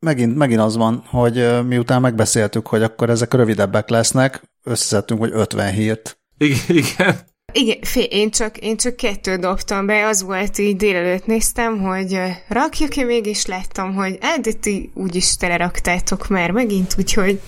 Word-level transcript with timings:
megint, 0.00 0.36
megint 0.36 0.60
az 0.60 0.76
van, 0.76 1.02
hogy 1.06 1.66
miután 1.66 2.00
megbeszéltük, 2.00 2.66
hogy 2.66 2.82
akkor 2.82 3.10
ezek 3.10 3.34
rövidebbek 3.34 3.88
lesznek, 3.88 4.42
összeszedtünk, 4.62 5.20
hogy 5.20 5.30
50 5.32 5.72
hírt. 5.72 6.18
Igen. 6.38 7.16
igen. 7.52 7.78
Fél, 7.80 8.04
én 8.04 8.30
csak, 8.30 8.58
én 8.58 8.76
csak 8.76 8.96
kettő 8.96 9.36
dobtam 9.36 9.86
be, 9.86 10.06
az 10.06 10.22
volt 10.22 10.58
így 10.58 10.76
délelőtt 10.76 11.26
néztem, 11.26 11.80
hogy 11.80 12.20
rakjuk-e 12.48 13.04
mégis 13.04 13.46
láttam, 13.46 13.94
hogy 13.94 14.18
hát 14.20 14.58
ti 14.58 14.90
úgyis 14.94 15.36
teleraktátok 15.36 16.28
már 16.28 16.50
megint, 16.50 16.94
úgyhogy 16.98 17.40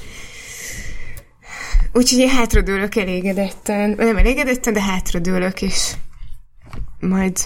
úgyhogy 1.93 2.19
én 2.19 2.29
hátradőlök 2.29 2.97
elégedetten, 2.97 3.91
nem 3.91 4.17
elégedetten, 4.17 4.73
de 4.73 4.83
hátradőlök, 4.83 5.63
és 5.63 5.93
majd 7.01 7.39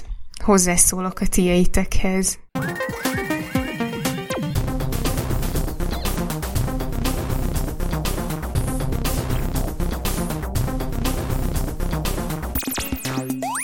hozzászólok 0.45 1.21
a 1.21 1.27
tieitekhez. 1.27 2.39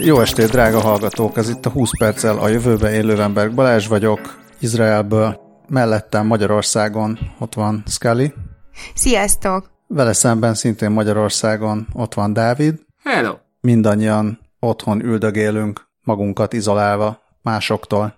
Jó 0.04 0.20
estét, 0.20 0.50
drága 0.50 0.80
hallgatók! 0.80 1.36
Ez 1.36 1.48
itt 1.48 1.66
a 1.66 1.70
20 1.70 1.90
perccel 1.98 2.38
a 2.38 2.48
jövőbe 2.48 2.92
élő 2.92 3.20
ember. 3.20 3.54
Balázs 3.54 3.86
vagyok, 3.86 4.38
Izraelből. 4.60 5.40
Mellettem 5.68 6.26
Magyarországon 6.26 7.18
ott 7.38 7.54
van 7.54 7.82
Scully. 7.86 8.32
Sziasztok! 8.94 9.70
Vele 9.86 10.12
szemben 10.12 10.54
szintén 10.54 10.90
Magyarországon 10.90 11.86
ott 11.92 12.14
van 12.14 12.32
Dávid. 12.32 12.74
Hello! 13.02 13.34
Mindannyian 13.60 14.40
otthon 14.60 15.04
üldögélünk, 15.04 15.88
magunkat 16.02 16.52
izolálva 16.52 17.22
másoktól. 17.42 18.16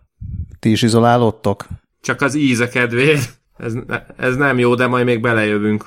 Ti 0.58 0.70
is 0.70 0.82
izolálódtok? 0.82 1.66
Csak 2.00 2.20
az 2.20 2.34
íze 2.34 2.68
kedvéért. 2.68 3.40
Ez, 3.56 3.72
ez 4.16 4.36
nem 4.36 4.58
jó, 4.58 4.74
de 4.74 4.86
majd 4.86 5.04
még 5.04 5.20
belejövünk. 5.20 5.86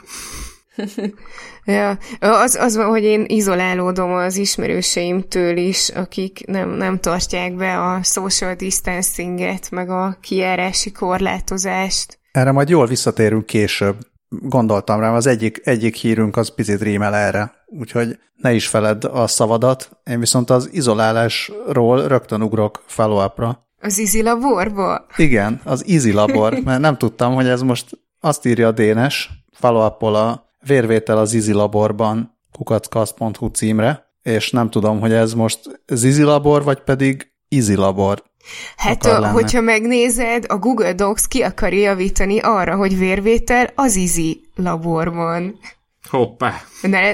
Ja, 1.67 1.97
az, 2.19 2.55
az 2.55 2.75
hogy 2.75 3.03
én 3.03 3.23
izolálódom 3.27 4.13
az 4.13 4.37
ismerőseimtől 4.37 5.57
is, 5.57 5.89
akik 5.89 6.45
nem, 6.45 6.69
nem 6.69 6.99
tartják 6.99 7.55
be 7.55 7.81
a 7.81 8.03
social 8.03 8.55
distancinget, 8.55 9.71
meg 9.71 9.89
a 9.89 10.17
kijárási 10.21 10.91
korlátozást. 10.91 12.19
Erre 12.31 12.51
majd 12.51 12.69
jól 12.69 12.87
visszatérünk 12.87 13.45
később. 13.45 13.95
Gondoltam 14.29 14.99
rá, 14.99 15.13
az 15.13 15.25
egyik, 15.25 15.61
egyik 15.63 15.95
hírünk 15.95 16.37
az 16.37 16.55
picit 16.55 16.81
rímel 16.81 17.15
erre, 17.15 17.53
úgyhogy 17.65 18.19
ne 18.35 18.53
is 18.53 18.67
feled 18.67 19.03
a 19.03 19.27
szavadat. 19.27 19.89
Én 20.03 20.19
viszont 20.19 20.49
az 20.49 20.69
izolálásról 20.71 22.07
rögtön 22.07 22.41
ugrok 22.41 22.83
follow 22.85 23.17
Az 23.81 23.99
Easy 23.99 24.21
Laborba? 24.21 25.05
Igen, 25.15 25.61
az 25.63 25.83
Easy 25.87 26.11
Labor, 26.11 26.53
mert 26.63 26.81
nem 26.81 26.97
tudtam, 26.97 27.33
hogy 27.33 27.47
ez 27.47 27.61
most 27.61 27.99
azt 28.19 28.45
írja 28.45 28.67
a 28.67 28.71
Dénes, 28.71 29.29
follow 29.51 29.81
a 29.81 29.89
vérvétel 30.65 31.17
az 31.17 31.29
Zizi 31.29 31.51
Laborban 31.51 32.37
kukackast.hu 32.51 33.47
címre, 33.47 34.11
és 34.21 34.51
nem 34.51 34.69
tudom, 34.69 34.99
hogy 34.99 35.13
ez 35.13 35.33
most 35.33 35.81
Zizi 35.87 36.23
Labor, 36.23 36.63
vagy 36.63 36.79
pedig 36.79 37.31
Easy 37.49 37.75
Labor. 37.75 38.23
Hát, 38.77 39.05
hogyha 39.05 39.61
megnézed, 39.61 40.45
a 40.47 40.57
Google 40.57 40.93
Docs 40.93 41.25
ki 41.27 41.41
akar 41.41 41.73
javítani 41.73 42.39
arra, 42.39 42.75
hogy 42.75 42.97
vérvétel 42.97 43.71
az 43.75 43.97
Easy 43.97 44.41
Laborban. 44.55 45.59
Hoppá. 46.09 46.61
Ne, 46.81 47.13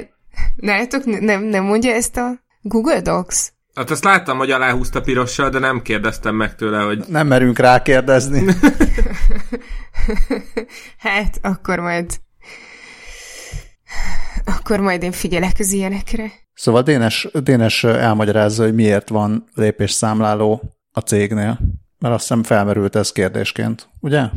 nálatok 0.55 1.19
nem, 1.19 1.43
nem 1.43 1.63
mondja 1.63 1.93
ezt 1.93 2.17
a 2.17 2.39
Google 2.61 3.01
Docs? 3.01 3.35
Hát 3.75 3.89
azt 3.89 4.03
láttam, 4.03 4.37
hogy 4.37 4.51
aláhúzta 4.51 5.01
pirossal, 5.01 5.49
de 5.49 5.59
nem 5.59 5.81
kérdeztem 5.81 6.35
meg 6.35 6.55
tőle, 6.55 6.81
hogy... 6.81 7.03
Nem 7.07 7.27
merünk 7.27 7.59
rákérdezni. 7.59 8.45
hát, 10.97 11.39
akkor 11.41 11.79
majd 11.79 12.19
akkor 14.45 14.79
majd 14.79 15.03
én 15.03 15.11
figyelek 15.11 15.55
az 15.59 15.71
ilyenekre. 15.71 16.31
Szóval 16.53 16.81
Dénes, 16.81 17.27
Dénes 17.43 17.83
elmagyarázza, 17.83 18.63
hogy 18.63 18.73
miért 18.75 19.09
van 19.09 19.43
lépésszámláló 19.53 20.61
a 20.91 20.99
cégnél. 20.99 21.59
Mert 21.99 22.13
azt 22.13 22.27
hiszem 22.27 22.43
felmerült 22.43 22.95
ez 22.95 23.11
kérdésként, 23.11 23.89
ugye? 24.03 24.29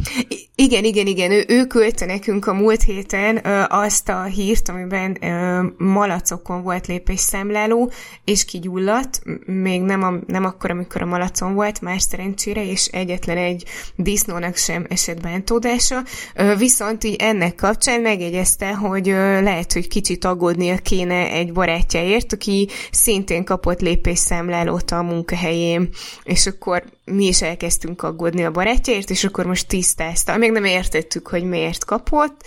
Igen, 0.55 0.85
igen, 0.85 1.07
igen. 1.07 1.31
Ő, 1.31 1.45
ő 1.49 1.65
küldte 1.65 2.07
nekünk 2.07 2.47
a 2.47 2.53
múlt 2.53 2.83
héten 2.83 3.47
ö, 3.47 3.63
azt 3.69 4.09
a 4.09 4.23
hírt, 4.23 4.69
amiben 4.69 5.17
ö, 5.21 5.63
malacokon 5.79 6.63
volt 6.63 6.87
lépésszámláló, 6.87 7.91
és 8.25 8.45
kigyulladt, 8.45 9.23
még 9.47 9.81
nem, 9.81 10.03
a, 10.03 10.13
nem 10.27 10.45
akkor, 10.45 10.71
amikor 10.71 11.03
a 11.03 11.07
malacon 11.07 11.55
volt, 11.55 11.81
más 11.81 12.03
szerencsére, 12.03 12.71
és 12.71 12.87
egyetlen 12.87 13.37
egy 13.37 13.65
disznónak 13.97 14.57
sem 14.57 14.87
esett 14.89 15.21
bántódása. 15.21 16.03
Ö, 16.35 16.57
viszont 16.57 17.05
így 17.05 17.17
ennek 17.19 17.55
kapcsán 17.55 18.01
megjegyezte, 18.01 18.75
hogy 18.75 19.09
ö, 19.09 19.43
lehet, 19.43 19.73
hogy 19.73 19.89
kicsit 19.89 20.25
aggódnia 20.25 20.77
kéne 20.77 21.31
egy 21.31 21.53
barátjáért, 21.53 22.33
aki 22.33 22.69
szintén 22.91 23.45
kapott 23.45 23.81
lépésszámlálót 23.81 24.91
a 24.91 25.03
munkahelyén, 25.03 25.89
és 26.25 26.47
akkor 26.47 26.85
mi 27.05 27.27
is 27.27 27.43
elkezdtünk 27.43 28.03
aggódni 28.03 28.45
a 28.45 28.51
barátjáért, 28.51 29.11
és 29.11 29.25
akkor 29.25 29.47
most 29.47 29.56
tisztázta. 29.65 30.37
Még 30.37 30.51
nem 30.51 30.65
értettük, 30.65 31.29
hogy 31.29 31.45
miért 31.45 31.85
kapott, 31.85 32.45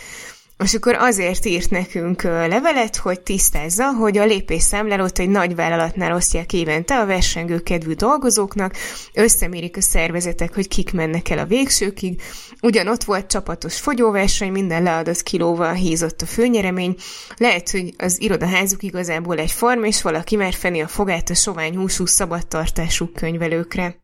és 0.63 0.73
akkor 0.73 0.95
azért 0.95 1.45
írt 1.45 1.69
nekünk 1.69 2.21
levelet, 2.21 2.95
hogy 2.95 3.21
tisztázza, 3.21 3.91
hogy 3.93 4.17
a 4.17 4.25
lépésszámlálót 4.25 5.19
egy 5.19 5.29
nagy 5.29 5.55
vállalatnál 5.55 6.15
osztják 6.15 6.53
évente 6.53 6.99
a 6.99 7.05
versengő 7.05 7.59
kedvű 7.59 7.93
dolgozóknak, 7.93 8.75
összemérik 9.13 9.77
a 9.77 9.81
szervezetek, 9.81 10.53
hogy 10.53 10.67
kik 10.67 10.93
mennek 10.93 11.29
el 11.29 11.37
a 11.37 11.45
végsőkig. 11.45 12.21
Ugyanott 12.61 13.03
volt 13.03 13.27
csapatos 13.27 13.79
fogyóverseny, 13.79 14.51
minden 14.51 14.83
leadott 14.83 15.23
kilóval 15.23 15.73
hízott 15.73 16.21
a 16.21 16.25
főnyeremény. 16.25 16.95
Lehet, 17.37 17.69
hogy 17.69 17.93
az 17.97 18.21
irodaházuk 18.21 18.83
igazából 18.83 19.37
egy 19.37 19.51
form, 19.51 19.83
és 19.83 20.01
valaki 20.01 20.35
mer 20.35 20.53
fenni 20.53 20.81
a 20.81 20.87
fogát 20.87 21.29
a 21.29 21.33
sovány 21.33 21.75
húsú 21.75 22.05
szabadtartású 22.05 23.11
könyvelőkre. 23.11 23.95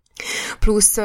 Plusz 0.59 0.97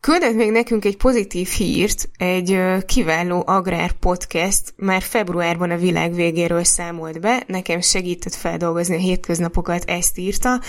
Küldött 0.00 0.34
még 0.34 0.50
nekünk 0.50 0.84
egy 0.84 0.96
pozitív 0.96 1.48
hírt, 1.48 2.08
egy 2.16 2.58
kiváló 2.86 3.42
agrár 3.46 3.92
podcast, 3.92 4.74
már 4.76 5.02
februárban 5.02 5.70
a 5.70 5.76
világ 5.76 6.14
végéről 6.14 6.64
számolt 6.64 7.20
be, 7.20 7.42
nekem 7.46 7.80
segített 7.80 8.34
feldolgozni 8.34 8.94
a 8.94 8.98
hétköznapokat, 8.98 9.84
ezt 9.86 10.18
írta. 10.18 10.60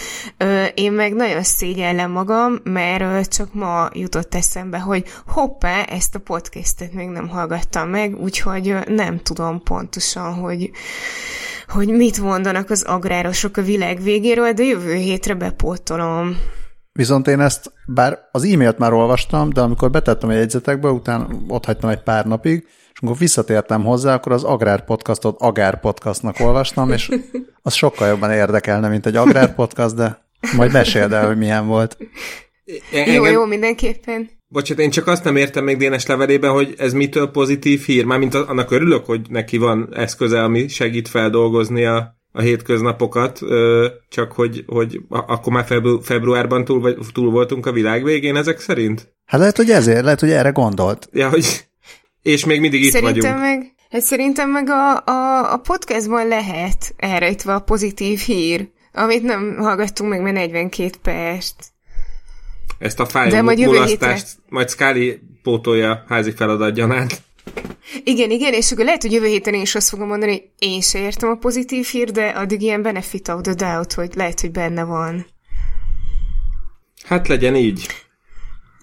Én 0.74 0.92
meg 0.92 1.14
nagyon 1.14 1.44
szégyellem 1.44 2.12
magam, 2.12 2.60
mert 2.64 3.34
csak 3.34 3.54
ma 3.54 3.90
jutott 3.94 4.36
eszembe, 4.36 4.80
hogy 4.80 5.04
hoppá, 5.28 5.84
ezt 5.84 6.16
a 6.16 6.20
podcastet 6.20 6.94
még 6.94 7.08
nem 7.08 7.28
hallgattam 7.28 7.90
meg, 7.90 8.22
úgyhogy 8.22 8.76
nem 8.88 9.20
tudom 9.24 9.64
pontosan, 9.64 10.34
hogy 10.34 10.72
hogy 11.68 11.88
mit 11.88 12.22
mondanak 12.22 12.70
az 12.70 12.84
agrárosok 12.84 13.58
a 13.58 13.62
világ 13.62 14.02
végéről, 14.02 14.52
de 14.52 14.64
jövő 14.64 14.94
hétre 14.94 15.34
bepótolom. 15.34 16.38
Viszont 16.98 17.28
én 17.28 17.40
ezt, 17.40 17.72
bár 17.86 18.20
az 18.32 18.44
e-mailt 18.44 18.78
már 18.78 18.94
olvastam, 18.94 19.50
de 19.50 19.62
amikor 19.62 19.92
betettem 19.92 20.30
a 20.30 20.34
jegyzetekbe, 20.34 20.90
utána 20.90 21.28
ott 21.48 21.66
hagytam 21.66 21.90
egy 21.90 22.04
pár 22.04 22.26
napig, 22.26 22.66
és 22.94 23.00
amikor 23.02 23.18
visszatértem 23.18 23.84
hozzá, 23.84 24.14
akkor 24.14 24.32
az 24.32 24.44
Agrár 24.44 24.86
Podcastot 24.86 25.42
Agár 25.42 25.80
Podcastnak 25.80 26.40
olvastam, 26.40 26.92
és 26.92 27.12
az 27.62 27.74
sokkal 27.74 28.08
jobban 28.08 28.32
érdekelne, 28.32 28.90
mint 28.90 29.06
egy 29.06 29.16
Agrár 29.16 29.56
Podcast, 29.56 29.96
de 29.96 30.26
majd 30.56 30.72
meséld 30.72 31.12
el, 31.12 31.28
hogy 31.28 31.38
milyen 31.38 31.68
volt. 31.68 31.98
Engem... 32.92 33.14
Jó, 33.14 33.26
jó, 33.26 33.46
mindenképpen. 33.46 34.30
Bocsát, 34.48 34.80
én 34.80 34.90
csak 34.90 35.08
azt 35.08 35.24
nem 35.24 35.36
értem 35.36 35.64
még 35.64 35.78
Dénes 35.78 36.06
levelében, 36.06 36.52
hogy 36.52 36.74
ez 36.78 36.94
mitől 36.94 37.32
pozitív 37.32 37.82
hír. 37.82 38.06
Mármint 38.06 38.34
annak 38.36 38.72
örülök, 38.72 39.06
hogy 39.06 39.22
neki 39.30 39.58
van 39.58 39.90
eszköze, 39.94 40.44
ami 40.44 40.68
segít 40.68 41.08
feldolgozni 41.08 41.86
a 41.86 42.17
a 42.38 42.42
hétköznapokat, 42.42 43.40
csak 44.10 44.32
hogy, 44.32 44.64
hogy 44.68 45.02
akkor 45.10 45.54
már 45.54 45.66
febru- 45.66 46.06
februárban 46.06 46.66
túl, 46.66 46.80
vagy, 46.80 46.98
túl 47.14 47.32
voltunk 47.32 47.66
a 47.66 47.72
világ 47.72 48.04
végén 48.04 48.36
ezek 48.36 48.60
szerint? 48.60 49.14
Hát 49.26 49.40
lehet, 49.40 49.58
hogy 49.58 49.70
ezért, 49.70 50.04
lehet, 50.04 50.20
hogy 50.20 50.30
erre 50.30 50.50
gondolt. 50.50 51.10
Ja, 51.12 51.30
hogy 51.30 51.46
és 52.22 52.46
még 52.46 52.60
mindig 52.60 52.84
itt 52.84 52.92
szerintem 52.92 53.38
vagyunk. 53.38 53.40
Meg, 53.40 53.74
hát 53.90 54.02
szerintem 54.02 54.50
meg 54.50 54.70
a, 54.70 55.04
a, 55.06 55.54
a 55.54 55.58
podcastban 55.58 56.28
lehet 56.28 56.94
elrejtve 56.98 57.54
a 57.54 57.60
pozitív 57.60 58.20
hír, 58.20 58.70
amit 58.94 59.24
nem 59.24 59.56
hallgattunk 59.58 60.10
meg, 60.10 60.22
mert 60.22 60.36
42 60.36 60.90
perc. 61.02 61.54
Ezt 62.80 63.00
a 63.00 63.06
fájl 63.06 63.42
mulasztást 63.42 64.28
majd 64.50 64.70
Scully 64.70 65.20
pótolja 65.44 66.04
házi 66.08 66.32
feladat 66.32 66.74
gyanánt. 66.74 67.22
Igen, 68.04 68.32
igen, 68.32 68.54
és 68.54 68.72
akkor 68.72 68.86
lehet, 68.86 69.02
hogy 69.02 69.12
jövő 69.12 69.28
héten 69.28 69.54
én 69.54 69.62
is 69.62 69.76
azt 69.76 69.90
fogom 69.90 70.08
mondani, 70.08 70.32
hogy 70.32 70.50
én 70.60 70.82
se 70.82 71.00
értem 71.00 71.30
a 71.30 71.36
pozitív 71.36 71.86
hír, 71.86 72.12
de 72.12 72.28
addig 72.28 72.62
ilyen 72.62 72.82
benefit 72.82 73.28
of 73.28 73.42
the 73.42 73.54
doubt, 73.54 73.94
hogy 73.94 74.16
lehet, 74.16 74.40
hogy 74.42 74.52
benne 74.52 74.84
van. 74.84 75.26
Hát 77.04 77.28
legyen 77.28 77.56
így. 77.56 77.88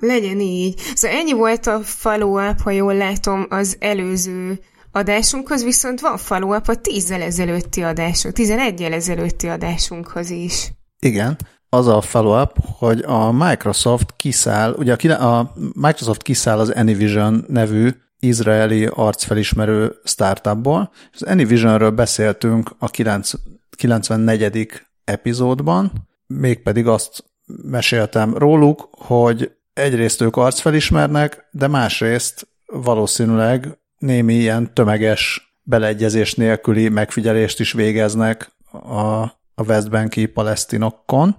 Legyen 0.00 0.40
így. 0.40 0.80
Szóval 0.94 1.16
ennyi 1.16 1.32
volt 1.32 1.66
a 1.66 1.80
follow-up, 1.80 2.60
ha 2.60 2.70
jól 2.70 2.94
látom, 2.94 3.46
az 3.48 3.76
előző 3.80 4.58
adásunkhoz, 4.92 5.64
viszont 5.64 6.00
van 6.00 6.16
follow-up 6.16 6.68
a 6.68 6.74
tízzel 6.74 7.22
ezelőtti 7.22 7.82
adásunk, 7.82 8.34
tizenegyel 8.34 8.92
ezelőtti 8.92 9.46
adásunkhoz 9.46 10.30
is. 10.30 10.72
Igen. 10.98 11.36
az 11.68 11.86
a 11.86 12.00
follow-up, 12.00 12.56
hogy 12.78 13.00
a 13.00 13.32
Microsoft 13.32 14.14
kiszáll, 14.16 14.74
ugye 14.78 15.12
a 15.12 15.54
Microsoft 15.74 16.22
kiszáll 16.22 16.58
az 16.58 16.70
Anyvision 16.70 17.44
nevű 17.48 17.90
izraeli 18.26 18.86
arcfelismerő 18.94 19.94
startupból, 20.04 20.90
az 21.12 21.22
Anyvisionről 21.22 21.90
beszéltünk 21.90 22.70
a 22.78 22.90
94. 22.90 24.68
epizódban, 25.04 25.92
mégpedig 26.26 26.86
azt 26.86 27.24
meséltem 27.62 28.38
róluk, 28.38 28.88
hogy 28.90 29.50
egyrészt 29.72 30.20
ők 30.20 30.36
arcfelismernek, 30.36 31.48
de 31.50 31.68
másrészt 31.68 32.48
valószínűleg 32.66 33.78
némi 33.98 34.34
ilyen 34.34 34.74
tömeges 34.74 35.54
beleegyezés 35.62 36.34
nélküli 36.34 36.88
megfigyelést 36.88 37.60
is 37.60 37.72
végeznek 37.72 38.50
a, 38.70 39.20
a 39.54 39.64
Westbanki 39.66 40.26
palesztinokon. 40.26 41.36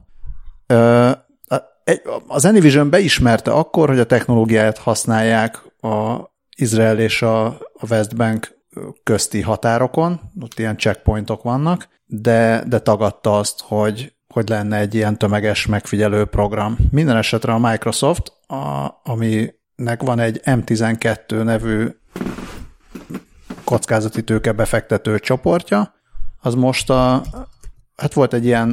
Az 2.27 2.45
Anyvision 2.45 2.89
beismerte 2.89 3.51
akkor, 3.51 3.89
hogy 3.89 3.99
a 3.99 4.05
technológiát 4.05 4.77
használják 4.77 5.61
a 5.81 6.33
Izrael 6.55 6.99
és 6.99 7.21
a, 7.21 7.45
a 7.45 7.85
Westbank 7.89 8.57
közti 9.03 9.41
határokon, 9.41 10.19
ott 10.41 10.59
ilyen 10.59 10.77
checkpointok 10.77 11.43
vannak, 11.43 11.87
de, 12.05 12.63
de 12.67 12.79
tagadta 12.79 13.37
azt, 13.37 13.61
hogy, 13.61 14.13
hogy 14.27 14.49
lenne 14.49 14.77
egy 14.77 14.95
ilyen 14.95 15.17
tömeges 15.17 15.65
megfigyelő 15.65 16.25
program. 16.25 16.77
Minden 16.91 17.17
esetre 17.17 17.53
a 17.53 17.59
Microsoft, 17.59 18.31
a, 18.47 18.93
aminek 19.03 20.01
van 20.01 20.19
egy 20.19 20.41
M12 20.43 21.43
nevű 21.43 21.87
kockázati 23.63 24.23
tőke 24.23 24.51
befektető 24.51 25.19
csoportja, 25.19 25.93
az 26.41 26.53
most 26.53 26.89
a, 26.89 27.23
hát 27.95 28.13
volt 28.13 28.33
egy 28.33 28.45
ilyen, 28.45 28.67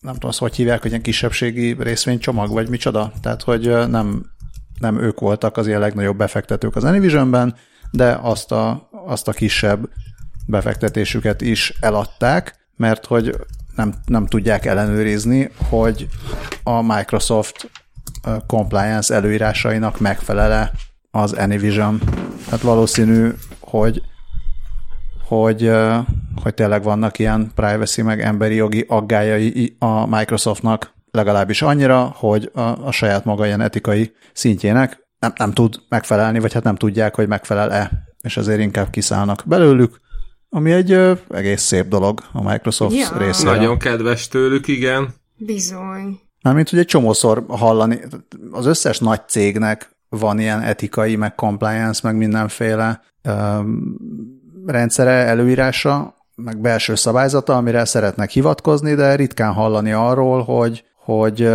nem 0.00 0.12
tudom, 0.12 0.30
azt 0.30 0.38
hogy 0.38 0.56
hívják, 0.56 0.80
hogy 0.80 0.90
ilyen 0.90 1.02
kisebbségi 1.02 1.76
részvénycsomag, 1.78 2.50
vagy 2.50 2.68
micsoda, 2.68 3.12
tehát 3.22 3.42
hogy 3.42 3.88
nem, 3.88 4.35
nem 4.80 5.00
ők 5.00 5.20
voltak 5.20 5.56
az 5.56 5.66
ilyen 5.66 5.80
legnagyobb 5.80 6.16
befektetők 6.16 6.76
az 6.76 6.84
Anyvisionben, 6.84 7.54
de 7.90 8.18
azt 8.22 8.52
a, 8.52 8.88
azt 9.06 9.28
a 9.28 9.32
kisebb 9.32 9.88
befektetésüket 10.46 11.40
is 11.40 11.72
eladták, 11.80 12.54
mert 12.76 13.06
hogy 13.06 13.36
nem, 13.76 13.94
nem 14.06 14.26
tudják 14.26 14.64
ellenőrizni, 14.64 15.50
hogy 15.68 16.08
a 16.62 16.82
Microsoft 16.82 17.70
compliance 18.46 19.14
előírásainak 19.14 20.00
megfelele 20.00 20.72
az 21.10 21.32
Anyvision. 21.32 22.00
Tehát 22.44 22.60
valószínű, 22.60 23.30
hogy 23.60 24.02
hogy, 25.28 25.72
hogy 26.42 26.54
tényleg 26.54 26.82
vannak 26.82 27.18
ilyen 27.18 27.50
privacy 27.54 28.02
meg 28.02 28.20
emberi 28.20 28.54
jogi 28.54 28.84
aggájai 28.88 29.76
a 29.78 30.16
Microsoftnak 30.16 30.94
legalábbis 31.16 31.62
annyira, 31.62 32.14
hogy 32.16 32.50
a, 32.54 32.60
a 32.60 32.90
saját 32.90 33.24
maga 33.24 33.46
ilyen 33.46 33.60
etikai 33.60 34.12
szintjének 34.32 35.06
nem, 35.18 35.32
nem 35.36 35.52
tud 35.52 35.74
megfelelni, 35.88 36.38
vagy 36.38 36.52
hát 36.52 36.62
nem 36.62 36.76
tudják, 36.76 37.14
hogy 37.14 37.28
megfelel-e, 37.28 37.90
és 38.22 38.36
ezért 38.36 38.60
inkább 38.60 38.90
kiszállnak 38.90 39.42
belőlük, 39.46 40.00
ami 40.48 40.72
egy 40.72 40.92
ö, 40.92 41.12
egész 41.30 41.62
szép 41.62 41.88
dolog 41.88 42.20
a 42.32 42.42
Microsoft 42.42 42.96
ja. 42.96 43.18
részéről. 43.18 43.54
Nagyon 43.54 43.78
kedves 43.78 44.28
tőlük, 44.28 44.68
igen. 44.68 45.14
Bizony. 45.36 46.20
Mármint, 46.42 46.70
hogy 46.70 46.78
egy 46.78 46.86
csomószor 46.86 47.44
hallani, 47.48 48.00
az 48.50 48.66
összes 48.66 48.98
nagy 48.98 49.20
cégnek 49.28 49.90
van 50.08 50.38
ilyen 50.38 50.60
etikai, 50.60 51.16
meg 51.16 51.34
compliance, 51.34 52.00
meg 52.02 52.16
mindenféle 52.16 53.02
um, 53.24 53.96
rendszere, 54.66 55.10
előírása, 55.10 56.14
meg 56.34 56.60
belső 56.60 56.94
szabályzata, 56.94 57.56
amire 57.56 57.84
szeretnek 57.84 58.30
hivatkozni, 58.30 58.94
de 58.94 59.14
ritkán 59.14 59.52
hallani 59.52 59.92
arról, 59.92 60.42
hogy, 60.42 60.84
hogy, 61.06 61.48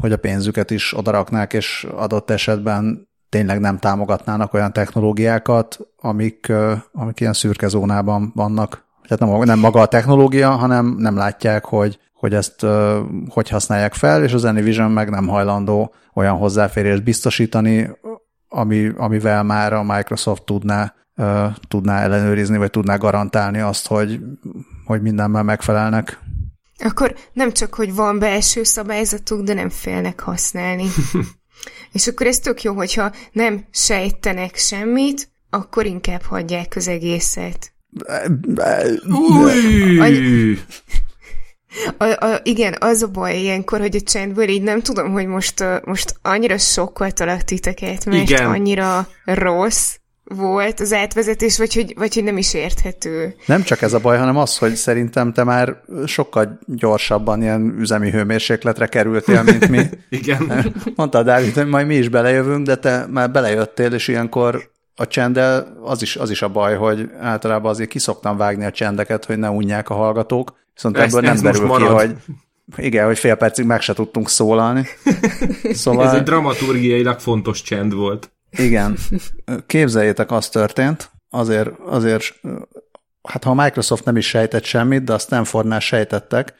hogy 0.00 0.12
a 0.12 0.16
pénzüket 0.16 0.70
is 0.70 0.96
odaraknák, 0.96 1.52
és 1.52 1.86
adott 1.96 2.30
esetben 2.30 3.08
tényleg 3.28 3.60
nem 3.60 3.78
támogatnának 3.78 4.54
olyan 4.54 4.72
technológiákat, 4.72 5.78
amik, 6.00 6.52
amik 6.92 7.20
ilyen 7.20 7.32
szürke 7.32 7.68
zónában 7.68 8.32
vannak. 8.34 8.84
Tehát 9.08 9.32
nem, 9.32 9.42
nem 9.42 9.58
maga 9.58 9.80
a 9.80 9.86
technológia, 9.86 10.50
hanem 10.50 10.94
nem 10.98 11.16
látják, 11.16 11.64
hogy, 11.64 11.98
hogy 12.14 12.34
ezt 12.34 12.66
hogy 13.28 13.48
használják 13.48 13.94
fel, 13.94 14.22
és 14.22 14.32
az 14.32 14.44
Anyvision 14.44 14.90
meg 14.90 15.10
nem 15.10 15.26
hajlandó 15.26 15.94
olyan 16.14 16.36
hozzáférést 16.36 17.02
biztosítani, 17.02 17.90
ami, 18.48 18.92
amivel 18.96 19.42
már 19.42 19.72
a 19.72 19.82
Microsoft 19.82 20.44
tudná 20.44 20.94
tudná 21.68 22.00
ellenőrizni, 22.00 22.56
vagy 22.56 22.70
tudná 22.70 22.96
garantálni 22.96 23.60
azt, 23.60 23.86
hogy, 23.86 24.20
hogy 24.84 25.02
mindenben 25.02 25.44
megfelelnek. 25.44 26.18
Akkor 26.82 27.14
nem 27.32 27.52
csak, 27.52 27.74
hogy 27.74 27.94
van 27.94 28.18
belső 28.18 28.62
szabályzatuk, 28.62 29.42
de 29.42 29.54
nem 29.54 29.68
félnek 29.68 30.20
használni. 30.20 30.86
És 31.92 32.06
akkor 32.06 32.26
ez 32.26 32.38
tök 32.38 32.62
jó, 32.62 32.74
hogyha 32.74 33.12
nem 33.32 33.64
sejtenek 33.70 34.56
semmit, 34.56 35.30
akkor 35.50 35.86
inkább 35.86 36.22
hagyják 36.22 36.72
az 36.76 36.88
egészet. 36.88 37.72
Új! 39.08 40.58
A, 41.98 42.04
a, 42.04 42.40
igen, 42.42 42.76
az 42.78 43.02
a 43.02 43.08
baj 43.08 43.38
ilyenkor, 43.38 43.80
hogy 43.80 43.96
a 43.96 44.00
csendből 44.00 44.48
így 44.48 44.62
nem 44.62 44.80
tudom, 44.80 45.12
hogy 45.12 45.26
most, 45.26 45.64
most 45.84 46.14
annyira 46.22 46.58
sokkoltalak 46.58 47.42
titeket, 47.42 48.04
mert 48.04 48.30
igen. 48.30 48.46
annyira 48.46 49.08
rossz, 49.24 49.96
volt 50.34 50.80
az 50.80 50.92
átvezetés, 50.92 51.58
vagy 51.58 51.74
hogy, 51.74 51.94
vagy 51.96 52.14
hogy 52.14 52.24
nem 52.24 52.36
is 52.36 52.54
érthető. 52.54 53.34
Nem 53.46 53.62
csak 53.62 53.82
ez 53.82 53.92
a 53.92 53.98
baj, 53.98 54.18
hanem 54.18 54.36
az, 54.36 54.58
hogy 54.58 54.74
szerintem 54.74 55.32
te 55.32 55.44
már 55.44 55.82
sokkal 56.06 56.58
gyorsabban 56.66 57.42
ilyen 57.42 57.74
üzemi 57.78 58.10
hőmérsékletre 58.10 58.86
kerültél, 58.86 59.42
mint 59.42 59.68
mi. 59.68 59.82
Igen. 60.08 60.74
Mondta 60.96 61.22
Dávid, 61.22 61.54
hogy 61.54 61.66
majd 61.66 61.86
mi 61.86 61.94
is 61.94 62.08
belejövünk, 62.08 62.66
de 62.66 62.76
te 62.76 63.06
már 63.10 63.30
belejöttél, 63.30 63.92
és 63.92 64.08
ilyenkor 64.08 64.70
a 64.96 65.06
csenddel 65.06 65.76
az 65.82 66.02
is, 66.02 66.16
az 66.16 66.30
is 66.30 66.42
a 66.42 66.48
baj, 66.48 66.76
hogy 66.76 67.10
általában 67.20 67.70
azért 67.70 67.88
kiszoktam 67.88 68.36
vágni 68.36 68.64
a 68.64 68.70
csendeket, 68.70 69.24
hogy 69.24 69.38
ne 69.38 69.50
unják 69.50 69.90
a 69.90 69.94
hallgatók, 69.94 70.54
viszont 70.74 70.96
ez, 70.96 71.14
ebből 71.14 71.20
nem 71.20 71.42
derül 71.42 71.68
ki, 71.68 71.82
hogy 71.82 72.16
igen, 72.76 73.06
hogy 73.06 73.18
fél 73.18 73.34
percig 73.34 73.64
meg 73.64 73.80
se 73.80 73.92
tudtunk 73.92 74.28
szólalni. 74.28 74.86
Szóval... 75.72 76.06
Ez 76.06 76.12
egy 76.14 76.22
dramaturgiailag 76.22 77.18
fontos 77.18 77.62
csend 77.62 77.94
volt. 77.94 78.30
Igen. 78.56 78.96
Képzeljétek, 79.66 80.30
az 80.30 80.48
történt, 80.48 81.10
azért, 81.30 81.68
azért, 81.86 82.24
hát 83.22 83.44
ha 83.44 83.50
a 83.50 83.62
Microsoft 83.62 84.04
nem 84.04 84.16
is 84.16 84.28
sejtett 84.28 84.64
semmit, 84.64 85.04
de 85.04 85.12
a 85.12 85.18
Stanfordnál 85.18 85.80
sejtettek, 85.80 86.54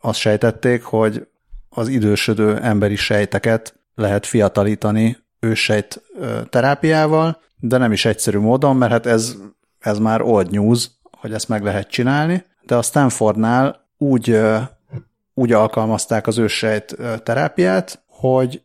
azt 0.00 0.18
sejtették, 0.18 0.82
hogy 0.82 1.26
az 1.68 1.88
idősödő 1.88 2.56
emberi 2.56 2.96
sejteket 2.96 3.80
lehet 3.94 4.26
fiatalítani 4.26 5.16
őssejt 5.40 6.02
terápiával, 6.50 7.40
de 7.60 7.76
nem 7.76 7.92
is 7.92 8.04
egyszerű 8.04 8.38
módon, 8.38 8.76
mert 8.76 8.92
hát 8.92 9.06
ez, 9.06 9.36
ez 9.78 9.98
már 9.98 10.22
old 10.22 10.50
news, 10.50 10.90
hogy 11.02 11.32
ezt 11.32 11.48
meg 11.48 11.62
lehet 11.62 11.88
csinálni, 11.88 12.44
de 12.62 12.76
a 12.76 12.82
Stanfordnál 12.82 13.88
úgy, 13.98 14.40
úgy 15.34 15.52
alkalmazták 15.52 16.26
az 16.26 16.38
őssejt 16.38 16.96
terápiát, 17.22 18.04
hogy 18.06 18.62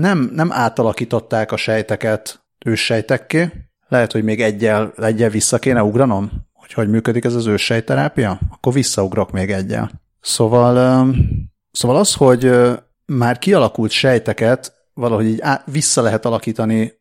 nem, 0.00 0.30
nem 0.34 0.52
átalakították 0.52 1.52
a 1.52 1.56
sejteket 1.56 2.44
őssejtekké. 2.64 3.52
Lehet, 3.88 4.12
hogy 4.12 4.24
még 4.24 4.42
egyel, 4.42 4.92
egyel 4.96 5.30
vissza 5.30 5.58
kéne 5.58 5.82
ugranom, 5.82 6.30
hogy 6.52 6.72
hogy 6.72 6.88
működik 6.88 7.24
ez 7.24 7.34
az 7.34 7.46
őssejterápia? 7.46 8.40
Akkor 8.50 8.72
visszaugrok 8.72 9.30
még 9.30 9.50
egyel. 9.50 9.90
Szóval, 10.20 11.06
szóval 11.70 11.96
az, 11.96 12.14
hogy 12.14 12.52
már 13.06 13.38
kialakult 13.38 13.90
sejteket 13.90 14.72
valahogy 14.94 15.26
így 15.26 15.42
vissza 15.64 16.02
lehet 16.02 16.24
alakítani 16.24 16.92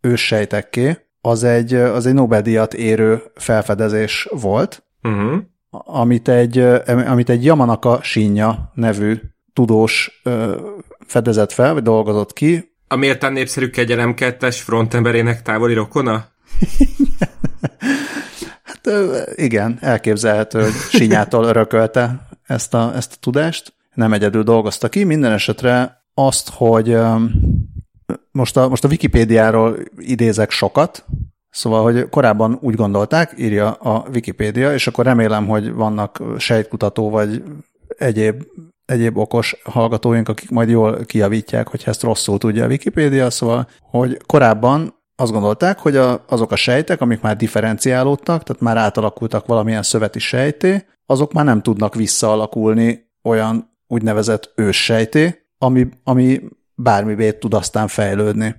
őssejtekké, 0.00 0.98
az 1.20 1.44
egy, 1.44 1.74
az 1.74 2.06
egy 2.06 2.14
Nobel-díjat 2.14 2.74
érő 2.74 3.22
felfedezés 3.34 4.28
volt, 4.30 4.84
uh-huh. 5.02 5.42
amit, 5.70 6.28
egy, 6.28 6.58
amit 6.86 7.28
egy 7.28 7.44
Yamanaka 7.44 8.02
Shinya 8.02 8.70
nevű 8.74 9.20
tudós 9.52 10.22
fedezett 11.12 11.52
fel, 11.52 11.72
vagy 11.72 11.82
dolgozott 11.82 12.32
ki. 12.32 12.72
A 12.88 12.96
méltán 12.96 13.32
népszerű 13.32 13.70
kegyelem 13.70 14.14
kettes 14.14 14.60
frontemberének 14.60 15.42
távoli 15.42 15.74
rokona? 15.74 16.24
hát 18.62 18.88
igen, 19.34 19.78
elképzelhető, 19.80 20.62
hogy 20.62 20.72
Sinyától 20.72 21.44
örökölte 21.44 22.28
ezt 22.46 22.74
a, 22.74 22.92
ezt 22.94 23.12
a 23.12 23.16
tudást. 23.20 23.74
Nem 23.94 24.12
egyedül 24.12 24.42
dolgozta 24.42 24.88
ki, 24.88 25.04
minden 25.04 25.32
esetre 25.32 26.04
azt, 26.14 26.50
hogy 26.50 26.96
most 28.30 28.56
a, 28.56 28.68
most 28.68 28.84
a 28.84 28.88
Wikipédiáról 28.88 29.76
idézek 29.96 30.50
sokat, 30.50 31.04
Szóval, 31.50 31.82
hogy 31.82 32.08
korábban 32.08 32.58
úgy 32.60 32.74
gondolták, 32.74 33.34
írja 33.36 33.72
a 33.72 34.06
Wikipédia, 34.12 34.74
és 34.74 34.86
akkor 34.86 35.04
remélem, 35.04 35.46
hogy 35.46 35.72
vannak 35.72 36.22
sejtkutató 36.38 37.10
vagy 37.10 37.42
egyéb 37.98 38.42
egyéb 38.92 39.16
okos 39.16 39.56
hallgatóink, 39.64 40.28
akik 40.28 40.50
majd 40.50 40.68
jól 40.68 41.04
kijavítják, 41.04 41.68
hogy 41.68 41.82
ezt 41.86 42.02
rosszul 42.02 42.38
tudja 42.38 42.64
a 42.64 42.68
Wikipédia, 42.68 43.30
szóval, 43.30 43.68
hogy 43.80 44.16
korábban 44.26 44.94
azt 45.16 45.32
gondolták, 45.32 45.78
hogy 45.78 45.96
a, 45.96 46.24
azok 46.28 46.52
a 46.52 46.56
sejtek, 46.56 47.00
amik 47.00 47.20
már 47.20 47.36
differenciálódtak, 47.36 48.42
tehát 48.42 48.62
már 48.62 48.76
átalakultak 48.76 49.46
valamilyen 49.46 49.82
szöveti 49.82 50.18
sejté, 50.18 50.84
azok 51.06 51.32
már 51.32 51.44
nem 51.44 51.62
tudnak 51.62 51.94
visszaalakulni 51.94 53.10
olyan 53.22 53.70
úgynevezett 53.86 54.52
őssejté, 54.56 55.46
ami, 55.58 55.88
ami 56.04 56.40
bármibét 56.74 57.38
tud 57.38 57.54
aztán 57.54 57.88
fejlődni. 57.88 58.54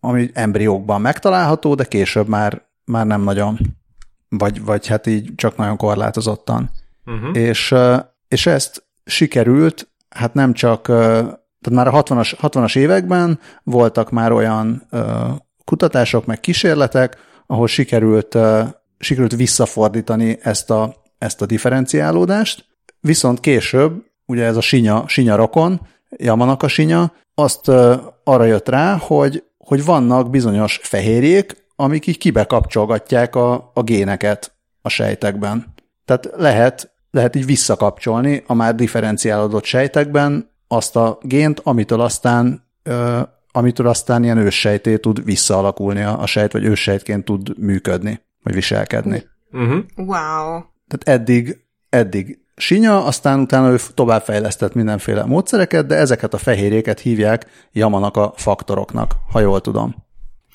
Ami 0.00 0.30
embriókban 0.32 1.00
megtalálható, 1.00 1.74
de 1.74 1.84
később 1.84 2.28
már, 2.28 2.62
már 2.84 3.06
nem 3.06 3.22
nagyon. 3.22 3.58
Vagy, 4.28 4.64
vagy 4.64 4.86
hát 4.86 5.06
így 5.06 5.34
csak 5.34 5.56
nagyon 5.56 5.76
korlátozottan. 5.76 6.70
Uh-huh. 7.06 7.36
És, 7.36 7.74
és 8.28 8.46
ezt 8.46 8.87
sikerült, 9.08 9.88
hát 10.08 10.34
nem 10.34 10.52
csak, 10.52 10.82
tehát 10.86 11.70
már 11.70 11.88
a 11.88 12.02
60-as, 12.02 12.34
60-as 12.42 12.76
években 12.76 13.38
voltak 13.62 14.10
már 14.10 14.32
olyan 14.32 14.88
kutatások, 15.64 16.26
meg 16.26 16.40
kísérletek, 16.40 17.16
ahol 17.46 17.66
sikerült, 17.66 18.38
sikerült 18.98 19.36
visszafordítani 19.36 20.38
ezt 20.42 20.70
a, 20.70 20.94
ezt 21.18 21.42
a 21.42 21.46
differenciálódást, 21.46 22.64
viszont 23.00 23.40
később, 23.40 24.04
ugye 24.26 24.44
ez 24.44 24.56
a 24.56 24.60
sinya, 24.60 25.04
sinya 25.06 25.36
rokon, 25.36 25.80
Yamanaka 26.16 26.68
sinya, 26.68 27.12
azt 27.34 27.68
arra 28.24 28.44
jött 28.44 28.68
rá, 28.68 28.96
hogy, 28.96 29.44
hogy 29.58 29.84
vannak 29.84 30.30
bizonyos 30.30 30.80
fehérjék, 30.82 31.66
amik 31.76 32.06
így 32.06 32.18
kibekapcsolgatják 32.18 33.36
a, 33.36 33.70
a 33.74 33.82
géneket 33.82 34.52
a 34.82 34.88
sejtekben. 34.88 35.74
Tehát 36.04 36.30
lehet, 36.36 36.92
lehet 37.10 37.36
így 37.36 37.46
visszakapcsolni 37.46 38.42
a 38.46 38.54
már 38.54 38.74
differenciálódott 38.74 39.64
sejtekben 39.64 40.50
azt 40.68 40.96
a 40.96 41.18
gént, 41.22 41.60
amitől 41.64 42.00
aztán 42.00 42.66
amitől 43.52 43.86
aztán 43.86 44.24
ilyen 44.24 44.38
őssejté 44.38 44.96
tud 44.96 45.24
visszaalakulni 45.24 46.02
a, 46.02 46.20
a 46.20 46.26
sejt, 46.26 46.52
vagy 46.52 46.64
őssejtként 46.64 47.24
tud 47.24 47.58
működni, 47.58 48.20
vagy 48.42 48.54
viselkedni. 48.54 49.24
Uh-huh. 49.52 49.84
Wow. 49.96 50.62
Tehát 50.88 51.02
eddig, 51.04 51.64
eddig 51.88 52.38
sinya, 52.56 53.04
aztán 53.04 53.40
utána 53.40 53.70
ő 53.70 53.78
továbbfejlesztett 53.94 54.74
mindenféle 54.74 55.24
módszereket, 55.24 55.86
de 55.86 55.94
ezeket 55.94 56.34
a 56.34 56.38
fehérjéket 56.38 57.00
hívják 57.00 57.46
jamanak 57.72 58.16
a 58.16 58.32
faktoroknak, 58.36 59.14
ha 59.32 59.40
jól 59.40 59.60
tudom. 59.60 59.94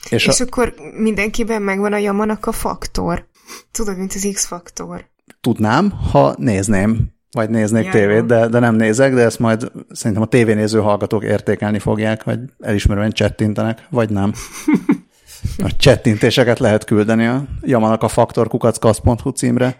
És, 0.09 0.27
és 0.27 0.39
a... 0.39 0.43
akkor 0.43 0.73
mindenkiben 0.97 1.61
megvan 1.61 1.93
a 1.93 1.97
jamanak 1.97 2.45
a 2.45 2.51
faktor. 2.51 3.27
Tudod, 3.71 3.97
mint 3.97 4.13
az 4.13 4.29
X-faktor. 4.33 5.11
Tudnám, 5.41 5.91
ha 6.11 6.35
nézném 6.37 7.11
vagy 7.31 7.49
néznék 7.49 7.85
ja, 7.85 7.91
tévét, 7.91 8.25
de, 8.25 8.47
de 8.47 8.59
nem 8.59 8.75
nézek, 8.75 9.13
de 9.13 9.21
ezt 9.21 9.39
majd 9.39 9.71
szerintem 9.91 10.23
a 10.23 10.27
tévénéző 10.27 10.79
hallgatók 10.79 11.23
értékelni 11.23 11.79
fogják, 11.79 12.23
vagy 12.23 12.39
elismerően 12.59 13.11
csettintenek, 13.11 13.87
vagy 13.89 14.09
nem. 14.09 14.33
A 15.57 15.75
csettintéseket 15.77 16.59
lehet 16.59 16.83
küldeni 16.83 17.25
a 17.25 17.43
Yamanak 17.61 18.03
a 18.03 18.07
faktor 18.07 18.47
kukackasz.hu 18.47 19.29
címre. 19.29 19.77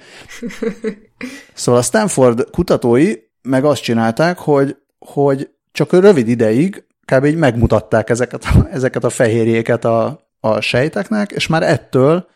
Szóval 1.53 1.81
a 1.81 1.83
Stanford 1.83 2.49
kutatói 2.49 3.13
meg 3.41 3.65
azt 3.65 3.81
csinálták, 3.81 4.37
hogy, 4.37 4.77
hogy 4.99 5.49
csak 5.71 5.91
rövid 5.91 6.27
ideig 6.27 6.85
kb. 7.05 7.25
így 7.25 7.35
megmutatták 7.35 8.09
ezeket 8.09 8.43
a, 8.43 8.67
ezeket 8.71 9.03
a 9.03 9.09
fehérjéket 9.09 9.85
a, 9.85 10.29
a 10.39 10.59
sejteknek, 10.59 11.31
és 11.31 11.47
már 11.47 11.63
ettől 11.63 12.27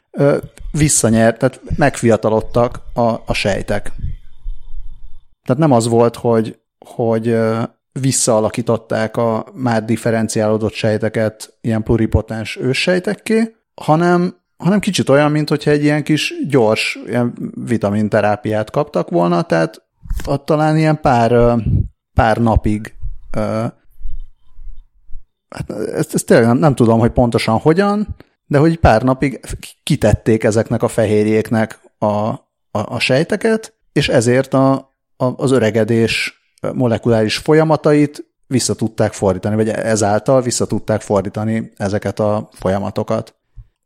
visszanyert, 0.71 1.37
tehát 1.37 1.61
megfiatalodtak 1.75 2.81
a, 2.93 3.01
a 3.01 3.33
sejtek. 3.33 3.91
Tehát 5.43 5.61
nem 5.61 5.71
az 5.71 5.87
volt, 5.87 6.15
hogy, 6.15 6.59
hogy 6.85 7.37
visszaalakították 7.91 9.17
a 9.17 9.45
már 9.53 9.85
differenciálódott 9.85 10.73
sejteket 10.73 11.57
ilyen 11.61 11.83
pluripotens 11.83 12.57
őssejtekké, 12.57 13.55
hanem, 13.75 14.35
hanem 14.57 14.79
kicsit 14.79 15.09
olyan, 15.09 15.31
mint 15.31 15.49
hogyha 15.49 15.71
egy 15.71 15.83
ilyen 15.83 16.03
kis 16.03 16.33
gyors 16.47 16.99
ilyen 17.07 17.51
vitaminterápiát 17.65 18.71
kaptak 18.71 19.09
volna, 19.09 19.41
tehát 19.41 19.85
ott 20.25 20.45
talán 20.45 20.77
ilyen 20.77 21.01
pár, 21.01 21.55
pár 22.13 22.37
napig 22.37 22.95
hát 25.49 25.69
ezt, 25.69 26.13
ezt 26.13 26.25
tényleg 26.25 26.45
nem, 26.47 26.57
nem 26.57 26.75
tudom, 26.75 26.99
hogy 26.99 27.11
pontosan 27.11 27.57
hogyan, 27.57 28.15
de 28.47 28.57
hogy 28.57 28.77
pár 28.79 29.01
napig 29.01 29.39
kitették 29.83 30.43
ezeknek 30.43 30.83
a 30.83 30.87
fehérjéknek 30.87 31.79
a, 31.97 32.05
a, 32.05 32.39
a 32.71 32.99
sejteket, 32.99 33.73
és 33.93 34.09
ezért 34.09 34.53
a, 34.53 34.95
az 35.17 35.51
öregedés 35.51 36.41
molekuláris 36.73 37.37
folyamatait 37.37 38.25
vissza 38.47 38.73
tudták 38.73 39.13
fordítani, 39.13 39.55
vagy 39.55 39.69
ezáltal 39.69 40.41
vissza 40.41 40.67
tudták 40.67 41.01
fordítani 41.01 41.71
ezeket 41.77 42.19
a 42.19 42.49
folyamatokat. 42.53 43.35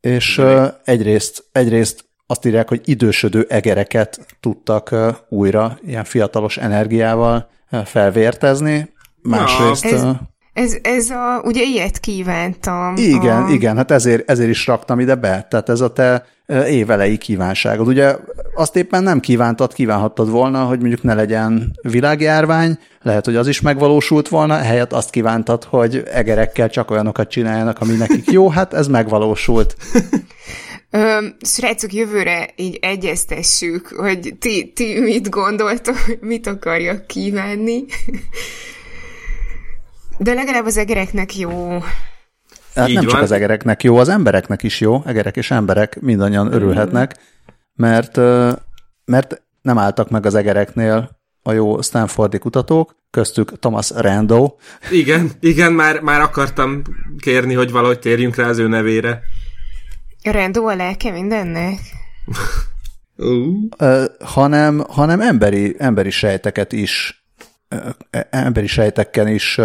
És 0.01 0.37
uh, 0.37 0.67
egyrészt, 0.83 1.43
egyrészt 1.51 2.05
azt 2.25 2.45
írják, 2.45 2.69
hogy 2.69 2.81
idősödő 2.83 3.45
egereket 3.49 4.37
tudtak 4.39 4.95
újra 5.29 5.79
ilyen 5.85 6.03
fiatalos 6.03 6.57
energiával 6.57 7.49
felvértezni, 7.85 8.93
másrészt... 9.21 9.85
Ez, 9.85 10.03
ez, 10.53 10.77
ez 10.81 11.09
a, 11.09 11.41
ugye 11.43 11.63
ilyet 11.63 11.99
kívántam. 11.99 12.95
Igen, 12.95 13.43
a... 13.43 13.49
igen, 13.51 13.75
hát 13.75 13.91
ezért, 13.91 14.29
ezért 14.29 14.49
is 14.49 14.67
raktam 14.67 14.99
ide 14.99 15.15
be. 15.15 15.47
Tehát 15.49 15.69
ez 15.69 15.81
a 15.81 15.93
te 15.93 16.25
évelei 16.67 17.17
kívánságod. 17.17 17.87
Ugye 17.87 18.15
azt 18.55 18.75
éppen 18.75 19.03
nem 19.03 19.19
kívántad, 19.19 19.73
kívánhattad 19.73 20.29
volna, 20.29 20.63
hogy 20.63 20.79
mondjuk 20.79 21.03
ne 21.03 21.13
legyen 21.13 21.77
világjárvány, 21.81 22.79
lehet, 23.01 23.25
hogy 23.25 23.35
az 23.35 23.47
is 23.47 23.61
megvalósult 23.61 24.27
volna, 24.27 24.57
helyett 24.57 24.93
azt 24.93 25.09
kívántad, 25.09 25.63
hogy 25.63 26.03
egerekkel 26.11 26.69
csak 26.69 26.91
olyanokat 26.91 27.29
csináljanak, 27.29 27.79
ami 27.79 27.93
nekik 27.93 28.31
jó, 28.31 28.49
hát 28.49 28.73
ez 28.73 28.87
megvalósult. 28.87 29.75
Ö, 30.93 31.25
srácok, 31.41 31.93
jövőre 31.93 32.49
így 32.55 32.79
egyeztessük, 32.81 33.87
hogy 33.87 34.35
ti, 34.39 34.71
ti 34.75 34.99
mit 34.99 35.29
gondoltok, 35.29 35.95
mit 36.19 36.47
akarjak 36.47 37.07
kívánni. 37.07 37.85
De 40.21 40.33
legalább 40.33 40.65
az 40.65 40.77
egereknek 40.77 41.35
jó. 41.35 41.79
Hát 42.75 42.87
Így 42.87 42.95
nem 42.95 43.03
van. 43.03 43.13
csak 43.13 43.21
az 43.21 43.31
egereknek 43.31 43.83
jó, 43.83 43.97
az 43.97 44.09
embereknek 44.09 44.63
is 44.63 44.79
jó, 44.79 45.01
egerek 45.05 45.37
és 45.37 45.51
emberek 45.51 45.99
mindannyian 46.01 46.53
örülhetnek, 46.53 47.15
mert, 47.75 48.15
mert 49.05 49.41
nem 49.61 49.77
álltak 49.77 50.09
meg 50.09 50.25
az 50.25 50.35
egereknél 50.35 51.19
a 51.43 51.51
jó 51.51 51.81
Stanfordi 51.81 52.37
kutatók, 52.37 52.95
köztük 53.09 53.59
Thomas 53.59 53.91
Rando. 53.95 54.55
Igen, 54.91 55.31
igen, 55.39 55.73
már, 55.73 55.99
már 55.99 56.21
akartam 56.21 56.81
kérni, 57.17 57.53
hogy 57.53 57.71
valahogy 57.71 57.99
térjünk 57.99 58.35
rá 58.35 58.47
az 58.47 58.57
ő 58.57 58.67
nevére. 58.67 59.21
Rando 60.23 60.65
a 60.65 60.75
lelke 60.75 61.11
mindennek? 61.11 61.79
uh. 63.15 64.05
hanem, 64.19 64.83
hanem 64.89 65.21
emberi, 65.21 65.75
emberi 65.77 66.09
sejteket 66.09 66.71
is 66.71 67.20
emberi 68.29 68.67
sejtekkel 68.67 69.27
is 69.27 69.59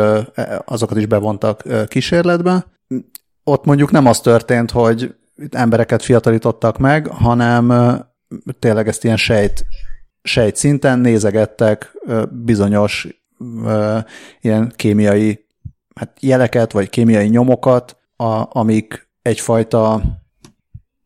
azokat 0.65 0.97
is 0.97 1.07
bevontak 1.07 1.63
kísérletbe. 1.89 2.67
Ott 3.45 3.65
mondjuk 3.65 3.91
nem 3.91 4.07
az 4.07 4.21
történt, 4.21 4.71
hogy 4.71 5.15
embereket 5.51 6.03
fiatalítottak 6.03 6.79
meg, 6.79 7.07
hanem 7.07 7.73
tényleg 8.59 8.89
ezt 8.89 9.05
ilyen 9.05 9.17
sejt, 9.17 9.67
sejt 10.23 10.57
szinten 10.57 10.99
nézegettek 10.99 11.93
bizonyos 12.31 13.09
ilyen 14.41 14.73
kémiai 14.77 15.47
hát 15.95 16.17
jeleket, 16.21 16.73
vagy 16.73 16.89
kémiai 16.89 17.29
nyomokat, 17.29 17.97
a, 18.17 18.59
amik 18.59 19.09
egyfajta 19.23 20.03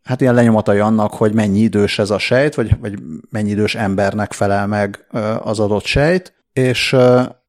hát 0.02 0.20
ilyen 0.20 0.34
lenyomatai 0.34 0.78
annak, 0.78 1.14
hogy 1.14 1.34
mennyi 1.34 1.58
idős 1.58 1.98
ez 1.98 2.10
a 2.10 2.18
sejt, 2.18 2.54
vagy, 2.54 2.78
vagy 2.80 2.98
mennyi 3.30 3.50
idős 3.50 3.74
embernek 3.74 4.32
felel 4.32 4.66
meg 4.66 5.06
az 5.42 5.60
adott 5.60 5.84
sejt, 5.84 6.39
és, 6.52 6.96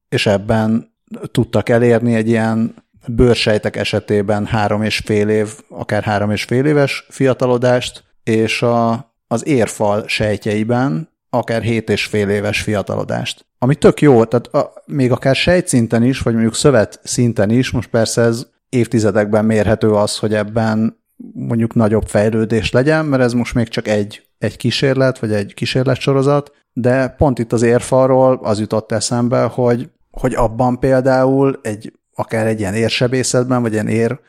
és 0.09 0.25
ebben 0.25 0.93
tudtak 1.31 1.69
elérni 1.69 2.15
egy 2.15 2.27
ilyen 2.27 2.75
bőrsejtek 3.07 3.75
esetében 3.75 4.45
három 4.45 4.81
és 4.81 5.01
fél 5.05 5.29
év, 5.29 5.59
akár 5.69 6.03
három 6.03 6.31
és 6.31 6.43
fél 6.43 6.65
éves 6.65 7.05
fiatalodást, 7.09 8.03
és 8.23 8.61
a, 8.61 9.13
az 9.27 9.47
érfal 9.47 10.07
sejtjeiben 10.07 11.09
akár 11.29 11.61
hét 11.61 11.89
és 11.89 12.05
fél 12.05 12.29
éves 12.29 12.61
fiatalodást. 12.61 13.45
Ami 13.57 13.75
tök 13.75 14.01
jó, 14.01 14.25
tehát 14.25 14.47
a, 14.47 14.73
még 14.85 15.11
akár 15.11 15.35
sejtszinten 15.35 16.03
is, 16.03 16.19
vagy 16.19 16.33
mondjuk 16.33 16.55
szövet 16.55 16.99
szinten 17.03 17.49
is, 17.49 17.71
most 17.71 17.89
persze 17.89 18.21
ez 18.21 18.47
évtizedekben 18.69 19.45
mérhető 19.45 19.93
az, 19.93 20.17
hogy 20.17 20.33
ebben 20.33 20.99
mondjuk 21.33 21.73
nagyobb 21.73 22.07
fejlődés 22.07 22.71
legyen, 22.71 23.05
mert 23.05 23.23
ez 23.23 23.33
most 23.33 23.53
még 23.53 23.67
csak 23.67 23.87
egy, 23.87 24.27
egy 24.37 24.57
kísérlet, 24.57 25.19
vagy 25.19 25.33
egy 25.33 25.53
kísérletsorozat, 25.53 26.51
de 26.73 27.07
pont 27.07 27.39
itt 27.39 27.53
az 27.53 27.61
érfalról 27.61 28.39
az 28.43 28.59
jutott 28.59 28.91
eszembe, 28.91 29.43
hogy, 29.43 29.89
hogy 30.11 30.33
abban 30.33 30.79
például 30.79 31.59
egy, 31.61 31.93
akár 32.13 32.47
egy 32.47 32.59
ilyen 32.59 32.73
érsebészetben, 32.73 33.61
vagy 33.61 33.73
ilyen 33.73 33.87
ér 33.87 34.19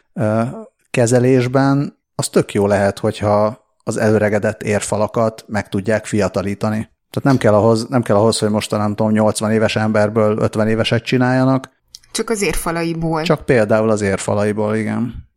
kezelésben, 0.90 1.98
az 2.14 2.28
tök 2.28 2.54
jó 2.54 2.66
lehet, 2.66 2.98
hogyha 2.98 3.64
az 3.84 3.96
előregedett 3.96 4.62
érfalakat 4.62 5.44
meg 5.48 5.68
tudják 5.68 6.04
fiatalítani. 6.04 6.90
Tehát 7.10 7.22
nem 7.22 7.36
kell 7.36 7.54
ahhoz, 7.54 7.86
nem 7.88 8.02
kell 8.02 8.16
ahhoz 8.16 8.38
hogy 8.38 8.50
most 8.50 8.70
nem 8.70 8.94
tudom, 8.94 9.12
80 9.12 9.50
éves 9.50 9.76
emberből 9.76 10.38
50 10.38 10.68
éveset 10.68 11.04
csináljanak. 11.04 11.70
Csak 12.12 12.30
az 12.30 12.42
érfalaiból. 12.42 13.22
Csak 13.22 13.44
például 13.44 13.90
az 13.90 14.00
érfalaiból, 14.00 14.76
igen. 14.76 15.28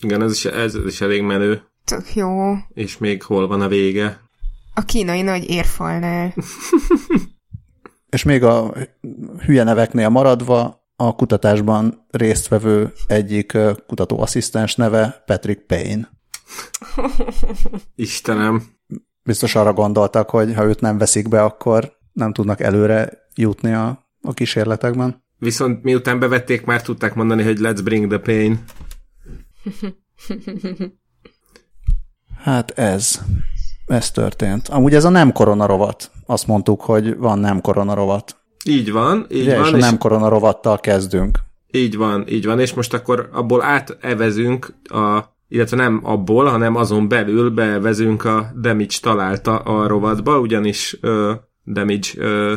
Igen, 0.00 0.22
ez 0.22 0.32
is, 0.32 0.44
ez 0.44 0.74
is 0.86 1.00
elég 1.00 1.22
menő. 1.22 1.62
Tök 1.84 2.14
jó. 2.14 2.54
És 2.72 2.98
még 2.98 3.22
hol 3.22 3.46
van 3.46 3.60
a 3.60 3.68
vége? 3.68 4.20
A 4.74 4.84
kínai 4.84 5.22
nagy 5.22 5.50
érfalnál. 5.50 6.34
és 8.08 8.22
még 8.22 8.42
a 8.42 8.74
hülye 9.44 9.62
neveknél 9.62 10.08
maradva, 10.08 10.82
a 10.96 11.14
kutatásban 11.14 12.06
résztvevő 12.10 12.92
egyik 13.06 13.58
kutatóasszisztens 13.86 14.74
neve 14.74 15.22
Patrick 15.26 15.66
Payne. 15.66 16.10
Istenem. 17.94 18.62
Biztos 19.22 19.54
arra 19.54 19.72
gondoltak, 19.72 20.30
hogy 20.30 20.54
ha 20.54 20.64
őt 20.64 20.80
nem 20.80 20.98
veszik 20.98 21.28
be, 21.28 21.42
akkor 21.42 21.98
nem 22.12 22.32
tudnak 22.32 22.60
előre 22.60 23.28
jutni 23.34 23.72
a, 23.72 24.08
a 24.22 24.32
kísérletekben. 24.32 25.22
Viszont 25.38 25.82
miután 25.82 26.18
bevették, 26.18 26.64
már 26.64 26.82
tudták 26.82 27.14
mondani, 27.14 27.42
hogy 27.42 27.58
let's 27.60 27.80
bring 27.84 28.06
the 28.08 28.18
pain. 28.18 28.64
Hát 32.42 32.70
ez. 32.70 33.20
Ez 33.86 34.10
történt. 34.10 34.68
Amúgy 34.68 34.94
ez 34.94 35.04
a 35.04 35.08
nem 35.08 35.32
koronarovat. 35.32 36.10
Azt 36.26 36.46
mondtuk, 36.46 36.80
hogy 36.80 37.16
van 37.16 37.38
nem 37.38 37.60
koronarovat. 37.60 38.36
Így 38.64 38.92
van, 38.92 39.26
így 39.30 39.40
Ugye, 39.40 39.58
van. 39.58 39.66
És 39.66 39.72
a 39.72 39.76
nem 39.76 39.98
koronarovattal 39.98 40.78
kezdünk. 40.78 41.38
Így 41.70 41.96
van, 41.96 42.24
így 42.28 42.44
van, 42.44 42.60
és 42.60 42.74
most 42.74 42.94
akkor 42.94 43.28
abból 43.32 43.62
átevezünk 43.62 44.74
a 44.84 45.32
illetve 45.48 45.76
nem 45.76 46.00
abból, 46.02 46.44
hanem 46.44 46.76
azon 46.76 47.08
belül 47.08 47.50
bevezünk 47.50 48.24
a 48.24 48.50
Damage 48.60 48.96
találta 49.00 49.58
a 49.58 49.86
rovatba, 49.86 50.38
ugyanis 50.38 50.98
uh, 51.02 51.30
Damage 51.64 52.08
uh, 52.16 52.52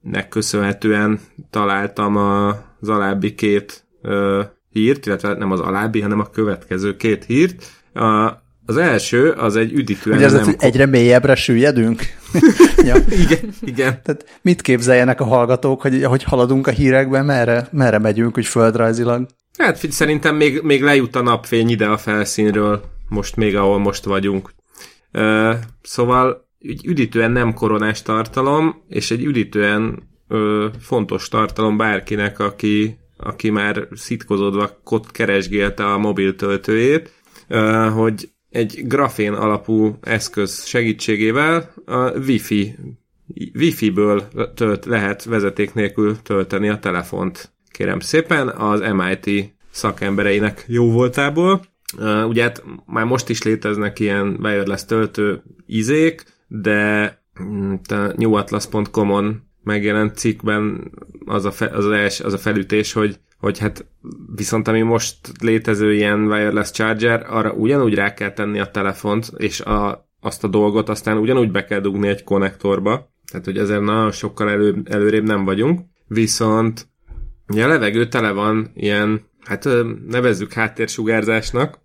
nek 0.00 0.28
köszönhetően 0.28 1.20
találtam 1.50 2.16
a, 2.16 2.48
az 2.80 2.88
alábbi 2.88 3.34
két 3.34 3.86
uh, 4.02 4.44
hírt, 4.68 5.06
illetve 5.06 5.34
nem 5.34 5.50
az 5.50 5.60
alábbi, 5.60 6.00
hanem 6.00 6.20
a 6.20 6.30
következő 6.30 6.96
két 6.96 7.24
hírt. 7.24 7.64
A, 7.94 8.40
az 8.66 8.76
első, 8.76 9.30
az 9.30 9.56
egy 9.56 9.72
üdítően 9.72 10.16
Ugye 10.16 10.26
ez 10.26 10.32
nem... 10.32 10.44
hogy 10.44 10.54
egyre 10.58 10.86
mélyebbre 10.86 11.34
süllyedünk? 11.34 12.02
ja. 12.84 12.96
igen, 13.24 13.54
igen. 13.60 14.02
Tehát 14.02 14.38
mit 14.42 14.62
képzeljenek 14.62 15.20
a 15.20 15.24
hallgatók, 15.24 15.82
hogy 15.82 16.02
ahogy 16.02 16.22
haladunk 16.22 16.66
a 16.66 16.70
hírekben, 16.70 17.24
merre, 17.24 17.68
merre 17.72 17.98
megyünk, 17.98 18.34
hogy 18.34 18.46
földrajzilag? 18.46 19.26
Hát 19.58 19.90
szerintem 19.90 20.36
még, 20.36 20.60
még 20.62 20.82
lejut 20.82 21.16
a 21.16 21.22
napfény 21.22 21.68
ide 21.68 21.86
a 21.86 21.96
felszínről, 21.96 22.82
most 23.08 23.36
még 23.36 23.56
ahol 23.56 23.78
most 23.78 24.04
vagyunk. 24.04 24.52
Uh, 25.12 25.54
szóval 25.82 26.48
egy 26.60 26.86
üdítően 26.86 27.30
nem 27.30 27.54
koronás 27.54 28.02
tartalom, 28.02 28.82
és 28.88 29.10
egy 29.10 29.24
üdítően 29.24 30.08
uh, 30.28 30.64
fontos 30.80 31.28
tartalom 31.28 31.76
bárkinek, 31.76 32.38
aki, 32.38 32.98
aki 33.16 33.50
már 33.50 33.88
szitkozódva 33.94 34.80
keresgélte 35.12 35.84
a 35.84 35.98
mobiltöltőjét, 35.98 37.12
hogy 37.94 38.31
egy 38.52 38.82
grafén 38.86 39.32
alapú 39.32 39.98
eszköz 40.00 40.64
segítségével 40.64 41.74
a 41.84 42.10
Wi-Fi 42.18 42.74
Wi-Fi-ből 43.54 44.28
tölt, 44.54 44.84
lehet 44.84 45.24
vezeték 45.24 45.74
nélkül 45.74 46.22
tölteni 46.22 46.68
a 46.68 46.78
telefont. 46.78 47.52
Kérem 47.70 48.00
szépen, 48.00 48.48
az 48.48 48.80
MIT 48.92 49.54
szakembereinek 49.70 50.64
jó 50.66 50.90
voltából. 50.90 51.60
Ugye 52.26 52.42
hát 52.42 52.64
már 52.86 53.04
most 53.04 53.28
is 53.28 53.42
léteznek 53.42 53.98
ilyen 53.98 54.38
wireless 54.42 54.84
töltő 54.84 55.42
izék, 55.66 56.24
de 56.46 57.18
mm, 57.42 57.74
a 57.88 58.12
newatlus.com-on 58.16 59.42
megjelent 59.62 60.16
cikkben 60.16 60.90
az 61.24 61.44
a, 61.44 61.50
fe, 61.50 61.66
az, 61.66 61.84
a 61.84 61.96
els, 61.96 62.20
az 62.20 62.32
a 62.32 62.38
felütés, 62.38 62.92
hogy, 62.92 63.18
hogy 63.38 63.58
hát 63.58 63.86
viszont 64.34 64.68
ami 64.68 64.80
most 64.80 65.16
létező 65.40 65.94
ilyen 65.94 66.20
wireless 66.20 66.70
charger, 66.70 67.26
arra 67.28 67.52
ugyanúgy 67.52 67.94
rá 67.94 68.14
kell 68.14 68.32
tenni 68.32 68.60
a 68.60 68.70
telefont, 68.70 69.32
és 69.36 69.60
a, 69.60 70.08
azt 70.20 70.44
a 70.44 70.48
dolgot 70.48 70.88
aztán 70.88 71.18
ugyanúgy 71.18 71.50
be 71.50 71.64
kell 71.64 71.80
dugni 71.80 72.08
egy 72.08 72.24
konnektorba, 72.24 73.10
tehát 73.30 73.46
hogy 73.46 73.58
ezzel 73.58 73.80
nagyon 73.80 74.10
sokkal 74.10 74.50
elő, 74.50 74.82
előrébb 74.84 75.24
nem 75.24 75.44
vagyunk, 75.44 75.80
viszont 76.06 76.88
ugye 77.48 77.64
a 77.64 77.68
levegő 77.68 78.08
tele 78.08 78.30
van 78.30 78.70
ilyen, 78.74 79.20
hát 79.44 79.68
nevezzük 80.08 80.52
háttérsugárzásnak, 80.52 81.78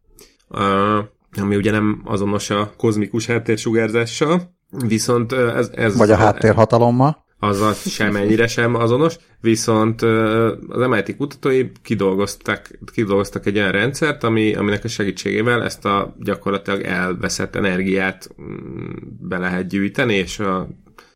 ami 1.42 1.56
ugye 1.56 1.72
nem 1.72 2.02
azonos 2.06 2.50
a 2.50 2.74
kozmikus 2.78 3.26
háttérsugárzással, 3.26 4.56
viszont 4.88 5.32
ez... 5.32 5.70
ez 5.74 5.98
Vagy 5.98 6.12
a 6.12 6.16
háttérhatalommal. 6.16 7.26
Azzal 7.40 7.74
sem 7.74 8.16
ennyire 8.16 8.48
sem 8.48 8.76
azonos, 8.76 9.16
viszont 9.42 10.02
az 10.02 10.88
MIT 10.88 11.16
kutatói 11.16 11.72
kidolgoztak, 11.84 12.70
kidolgoztak 12.94 13.46
egy 13.46 13.58
olyan 13.58 13.72
rendszert, 13.72 14.24
ami, 14.24 14.56
aminek 14.56 14.84
a 14.84 14.88
segítségével 14.88 15.64
ezt 15.64 15.86
a 15.86 16.16
gyakorlatilag 16.20 16.82
elveszett 16.82 17.56
energiát 17.56 18.30
mm, 18.42 18.92
be 19.20 19.38
lehet 19.38 19.68
gyűjteni, 19.68 20.14
és 20.14 20.40
a 20.40 20.68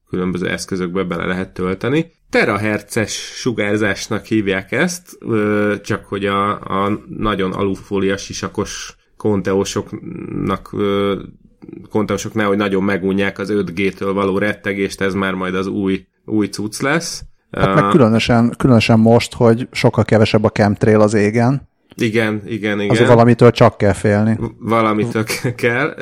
különböző 0.09 0.47
eszközökbe 0.47 1.03
bele 1.03 1.25
lehet 1.25 1.53
tölteni. 1.53 2.11
Terahertzes 2.29 3.13
sugárzásnak 3.13 4.25
hívják 4.25 4.71
ezt, 4.71 5.17
csak 5.83 6.05
hogy 6.05 6.25
a, 6.25 6.49
a 6.85 6.99
nagyon 7.07 7.51
alufólia 7.51 8.17
sisakos 8.17 8.95
konteósoknak 9.17 10.75
konteósok 11.89 12.33
nehogy 12.33 12.57
nagyon 12.57 12.83
megunják 12.83 13.39
az 13.39 13.49
5G-től 13.53 14.11
való 14.13 14.37
rettegést, 14.37 15.01
ez 15.01 15.13
már 15.13 15.33
majd 15.33 15.55
az 15.55 15.67
új, 15.67 16.05
új 16.25 16.47
cucc 16.47 16.81
lesz. 16.81 17.23
Hát 17.51 17.75
meg 17.75 17.89
különösen, 17.89 18.53
különösen 18.57 18.99
most, 18.99 19.33
hogy 19.33 19.67
sokkal 19.71 20.03
kevesebb 20.03 20.43
a 20.43 20.49
chemtrail 20.49 21.01
az 21.01 21.13
égen. 21.13 21.69
Igen, 21.95 22.41
igen, 22.45 22.79
igen. 22.79 22.89
Azért 22.89 23.07
valamitől 23.07 23.51
csak 23.51 23.77
kell 23.77 23.93
félni. 23.93 24.37
Valamitől 24.59 25.23
kell. 25.55 25.95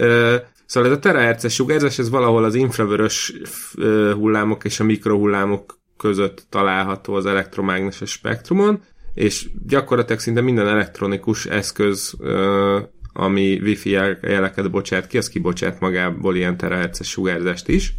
Szóval 0.65 0.89
ez 0.89 0.95
a 0.95 0.99
terahertzes 0.99 1.53
sugárzás, 1.53 1.99
ez 1.99 2.09
valahol 2.09 2.43
az 2.43 2.55
infravörös 2.55 3.33
hullámok 4.13 4.65
és 4.65 4.79
a 4.79 4.83
mikrohullámok 4.83 5.79
között 5.97 6.45
található 6.49 7.13
az 7.13 7.25
elektromágneses 7.25 8.11
spektrumon, 8.11 8.81
és 9.13 9.49
gyakorlatilag 9.67 10.19
szinte 10.19 10.41
minden 10.41 10.67
elektronikus 10.67 11.45
eszköz, 11.45 12.13
ami 13.13 13.59
wifi 13.61 13.89
jeleket 14.21 14.71
bocsát 14.71 15.07
ki, 15.07 15.17
az 15.17 15.29
kibocsát 15.29 15.79
magából 15.79 16.35
ilyen 16.35 16.57
terahertzes 16.57 17.09
sugárzást 17.09 17.67
is, 17.67 17.93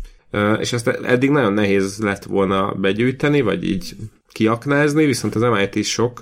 és 0.60 0.72
ezt 0.72 0.88
eddig 0.88 1.30
nagyon 1.30 1.52
nehéz 1.52 1.98
lett 1.98 2.24
volna 2.24 2.74
begyűjteni, 2.74 3.40
vagy 3.40 3.64
így 3.64 3.96
kiaknázni, 4.32 5.06
viszont 5.06 5.34
az 5.34 5.42
MIT 5.42 5.84
sok 5.84 6.18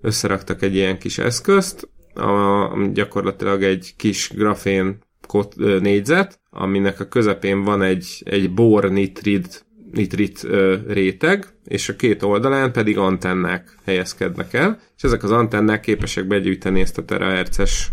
összeraktak 0.00 0.62
egy 0.62 0.74
ilyen 0.74 0.98
kis 0.98 1.18
eszközt, 1.18 1.88
ami 2.14 2.92
gyakorlatilag 2.92 3.62
egy 3.62 3.94
kis 3.96 4.30
grafén 4.34 4.98
kot, 5.26 5.56
négyzet, 5.56 6.40
aminek 6.50 7.00
a 7.00 7.08
közepén 7.08 7.62
van 7.62 7.82
egy, 7.82 8.22
egy 8.24 8.54
bor 8.54 8.90
nitrid, 8.90 9.46
nitrit 9.92 10.44
ö, 10.44 10.76
réteg, 10.86 11.46
és 11.64 11.88
a 11.88 11.96
két 11.96 12.22
oldalán 12.22 12.72
pedig 12.72 12.98
antennák 12.98 13.78
helyezkednek 13.84 14.52
el, 14.52 14.80
és 14.96 15.02
ezek 15.02 15.22
az 15.22 15.30
antennák 15.30 15.80
képesek 15.80 16.26
begyűjteni 16.26 16.80
ezt 16.80 16.98
a 16.98 17.04
terahertzes 17.04 17.92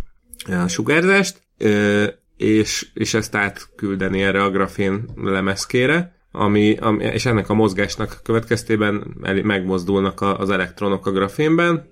sugárzást, 0.67 1.41
ö, 1.57 2.05
és, 2.41 2.89
és 2.93 3.13
ezt 3.13 3.35
átküldeni 3.35 4.21
erre 4.21 4.43
a 4.43 4.51
grafén 4.51 5.05
lemezkére, 5.15 6.19
ami, 6.31 6.77
ami, 6.79 7.03
és 7.03 7.25
ennek 7.25 7.49
a 7.49 7.53
mozgásnak 7.53 8.19
következtében 8.23 9.15
megmozdulnak 9.43 10.21
az 10.21 10.49
elektronok 10.49 11.05
a 11.05 11.11
grafénben, 11.11 11.87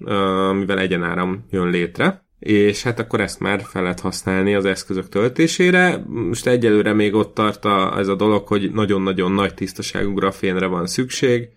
amivel 0.49 0.79
egyenáram 0.79 1.45
jön 1.49 1.69
létre 1.69 2.27
és 2.39 2.83
hát 2.83 2.99
akkor 2.99 3.21
ezt 3.21 3.39
már 3.39 3.62
fel 3.62 3.81
lehet 3.81 3.99
használni 3.99 4.55
az 4.55 4.65
eszközök 4.65 5.09
töltésére. 5.09 6.03
Most 6.07 6.47
egyelőre 6.47 6.93
még 6.93 7.13
ott 7.13 7.33
tart 7.33 7.65
a, 7.65 7.97
ez 7.97 8.07
a 8.07 8.15
dolog, 8.15 8.47
hogy 8.47 8.71
nagyon-nagyon 8.71 9.31
nagy 9.31 9.53
tisztaságú 9.53 10.13
grafénre 10.13 10.65
van 10.65 10.88
szükség, 10.88 11.49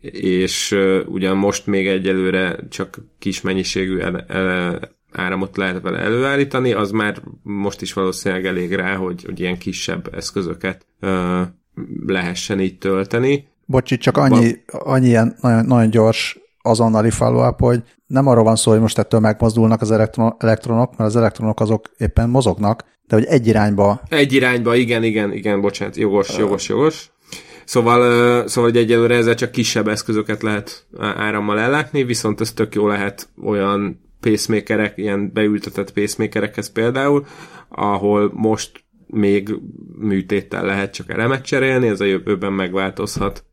és 0.00 0.76
ugyan 1.06 1.36
most 1.36 1.66
még 1.66 1.86
egyelőre 1.86 2.58
csak 2.68 2.98
kis 3.18 3.40
mennyiségű 3.40 3.98
áramot 5.18 5.56
lehet 5.56 5.80
vele 5.82 5.98
előállítani, 5.98 6.72
az 6.72 6.90
már 6.90 7.22
most 7.42 7.82
is 7.82 7.92
valószínűleg 7.92 8.46
elég 8.46 8.74
rá, 8.74 8.94
hogy, 8.94 9.24
hogy 9.24 9.40
ilyen 9.40 9.58
kisebb 9.58 10.14
eszközöket 10.14 10.86
lehessen 12.06 12.60
így 12.60 12.78
tölteni. 12.78 13.48
Bocsi, 13.64 13.96
csak 13.96 14.16
annyi, 14.16 14.56
annyi 14.66 15.06
ilyen 15.06 15.36
nagyon, 15.40 15.64
nagyon 15.64 15.90
gyors 15.90 16.38
azonnali 16.62 17.10
follow 17.10 17.52
hogy 17.58 17.82
nem 18.06 18.26
arról 18.26 18.44
van 18.44 18.56
szó, 18.56 18.70
hogy 18.70 18.80
most 18.80 18.98
ettől 18.98 19.20
megmozdulnak 19.20 19.80
az 19.80 19.90
elektronok, 20.38 20.90
mert 20.96 21.10
az 21.10 21.16
elektronok 21.16 21.60
azok 21.60 21.90
éppen 21.96 22.30
mozognak, 22.30 22.84
de 23.06 23.14
hogy 23.14 23.24
egy 23.24 23.46
irányba. 23.46 24.00
Egy 24.08 24.32
irányba, 24.32 24.74
igen, 24.74 25.02
igen, 25.02 25.32
igen, 25.32 25.60
bocsánat, 25.60 25.96
jogos, 25.96 26.38
jogos, 26.38 26.68
jogos. 26.68 27.10
Szóval, 27.64 28.48
szóval 28.48 28.70
hogy 28.70 28.78
egyelőre 28.80 29.14
ezzel 29.14 29.34
csak 29.34 29.50
kisebb 29.50 29.88
eszközöket 29.88 30.42
lehet 30.42 30.86
árammal 31.00 31.58
ellátni, 31.60 32.04
viszont 32.04 32.40
ez 32.40 32.52
tök 32.52 32.74
jó 32.74 32.86
lehet 32.86 33.28
olyan 33.44 34.07
pacemakerek, 34.20 34.98
ilyen 34.98 35.32
beültetett 35.32 35.92
pacemakerekhez 35.92 36.72
például, 36.72 37.26
ahol 37.68 38.30
most 38.34 38.84
még 39.06 39.54
műtéttel 39.98 40.64
lehet 40.64 40.92
csak 40.92 41.10
elemet 41.10 41.44
cserélni, 41.44 41.88
ez 41.88 42.00
a 42.00 42.04
jövőben 42.04 42.52
megváltozhat 42.52 43.44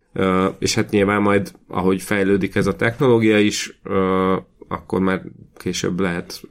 és 0.60 0.76
hát 0.76 0.90
nyilván 0.90 1.22
majd, 1.22 1.52
ahogy 1.68 2.02
fejlődik 2.02 2.56
ez 2.56 2.68
a 2.68 2.76
technológia 2.76 3.40
is, 3.40 3.82
akkor 4.68 5.00
már 5.00 5.22
később 5.56 6.00
lehet 6.00 6.42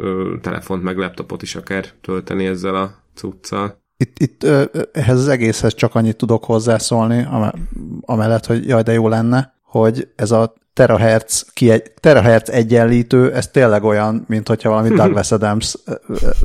telefont 0.40 0.82
meg 0.82 0.96
laptopot 0.96 1.42
is 1.42 1.54
akár 1.54 1.84
tölteni 2.00 2.46
ezzel 2.46 2.74
a 2.74 2.94
cuccal. 3.14 3.82
itt, 3.96 4.18
itt 4.18 4.44
ehhez 4.92 5.18
az 5.18 5.28
egészhez 5.28 5.74
csak 5.74 5.94
annyit 5.94 6.16
tudok 6.16 6.44
hozzászólni, 6.44 7.26
amellett, 8.00 8.46
hogy 8.46 8.66
jaj, 8.66 8.82
de 8.82 8.92
jó 8.92 9.08
lenne, 9.08 9.53
hogy 9.80 10.08
ez 10.16 10.30
a 10.30 10.54
terahertz, 10.72 11.46
ki 11.52 11.70
egy, 11.70 11.92
terahertz 12.00 12.50
egyenlítő, 12.50 13.32
ez 13.32 13.48
tényleg 13.48 13.84
olyan, 13.84 14.24
mint 14.28 14.48
hogyha 14.48 14.68
valami 14.68 14.88
Douglas 14.94 15.32
Adams 15.32 15.76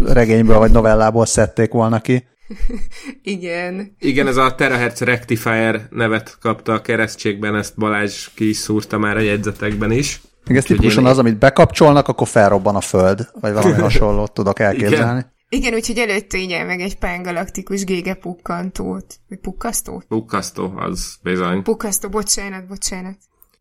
regényből 0.05 0.57
vagy 0.57 0.71
novellából 0.71 1.25
szedték 1.25 1.71
volna 1.71 1.99
ki. 1.99 2.27
Igen. 3.21 3.95
Igen, 3.99 4.27
ez 4.27 4.37
a 4.37 4.55
terahertz 4.55 4.99
rectifier 4.99 5.87
nevet 5.89 6.37
kapta 6.41 6.73
a 6.73 6.81
keresztségben, 6.81 7.55
ezt 7.55 7.77
Balázs 7.77 8.27
ki 8.35 8.49
is 8.49 8.57
szúrta 8.57 8.97
már 8.97 9.17
a 9.17 9.19
jegyzetekben 9.19 9.91
is. 9.91 10.21
Igen, 10.45 10.57
ez 10.57 10.63
típusan 10.63 11.03
én... 11.03 11.09
az, 11.09 11.17
amit 11.17 11.37
bekapcsolnak, 11.37 12.07
akkor 12.07 12.27
felrobban 12.27 12.75
a 12.75 12.81
föld, 12.81 13.29
vagy 13.41 13.53
valami 13.53 13.81
hasonlót 13.89 14.31
tudok 14.31 14.59
elképzelni. 14.59 15.19
Igen. 15.19 15.37
Igen, 15.49 15.73
úgyhogy 15.73 15.97
előtte 15.97 16.37
így 16.37 16.49
meg 16.65 16.79
egy 16.79 16.97
pángalaktikus 16.97 17.83
gége 17.83 18.13
pukkantót. 18.13 19.15
Vagy 19.29 19.39
pukkasztót? 19.39 20.05
Pukkasztó, 20.05 20.73
az 20.75 21.17
bizony. 21.23 21.63
Pukkasztó, 21.63 22.09
bocsánat, 22.09 22.67
bocsánat. 22.67 23.17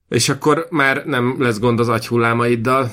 És 0.09 0.29
akkor 0.29 0.67
már 0.71 1.05
nem 1.05 1.43
lesz 1.43 1.59
gond 1.59 1.81
az 1.81 1.89
agyhullámaiddal. 1.89 2.91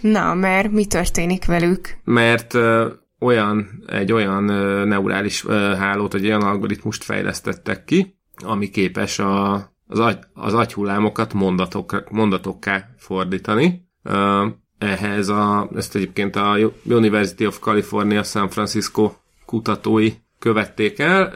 Na, 0.00 0.34
mert 0.34 0.70
mi 0.70 0.86
történik 0.86 1.44
velük? 1.44 1.96
Mert 2.04 2.54
ö, 2.54 2.88
olyan, 3.18 3.82
egy 3.86 4.12
olyan 4.12 4.48
ö, 4.48 4.84
neurális 4.84 5.44
ö, 5.44 5.74
hálót, 5.78 6.14
egy 6.14 6.26
olyan 6.26 6.42
algoritmust 6.42 7.04
fejlesztettek 7.04 7.84
ki, 7.84 8.18
ami 8.44 8.70
képes 8.70 9.18
a, 9.18 9.54
az, 9.86 9.98
agy, 9.98 10.18
az 10.34 10.54
agyhullámokat 10.54 11.32
mondatok, 11.32 12.10
mondatokká 12.10 12.88
fordítani. 12.96 13.88
Ö, 14.02 14.46
ehhez 14.82 15.28
a, 15.28 15.70
ezt 15.74 15.94
egyébként 15.94 16.36
a 16.36 16.58
University 16.84 17.46
of 17.46 17.58
California 17.58 18.22
San 18.22 18.48
Francisco 18.48 19.12
kutatói 19.46 20.12
követték 20.38 20.98
el. 20.98 21.32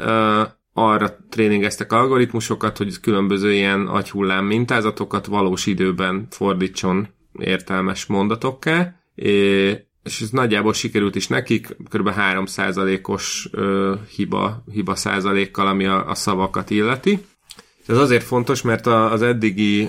Arra 0.73 1.17
tréningeztek 1.29 1.93
algoritmusokat, 1.93 2.77
hogy 2.77 3.01
különböző 3.01 3.53
ilyen 3.53 3.87
agyhullám 3.87 4.45
mintázatokat 4.45 5.27
valós 5.27 5.67
időben 5.67 6.27
fordítson 6.31 7.09
értelmes 7.39 8.07
mondatokká, 8.07 9.01
és 9.15 10.21
ez 10.21 10.31
nagyjából 10.31 10.73
sikerült 10.73 11.15
is 11.15 11.27
nekik, 11.27 11.77
kb. 11.91 12.11
3%-os 12.17 13.51
hiba, 14.17 14.65
hiba 14.73 14.95
százalékkal, 14.95 15.67
ami 15.67 15.87
a, 15.87 16.09
a 16.09 16.15
szavakat 16.15 16.71
illeti. 16.71 17.25
Ez 17.87 17.99
azért 17.99 18.25
fontos, 18.25 18.63
mert 18.63 18.87
az 18.87 19.23
eddigi, 19.23 19.89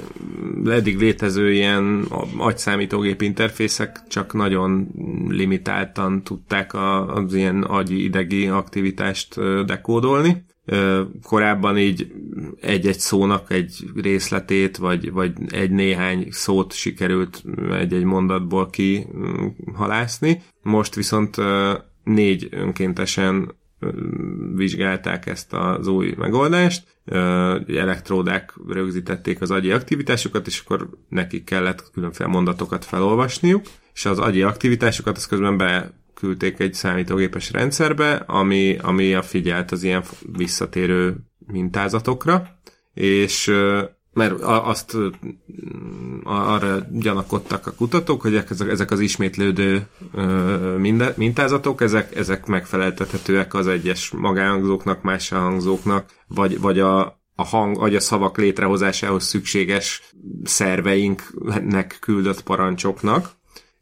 eddig 0.66 1.00
létező 1.00 1.52
ilyen 1.52 2.06
agyszámítógép 2.38 3.22
interfészek 3.22 4.02
csak 4.08 4.34
nagyon 4.34 4.88
limitáltan 5.28 6.24
tudták 6.24 6.74
az 7.08 7.34
ilyen 7.34 7.64
agyi 7.64 8.04
idegi 8.04 8.48
aktivitást 8.48 9.36
dekódolni, 9.66 10.46
korábban 11.24 11.78
így 11.78 12.12
egy-egy 12.62 13.00
szónak 13.00 13.52
egy 13.52 13.90
részletét, 13.96 14.78
vagy, 14.78 15.12
vagy 15.12 15.32
egy-néhány 15.50 16.28
szót 16.30 16.74
sikerült 16.74 17.44
egy-egy 17.72 18.04
mondatból 18.04 18.70
kihalászni. 18.70 20.42
Most 20.62 20.96
viszont 20.96 21.38
négy 22.04 22.48
önkéntesen 22.52 23.56
vizsgálták 24.56 25.26
ezt 25.26 25.54
az 25.54 25.88
új 25.88 26.14
megoldást, 26.18 26.97
elektródák 27.68 28.54
rögzítették 28.68 29.42
az 29.42 29.52
agyi 29.52 29.72
aktivitásokat, 29.72 30.48
és 30.48 30.60
akkor 30.60 30.90
nekik 31.10 31.44
kellett 31.44 31.90
különféle 31.94 32.30
mondatokat 32.30 32.86
felolvasniuk, 32.86 33.66
és 33.94 34.06
az 34.06 34.20
agyi 34.20 34.42
aktivitásokat 34.42 35.18
az 35.18 35.28
közben 35.28 35.58
be 35.58 35.92
küldték 36.14 36.60
egy 36.60 36.74
számítógépes 36.74 37.52
rendszerbe, 37.52 38.14
ami, 38.16 38.78
ami 38.82 39.14
a 39.14 39.22
figyelt 39.22 39.72
az 39.72 39.84
ilyen 39.84 40.04
visszatérő 40.38 41.16
mintázatokra, 41.46 42.60
és 42.94 43.52
mert 44.18 44.42
azt 44.42 44.98
arra 46.24 46.88
gyanakodtak 46.92 47.68
a 47.68 47.72
kutatók, 47.72 48.22
hogy 48.22 48.44
ezek 48.70 48.92
az 48.92 49.00
ismétlődő 49.00 49.88
mintázatok, 51.16 51.82
ezek, 51.82 52.16
ezek 52.16 52.46
megfeleltethetőek 52.46 53.54
az 53.54 53.68
egyes 53.68 54.12
magánhangzóknak, 54.12 55.02
más 55.02 55.30
hangzóknak, 55.30 56.12
vagy, 56.28 56.60
vagy 56.60 56.80
a, 56.80 57.00
a 57.36 57.44
hang, 57.44 57.78
vagy 57.78 57.96
a 57.96 58.00
szavak 58.00 58.38
létrehozásához 58.38 59.24
szükséges 59.24 60.12
szerveinknek 60.44 61.98
küldött 62.00 62.44
parancsoknak 62.44 63.36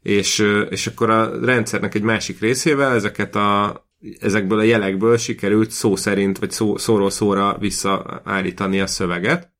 és, 0.06 0.38
és 0.70 0.86
akkor 0.86 1.10
a 1.10 1.44
rendszernek 1.44 1.94
egy 1.94 2.02
másik 2.02 2.40
részével 2.40 2.94
ezeket 2.94 3.36
a, 3.36 3.80
ezekből 4.20 4.58
a 4.58 4.62
jelekből 4.62 5.16
sikerült 5.16 5.70
szó 5.70 5.96
szerint, 5.96 6.38
vagy 6.38 6.50
szó, 6.50 6.76
szóról 6.76 7.10
szóra 7.10 7.56
visszaállítani 7.58 8.80
a 8.80 8.86
szöveget. 8.86 9.52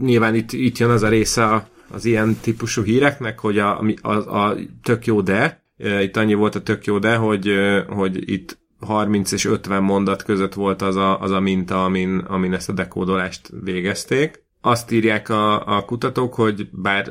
Nyilván 0.00 0.34
itt, 0.34 0.52
itt 0.52 0.78
jön 0.78 0.90
az 0.90 1.02
a 1.02 1.08
része 1.08 1.68
az 1.90 2.04
ilyen 2.04 2.36
típusú 2.40 2.82
híreknek, 2.82 3.38
hogy 3.38 3.58
a, 3.58 3.80
a, 4.02 4.12
a 4.12 4.56
tök 4.82 5.06
jó 5.06 5.20
de, 5.20 5.62
itt 6.00 6.16
annyi 6.16 6.34
volt 6.34 6.54
a 6.54 6.62
tök 6.62 6.84
jó 6.84 6.98
de, 6.98 7.16
hogy, 7.16 7.52
hogy 7.88 8.30
itt 8.30 8.58
30 8.80 9.32
és 9.32 9.44
50 9.44 9.82
mondat 9.82 10.22
között 10.22 10.54
volt 10.54 10.82
az 10.82 10.96
a, 10.96 11.20
az 11.20 11.30
a 11.30 11.40
minta, 11.40 11.84
amin, 11.84 12.18
amin 12.18 12.52
ezt 12.52 12.68
a 12.68 12.72
dekódolást 12.72 13.50
végezték. 13.62 14.42
Azt 14.60 14.90
írják 14.90 15.28
a, 15.28 15.76
a 15.76 15.84
kutatók, 15.84 16.34
hogy 16.34 16.68
bár 16.72 17.10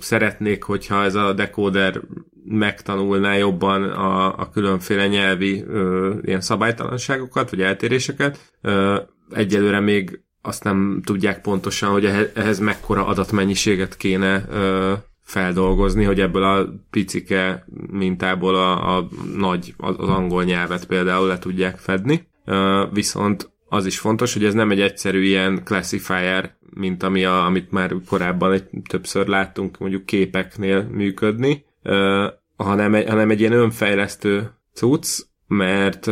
szeretnék, 0.00 0.62
hogyha 0.62 1.02
ez 1.02 1.14
a 1.14 1.32
decoder 1.32 2.00
megtanulná 2.44 3.36
jobban 3.36 3.82
a, 3.82 4.38
a 4.38 4.50
különféle 4.50 5.08
nyelvi 5.08 5.64
ö, 5.68 6.14
ilyen 6.22 6.40
szabálytalanságokat, 6.40 7.50
vagy 7.50 7.60
eltéréseket. 7.60 8.52
Ö, 8.60 9.00
egyelőre 9.30 9.80
még 9.80 10.20
azt 10.42 10.64
nem 10.64 11.00
tudják 11.04 11.40
pontosan, 11.40 11.90
hogy 11.90 12.04
ehhez 12.34 12.58
mekkora 12.58 13.06
adatmennyiséget 13.06 13.96
kéne 13.96 14.44
ö, 14.50 14.92
feldolgozni, 15.22 16.04
hogy 16.04 16.20
ebből 16.20 16.42
a 16.42 16.68
picike 16.90 17.66
mintából 17.90 18.54
a, 18.54 18.96
a 18.96 19.08
nagy, 19.36 19.74
az 19.76 20.08
angol 20.08 20.44
nyelvet 20.44 20.86
például 20.86 21.26
le 21.26 21.38
tudják 21.38 21.78
fedni. 21.78 22.28
Ö, 22.44 22.84
viszont 22.92 23.50
az 23.68 23.86
is 23.86 23.98
fontos, 23.98 24.32
hogy 24.32 24.44
ez 24.44 24.54
nem 24.54 24.70
egy 24.70 24.80
egyszerű 24.80 25.22
ilyen 25.22 25.64
classifier 25.64 26.58
mint 26.74 27.02
ami 27.02 27.24
a, 27.24 27.44
amit 27.44 27.70
már 27.70 27.94
korábban 28.08 28.52
egy, 28.52 28.64
többször 28.88 29.26
láttunk 29.26 29.78
mondjuk 29.78 30.06
képeknél 30.06 30.82
működni, 30.82 31.64
uh, 31.84 32.26
hanem, 32.56 32.94
egy, 32.94 33.08
hanem 33.08 33.30
egy 33.30 33.40
ilyen 33.40 33.52
önfejlesztő 33.52 34.50
cucc, 34.74 35.20
mert 35.46 36.06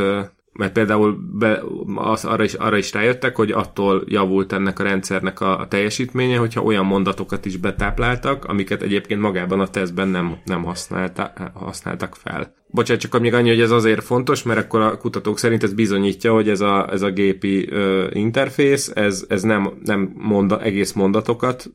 mert 0.59 0.73
például 0.73 1.19
be, 1.33 1.63
az, 1.95 2.25
arra, 2.25 2.45
is, 2.45 2.55
arra 2.55 2.77
is 2.77 2.93
rájöttek, 2.93 3.37
hogy 3.37 3.51
attól 3.51 4.03
javult 4.07 4.53
ennek 4.53 4.79
a 4.79 4.83
rendszernek 4.83 5.41
a, 5.41 5.61
a 5.61 5.69
teljesítménye, 5.69 6.37
hogyha 6.37 6.63
olyan 6.63 6.85
mondatokat 6.85 7.45
is 7.45 7.57
betápláltak, 7.57 8.45
amiket 8.45 8.83
egyébként 8.83 9.21
magában 9.21 9.61
a 9.61 9.69
tesztben 9.69 10.09
nem, 10.09 10.37
nem 10.45 10.63
használta, 10.65 11.33
használtak 11.55 12.15
fel. 12.15 12.55
Bocsánat, 12.67 13.03
csak 13.03 13.21
még 13.21 13.35
annyi, 13.35 13.49
hogy 13.49 13.61
ez 13.61 13.71
azért 13.71 14.05
fontos, 14.05 14.43
mert 14.43 14.59
akkor 14.59 14.81
a 14.81 14.97
kutatók 14.97 15.39
szerint 15.39 15.63
ez 15.63 15.73
bizonyítja, 15.73 16.33
hogy 16.33 16.49
ez 16.49 16.61
a, 16.61 16.93
ez 16.93 17.03
a 17.03 17.11
gépi 17.11 17.69
ö, 17.71 18.07
interfész, 18.13 18.91
ez, 18.95 19.25
ez 19.29 19.43
nem, 19.43 19.73
nem 19.85 20.13
monda, 20.17 20.63
egész 20.63 20.93
mondatokat 20.93 21.71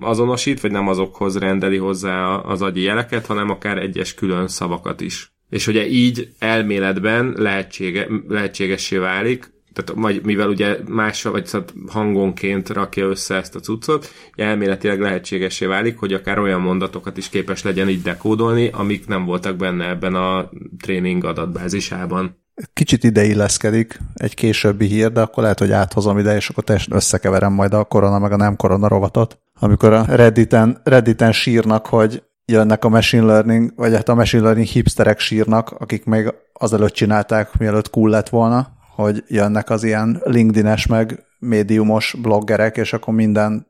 azonosít, 0.00 0.60
vagy 0.60 0.70
nem 0.70 0.88
azokhoz 0.88 1.38
rendeli 1.38 1.76
hozzá 1.76 2.34
az 2.34 2.62
agyi 2.62 2.82
jeleket, 2.82 3.26
hanem 3.26 3.50
akár 3.50 3.78
egyes 3.78 4.14
külön 4.14 4.48
szavakat 4.48 5.00
is 5.00 5.36
és 5.50 5.66
ugye 5.66 5.86
így 5.86 6.28
elméletben 6.38 7.34
lehetsége, 7.36 8.06
lehetségessé 8.28 8.96
válik, 8.96 9.56
tehát 9.72 10.22
mivel 10.22 10.48
ugye 10.48 10.76
más, 10.88 11.22
vagy 11.22 11.46
szóval 11.46 11.68
hangonként 11.86 12.68
rakja 12.68 13.06
össze 13.06 13.34
ezt 13.34 13.54
a 13.54 13.60
cuccot, 13.60 14.12
elméletileg 14.34 15.00
lehetségessé 15.00 15.66
válik, 15.66 15.98
hogy 15.98 16.12
akár 16.12 16.38
olyan 16.38 16.60
mondatokat 16.60 17.16
is 17.16 17.28
képes 17.28 17.62
legyen 17.62 17.88
így 17.88 18.02
dekódolni, 18.02 18.70
amik 18.72 19.06
nem 19.06 19.24
voltak 19.24 19.56
benne 19.56 19.88
ebben 19.88 20.14
a 20.14 20.50
tréning 20.80 21.24
adatbázisában. 21.24 22.36
Kicsit 22.72 23.04
ide 23.04 23.24
illeszkedik 23.24 23.98
egy 24.14 24.34
későbbi 24.34 24.86
hír, 24.86 25.12
de 25.12 25.20
akkor 25.20 25.42
lehet, 25.42 25.58
hogy 25.58 25.70
áthozom 25.72 26.18
ide, 26.18 26.36
és 26.36 26.48
akkor 26.48 26.64
teljesen 26.64 26.94
összekeverem 26.96 27.52
majd 27.52 27.74
a 27.74 27.84
korona 27.84 28.18
meg 28.18 28.32
a 28.32 28.36
nem 28.36 28.56
korona 28.56 28.88
rovatot. 28.88 29.38
Amikor 29.60 29.92
a 29.92 30.04
Redditen, 30.08 30.80
Redditen 30.84 31.32
sírnak, 31.32 31.86
hogy 31.86 32.22
jönnek 32.48 32.84
a 32.84 32.88
machine 32.88 33.24
learning, 33.24 33.72
vagy 33.76 33.92
hát 33.92 34.08
a 34.08 34.14
machine 34.14 34.42
learning 34.42 34.66
hipsterek 34.66 35.18
sírnak, 35.18 35.70
akik 35.70 36.04
még 36.04 36.34
azelőtt 36.52 36.92
csinálták, 36.92 37.58
mielőtt 37.58 37.90
cool 37.90 38.10
lett 38.10 38.28
volna, 38.28 38.68
hogy 38.94 39.24
jönnek 39.28 39.70
az 39.70 39.84
ilyen 39.84 40.20
LinkedIn-es 40.24 40.86
meg 40.86 41.24
médiumos 41.38 42.16
bloggerek, 42.22 42.76
és 42.76 42.92
akkor 42.92 43.14
minden, 43.14 43.66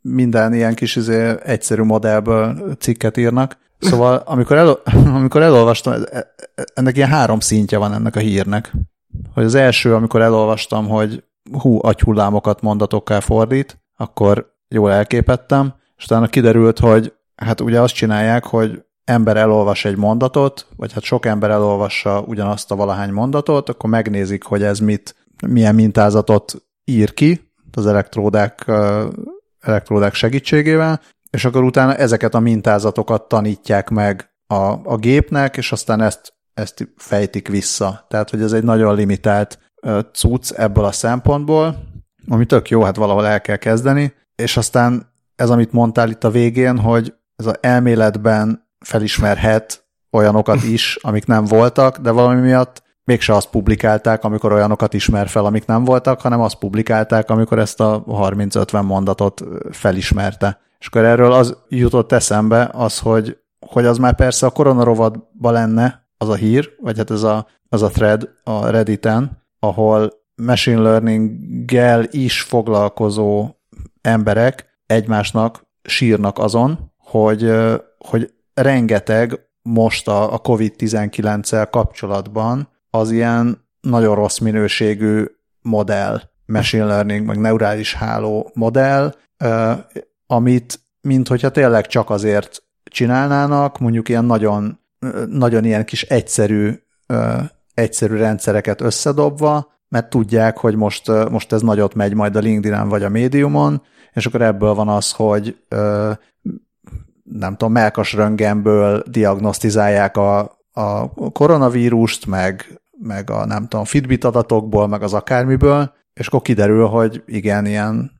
minden 0.00 0.54
ilyen 0.54 0.74
kis 0.74 0.96
izé, 0.96 1.34
egyszerű 1.42 1.82
modellből 1.82 2.76
cikket 2.78 3.16
írnak. 3.16 3.58
Szóval 3.78 4.22
amikor, 4.24 4.56
el, 4.56 4.68
amikor 5.18 5.42
elolvastam, 5.42 5.92
e, 5.92 6.32
e, 6.54 6.64
ennek 6.74 6.96
ilyen 6.96 7.08
három 7.08 7.40
szintje 7.40 7.78
van 7.78 7.92
ennek 7.92 8.16
a 8.16 8.20
hírnek. 8.20 8.72
Hogy 9.34 9.44
az 9.44 9.54
első, 9.54 9.94
amikor 9.94 10.22
elolvastam, 10.22 10.88
hogy 10.88 11.24
hú, 11.52 11.78
agyhullámokat 11.82 12.60
mondatokká 12.60 13.20
fordít, 13.20 13.78
akkor 13.96 14.54
jól 14.68 14.92
elképettem, 14.92 15.74
és 15.96 16.04
utána 16.04 16.26
kiderült, 16.26 16.78
hogy 16.78 17.12
hát 17.36 17.60
ugye 17.60 17.80
azt 17.80 17.94
csinálják, 17.94 18.44
hogy 18.44 18.84
ember 19.04 19.36
elolvas 19.36 19.84
egy 19.84 19.96
mondatot, 19.96 20.66
vagy 20.76 20.92
hát 20.92 21.02
sok 21.02 21.26
ember 21.26 21.50
elolvassa 21.50 22.20
ugyanazt 22.20 22.70
a 22.70 22.76
valahány 22.76 23.10
mondatot, 23.10 23.68
akkor 23.68 23.90
megnézik, 23.90 24.44
hogy 24.44 24.62
ez 24.62 24.78
mit, 24.78 25.14
milyen 25.46 25.74
mintázatot 25.74 26.54
ír 26.84 27.14
ki 27.14 27.52
az 27.72 27.86
elektródák, 27.86 28.64
elektródák 29.60 30.14
segítségével, 30.14 31.00
és 31.30 31.44
akkor 31.44 31.62
utána 31.62 31.94
ezeket 31.94 32.34
a 32.34 32.40
mintázatokat 32.40 33.28
tanítják 33.28 33.90
meg 33.90 34.30
a, 34.46 34.72
a 34.84 34.96
gépnek, 34.96 35.56
és 35.56 35.72
aztán 35.72 36.00
ezt, 36.00 36.34
ezt 36.54 36.88
fejtik 36.96 37.48
vissza. 37.48 38.06
Tehát, 38.08 38.30
hogy 38.30 38.42
ez 38.42 38.52
egy 38.52 38.64
nagyon 38.64 38.94
limitált 38.94 39.58
cucc 40.12 40.50
ebből 40.50 40.84
a 40.84 40.92
szempontból, 40.92 41.76
ami 42.28 42.46
tök 42.46 42.68
jó, 42.68 42.82
hát 42.82 42.96
valahol 42.96 43.26
el 43.26 43.40
kell 43.40 43.56
kezdeni, 43.56 44.14
és 44.36 44.56
aztán 44.56 45.12
ez, 45.36 45.50
amit 45.50 45.72
mondtál 45.72 46.10
itt 46.10 46.24
a 46.24 46.30
végén, 46.30 46.78
hogy 46.78 47.14
ez 47.36 47.46
az 47.46 47.56
elméletben 47.60 48.68
felismerhet 48.78 49.84
olyanokat 50.10 50.62
is, 50.62 50.98
amik 51.02 51.26
nem 51.26 51.44
voltak, 51.44 51.98
de 51.98 52.10
valami 52.10 52.40
miatt 52.40 52.82
mégse 53.04 53.34
azt 53.34 53.50
publikálták, 53.50 54.24
amikor 54.24 54.52
olyanokat 54.52 54.94
ismer 54.94 55.28
fel, 55.28 55.44
amik 55.44 55.66
nem 55.66 55.84
voltak, 55.84 56.20
hanem 56.20 56.40
azt 56.40 56.58
publikálták, 56.58 57.30
amikor 57.30 57.58
ezt 57.58 57.80
a 57.80 58.04
30-50 58.06 58.86
mondatot 58.86 59.42
felismerte. 59.70 60.60
És 60.78 60.86
akkor 60.86 61.04
erről 61.04 61.32
az 61.32 61.56
jutott 61.68 62.12
eszembe 62.12 62.70
az, 62.72 62.98
hogy, 62.98 63.38
hogy 63.66 63.84
az 63.84 63.98
már 63.98 64.14
persze 64.14 64.46
a 64.46 64.50
koronarovadban 64.50 65.52
lenne 65.52 66.08
az 66.16 66.28
a 66.28 66.34
hír, 66.34 66.70
vagy 66.80 66.96
hát 66.96 67.10
ez 67.10 67.22
a, 67.22 67.46
az 67.68 67.82
a 67.82 67.88
thread 67.88 68.30
a 68.44 68.66
Redditen, 68.66 69.42
ahol 69.58 70.12
machine 70.34 70.80
learning-gel 70.80 72.06
is 72.10 72.42
foglalkozó 72.42 73.50
emberek 74.00 74.66
egymásnak 74.86 75.66
sírnak 75.82 76.38
azon, 76.38 76.92
hogy, 77.06 77.52
hogy 77.98 78.32
rengeteg 78.54 79.40
most 79.62 80.08
a, 80.08 80.32
a 80.32 80.38
COVID-19-el 80.38 81.70
kapcsolatban 81.70 82.68
az 82.90 83.10
ilyen 83.10 83.64
nagyon 83.80 84.14
rossz 84.14 84.38
minőségű 84.38 85.24
modell, 85.62 86.20
machine 86.46 86.84
learning, 86.84 87.26
meg 87.26 87.38
neurális 87.38 87.94
háló 87.94 88.50
modell, 88.54 89.14
amit, 90.26 90.80
mint 91.00 91.28
hogyha 91.28 91.50
tényleg 91.50 91.86
csak 91.86 92.10
azért 92.10 92.62
csinálnának, 92.84 93.78
mondjuk 93.78 94.08
ilyen 94.08 94.24
nagyon, 94.24 94.80
nagyon 95.26 95.64
ilyen 95.64 95.84
kis 95.84 96.02
egyszerű, 96.02 96.82
egyszerű 97.74 98.16
rendszereket 98.16 98.80
összedobva, 98.80 99.74
mert 99.88 100.10
tudják, 100.10 100.58
hogy 100.58 100.76
most, 100.76 101.28
most 101.30 101.52
ez 101.52 101.62
nagyot 101.62 101.94
megy 101.94 102.14
majd 102.14 102.36
a 102.36 102.40
LinkedIn-en 102.40 102.88
vagy 102.88 103.02
a 103.02 103.08
médiumon, 103.08 103.82
és 104.12 104.26
akkor 104.26 104.42
ebből 104.42 104.74
van 104.74 104.88
az, 104.88 105.12
hogy 105.12 105.56
nem 107.32 107.56
tudom, 107.56 107.72
melkas 107.72 108.12
röntgenből 108.12 109.02
diagnosztizálják 109.06 110.16
a, 110.16 110.38
a 110.72 111.12
koronavírust, 111.32 112.26
meg, 112.26 112.80
meg 112.98 113.30
a 113.30 113.46
nem 113.46 113.68
tudom, 113.68 113.84
Fitbit 113.84 114.24
adatokból, 114.24 114.86
meg 114.86 115.02
az 115.02 115.14
akármiből, 115.14 115.92
és 116.12 116.26
akkor 116.26 116.42
kiderül, 116.42 116.86
hogy 116.86 117.22
igen, 117.26 117.66
ilyen 117.66 118.10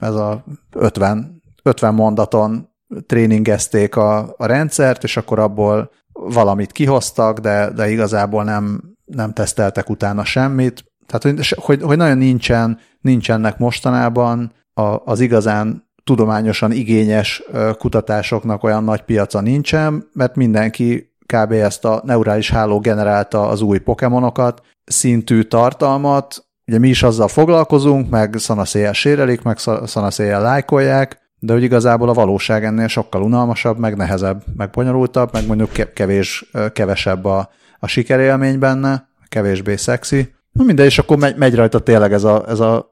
ez 0.00 0.14
a 0.14 0.44
50, 0.72 1.42
50 1.62 1.94
mondaton 1.94 2.68
tréningezték 3.06 3.96
a, 3.96 4.34
a 4.36 4.46
rendszert, 4.46 5.02
és 5.04 5.16
akkor 5.16 5.38
abból 5.38 5.90
valamit 6.12 6.72
kihoztak, 6.72 7.38
de, 7.38 7.70
de 7.70 7.90
igazából 7.90 8.44
nem, 8.44 8.80
nem 9.04 9.32
teszteltek 9.32 9.90
utána 9.90 10.24
semmit. 10.24 10.84
Tehát, 11.06 11.22
hogy, 11.22 11.54
hogy, 11.56 11.82
hogy 11.82 11.96
nagyon 11.96 12.18
nincsen, 12.18 12.78
nincsenek 13.00 13.58
mostanában 13.58 14.52
a, 14.74 14.96
az 15.04 15.20
igazán 15.20 15.87
tudományosan 16.08 16.72
igényes 16.72 17.42
kutatásoknak 17.78 18.64
olyan 18.64 18.84
nagy 18.84 19.00
piaca 19.00 19.40
nincsen, 19.40 20.08
mert 20.12 20.36
mindenki 20.36 21.12
kb. 21.26 21.52
ezt 21.52 21.84
a 21.84 22.02
neurális 22.04 22.50
háló 22.50 22.80
generálta 22.80 23.48
az 23.48 23.60
új 23.60 23.78
pokémonokat, 23.78 24.62
szintű 24.84 25.42
tartalmat, 25.42 26.44
ugye 26.66 26.78
mi 26.78 26.88
is 26.88 27.02
azzal 27.02 27.28
foglalkozunk, 27.28 28.10
meg 28.10 28.34
szanaszéjel 28.38 28.92
sérelik, 28.92 29.42
meg 29.42 29.58
szanaszéjel 29.84 30.42
lájkolják, 30.42 31.18
de 31.38 31.52
hogy 31.52 31.62
igazából 31.62 32.08
a 32.08 32.12
valóság 32.12 32.64
ennél 32.64 32.88
sokkal 32.88 33.22
unalmasabb, 33.22 33.78
meg 33.78 33.96
nehezebb, 33.96 34.42
meg 34.56 34.70
bonyolultabb, 34.70 35.32
meg 35.32 35.46
mondjuk 35.46 35.70
kevés, 35.94 36.50
kevesebb 36.72 37.24
a, 37.24 37.50
a 37.78 37.86
sikerélmény 37.86 38.58
benne, 38.58 39.08
kevésbé 39.28 39.76
szexi. 39.76 40.34
Na 40.52 40.64
mindegy, 40.64 40.86
és 40.86 40.98
akkor 40.98 41.16
megy, 41.16 41.36
megy 41.36 41.54
rajta 41.54 41.78
tényleg 41.78 42.12
ez 42.12 42.24
a, 42.24 42.44
ez 42.48 42.60
a 42.60 42.87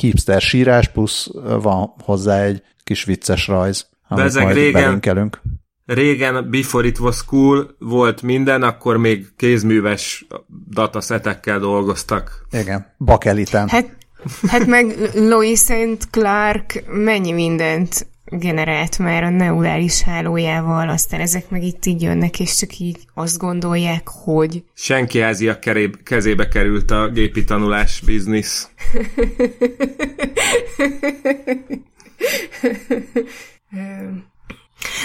hipster 0.00 0.40
sírás, 0.40 0.88
plusz 0.88 1.30
van 1.62 1.94
hozzá 2.04 2.42
egy 2.42 2.62
kis 2.84 3.04
vicces 3.04 3.46
rajz, 3.46 3.86
amit 4.08 4.24
ezek 4.24 4.42
majd 4.42 4.56
régen, 4.56 4.82
belinkelünk. 4.82 5.40
Régen, 5.86 6.50
before 6.50 6.86
it 6.86 6.98
was 6.98 7.24
cool, 7.24 7.76
volt 7.78 8.22
minden, 8.22 8.62
akkor 8.62 8.96
még 8.96 9.26
kézműves 9.36 10.26
dataszetekkel 10.70 11.58
dolgoztak. 11.58 12.46
Igen, 12.50 12.94
bakeliten. 12.98 13.68
Hát, 13.68 13.96
hát 14.46 14.66
meg 14.66 15.10
Lois 15.14 15.58
St. 15.58 16.10
Clark 16.10 16.84
mennyi 16.86 17.32
mindent 17.32 18.06
generált 18.30 18.98
már 18.98 19.22
a 19.22 19.30
neurális 19.30 20.02
hálójával, 20.02 20.88
aztán 20.88 21.20
ezek 21.20 21.50
meg 21.50 21.62
itt 21.62 21.86
így 21.86 22.02
jönnek, 22.02 22.40
és 22.40 22.56
csak 22.56 22.78
így 22.78 22.98
azt 23.14 23.38
gondolják, 23.38 24.08
hogy... 24.08 24.62
Senki 24.74 25.20
Ázia 25.20 25.58
kezébe 26.04 26.48
került 26.48 26.90
a 26.90 27.08
gépi 27.08 27.44
tanulás 27.44 28.00
biznisz. 28.00 28.68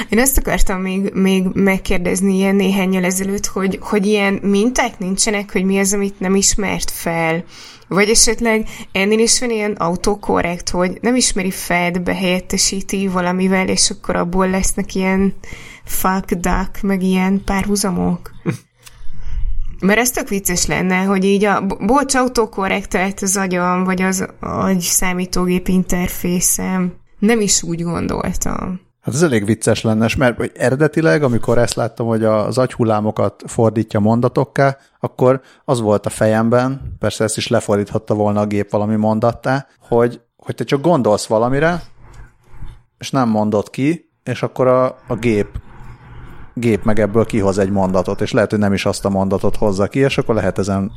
Én 0.09 0.19
ezt 0.19 0.37
akartam 0.37 0.81
még, 0.81 1.11
még 1.13 1.43
megkérdezni 1.53 2.35
ilyen 2.35 2.55
néhány 2.55 2.95
ezelőtt, 2.95 3.45
hogy, 3.45 3.77
hogy 3.81 4.05
ilyen 4.05 4.33
minták 4.33 4.99
nincsenek, 4.99 5.51
hogy 5.51 5.63
mi 5.63 5.79
az, 5.79 5.93
amit 5.93 6.19
nem 6.19 6.35
ismert 6.35 6.91
fel. 6.91 7.43
Vagy 7.87 8.09
esetleg 8.09 8.67
ennél 8.91 9.19
is 9.19 9.39
van 9.39 9.49
ilyen 9.49 9.71
autokorrekt, 9.71 10.69
hogy 10.69 10.97
nem 11.01 11.15
ismeri 11.15 11.51
fel, 11.51 11.91
de 11.91 11.99
behelyettesíti 11.99 13.07
valamivel, 13.07 13.67
és 13.67 13.89
akkor 13.89 14.15
abból 14.15 14.49
lesznek 14.49 14.95
ilyen 14.95 15.33
fuck, 15.83 16.33
duck, 16.33 16.81
meg 16.81 17.03
ilyen 17.03 17.43
párhuzamok. 17.43 18.31
Mert 19.79 19.99
ez 19.99 20.11
tök 20.11 20.29
vicces 20.29 20.65
lenne, 20.65 21.03
hogy 21.03 21.25
így 21.25 21.43
a 21.43 21.65
bocs 21.79 22.15
autokorrekt 22.15 23.21
az 23.21 23.37
agyam, 23.37 23.83
vagy 23.83 24.01
az 24.01 24.25
agy 24.39 24.79
számítógép 24.79 25.67
interfészem. 25.67 26.93
Nem 27.19 27.41
is 27.41 27.63
úgy 27.63 27.83
gondoltam. 27.83 28.84
Hát 29.05 29.13
ez 29.13 29.21
elég 29.21 29.45
vicces 29.45 29.81
lenne, 29.81 30.07
mert 30.17 30.37
hogy 30.37 30.51
eredetileg, 30.55 31.23
amikor 31.23 31.57
ezt 31.57 31.75
láttam, 31.75 32.07
hogy 32.07 32.23
az 32.23 32.57
agyhullámokat 32.57 33.43
fordítja 33.47 33.99
mondatokká, 33.99 34.77
akkor 34.99 35.41
az 35.65 35.79
volt 35.79 36.05
a 36.05 36.09
fejemben, 36.09 36.95
persze 36.99 37.23
ezt 37.23 37.37
is 37.37 37.47
lefordíthatta 37.47 38.13
volna 38.13 38.39
a 38.39 38.45
gép 38.45 38.71
valami 38.71 38.95
mondattá, 38.95 39.67
hogy, 39.79 40.21
hogy 40.37 40.55
te 40.55 40.63
csak 40.63 40.81
gondolsz 40.81 41.25
valamire, 41.25 41.83
és 42.97 43.11
nem 43.11 43.29
mondod 43.29 43.69
ki, 43.69 44.11
és 44.23 44.43
akkor 44.43 44.67
a, 44.67 44.85
a 45.07 45.15
gép 45.15 45.47
gép 46.53 46.83
meg 46.83 46.99
ebből 46.99 47.25
kihoz 47.25 47.57
egy 47.57 47.71
mondatot, 47.71 48.21
és 48.21 48.31
lehet, 48.31 48.49
hogy 48.49 48.59
nem 48.59 48.73
is 48.73 48.85
azt 48.85 49.05
a 49.05 49.09
mondatot 49.09 49.55
hozza 49.55 49.87
ki, 49.87 49.99
és 49.99 50.17
akkor 50.17 50.35
lehet 50.35 50.57
ezen 50.57 50.91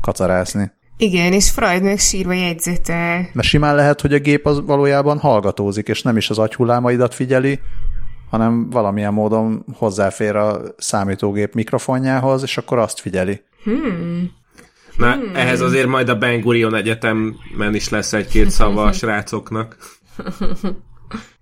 kacarászni. 0.00 0.72
Igen, 1.00 1.32
és 1.32 1.50
Freud 1.50 1.82
meg 1.82 1.98
sírva 1.98 2.32
jegyzetel. 2.32 3.28
Mert 3.32 3.48
simán 3.48 3.74
lehet, 3.74 4.00
hogy 4.00 4.14
a 4.14 4.18
gép 4.18 4.46
az 4.46 4.60
valójában 4.66 5.18
hallgatózik, 5.18 5.88
és 5.88 6.02
nem 6.02 6.16
is 6.16 6.30
az 6.30 6.38
agyhullámaidat 6.38 7.14
figyeli, 7.14 7.60
hanem 8.30 8.70
valamilyen 8.70 9.12
módon 9.12 9.64
hozzáfér 9.74 10.36
a 10.36 10.60
számítógép 10.76 11.54
mikrofonjához, 11.54 12.42
és 12.42 12.56
akkor 12.56 12.78
azt 12.78 13.00
figyeli. 13.00 13.42
Hmm. 13.64 14.30
Na, 14.96 15.12
hmm. 15.12 15.34
ehhez 15.34 15.60
azért 15.60 15.86
majd 15.86 16.08
a 16.08 16.18
Ben 16.18 16.40
Gurion 16.40 16.74
Egyetemen 16.74 17.74
is 17.74 17.88
lesz 17.88 18.12
egy-két 18.12 18.50
szava 18.50 18.82
a 18.84 18.92
srácoknak. 19.00 19.76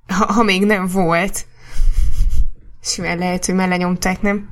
Ha, 0.07 0.33
ha 0.33 0.43
még 0.43 0.65
nem 0.65 0.87
volt. 0.87 1.47
Simán 2.83 3.19
lehet, 3.19 3.47
hogy 3.47 3.55
már 3.55 3.69
lenyomták, 3.69 4.23
nem? 4.23 4.49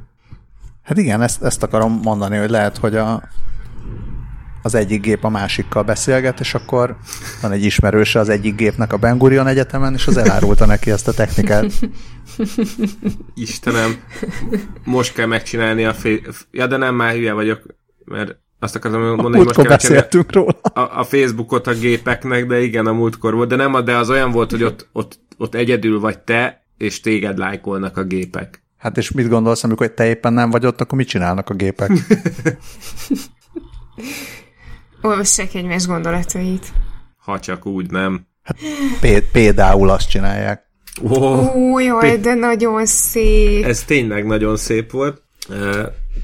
Hát 0.82 0.98
igen, 0.98 1.22
ezt, 1.22 1.42
ezt 1.42 1.62
akarom 1.62 2.00
mondani, 2.02 2.36
hogy 2.36 2.50
lehet, 2.50 2.76
hogy 2.76 2.96
a, 2.96 3.22
az 4.64 4.74
egyik 4.74 5.00
gép 5.00 5.24
a 5.24 5.28
másikkal 5.28 5.82
beszélget, 5.82 6.40
és 6.40 6.54
akkor 6.54 6.96
van 7.42 7.52
egy 7.52 7.64
ismerőse 7.64 8.18
az 8.18 8.28
egyik 8.28 8.54
gépnek 8.54 8.92
a 8.92 8.96
Ben 8.96 9.18
Gurion 9.18 9.46
Egyetemen, 9.46 9.94
és 9.94 10.06
az 10.06 10.16
elárulta 10.16 10.66
neki 10.66 10.90
ezt 10.90 11.08
a 11.08 11.12
technikát. 11.12 11.72
Istenem, 13.34 13.96
most 14.84 15.12
kell 15.12 15.26
megcsinálni 15.26 15.84
a 15.84 15.94
fél... 15.94 16.20
Ja, 16.50 16.66
de 16.66 16.76
nem, 16.76 16.94
már 16.94 17.14
hülye 17.14 17.32
vagyok, 17.32 17.62
mert 18.04 18.36
azt 18.58 18.76
akartam 18.76 19.00
mondani, 19.00 19.36
hogy 19.36 19.44
most 19.44 19.56
kell 19.56 19.64
beszéltünk 19.64 20.32
róla. 20.32 20.60
A, 20.62 20.98
a 20.98 21.04
Facebookot 21.04 21.66
a 21.66 21.74
gépeknek, 21.74 22.46
de 22.46 22.60
igen, 22.60 22.86
a 22.86 22.92
múltkor 22.92 23.34
volt, 23.34 23.48
de 23.48 23.56
nem, 23.56 23.84
de 23.84 23.96
az 23.96 24.10
olyan 24.10 24.30
volt, 24.30 24.50
hogy 24.50 24.62
ott, 24.62 24.88
ott, 24.92 25.18
ott 25.36 25.54
egyedül 25.54 26.00
vagy 26.00 26.18
te, 26.18 26.66
és 26.76 27.00
téged 27.00 27.38
lájkolnak 27.38 27.96
a 27.96 28.02
gépek. 28.02 28.62
Hát 28.76 28.96
és 28.96 29.10
mit 29.10 29.28
gondolsz, 29.28 29.64
amikor 29.64 29.88
te 29.88 30.06
éppen 30.06 30.32
nem 30.32 30.50
vagy 30.50 30.66
ott, 30.66 30.80
akkor 30.80 30.98
mit 30.98 31.08
csinálnak 31.08 31.50
a 31.50 31.54
gépek? 31.54 31.90
Olvassák 35.04 35.54
egymás 35.54 35.86
gondolatait. 35.86 36.72
Ha 37.16 37.40
csak 37.40 37.66
úgy 37.66 37.90
nem. 37.90 38.26
Hát 38.42 38.58
például 39.32 39.90
azt 39.90 40.08
csinálják. 40.08 40.66
Oh, 41.02 41.56
Ó, 41.56 41.78
jaj, 41.78 42.18
de 42.18 42.34
nagyon 42.34 42.86
szép. 42.86 43.64
Ez 43.64 43.84
tényleg 43.84 44.26
nagyon 44.26 44.56
szép 44.56 44.90
volt. 44.90 45.22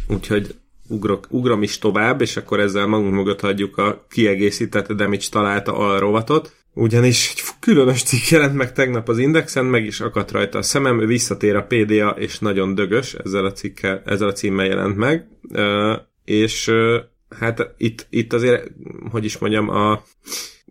Úgyhogy 0.08 0.54
ugrok, 0.88 1.26
ugrom 1.30 1.62
is 1.62 1.78
tovább, 1.78 2.20
és 2.20 2.36
akkor 2.36 2.60
ezzel 2.60 2.86
magunk 2.86 3.14
mögött 3.14 3.40
hagyjuk 3.40 3.76
a 3.76 4.06
kiegészített 4.10 4.92
Demics 4.92 5.30
találta 5.30 5.76
alrovatot. 5.76 6.54
Ugyanis 6.74 7.30
egy 7.30 7.42
különös 7.60 8.02
cikk 8.02 8.28
jelent 8.28 8.54
meg 8.54 8.72
tegnap 8.72 9.08
az 9.08 9.18
Indexen, 9.18 9.64
meg 9.64 9.84
is 9.84 10.00
akadt 10.00 10.30
rajta 10.30 10.58
a 10.58 10.62
szemem, 10.62 11.00
ő 11.00 11.06
visszatér 11.06 11.56
a 11.56 11.66
PDA, 11.68 12.10
és 12.10 12.38
nagyon 12.38 12.74
dögös, 12.74 13.14
ezzel 13.14 13.44
a, 13.44 13.52
cikkel, 13.52 14.02
ezzel 14.04 14.28
a 14.28 14.32
címmel 14.32 14.66
jelent 14.66 14.96
meg. 14.96 15.28
És 16.24 16.70
hát 17.38 17.74
itt, 17.76 18.06
itt 18.10 18.32
azért, 18.32 18.70
hogy 19.10 19.24
is 19.24 19.38
mondjam, 19.38 19.68
a 19.68 20.02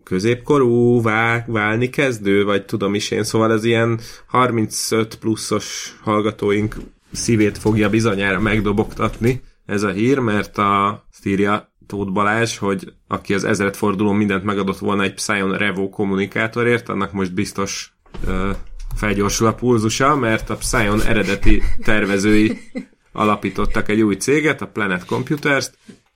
középkorú, 0.04 1.02
vál, 1.02 1.44
válni 1.46 1.90
kezdő, 1.90 2.44
vagy 2.44 2.64
tudom 2.64 2.94
is 2.94 3.10
én, 3.10 3.24
szóval 3.24 3.52
ez 3.52 3.64
ilyen 3.64 4.00
35 4.26 5.14
pluszos 5.14 5.96
hallgatóink 6.02 6.76
szívét 7.12 7.58
fogja 7.58 7.90
bizonyára 7.90 8.40
megdobogtatni 8.40 9.42
ez 9.66 9.82
a 9.82 9.90
hír, 9.90 10.18
mert 10.18 10.58
a 10.58 11.04
írja 11.24 11.72
Tóth 11.86 12.12
Balázs, 12.12 12.56
hogy 12.56 12.92
aki 13.08 13.34
az 13.34 13.44
ezeret 13.44 13.76
fordulón 13.76 14.16
mindent 14.16 14.44
megadott 14.44 14.78
volna 14.78 15.02
egy 15.02 15.14
Psion 15.14 15.56
Revo 15.56 15.88
kommunikátorért, 15.88 16.88
annak 16.88 17.12
most 17.12 17.34
biztos 17.34 17.92
ö, 18.26 18.50
felgyorsul 18.94 19.46
a 19.46 19.54
pulzusa, 19.54 20.16
mert 20.16 20.50
a 20.50 20.56
Psion 20.56 21.02
eredeti 21.02 21.62
tervezői 21.84 22.58
alapítottak 23.12 23.88
egy 23.88 24.00
új 24.00 24.14
céget, 24.14 24.62
a 24.62 24.66
Planet 24.66 25.04
Computers, 25.04 25.70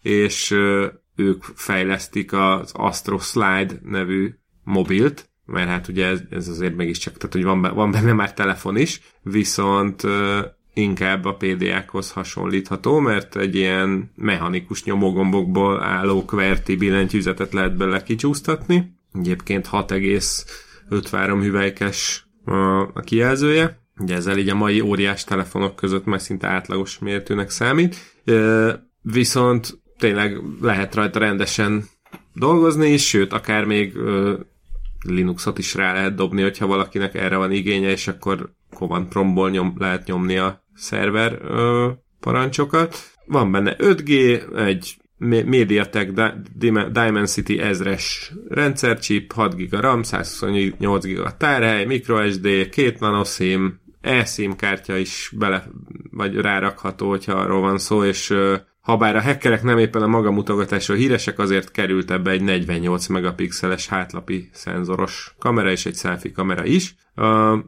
és 0.04 0.50
ők 1.16 1.42
fejlesztik 1.54 2.32
az 2.32 2.72
Astro 2.74 3.18
Slide 3.18 3.80
nevű 3.82 4.34
mobilt, 4.64 5.28
mert 5.46 5.68
hát 5.68 5.88
ugye 5.88 6.06
ez, 6.06 6.20
ez 6.30 6.48
azért 6.48 6.76
mégiscsak, 6.76 7.16
tehát 7.16 7.32
hogy 7.32 7.44
van, 7.44 7.74
van 7.74 7.90
benne 7.90 8.12
már 8.12 8.34
telefon 8.34 8.76
is, 8.76 9.00
viszont 9.22 10.02
inkább 10.74 11.24
a 11.24 11.36
PDA-khoz 11.36 12.10
hasonlítható, 12.10 12.98
mert 12.98 13.36
egy 13.36 13.54
ilyen 13.54 14.10
mechanikus 14.14 14.84
nyomógombokból 14.84 15.82
álló 15.82 16.24
QWERTY 16.30 16.76
billentyűzetet 16.76 17.52
lehet 17.52 17.76
bele 17.76 18.02
kicsúsztatni. 18.02 18.96
Egyébként 19.12 19.68
6,53 19.72 21.38
hüvelykes 21.42 22.26
a, 22.44 23.00
kijelzője. 23.00 23.82
Ugye 23.98 24.14
ezzel 24.14 24.38
így 24.38 24.48
a 24.48 24.54
mai 24.54 24.80
óriás 24.80 25.24
telefonok 25.24 25.76
között 25.76 26.04
már 26.04 26.20
szinte 26.20 26.46
átlagos 26.46 26.98
mértőnek 26.98 27.50
számít. 27.50 27.96
Viszont 29.02 29.82
tényleg 29.98 30.40
lehet 30.61 30.94
rajta 30.94 31.18
rendesen 31.18 31.85
dolgozni 32.35 32.88
is, 32.88 33.09
sőt, 33.09 33.33
akár 33.33 33.64
még 33.64 33.92
Linuxot 35.04 35.59
is 35.59 35.74
rá 35.74 35.92
lehet 35.92 36.14
dobni, 36.14 36.42
hogyha 36.42 36.66
valakinek 36.66 37.14
erre 37.14 37.37
van 37.37 37.52
igénye, 37.52 37.90
és 37.90 38.09
akkor 38.09 38.52
Command 38.70 39.09
Promból 39.09 39.50
nyom, 39.50 39.74
lehet 39.78 40.07
nyomni 40.07 40.37
a 40.37 40.64
szerver 40.74 41.38
ö, 41.42 41.90
parancsokat. 42.20 42.96
Van 43.26 43.52
benne 43.52 43.76
5G, 43.78 44.40
egy 44.57 44.96
MediaTek 45.18 46.12
Dimensity 46.92 47.59
1000-es 47.59 48.04
rendszerchip, 48.48 49.33
6 49.33 49.57
GB 49.57 49.72
RAM, 49.72 50.02
128 50.02 51.04
GB 51.04 51.37
tárhely, 51.37 51.85
microSD, 51.85 52.68
2 52.68 52.96
nanoSIM, 52.98 53.80
eSIM 54.00 54.57
kártya 54.57 54.96
is 54.96 55.33
bele, 55.38 55.70
vagy 56.11 56.35
rárakható, 56.35 57.09
hogyha 57.09 57.33
arról 57.33 57.61
van 57.61 57.78
szó, 57.78 58.04
és 58.04 58.35
ha 58.85 58.97
bár 58.97 59.16
a 59.16 59.23
hackerek 59.23 59.62
nem 59.62 59.79
éppen 59.79 60.03
a 60.03 60.07
maga 60.07 60.31
mutogatásról 60.31 60.97
híresek, 60.97 61.38
azért 61.38 61.70
került 61.70 62.11
ebbe 62.11 62.31
egy 62.31 62.42
48 62.42 63.07
megapixeles 63.07 63.88
hátlapi 63.88 64.49
szenzoros 64.53 65.35
kamera 65.38 65.70
és 65.70 65.87
egy 65.87 65.97
selfie 65.97 66.33
kamera 66.33 66.64
is. 66.64 66.94
Uh, 67.16 67.59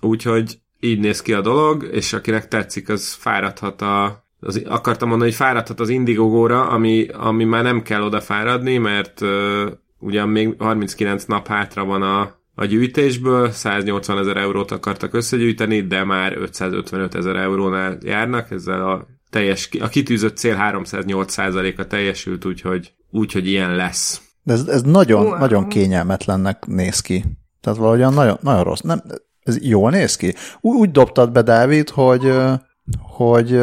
úgyhogy 0.00 0.58
így 0.80 1.00
néz 1.00 1.22
ki 1.22 1.32
a 1.32 1.40
dolog, 1.40 1.88
és 1.92 2.12
akinek 2.12 2.48
tetszik, 2.48 2.88
az 2.88 3.12
fáradhat 3.12 3.82
a 3.82 4.24
az, 4.40 4.62
akartam 4.66 5.08
mondani, 5.08 5.30
hogy 5.30 5.38
fáradhat 5.38 5.80
az 5.80 5.88
Indigogóra, 5.88 6.68
ami, 6.68 7.06
ami 7.08 7.44
már 7.44 7.62
nem 7.62 7.82
kell 7.82 8.02
oda 8.02 8.20
fáradni, 8.20 8.78
mert 8.78 9.20
uh, 9.20 9.70
ugyan 9.98 10.28
még 10.28 10.54
39 10.58 11.24
nap 11.24 11.46
hátra 11.46 11.84
van 11.84 12.02
a, 12.02 12.20
a 12.54 12.64
gyűjtésből, 12.64 13.50
180 13.50 14.18
ezer 14.18 14.36
eurót 14.36 14.70
akartak 14.70 15.14
összegyűjteni, 15.14 15.80
de 15.80 16.04
már 16.04 16.36
555 16.36 17.14
ezer 17.14 17.36
eurónál 17.36 17.98
járnak, 18.02 18.50
ezzel 18.50 18.88
a 18.88 19.06
teljes, 19.30 19.68
a 19.80 19.88
kitűzött 19.88 20.36
cél 20.36 20.56
308%-a 20.58 21.86
teljesült, 21.86 22.44
úgyhogy, 22.44 22.92
úgyhogy 23.10 23.48
ilyen 23.48 23.74
lesz. 23.74 24.22
De 24.42 24.52
ez, 24.52 24.66
ez 24.66 24.82
nagyon, 24.82 25.26
uh, 25.26 25.38
nagyon 25.38 25.68
kényelmetlennek 25.68 26.66
néz 26.66 27.00
ki. 27.00 27.24
Tehát 27.60 27.78
valahogyan 27.78 28.14
nagyon, 28.14 28.38
nagyon 28.40 28.62
rossz. 28.62 28.80
Nem, 28.80 29.02
ez 29.42 29.62
jól 29.62 29.90
néz 29.90 30.16
ki? 30.16 30.34
Úgy, 30.60 30.76
úgy 30.76 30.90
dobtad 30.90 31.32
be, 31.32 31.42
Dávid, 31.42 31.88
hogy, 31.88 32.32
hogy, 33.00 33.60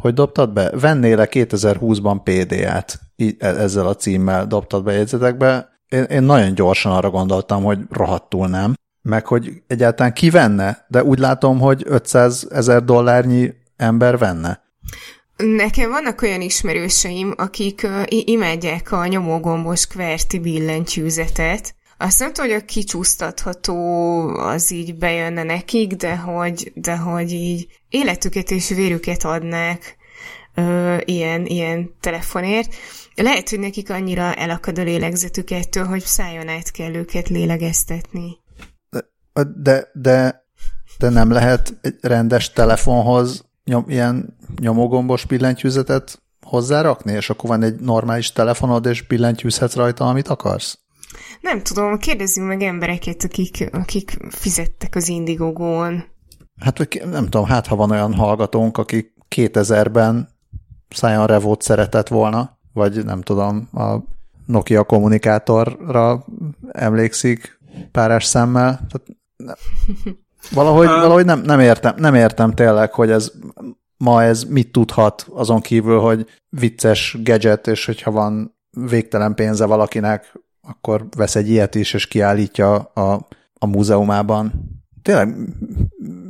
hogy 0.00 0.14
dobtad 0.14 0.52
be? 0.52 0.70
Vennél-e 0.70 1.28
2020-ban 1.30 2.20
PDA-t? 2.24 3.00
E, 3.38 3.46
ezzel 3.46 3.86
a 3.86 3.94
címmel 3.94 4.46
dobtad 4.46 4.84
be 4.84 4.92
jegyzetekbe. 4.92 5.68
Én, 5.88 6.02
én 6.02 6.22
nagyon 6.22 6.54
gyorsan 6.54 6.92
arra 6.92 7.10
gondoltam, 7.10 7.62
hogy 7.62 7.78
rohadtul 7.90 8.48
nem. 8.48 8.74
Meg 9.02 9.26
hogy 9.26 9.62
egyáltalán 9.66 10.12
ki 10.12 10.30
venne, 10.30 10.86
de 10.88 11.04
úgy 11.04 11.18
látom, 11.18 11.58
hogy 11.58 11.82
500 11.86 12.46
ezer 12.50 12.84
dollárnyi 12.84 13.54
ember 13.78 14.18
venne. 14.18 14.62
Nekem 15.36 15.90
vannak 15.90 16.22
olyan 16.22 16.40
ismerőseim, 16.40 17.34
akik 17.36 17.80
uh, 17.84 18.02
imádják 18.08 18.92
a 18.92 19.06
nyomógombos 19.06 19.86
kverti 19.86 20.38
billentyűzetet, 20.38 21.76
azt 22.00 22.18
nem 22.18 22.32
tudom, 22.32 22.50
hogy 22.50 22.60
a 22.60 22.64
kicsúsztatható 22.64 23.78
az 24.28 24.70
így 24.70 24.96
bejönne 24.96 25.42
nekik, 25.42 25.92
de 25.92 26.16
hogy, 26.16 26.72
de 26.74 26.96
hogy 26.96 27.32
így 27.32 27.66
életüket 27.88 28.50
és 28.50 28.68
vérüket 28.68 29.24
adnák 29.24 29.96
ö, 30.54 30.96
ilyen, 31.04 31.46
ilyen 31.46 31.94
telefonért. 32.00 32.74
Lehet, 33.14 33.48
hogy 33.48 33.58
nekik 33.58 33.90
annyira 33.90 34.34
elakad 34.34 34.78
a 34.78 34.82
lélegzetük 34.82 35.50
ettől, 35.50 35.84
hogy 35.84 36.02
szájon 36.02 36.48
át 36.48 36.70
kell 36.70 36.94
őket 36.94 37.28
lélegeztetni. 37.28 38.38
De, 38.90 39.90
de, 39.94 40.44
de, 40.98 41.08
nem 41.08 41.30
lehet 41.30 41.78
egy 41.80 41.96
rendes 42.00 42.52
telefonhoz 42.52 43.47
nyom, 43.68 43.84
ilyen 43.88 44.36
nyomógombos 44.60 45.24
billentyűzetet 45.24 46.22
hozzárakni, 46.42 47.12
és 47.12 47.30
akkor 47.30 47.50
van 47.50 47.62
egy 47.62 47.80
normális 47.80 48.32
telefonod, 48.32 48.86
és 48.86 49.06
billentyűzhetsz 49.06 49.74
rajta, 49.74 50.08
amit 50.08 50.28
akarsz? 50.28 50.78
Nem 51.40 51.62
tudom, 51.62 51.98
kérdezzünk 51.98 52.46
meg 52.46 52.62
embereket, 52.62 53.24
akik, 53.24 53.68
akik 53.72 54.16
fizettek 54.28 54.94
az 54.94 55.08
Indigogón. 55.08 56.04
Hát, 56.60 57.04
nem 57.04 57.24
tudom, 57.24 57.46
hát 57.46 57.66
ha 57.66 57.76
van 57.76 57.90
olyan 57.90 58.14
hallgatónk, 58.14 58.78
aki 58.78 59.14
2000-ben 59.34 60.28
Scion 60.88 61.26
Revolt 61.26 61.62
szeretett 61.62 62.08
volna, 62.08 62.58
vagy 62.72 63.04
nem 63.04 63.20
tudom, 63.20 63.68
a 63.72 63.96
Nokia 64.46 64.84
kommunikátorra 64.84 66.24
emlékszik 66.68 67.60
párás 67.92 68.24
szemmel. 68.24 68.86
Tehát 68.88 69.06
nem. 69.36 69.54
Valahogy, 70.50 70.86
valahogy 70.86 71.24
nem, 71.24 71.40
nem, 71.40 71.60
értem, 71.60 71.94
nem 71.96 72.14
értem 72.14 72.52
tényleg, 72.52 72.92
hogy 72.92 73.10
ez 73.10 73.32
ma 73.96 74.22
ez 74.22 74.42
mit 74.42 74.72
tudhat 74.72 75.26
azon 75.30 75.60
kívül, 75.60 75.98
hogy 75.98 76.26
vicces 76.48 77.16
gadget, 77.22 77.66
és 77.66 77.84
hogyha 77.84 78.10
van 78.10 78.56
végtelen 78.70 79.34
pénze 79.34 79.66
valakinek, 79.66 80.32
akkor 80.60 81.06
vesz 81.16 81.36
egy 81.36 81.48
ilyet 81.48 81.74
is, 81.74 81.94
és 81.94 82.06
kiállítja 82.06 82.74
a, 82.74 83.26
a 83.58 83.66
múzeumában. 83.66 84.52
Tényleg 85.02 85.36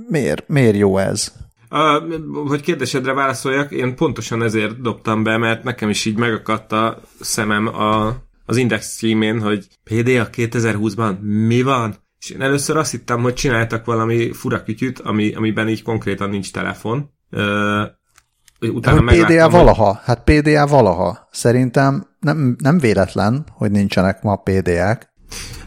miért, 0.08 0.48
miért 0.48 0.76
jó 0.76 0.98
ez? 0.98 1.32
A, 1.68 2.02
hogy 2.46 2.60
kérdésedre 2.60 3.12
válaszoljak, 3.12 3.72
én 3.72 3.96
pontosan 3.96 4.42
ezért 4.42 4.80
dobtam 4.80 5.22
be, 5.22 5.36
mert 5.36 5.62
nekem 5.62 5.88
is 5.88 6.04
így 6.04 6.16
megakadt 6.16 6.72
a 6.72 7.00
szemem 7.20 7.66
a, 7.66 8.16
az 8.46 8.56
Index 8.56 8.96
címén, 8.96 9.40
hogy 9.40 9.66
PDA 9.84 10.28
2020-ban 10.32 11.18
mi 11.20 11.62
van? 11.62 11.96
És 12.20 12.30
én 12.30 12.42
először 12.42 12.76
azt 12.76 12.90
hittem, 12.90 13.22
hogy 13.22 13.34
csináltak 13.34 13.84
valami 13.84 14.32
fura 14.32 14.62
kütyüt, 14.62 14.98
ami, 14.98 15.34
amiben 15.34 15.68
így 15.68 15.82
konkrétan 15.82 16.30
nincs 16.30 16.52
telefon. 16.52 17.10
Ö, 17.30 17.82
utána 18.60 19.10
hogy 19.10 19.24
PDA 19.24 19.48
valaha, 19.48 19.86
hogy... 19.86 19.96
hát 20.04 20.24
PDA 20.24 20.66
valaha. 20.66 21.28
Szerintem 21.30 22.06
nem, 22.20 22.56
nem 22.58 22.78
véletlen, 22.78 23.46
hogy 23.52 23.70
nincsenek 23.70 24.22
ma 24.22 24.36
PDA-k. 24.36 25.12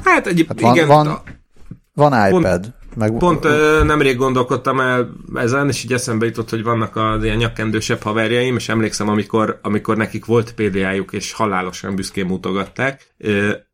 Hát 0.04 0.28
egyébként 0.28 0.60
hát 0.60 0.62
van, 0.62 0.76
igen. 0.76 0.88
Van, 0.88 1.22
van 1.94 2.28
iPad. 2.28 2.42
Pont, 2.42 2.74
meg... 2.96 3.18
pont 3.18 3.44
nemrég 3.84 4.18
gondolkodtam 4.18 4.80
el 4.80 5.10
ezen, 5.36 5.68
és 5.68 5.84
így 5.84 5.94
eszembe 5.94 6.26
jutott, 6.26 6.50
hogy 6.50 6.64
vannak 6.64 6.96
az 6.96 7.24
ilyen 7.24 7.38
nyakkendősebb 7.38 8.02
haverjaim, 8.02 8.56
és 8.56 8.70
emlékszem, 8.70 9.10
amikor, 9.10 9.60
amikor 9.62 9.98
nekik 9.98 10.26
volt 10.26 10.54
PDA-juk, 10.54 11.14
és 11.14 11.34
halálosan 11.34 11.96
büszkén 11.96 12.26
mutogatták, 12.26 13.14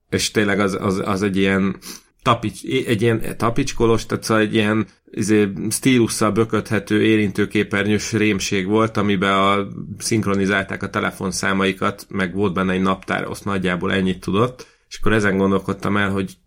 és 0.10 0.32
tényleg 0.32 0.60
az, 0.60 0.78
az, 0.82 1.02
az 1.06 1.24
egy 1.24 1.38
ilyen 1.38 1.78
tapics, 2.22 2.64
egy 2.64 3.02
ilyen 3.02 3.38
tapicskolos, 3.38 4.06
tehát 4.06 4.24
szóval 4.24 4.44
egy 4.44 4.54
ilyen 4.54 4.88
izé, 5.12 5.52
stílusszal 5.70 6.32
bököthető 6.32 7.04
érintőképernyős 7.04 8.12
rémség 8.12 8.68
volt, 8.68 8.98
amiben 8.98 9.34
a, 9.34 9.68
szinkronizálták 9.98 10.84
a 10.84 10.90
telefonszámaikat, 10.90 12.06
meg 12.10 12.34
volt 12.34 12.54
benne 12.54 12.74
egy 12.74 12.82
naptár, 12.82 13.24
azt 13.24 13.46
nagyjából 13.46 13.94
ennyit 13.94 14.20
tudott, 14.20 14.68
és 14.90 14.98
akkor 15.00 15.14
ezen 15.14 15.38
gondolkodtam 15.38 15.98
el, 15.98 16.10
hogy 16.10 16.38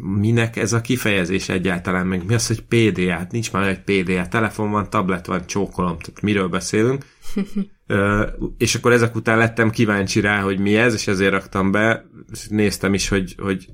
minek 0.00 0.56
ez 0.56 0.72
a 0.72 0.80
kifejezés 0.80 1.48
egyáltalán, 1.48 2.06
meg 2.06 2.26
mi 2.26 2.34
az, 2.34 2.46
hogy 2.46 2.62
PDA, 2.62 3.10
hát 3.10 3.32
nincs 3.32 3.52
már 3.52 3.68
egy 3.68 3.80
PDA, 4.02 4.28
telefon 4.28 4.70
van, 4.70 4.90
tablet 4.90 5.26
van, 5.26 5.46
csókolom, 5.46 5.98
tehát 5.98 6.22
miről 6.22 6.48
beszélünk. 6.48 7.04
Ö, 7.86 8.26
és 8.58 8.74
akkor 8.74 8.92
ezek 8.92 9.14
után 9.14 9.38
lettem 9.38 9.70
kíváncsi 9.70 10.20
rá, 10.20 10.40
hogy 10.40 10.58
mi 10.58 10.76
ez, 10.76 10.94
és 10.94 11.06
ezért 11.06 11.32
raktam 11.32 11.70
be, 11.70 12.04
néztem 12.48 12.94
is, 12.94 13.08
hogy, 13.08 13.34
hogy 13.38 13.66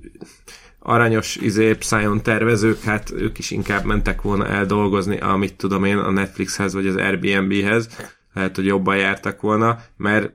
aranyos 0.89 1.37
izé, 1.37 1.75
Psion 1.75 2.23
tervezők, 2.23 2.81
hát 2.81 3.11
ők 3.11 3.39
is 3.39 3.51
inkább 3.51 3.85
mentek 3.85 4.23
volna 4.23 4.47
eldolgozni, 4.47 5.19
amit 5.19 5.57
tudom 5.57 5.85
én, 5.85 5.97
a 5.97 6.11
Netflixhez 6.11 6.73
vagy 6.73 6.87
az 6.87 6.97
Airbnb-hez, 6.97 7.89
lehet, 8.33 8.57
hogy 8.57 8.67
jobban 8.67 8.97
jártak 8.97 9.41
volna, 9.41 9.79
mert 9.97 10.33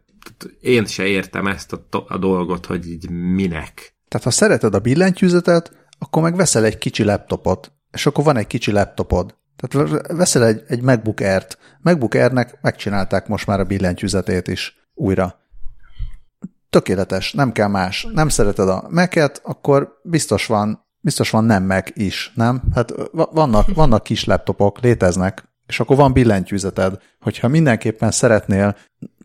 én 0.62 0.86
se 0.86 1.06
értem 1.06 1.48
ezt 1.48 1.74
a, 1.74 2.06
a 2.08 2.18
dolgot, 2.18 2.66
hogy 2.66 2.88
így 2.88 3.10
minek. 3.10 3.96
Tehát 4.08 4.26
ha 4.26 4.32
szereted 4.32 4.76
a 4.76 4.80
billentyűzetet, 4.80 5.72
akkor 6.00 6.22
meg 6.22 6.36
veszel 6.36 6.66
egy 6.66 6.78
kicsi 6.78 7.04
laptopot, 7.04 7.72
és 7.92 8.06
akkor 8.06 8.24
van 8.24 8.38
egy 8.38 8.48
kicsi 8.48 8.72
laptopod. 8.72 9.36
Tehát 9.56 10.08
veszel 10.08 10.46
egy, 10.46 10.64
egy 10.68 10.82
MacBook 10.82 11.20
Air-t. 11.20 11.58
MacBook 11.82 12.14
Air-nek 12.14 12.58
megcsinálták 12.62 13.28
most 13.28 13.48
már 13.48 13.60
a 13.60 13.64
billentyűzetét 13.64 14.48
is 14.48 14.76
újra. 14.94 15.42
Tökéletes, 16.74 17.34
nem 17.34 17.52
kell 17.52 17.68
más. 17.68 18.08
Nem 18.14 18.30
szereted 18.30 18.70
a 18.70 18.88
Mac-et, 18.90 19.42
akkor 19.44 20.00
biztos 20.04 20.46
van, 20.46 20.86
biztos 21.00 21.30
van 21.30 21.44
nem 21.44 21.64
Mac 21.64 21.90
is, 21.94 22.32
nem? 22.36 22.62
Hát 22.76 22.94
vannak, 23.12 23.74
vannak 23.74 24.04
kis 24.04 24.26
laptopok, 24.26 24.80
léteznek, 24.80 25.44
és 25.68 25.80
akkor 25.80 25.96
van 25.96 26.14
billentyűzeted. 26.14 26.98
Hogyha 27.20 27.48
mindenképpen 27.48 28.12
szeretnél 28.12 28.76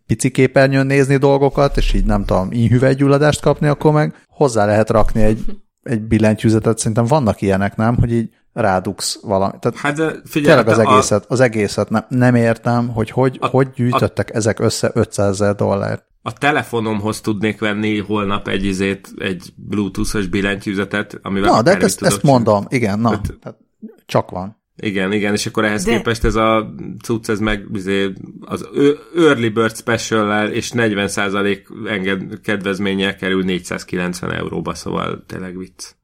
pici 0.07 0.31
képernyőn 0.31 0.87
nézni 0.87 1.17
dolgokat, 1.17 1.77
és 1.77 1.93
így 1.93 2.05
nem 2.05 2.25
tudom, 2.25 2.49
inhüvelygyulladást 2.53 3.41
kapni, 3.41 3.67
akkor 3.67 3.93
meg 3.93 4.15
hozzá 4.29 4.67
lehet 4.67 4.91
rakni 4.91 5.23
egy, 5.23 5.45
egy 5.83 6.01
billentyűzetet. 6.01 6.79
Szerintem 6.79 7.05
vannak 7.05 7.41
ilyenek, 7.41 7.77
nem? 7.77 7.97
Hogy 7.97 8.13
így 8.13 8.31
rádugsz 8.53 9.19
valami. 9.23 9.53
Tehát 9.61 9.79
hát 9.79 9.97
de 9.97 10.13
figyelj, 10.25 10.57
tényleg 10.57 10.79
az 10.79 10.87
egészet, 10.87 11.25
a... 11.25 11.33
az 11.33 11.41
egészet 11.41 11.91
nem, 11.91 12.05
nem 12.09 12.35
értem, 12.35 12.89
hogy 12.89 13.11
hogy, 13.11 13.37
a, 13.41 13.47
hogy 13.47 13.69
gyűjtöttek 13.75 14.31
a, 14.33 14.37
ezek 14.37 14.59
össze 14.59 14.91
500 14.95 15.29
ezer 15.29 15.55
dollárt. 15.55 16.05
A 16.23 16.33
telefonomhoz 16.33 17.21
tudnék 17.21 17.59
venni 17.59 17.99
holnap 17.99 18.49
egy 18.49 18.65
izét, 18.65 19.13
egy 19.17 19.53
bluetooth-os 19.57 20.27
billentyűzetet, 20.27 21.19
amivel 21.23 21.51
Na, 21.51 21.63
de 21.63 21.71
hát 21.71 21.83
ezt, 21.83 22.03
ezt 22.03 22.23
mondom, 22.23 22.67
igen, 22.69 22.99
na, 22.99 23.11
hát, 23.11 23.35
tehát 23.41 23.59
csak 24.07 24.31
van. 24.31 24.57
Igen, 24.81 25.13
igen, 25.13 25.33
és 25.33 25.47
akkor 25.47 25.65
ehhez 25.65 25.85
De... 25.85 25.97
képest 25.97 26.25
ez 26.25 26.35
a 26.35 26.75
cucc, 27.03 27.29
ez 27.29 27.39
meg 27.39 27.67
izé, 27.73 28.13
az 28.41 28.69
Early 29.17 29.49
Bird 29.49 29.77
special 29.77 30.49
és 30.49 30.71
40% 30.75 31.87
enged, 31.87 32.41
kedvezménnyel 32.41 33.17
kerül 33.17 33.45
490 33.45 34.33
euróba, 34.33 34.75
szóval 34.75 35.25
tényleg 35.27 35.59
vicc. 35.59 35.97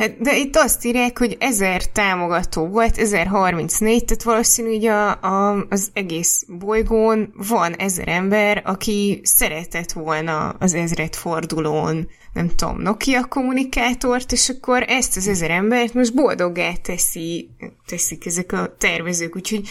Hát, 0.00 0.20
de 0.20 0.36
itt 0.36 0.56
azt 0.56 0.84
írják, 0.84 1.18
hogy 1.18 1.36
1000 1.40 1.84
támogató 1.84 2.66
volt, 2.66 2.98
1034, 2.98 4.04
tehát 4.04 4.22
valószínű, 4.22 4.88
a, 4.88 5.10
a, 5.10 5.66
az 5.68 5.90
egész 5.92 6.44
bolygón 6.58 7.32
van 7.48 7.74
ezer 7.74 8.08
ember, 8.08 8.62
aki 8.64 9.20
szeretett 9.22 9.92
volna 9.92 10.48
az 10.48 10.74
ezret 10.74 11.16
fordulón 11.16 12.08
nem 12.32 12.48
tudom, 12.56 12.80
Nokia 12.80 13.24
kommunikátort, 13.24 14.32
és 14.32 14.48
akkor 14.48 14.84
ezt 14.88 15.16
az 15.16 15.28
ezer 15.28 15.50
embert 15.50 15.94
most 15.94 16.14
boldoggá 16.14 16.72
teszi, 16.82 17.50
teszik 17.86 18.26
ezek 18.26 18.52
a 18.52 18.74
tervezők, 18.78 19.36
úgyhogy 19.36 19.68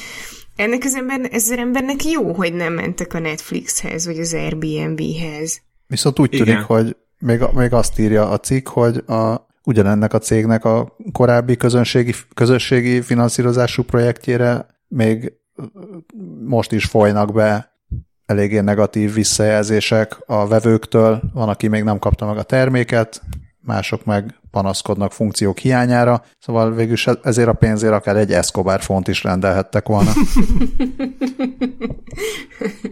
ennek 0.55 0.84
az 0.84 0.95
ember, 0.95 1.19
ezer 1.32 1.59
embernek 1.59 2.05
jó, 2.05 2.34
hogy 2.34 2.53
nem 2.53 2.73
mentek 2.73 3.13
a 3.13 3.19
Netflixhez, 3.19 4.05
vagy 4.05 4.19
az 4.19 4.34
Airbnb-hez. 4.34 5.61
Viszont 5.88 6.19
úgy 6.19 6.30
tűnik, 6.30 6.59
hogy 6.59 6.95
még, 7.19 7.41
még 7.53 7.73
azt 7.73 7.99
írja 7.99 8.30
a 8.30 8.39
cikk, 8.39 8.67
hogy 8.67 8.97
a, 9.07 9.47
ugyanennek 9.70 10.13
a 10.13 10.17
cégnek 10.20 10.65
a 10.65 10.95
korábbi 11.11 11.57
közönségi, 11.57 12.13
közösségi 12.34 13.01
finanszírozású 13.01 13.84
projektjére 13.84 14.65
még 14.88 15.34
most 16.45 16.72
is 16.72 16.86
folynak 16.86 17.34
be 17.34 17.78
eléggé 18.26 18.59
negatív 18.59 19.13
visszajelzések 19.13 20.17
a 20.26 20.47
vevőktől, 20.47 21.22
van, 21.34 21.49
aki 21.49 21.67
még 21.67 21.84
nem 21.84 21.99
kapta 21.99 22.26
meg 22.26 22.38
a 22.38 22.43
terméket, 22.43 23.22
mások 23.61 24.05
meg 24.05 24.39
panaszkodnak 24.51 25.11
funkciók 25.11 25.57
hiányára, 25.57 26.24
szóval 26.39 26.74
végül 26.74 26.95
ezért 27.24 27.47
a 27.47 27.53
pénzért 27.53 27.93
akár 27.93 28.17
egy 28.17 28.32
Escobar 28.32 28.82
font 28.82 29.07
is 29.07 29.24
rendelhettek 29.24 29.88
volna. 29.88 30.11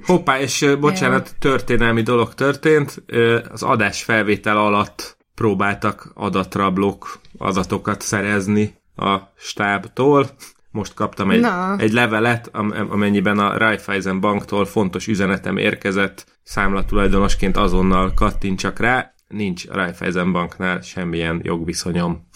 Hoppá, 0.06 0.40
és 0.40 0.76
bocsánat, 0.80 1.36
történelmi 1.40 2.02
dolog 2.02 2.34
történt, 2.34 3.04
az 3.52 3.64
adás 3.64 4.04
felvétel 4.04 4.58
alatt 4.58 5.17
próbáltak 5.38 6.12
adatrablók, 6.14 7.20
adatokat 7.38 8.02
szerezni 8.02 8.76
a 8.96 9.18
stábtól, 9.36 10.30
most 10.72 10.94
kaptam 10.94 11.32
egy, 11.32 11.46
egy 11.78 11.92
levelet, 11.92 12.50
amennyiben 12.90 13.40
a 13.40 13.58
Raiffeisen 13.58 14.20
banktól 14.20 14.66
fontos 14.66 15.08
üzenetem 15.08 15.58
érkezett, 15.58 16.26
számlatulajdonosként 16.44 17.58
azonnal 17.58 18.14
kattintsak 18.16 18.80
rá, 18.80 19.14
nincs 19.28 19.68
a 19.68 19.74
Raiffeisen 19.74 20.32
banknál 20.32 20.82
semmilyen 20.82 21.40
jogviszonyom. 21.44 22.28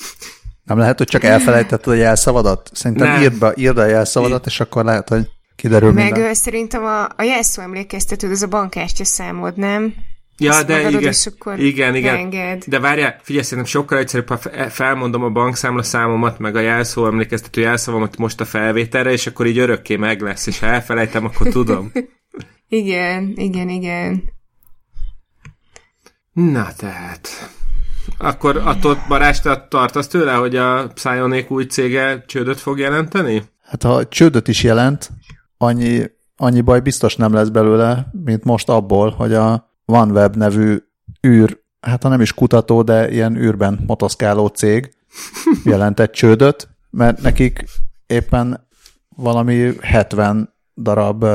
Nem 0.64 0.78
lehet, 0.78 0.98
hogy 0.98 1.08
csak 1.08 1.24
elfelejtetted 1.24 1.94
a 1.94 1.96
jelszavadat? 1.96 2.70
Szerintem 2.74 3.22
írd 3.22 3.40
be, 3.40 3.54
írd 3.56 3.78
a 3.78 3.86
jelszavadat, 3.86 4.46
és 4.46 4.60
akkor 4.60 4.86
lehet, 4.86 5.10
hogy 5.10 5.30
kiderül 5.56 5.92
Meg 5.92 6.12
minden. 6.12 6.34
szerintem 6.34 6.84
a, 6.84 7.04
a 7.04 7.24
jelszó 7.24 7.62
emlékeztetőd, 7.62 8.32
az 8.32 8.42
a 8.42 8.48
bankkártya 8.48 9.06
számod, 9.06 9.58
nem? 9.58 9.94
Ja, 10.44 10.64
de 10.64 10.90
igen, 10.90 11.14
igen, 11.58 11.96
igen. 11.96 12.16
Enged. 12.16 12.64
De 12.68 12.80
várjál, 12.80 13.20
figyelj, 13.22 13.44
szerintem 13.44 13.72
sokkal 13.72 13.98
egyszerűbb, 13.98 14.28
ha 14.28 14.38
felmondom 14.70 15.24
a 15.24 15.30
bankszámla 15.30 15.84
számomat, 15.84 16.40
meg 16.40 16.56
a 16.56 16.60
jelszó 16.60 17.06
emlékeztető 17.06 17.62
jelszavamat 17.62 18.18
most 18.18 18.42
a 18.42 18.46
felvételre, 18.46 19.12
és 19.12 19.28
akkor 19.28 19.46
így 19.46 19.58
örökké 19.58 19.96
meg 19.96 20.22
lesz, 20.22 20.48
és 20.48 20.60
ha 20.60 20.66
elfelejtem, 20.66 21.26
akkor 21.26 21.48
tudom. 21.48 21.92
igen, 22.68 23.34
igen, 23.36 23.70
igen. 23.70 24.24
Na 26.34 26.68
tehát. 26.78 27.28
Akkor 28.18 28.62
attól 28.64 29.04
Barás, 29.08 29.42
tartasz 29.70 30.08
tőle, 30.08 30.34
hogy 30.34 30.56
a 30.56 30.88
Psionik 30.88 31.52
új 31.52 31.64
cége 31.64 32.24
csődöt 32.28 32.60
fog 32.60 32.80
jelenteni? 32.80 33.44
Hát 33.62 33.84
ha 33.84 34.08
csődöt 34.08 34.48
is 34.48 34.64
jelent, 34.64 35.10
annyi, 35.58 36.04
annyi 36.36 36.62
baj 36.62 36.80
biztos 36.80 37.16
nem 37.16 37.34
lesz 37.34 37.48
belőle, 37.48 38.08
mint 38.26 38.44
most 38.44 38.70
abból, 38.70 39.10
hogy 39.10 39.34
a 39.34 39.71
OneWeb 39.92 40.36
nevű 40.36 40.78
űr, 41.28 41.60
hát 41.80 42.04
ha 42.04 42.10
nem 42.10 42.22
is 42.22 42.34
kutató, 42.34 42.82
de 42.82 43.12
ilyen 43.12 43.36
űrben 43.36 43.84
motoszkáló 43.88 44.48
cég 44.48 44.94
jelentett 45.64 46.12
csődöt, 46.12 46.70
mert 46.90 47.22
nekik 47.22 47.64
éppen 48.08 48.68
valami 49.16 49.72
70 49.82 50.54
darab 50.78 51.26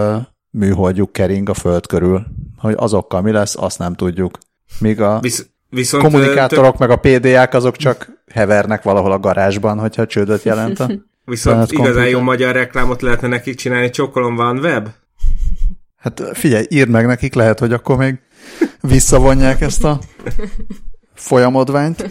műholdjuk 0.50 1.12
kering 1.12 1.48
a 1.48 1.54
föld 1.54 1.86
körül. 1.86 2.26
Hogy 2.58 2.74
azokkal 2.76 3.20
mi 3.20 3.30
lesz, 3.30 3.56
azt 3.56 3.78
nem 3.78 3.94
tudjuk. 3.94 4.38
Míg 4.78 5.00
a 5.00 5.18
Visz, 5.20 5.46
viszont 5.68 6.02
kommunikátorok 6.02 6.76
tök... 6.76 6.88
meg 6.88 6.90
a 6.90 6.96
PDA-k 6.96 7.54
azok 7.54 7.76
csak 7.76 8.10
hevernek 8.32 8.82
valahol 8.82 9.12
a 9.12 9.18
garázsban, 9.18 9.78
hogyha 9.78 10.06
csődöt 10.06 10.42
jelent 10.42 10.86
Viszont 11.26 11.72
igazán 11.72 12.08
jó 12.08 12.20
magyar 12.20 12.54
reklámot 12.54 13.02
lehetne 13.02 13.28
nekik 13.28 13.54
csinálni, 13.54 13.90
csokolom 13.90 14.34
van 14.34 14.58
web? 14.58 14.88
Hát 15.96 16.22
figyelj, 16.32 16.66
írd 16.68 16.90
meg 16.90 17.06
nekik, 17.06 17.34
lehet, 17.34 17.58
hogy 17.58 17.72
akkor 17.72 17.96
még 17.96 18.18
visszavonják 18.80 19.60
ezt 19.60 19.84
a 19.84 19.98
folyamodványt. 21.14 22.10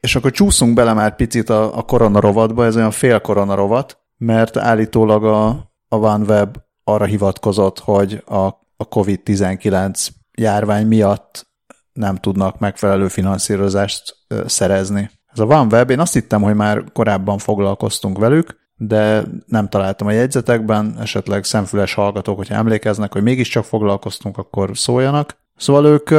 És 0.00 0.16
akkor 0.16 0.30
csúszunk 0.30 0.74
bele 0.74 0.92
már 0.92 1.16
picit 1.16 1.48
a, 1.50 1.76
a 1.76 1.82
koronarovatba, 1.82 2.64
ez 2.64 2.76
olyan 2.76 2.90
fél 2.90 3.20
koronarovat, 3.20 3.98
mert 4.16 4.56
állítólag 4.56 5.24
a, 5.24 5.46
a 5.88 5.96
OneWeb 5.96 6.56
arra 6.84 7.04
hivatkozott, 7.04 7.78
hogy 7.78 8.22
a, 8.26 8.36
a 8.76 8.88
COVID-19 8.90 10.08
járvány 10.38 10.86
miatt 10.86 11.46
nem 11.92 12.16
tudnak 12.16 12.58
megfelelő 12.58 13.08
finanszírozást 13.08 14.16
szerezni. 14.46 15.10
Ez 15.32 15.38
a 15.38 15.44
OneWeb, 15.44 15.90
én 15.90 16.00
azt 16.00 16.12
hittem, 16.12 16.42
hogy 16.42 16.54
már 16.54 16.84
korábban 16.92 17.38
foglalkoztunk 17.38 18.18
velük, 18.18 18.63
de 18.86 19.24
nem 19.46 19.68
találtam 19.68 20.06
a 20.06 20.10
jegyzetekben, 20.10 20.96
esetleg 21.00 21.44
szemfüles 21.44 21.94
hallgatók, 21.94 22.36
hogyha 22.36 22.54
emlékeznek, 22.54 23.12
hogy 23.12 23.22
mégiscsak 23.22 23.64
foglalkoztunk, 23.64 24.38
akkor 24.38 24.70
szóljanak. 24.74 25.36
Szóval 25.56 25.86
ők 25.86 26.10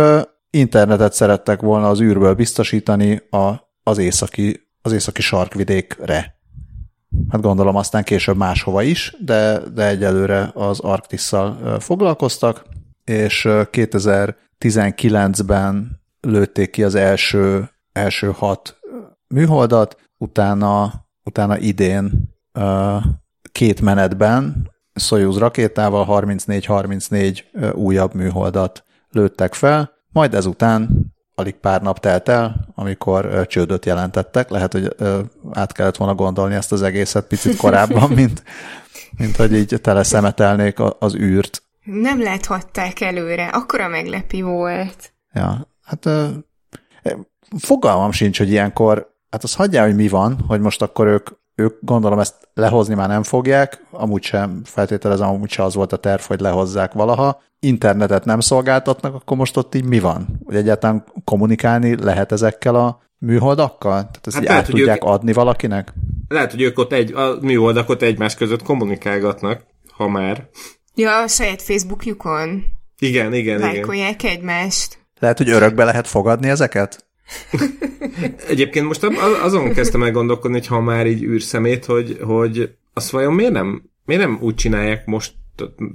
internetet 0.50 1.14
szerettek 1.14 1.62
volna 1.62 1.90
az 1.90 2.02
űrből 2.02 2.34
biztosítani 2.34 3.22
a, 3.30 3.54
az, 3.84 3.98
északi, 3.98 4.70
az 4.82 4.92
északi 4.92 5.22
sarkvidékre. 5.22 6.36
Hát 7.30 7.42
gondolom 7.42 7.76
aztán 7.76 8.04
később 8.04 8.38
máshova 8.38 8.82
is, 8.82 9.16
de, 9.20 9.60
de 9.74 9.88
egyelőre 9.88 10.52
az 10.54 10.80
Arktisszal 10.80 11.80
foglalkoztak, 11.80 12.66
és 13.04 13.48
2019-ben 13.50 16.02
lőtték 16.22 16.70
ki 16.70 16.84
az 16.84 16.96
első, 16.96 17.70
első 17.92 18.32
hat 18.32 18.80
műholdat, 19.28 19.98
utána, 20.18 20.94
utána 21.24 21.58
idén 21.58 22.35
két 23.52 23.82
menetben 23.82 24.72
Soyuz 24.96 25.38
rakétával 25.38 26.06
34-34 26.10 27.74
újabb 27.74 28.14
műholdat 28.14 28.84
lőttek 29.10 29.54
fel. 29.54 29.92
Majd 30.12 30.34
ezután 30.34 31.14
alig 31.36 31.56
pár 31.56 31.82
nap 31.82 32.00
telt 32.00 32.30
el, 32.30 32.68
amikor 32.76 33.48
csődöt 33.48 33.86
jelentettek. 33.86 34.50
Lehet, 34.50 34.72
hogy 34.72 34.96
át 35.52 35.72
kellett 35.72 35.96
volna 35.96 36.16
gondolni 36.16 36.56
ezt 36.56 36.72
az 36.72 36.82
egészet 36.82 37.28
picit 37.28 37.56
korábban, 37.56 38.10
mint, 38.20 38.44
mint 39.18 39.36
hogy 39.36 39.54
így 39.54 39.80
teleszemetelnék 39.82 40.78
az 41.00 41.16
űrt. 41.16 41.64
Nem 41.84 42.22
láthatták 42.22 43.02
előre, 43.02 43.48
akkora 43.48 43.88
meglepi 43.88 44.42
volt. 44.42 45.14
Ja, 45.34 45.68
hát 45.84 46.10
fogalmam 47.58 48.12
sincs, 48.12 48.38
hogy 48.38 48.50
ilyenkor, 48.50 49.14
hát 49.30 49.44
az 49.44 49.56
hagyjál, 49.56 49.86
hogy 49.86 49.96
mi 49.96 50.08
van, 50.08 50.44
hogy 50.48 50.60
most 50.60 50.82
akkor 50.82 51.08
ők, 51.08 51.30
ők 51.56 51.78
gondolom 51.82 52.20
ezt 52.20 52.36
lehozni 52.54 52.96
már 52.96 53.08
nem 53.08 53.24
fogják, 53.24 53.86
amúgy 53.92 54.24
sem 54.24 54.62
feltételezem, 54.64 55.30
amúgy 55.30 55.50
sem 55.50 55.66
az 55.66 55.76
volt 55.76 55.92
a 55.94 55.98
terv, 55.98 56.22
hogy 56.22 56.40
lehozzák 56.40 56.94
valaha, 56.94 57.42
internetet 57.60 58.26
nem 58.26 58.40
szolgáltatnak, 58.40 59.14
akkor 59.16 59.38
most 59.38 59.58
ott 59.58 59.76
így 59.76 59.86
mi 59.86 60.00
van? 60.00 60.40
Hogy 60.46 60.56
egyáltalán 60.56 61.04
kommunikálni 61.24 62.04
lehet 62.04 62.32
ezekkel 62.32 62.76
a 62.76 63.02
műholdakkal? 63.18 63.94
Tehát 63.94 64.28
ezt 64.28 64.36
hát 64.36 64.46
lehet, 64.46 64.62
át 64.62 64.70
tudják 64.70 65.04
ők, 65.04 65.10
adni 65.10 65.34
valakinek? 65.34 65.94
Lehet, 66.28 66.52
hogy 66.52 66.62
ők 66.62 66.78
ott 66.78 66.94
egy, 66.94 67.14
a 67.14 67.38
műholdak 67.42 67.90
ott 67.90 68.02
egymás 68.02 68.36
között 68.36 68.64
kommunikálgatnak, 68.64 69.66
ha 69.92 70.08
már. 70.08 70.50
Ja, 70.96 71.22
a 71.22 71.28
saját 71.28 71.62
Facebookjukon. 71.62 72.64
Igen, 73.00 73.34
igen, 73.34 73.60
Lájkolják 73.60 74.24
igen. 74.24 74.36
egymást. 74.36 74.98
Lehet, 75.20 75.38
hogy 75.38 75.50
örökbe 75.50 75.84
lehet 75.84 76.08
fogadni 76.08 76.50
ezeket? 76.50 77.05
Egyébként 78.50 78.86
most 78.86 79.04
azon 79.44 79.74
kezdtem 79.74 80.04
el 80.04 80.12
gondolkodni, 80.12 80.58
hogy 80.58 80.68
ha 80.68 80.82
már 80.82 81.08
így 81.08 81.24
űrszemét, 81.24 81.86
hogy, 81.86 82.18
hogy 82.22 82.76
azt 82.94 83.10
vajon 83.10 83.34
miért 83.34 83.52
nem, 83.52 83.84
miért 84.06 84.22
nem 84.22 84.38
úgy 84.42 84.56
csinálják 84.56 85.06
most 85.06 85.34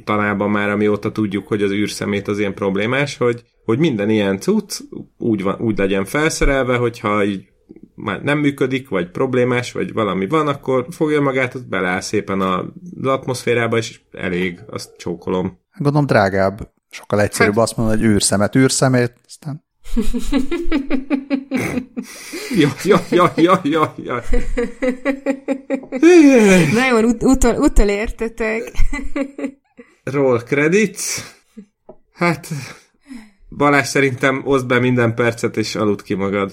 tanában 0.05 0.51
már, 0.51 0.69
amióta 0.69 1.13
tudjuk, 1.13 1.49
hogy 1.49 1.63
az 1.63 1.71
űrszemét 1.71 2.29
az 2.29 2.39
ilyen 2.39 2.55
problémás, 2.55 3.17
hogy, 3.17 3.43
hogy 3.65 3.79
minden 3.79 4.11
ilyen 4.11 4.39
cucc 4.39 4.81
úgy, 5.19 5.43
van, 5.43 5.61
úgy 5.61 5.79
legyen 5.79 6.05
felszerelve, 6.05 6.77
hogyha 6.77 7.25
így 7.25 7.49
már 7.95 8.23
nem 8.23 8.39
működik, 8.39 8.89
vagy 8.89 9.11
problémás, 9.11 9.73
vagy 9.73 9.93
valami 9.93 10.27
van, 10.27 10.49
akkor 10.49 10.87
fogja 10.91 11.21
magát, 11.21 11.69
beleáll 11.69 12.01
szépen 12.01 12.41
az 12.41 12.65
atmoszférába, 13.03 13.77
és 13.77 14.01
elég, 14.13 14.61
azt 14.71 14.97
csókolom. 14.97 15.59
Gondolom 15.77 16.07
drágább. 16.07 16.73
Sokkal 16.91 17.21
egyszerűbb 17.21 17.55
hát, 17.55 17.63
azt 17.63 17.77
mondani, 17.77 18.01
hogy 18.01 18.09
űrszemet, 18.09 18.57
űrszemét, 18.57 19.15
aztán... 19.27 19.69
ja, 22.57 22.69
ja, 22.85 23.01
ja, 23.11 23.33
ja, 23.37 23.61
ja, 23.63 23.95
ja. 23.97 24.23
Nagyon 26.73 27.05
ut- 27.05 27.23
utol, 27.23 27.89
értetek. 27.89 28.73
Roll 30.05 30.39
credits. 30.39 31.23
Hát, 32.13 32.49
Balázs 33.57 33.89
szerintem 33.89 34.43
oszd 34.45 34.67
be 34.67 34.79
minden 34.79 35.15
percet, 35.15 35.57
és 35.57 35.75
aludt 35.75 36.03
ki 36.03 36.15
magad. 36.15 36.53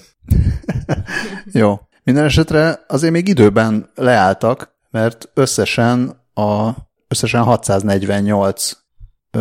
Jó. 1.52 1.80
Minden 2.04 2.24
esetre 2.24 2.84
azért 2.86 3.12
még 3.12 3.28
időben 3.28 3.90
leálltak, 3.94 4.74
mert 4.90 5.30
összesen 5.34 6.22
a 6.34 6.70
összesen 7.08 7.42
648 7.42 8.72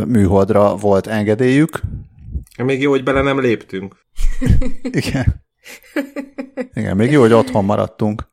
műholdra 0.05 0.75
volt 0.75 1.07
engedélyük. 1.07 1.81
Még 2.65 2.81
jó, 2.81 2.89
hogy 2.89 3.03
bele 3.03 3.21
nem 3.21 3.39
léptünk. 3.39 3.95
Igen. 5.01 5.45
Igen, 6.73 6.95
még 6.95 7.11
jó, 7.11 7.21
hogy 7.21 7.33
otthon 7.33 7.65
maradtunk. 7.65 8.29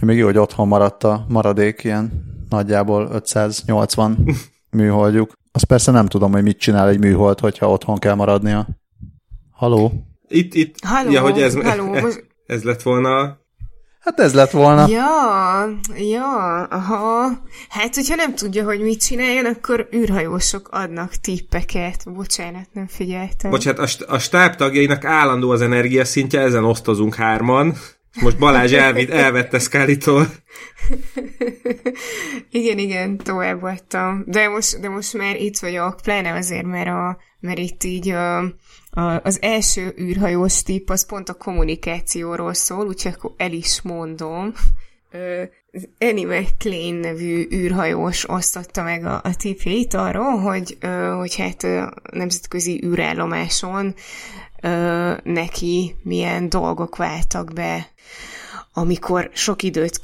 Még 0.00 0.16
jó, 0.16 0.24
hogy 0.24 0.38
otthon 0.38 0.68
maradt 0.68 1.04
a 1.04 1.26
maradék 1.28 1.84
ilyen 1.84 2.24
nagyjából 2.48 3.08
580 3.12 4.28
műholdjuk. 4.70 5.32
Azt 5.52 5.64
persze 5.64 5.90
nem 5.90 6.06
tudom, 6.06 6.32
hogy 6.32 6.42
mit 6.42 6.58
csinál 6.58 6.88
egy 6.88 6.98
műhold, 6.98 7.40
hogyha 7.40 7.70
otthon 7.70 7.98
kell 7.98 8.14
maradnia. 8.14 8.68
Haló? 9.50 9.92
Itt, 10.28 10.54
itt, 10.54 10.74
Halló, 10.84 11.10
ja, 11.10 11.20
hogy 11.20 11.42
ez, 11.42 11.54
halló. 11.54 11.94
ez 12.46 12.62
lett 12.62 12.82
volna 12.82 13.38
Hát 14.08 14.20
ez 14.20 14.34
lett 14.34 14.50
volna. 14.50 14.86
Ja, 14.88 15.68
ja, 15.96 16.62
aha. 16.62 17.42
Hát, 17.68 17.94
hogyha 17.94 18.14
nem 18.14 18.34
tudja, 18.34 18.64
hogy 18.64 18.80
mit 18.80 19.04
csináljon, 19.04 19.44
akkor 19.44 19.88
űrhajósok 19.94 20.68
adnak 20.70 21.14
tippeket. 21.14 22.02
Bocsánat, 22.12 22.68
nem 22.72 22.86
figyeltem. 22.86 23.50
Bocsánat, 23.50 23.78
a, 23.78 23.86
st- 23.86 24.02
a 24.02 24.18
stáb 24.18 24.54
tagjainak 24.54 25.04
állandó 25.04 25.50
az 25.50 25.60
energiaszintje, 25.60 26.40
ezen 26.40 26.64
osztozunk 26.64 27.14
hárman. 27.14 27.74
Most 28.20 28.38
Balázs 28.38 28.72
elvitt, 28.72 29.10
elvette 29.10 29.58
Scully-tól. 29.58 30.26
igen, 32.50 32.78
igen, 32.78 33.16
tovább 33.16 33.60
voltam. 33.60 34.24
De 34.26 34.48
most, 34.48 34.80
de 34.80 34.88
most 34.88 35.12
már 35.14 35.36
itt 35.36 35.58
vagyok, 35.58 35.96
pláne 36.02 36.32
azért, 36.32 36.66
mert, 36.66 36.88
a, 36.88 37.18
mert 37.40 37.58
itt 37.58 37.84
így 37.84 38.08
a, 38.08 38.38
az 39.22 39.42
első 39.42 39.94
űrhajós 40.00 40.62
típ 40.62 40.90
az 40.90 41.06
pont 41.06 41.28
a 41.28 41.34
kommunikációról 41.34 42.54
szól, 42.54 42.86
úgyhogy 42.86 43.12
akkor 43.16 43.32
el 43.36 43.52
is 43.52 43.82
mondom. 43.82 44.52
Annie 45.98 46.40
McLean 46.40 46.94
nevű 46.94 47.48
űrhajós 47.52 48.28
osztotta 48.28 48.82
meg 48.82 49.04
a, 49.04 49.20
a 49.24 49.36
tipjét 49.36 49.94
arról, 49.94 50.38
hogy, 50.38 50.78
hogy 51.16 51.36
hát 51.36 51.62
a 51.62 51.92
nemzetközi 52.12 52.84
űrállomáson 52.84 53.94
neki 55.22 55.94
milyen 56.02 56.48
dolgok 56.48 56.96
váltak 56.96 57.52
be 57.52 57.88
amikor 58.72 59.30
sok 59.32 59.62
időt 59.62 59.98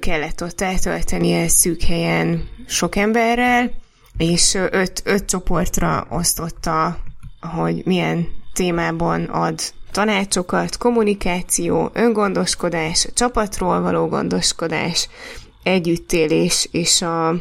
kellett 0.00 0.42
ott 0.42 0.60
eltöltenie 0.60 1.48
szűk 1.48 1.82
helyen 1.82 2.48
sok 2.66 2.96
emberrel, 2.96 3.70
és 4.16 4.54
öt, 4.54 5.02
öt 5.04 5.24
csoportra 5.24 6.06
osztotta, 6.10 6.98
hogy 7.40 7.82
milyen 7.84 8.28
témában 8.52 9.24
ad 9.24 9.60
tanácsokat, 9.90 10.76
kommunikáció, 10.76 11.90
öngondoskodás, 11.92 13.06
a 13.06 13.12
csapatról 13.12 13.80
való 13.80 14.06
gondoskodás, 14.06 15.08
együttélés 15.62 16.68
és 16.70 17.02
a 17.02 17.34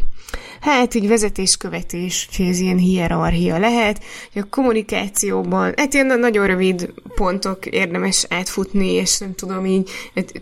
hát 0.60 0.94
így 0.94 1.08
vezetéskövetés, 1.08 2.30
hogy 2.38 2.46
ez 2.46 2.60
ilyen 2.60 2.78
hierarchia 2.78 3.58
lehet, 3.58 4.04
hogy 4.34 4.42
a 4.42 4.50
kommunikációban, 4.50 5.74
hát 5.78 5.94
ilyen 5.94 6.20
nagyon 6.20 6.48
rövid 6.48 6.94
pontok 7.16 7.66
érdemes 7.66 8.26
átfutni, 8.30 8.92
és 8.92 9.18
nem 9.18 9.36
tudom 9.36 9.66
így 9.66 9.90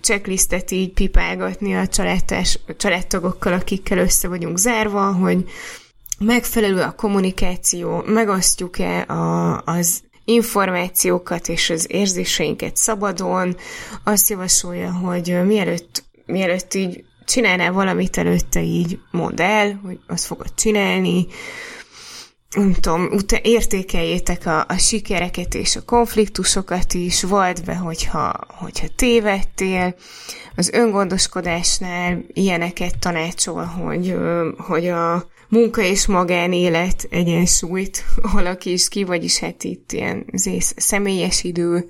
checklistet 0.02 0.72
így 0.72 0.92
pipálgatni 0.94 1.76
a 1.76 1.88
családtás, 1.88 2.60
családtagokkal, 2.78 3.54
akikkel 3.54 3.98
össze 3.98 4.28
vagyunk 4.28 4.58
zárva, 4.58 5.12
hogy 5.14 5.46
megfelelő 6.20 6.82
a 6.82 6.92
kommunikáció, 6.92 8.04
megosztjuk-e 8.06 9.02
a, 9.02 9.58
az 9.66 10.02
információkat 10.26 11.48
és 11.48 11.70
az 11.70 11.86
érzéseinket 11.90 12.76
szabadon, 12.76 13.56
azt 14.04 14.30
javasolja, 14.30 14.92
hogy 14.94 15.46
mielőtt, 15.46 16.04
mielőtt 16.26 16.74
így 16.74 17.04
csinálnál 17.26 17.72
valamit 17.72 18.18
előtte, 18.18 18.62
így 18.62 19.00
mondd 19.12 19.42
el, 19.42 19.80
hogy 19.84 20.00
azt 20.08 20.26
fogod 20.26 20.54
csinálni, 20.56 21.28
nem 22.56 22.74
tudom, 22.74 23.10
értékeljétek 23.42 24.46
a, 24.46 24.66
a 24.68 24.78
sikereket 24.78 25.54
és 25.54 25.76
a 25.76 25.86
konfliktusokat 25.86 26.94
is, 26.94 27.24
volt 27.24 27.66
be, 27.66 27.76
hogyha, 27.76 28.34
hogyha 28.48 28.88
tévedtél. 28.96 29.96
Az 30.56 30.70
öngondoskodásnál 30.70 32.24
ilyeneket 32.28 33.00
tanácsol, 33.00 33.64
hogy, 33.64 34.16
hogy 34.58 34.88
a 34.88 35.28
munka 35.50 35.82
és 35.82 36.06
magánélet 36.06 37.08
egyensúlyt 37.10 38.04
alakíts 38.38 38.88
ki, 38.88 39.04
vagyis 39.04 39.40
hát 39.40 39.64
itt 39.64 39.92
ilyen 39.92 40.26
személyes 40.76 41.44
idő, 41.44 41.88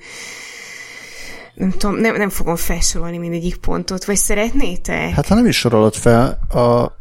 nem 1.58 1.72
tudom, 1.72 1.96
nem, 1.96 2.16
nem 2.16 2.30
fogom 2.30 2.56
felsorolni 2.56 3.18
mindegyik 3.18 3.56
pontot, 3.56 4.06
vagy 4.06 4.16
szeretnétek? 4.16 5.10
Hát 5.10 5.28
ha 5.28 5.36
nem 5.36 5.46
is 5.46 5.58
sorolod 5.58 5.94
fel, 5.94 6.40
a, 6.50 6.92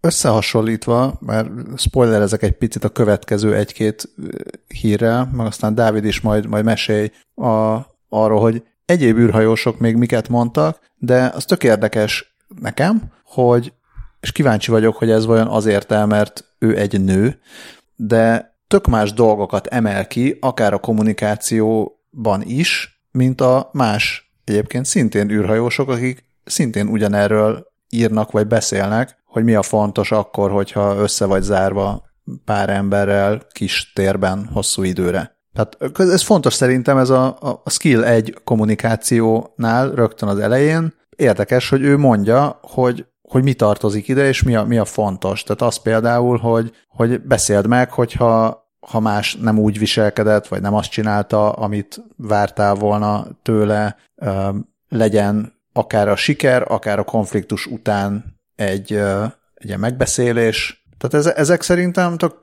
összehasonlítva, 0.00 1.18
mert 1.20 1.48
spoilerezek 1.76 2.42
egy 2.42 2.52
picit 2.52 2.84
a 2.84 2.88
következő 2.88 3.54
egy-két 3.54 4.08
hírrel, 4.68 5.30
meg 5.32 5.46
aztán 5.46 5.74
Dávid 5.74 6.04
is 6.04 6.20
majd, 6.20 6.46
majd 6.46 6.64
mesélj 6.64 7.10
a, 7.34 7.78
arról, 8.08 8.40
hogy 8.40 8.62
egyéb 8.84 9.18
űrhajósok 9.18 9.78
még 9.78 9.96
miket 9.96 10.28
mondtak, 10.28 10.78
de 10.98 11.32
az 11.34 11.44
tök 11.44 11.64
érdekes 11.64 12.34
nekem, 12.60 13.02
hogy, 13.24 13.72
és 14.24 14.32
kíváncsi 14.32 14.70
vagyok, 14.70 14.96
hogy 14.96 15.10
ez 15.10 15.26
vajon 15.26 15.46
azért 15.46 15.92
el, 15.92 16.06
mert 16.06 16.44
ő 16.58 16.76
egy 16.76 17.00
nő, 17.00 17.40
de 17.96 18.56
tök 18.68 18.86
más 18.86 19.12
dolgokat 19.12 19.66
emel 19.66 20.06
ki, 20.06 20.38
akár 20.40 20.72
a 20.72 20.78
kommunikációban 20.78 22.42
is, 22.42 23.02
mint 23.10 23.40
a 23.40 23.68
más 23.72 24.32
egyébként 24.44 24.84
szintén 24.84 25.30
űrhajósok, 25.30 25.88
akik 25.88 26.24
szintén 26.44 26.86
ugyanerről 26.86 27.66
írnak 27.88 28.30
vagy 28.30 28.46
beszélnek, 28.46 29.16
hogy 29.26 29.44
mi 29.44 29.54
a 29.54 29.62
fontos 29.62 30.12
akkor, 30.12 30.50
hogyha 30.50 30.96
össze 30.96 31.24
vagy 31.24 31.42
zárva 31.42 32.04
pár 32.44 32.70
emberrel 32.70 33.46
kis 33.52 33.92
térben 33.94 34.48
hosszú 34.52 34.82
időre. 34.82 35.38
Tehát 35.52 35.98
ez 35.98 36.22
fontos 36.22 36.54
szerintem, 36.54 36.98
ez 36.98 37.10
a, 37.10 37.38
a 37.64 37.70
skill 37.70 38.04
egy 38.04 38.38
kommunikációnál 38.44 39.90
rögtön 39.90 40.28
az 40.28 40.38
elején. 40.38 40.94
Érdekes, 41.16 41.68
hogy 41.68 41.82
ő 41.82 41.96
mondja, 41.96 42.58
hogy, 42.62 43.06
hogy 43.28 43.42
mi 43.42 43.54
tartozik 43.54 44.08
ide, 44.08 44.26
és 44.26 44.42
mi 44.42 44.54
a, 44.54 44.64
mi 44.64 44.78
a 44.78 44.84
fontos. 44.84 45.42
Tehát 45.42 45.62
az 45.62 45.76
például, 45.76 46.38
hogy, 46.38 46.72
hogy 46.88 47.20
beszéld 47.22 47.66
meg, 47.66 47.90
hogyha 47.90 48.62
ha 48.86 49.00
más 49.00 49.36
nem 49.36 49.58
úgy 49.58 49.78
viselkedett, 49.78 50.46
vagy 50.48 50.60
nem 50.60 50.74
azt 50.74 50.90
csinálta, 50.90 51.52
amit 51.52 52.02
vártál 52.16 52.74
volna 52.74 53.26
tőle, 53.42 53.96
legyen 54.88 55.52
akár 55.72 56.08
a 56.08 56.16
siker, 56.16 56.64
akár 56.68 56.98
a 56.98 57.04
konfliktus 57.04 57.66
után 57.66 58.40
egy, 58.56 58.92
egy 59.54 59.66
ilyen 59.66 59.80
megbeszélés. 59.80 60.86
Tehát 60.98 61.26
ezek 61.26 61.62
szerintem 61.62 62.16
tök 62.16 62.34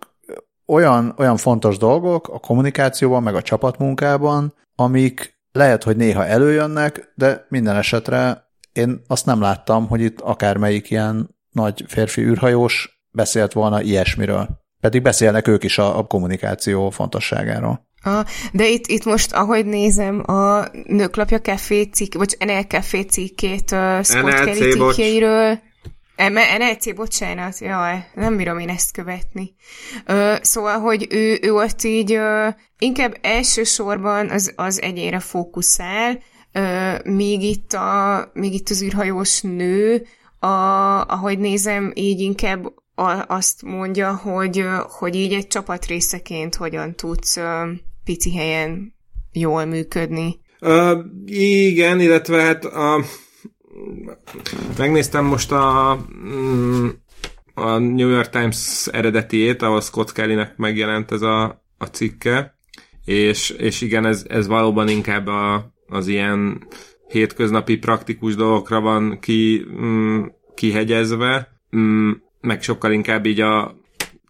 olyan, 0.66 1.14
olyan 1.18 1.38
fontos 1.38 1.78
dolgok 1.78 2.28
a 2.28 2.40
kommunikációban, 2.40 3.24
meg 3.24 3.36
a 3.36 3.42
csapatmunkában, 3.42 4.54
amik 4.76 5.40
lehet, 5.52 5.84
hogy 5.84 5.96
néha 5.96 6.26
előjönnek, 6.26 7.12
de 7.16 7.46
minden 7.50 7.76
esetre 7.76 8.50
én 8.74 9.02
azt 9.08 9.26
nem 9.26 9.42
láttam, 9.42 9.88
hogy 9.88 10.02
itt 10.02 10.22
akármelyik 10.22 10.90
ilyen 10.90 11.36
nagy 11.52 11.84
férfi 11.88 12.22
űrhajós 12.22 13.04
beszélt 13.12 13.54
volna 13.54 13.82
ilyesmiről. 13.82 14.50
Pedig 14.80 15.02
beszélnek 15.02 15.48
ők 15.48 15.64
is 15.64 15.78
a, 15.78 15.98
a 15.98 16.04
kommunikáció 16.04 16.90
fontosságáról. 16.90 17.90
Ah, 18.04 18.26
de 18.52 18.68
itt, 18.68 18.88
itt 18.88 19.06
most, 19.06 19.34
ahogy 19.34 19.66
nézem, 19.66 20.24
a 20.26 20.66
Nőklapja 20.86 21.40
Café 21.40 21.82
cikk, 21.82 22.14
vagy 22.14 22.36
NL 22.46 22.64
Café 22.64 23.02
cikkét 23.02 23.72
uh, 23.72 24.04
Scott 24.04 24.34
Kelly 24.34 24.72
cikkjeiről, 24.72 25.60
NLC, 26.30 26.96
bocsánat, 26.96 27.60
jaj, 27.60 28.06
nem 28.14 28.38
bírom 28.38 28.60
én 28.60 28.70
ezt 28.70 28.92
követni. 28.92 29.56
Ö, 30.06 30.36
szóval, 30.42 30.80
hogy 30.80 31.08
ő, 31.10 31.40
ő 31.42 31.54
ott 31.54 31.84
így 31.84 32.12
ö, 32.12 32.48
inkább 32.78 33.18
elsősorban 33.22 34.30
az, 34.30 34.54
az 34.56 34.82
egyére 34.82 35.20
fókuszál, 35.20 36.20
ö, 36.54 36.94
míg, 37.04 37.42
itt 37.42 37.74
a, 37.74 38.30
míg 38.34 38.54
itt 38.54 38.70
az 38.70 38.84
űrhajós 38.84 39.42
nő, 39.42 40.06
a, 40.40 40.48
ahogy 41.02 41.40
nézem, 41.40 41.92
így 41.96 42.20
inkább 42.20 42.66
a, 42.96 43.26
azt 43.28 43.62
mondja, 43.62 44.16
hogy, 44.16 44.66
hogy 44.90 45.16
így 45.16 45.34
egy 45.34 45.48
csapat 45.48 45.86
részeként 45.86 46.56
hogyan 46.56 46.96
tudsz 46.96 47.38
pici 48.04 48.36
helyen 48.36 48.94
jól 49.32 49.66
működni. 49.66 50.40
Uh, 50.60 50.98
igen, 51.26 52.00
illetve 52.00 52.42
hát 52.42 52.66
a, 52.66 53.04
megnéztem 54.78 55.26
most 55.26 55.52
a, 55.52 55.98
mm, 56.26 56.88
a 57.54 57.78
New 57.78 58.10
York 58.10 58.30
Times 58.30 58.88
eredetiét, 58.92 59.62
ahol 59.62 59.82
Scott 59.82 60.12
Kellynek 60.12 60.58
megjelent 60.58 61.12
ez 61.12 61.22
a, 61.22 61.64
a 61.78 61.86
cikke, 61.86 62.58
és, 63.06 63.50
és 63.50 63.82
igen, 63.82 64.06
ez, 64.06 64.26
ez 64.28 64.48
valóban 64.48 64.88
inkább 64.88 65.28
a, 65.28 65.71
az 65.92 66.08
ilyen 66.08 66.68
hétköznapi 67.08 67.78
praktikus 67.78 68.36
dolgokra 68.36 68.80
van 68.80 69.20
ki, 69.20 69.66
mm, 69.82 70.22
kihegyezve, 70.56 71.62
mm, 71.78 72.12
meg 72.42 72.62
sokkal 72.62 72.92
inkább 72.92 73.26
így 73.26 73.40
a 73.40 73.80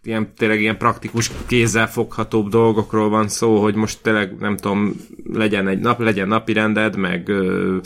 ilyen, 0.02 0.34
tényleg 0.34 0.60
ilyen 0.60 0.78
praktikus, 0.78 1.30
kézzel 1.46 1.88
foghatóbb 1.88 2.48
dolgokról 2.48 3.08
van 3.08 3.28
szó, 3.28 3.60
hogy 3.62 3.74
most 3.74 4.02
tényleg 4.02 4.36
nem 4.38 4.56
tudom, 4.56 4.92
legyen 5.32 5.68
egy 5.68 5.80
nap, 5.80 6.00
legyen 6.00 6.28
napi 6.28 6.52
rended, 6.52 6.96
meg 6.96 7.28
ö, 7.28 7.76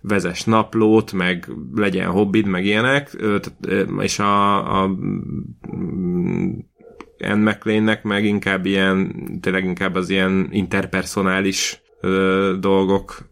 vezes 0.00 0.44
naplót, 0.44 1.12
meg 1.12 1.50
legyen 1.74 2.10
hobbid, 2.10 2.46
meg 2.46 2.64
ilyenek, 2.64 3.16
és 3.98 4.18
a, 4.18 4.56
a 4.82 4.90
Anne 7.18 7.52
McLean-nek 7.52 8.02
meg 8.02 8.24
inkább 8.24 8.66
ilyen, 8.66 9.14
tényleg 9.40 9.64
inkább 9.64 9.94
az 9.94 10.08
ilyen 10.08 10.48
interpersonális 10.50 11.81
ö, 12.02 12.54
dolgok 12.60 13.28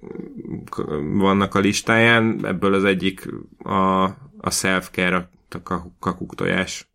vannak 1.15 1.55
a 1.55 1.59
listáján, 1.59 2.41
ebből 2.47 2.75
az 2.75 2.85
egyik 2.85 3.29
a, 3.59 4.03
a 4.39 4.51
self-care, 4.51 5.29
a 5.65 5.83
kakuk 5.99 6.35
tojás. 6.35 6.91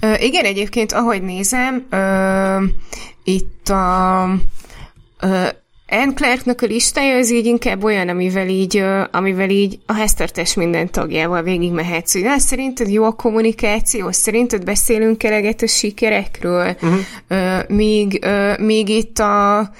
Ö, 0.00 0.14
igen, 0.14 0.44
egyébként, 0.44 0.92
ahogy 0.92 1.22
nézem, 1.22 1.86
ö, 1.90 2.64
itt 3.24 3.68
a 3.68 4.28
ö, 5.20 5.48
Anne 5.94 6.12
Clarknak 6.14 6.62
a 6.62 6.66
listája 6.66 7.16
az 7.16 7.32
így 7.32 7.46
inkább 7.46 7.84
olyan, 7.84 8.08
amivel 8.08 8.48
így, 8.48 8.84
amivel 9.10 9.50
így 9.50 9.78
a 9.86 9.92
háztartás 9.92 10.54
minden 10.54 10.90
tagjával 10.90 11.42
végig 11.42 11.72
mehetsz. 11.72 12.12
Hogy, 12.12 12.22
na, 12.22 12.38
szerinted 12.38 12.90
jó 12.90 13.04
a 13.04 13.12
kommunikáció? 13.12 14.10
Szerinted 14.10 14.64
beszélünk 14.64 15.22
eleget 15.22 15.62
a 15.62 15.66
sikerekről? 15.66 16.76
Uh-huh. 16.82 17.68
Míg, 17.68 18.26
míg 18.58 18.88
itt 18.88 19.18
a 19.18 19.70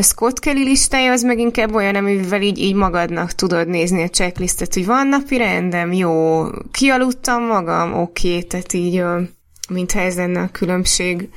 Scott 0.00 0.38
Kelly 0.38 0.62
listája 0.62 1.12
az 1.12 1.22
meg 1.22 1.38
inkább 1.38 1.74
olyan, 1.74 1.94
amivel 1.94 2.42
így, 2.42 2.58
így 2.58 2.74
magadnak 2.74 3.32
tudod 3.32 3.68
nézni 3.68 4.02
a 4.02 4.08
checklistet, 4.08 4.74
hogy 4.74 4.86
van 4.86 5.06
napi 5.06 5.36
rendem, 5.36 5.92
jó, 5.92 6.44
kialudtam 6.70 7.46
magam, 7.46 7.92
oké, 7.92 8.28
okay, 8.28 8.42
tehát 8.42 8.72
így 8.72 9.02
mintha 9.68 10.00
ez 10.00 10.16
lenne 10.16 10.40
a 10.40 10.48
különbség 10.52 11.28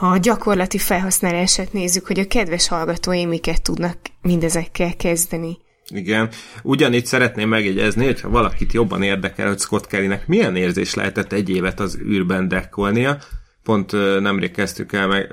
ha 0.00 0.06
a 0.06 0.18
gyakorlati 0.18 0.78
felhasználását 0.78 1.72
nézzük, 1.72 2.06
hogy 2.06 2.18
a 2.18 2.26
kedves 2.26 2.68
hallgatóim 2.68 3.28
miket 3.28 3.62
tudnak 3.62 3.96
mindezekkel 4.22 4.96
kezdeni. 4.96 5.58
Igen. 5.88 6.28
Ugyanitt 6.62 7.06
szeretném 7.06 7.48
megjegyezni, 7.48 8.04
hogyha 8.04 8.28
valakit 8.28 8.72
jobban 8.72 9.02
érdekel, 9.02 9.48
hogy 9.48 9.58
Scott 9.58 9.86
Kellynek 9.86 10.26
milyen 10.26 10.56
érzés 10.56 10.94
lehetett 10.94 11.32
egy 11.32 11.50
évet 11.50 11.80
az 11.80 11.98
űrben 11.98 12.48
dekkolnia. 12.48 13.18
Pont 13.62 13.92
nemrég 14.20 14.50
kezdtük 14.50 14.92
el 14.92 15.06
meg, 15.06 15.32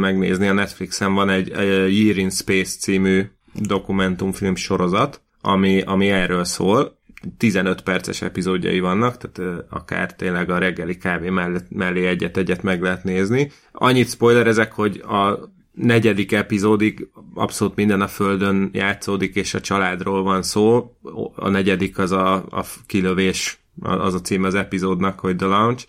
megnézni, 0.00 0.48
a 0.48 0.52
Netflixen 0.52 1.14
van 1.14 1.30
egy, 1.30 1.50
egy 1.50 1.98
Year 1.98 2.16
in 2.16 2.30
Space 2.30 2.78
című 2.78 3.22
dokumentumfilm 3.52 4.54
sorozat, 4.54 5.22
ami, 5.40 5.80
ami 5.80 6.10
erről 6.10 6.44
szól, 6.44 6.98
15 7.36 7.80
perces 7.82 8.22
epizódjai 8.22 8.80
vannak, 8.80 9.16
tehát 9.16 9.64
akár 9.70 10.14
tényleg 10.14 10.50
a 10.50 10.58
reggeli 10.58 10.96
kávé 10.96 11.28
mellé 11.68 12.06
egyet-egyet 12.06 12.62
meg 12.62 12.82
lehet 12.82 13.04
nézni. 13.04 13.50
Annyit 13.72 14.08
spoilerezek, 14.08 14.72
hogy 14.72 14.96
a 14.96 15.50
negyedik 15.72 16.32
epizódig 16.32 17.08
abszolút 17.34 17.76
minden 17.76 18.00
a 18.00 18.08
földön 18.08 18.70
játszódik, 18.72 19.34
és 19.34 19.54
a 19.54 19.60
családról 19.60 20.22
van 20.22 20.42
szó. 20.42 20.96
A 21.34 21.48
negyedik 21.48 21.98
az 21.98 22.12
a, 22.12 22.34
a 22.34 22.64
kilövés, 22.86 23.64
az 23.80 24.14
a 24.14 24.20
cím 24.20 24.44
az 24.44 24.54
epizódnak, 24.54 25.20
hogy 25.20 25.36
The 25.36 25.46
Launch. 25.46 25.86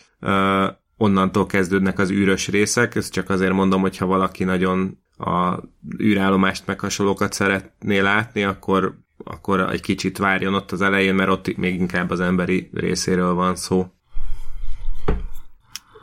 Onnantól 0.98 1.46
kezdődnek 1.46 2.00
az 2.00 2.12
űrös 2.12 2.48
részek, 2.48 2.96
ezt 2.96 3.12
csak 3.12 3.30
azért 3.30 3.54
mondom, 3.54 3.82
hogy 3.82 3.98
ha 3.98 4.06
valaki 4.06 4.44
nagyon 4.44 4.98
a 5.18 5.60
űrállomást 6.00 6.68
meg 6.68 6.80
hasonlókat 6.80 7.34
szeretné 7.34 8.00
látni, 8.00 8.44
akkor 8.44 8.98
akkor 9.24 9.59
egy 9.59 9.82
kicsit 9.82 10.17
várjon 10.17 10.53
ott 10.53 10.71
az 10.71 10.82
elején, 10.82 11.15
mert 11.15 11.30
ott 11.30 11.57
még 11.57 11.80
inkább 11.80 12.09
az 12.09 12.19
emberi 12.19 12.69
részéről 12.74 13.34
van 13.34 13.55
szó. 13.55 13.86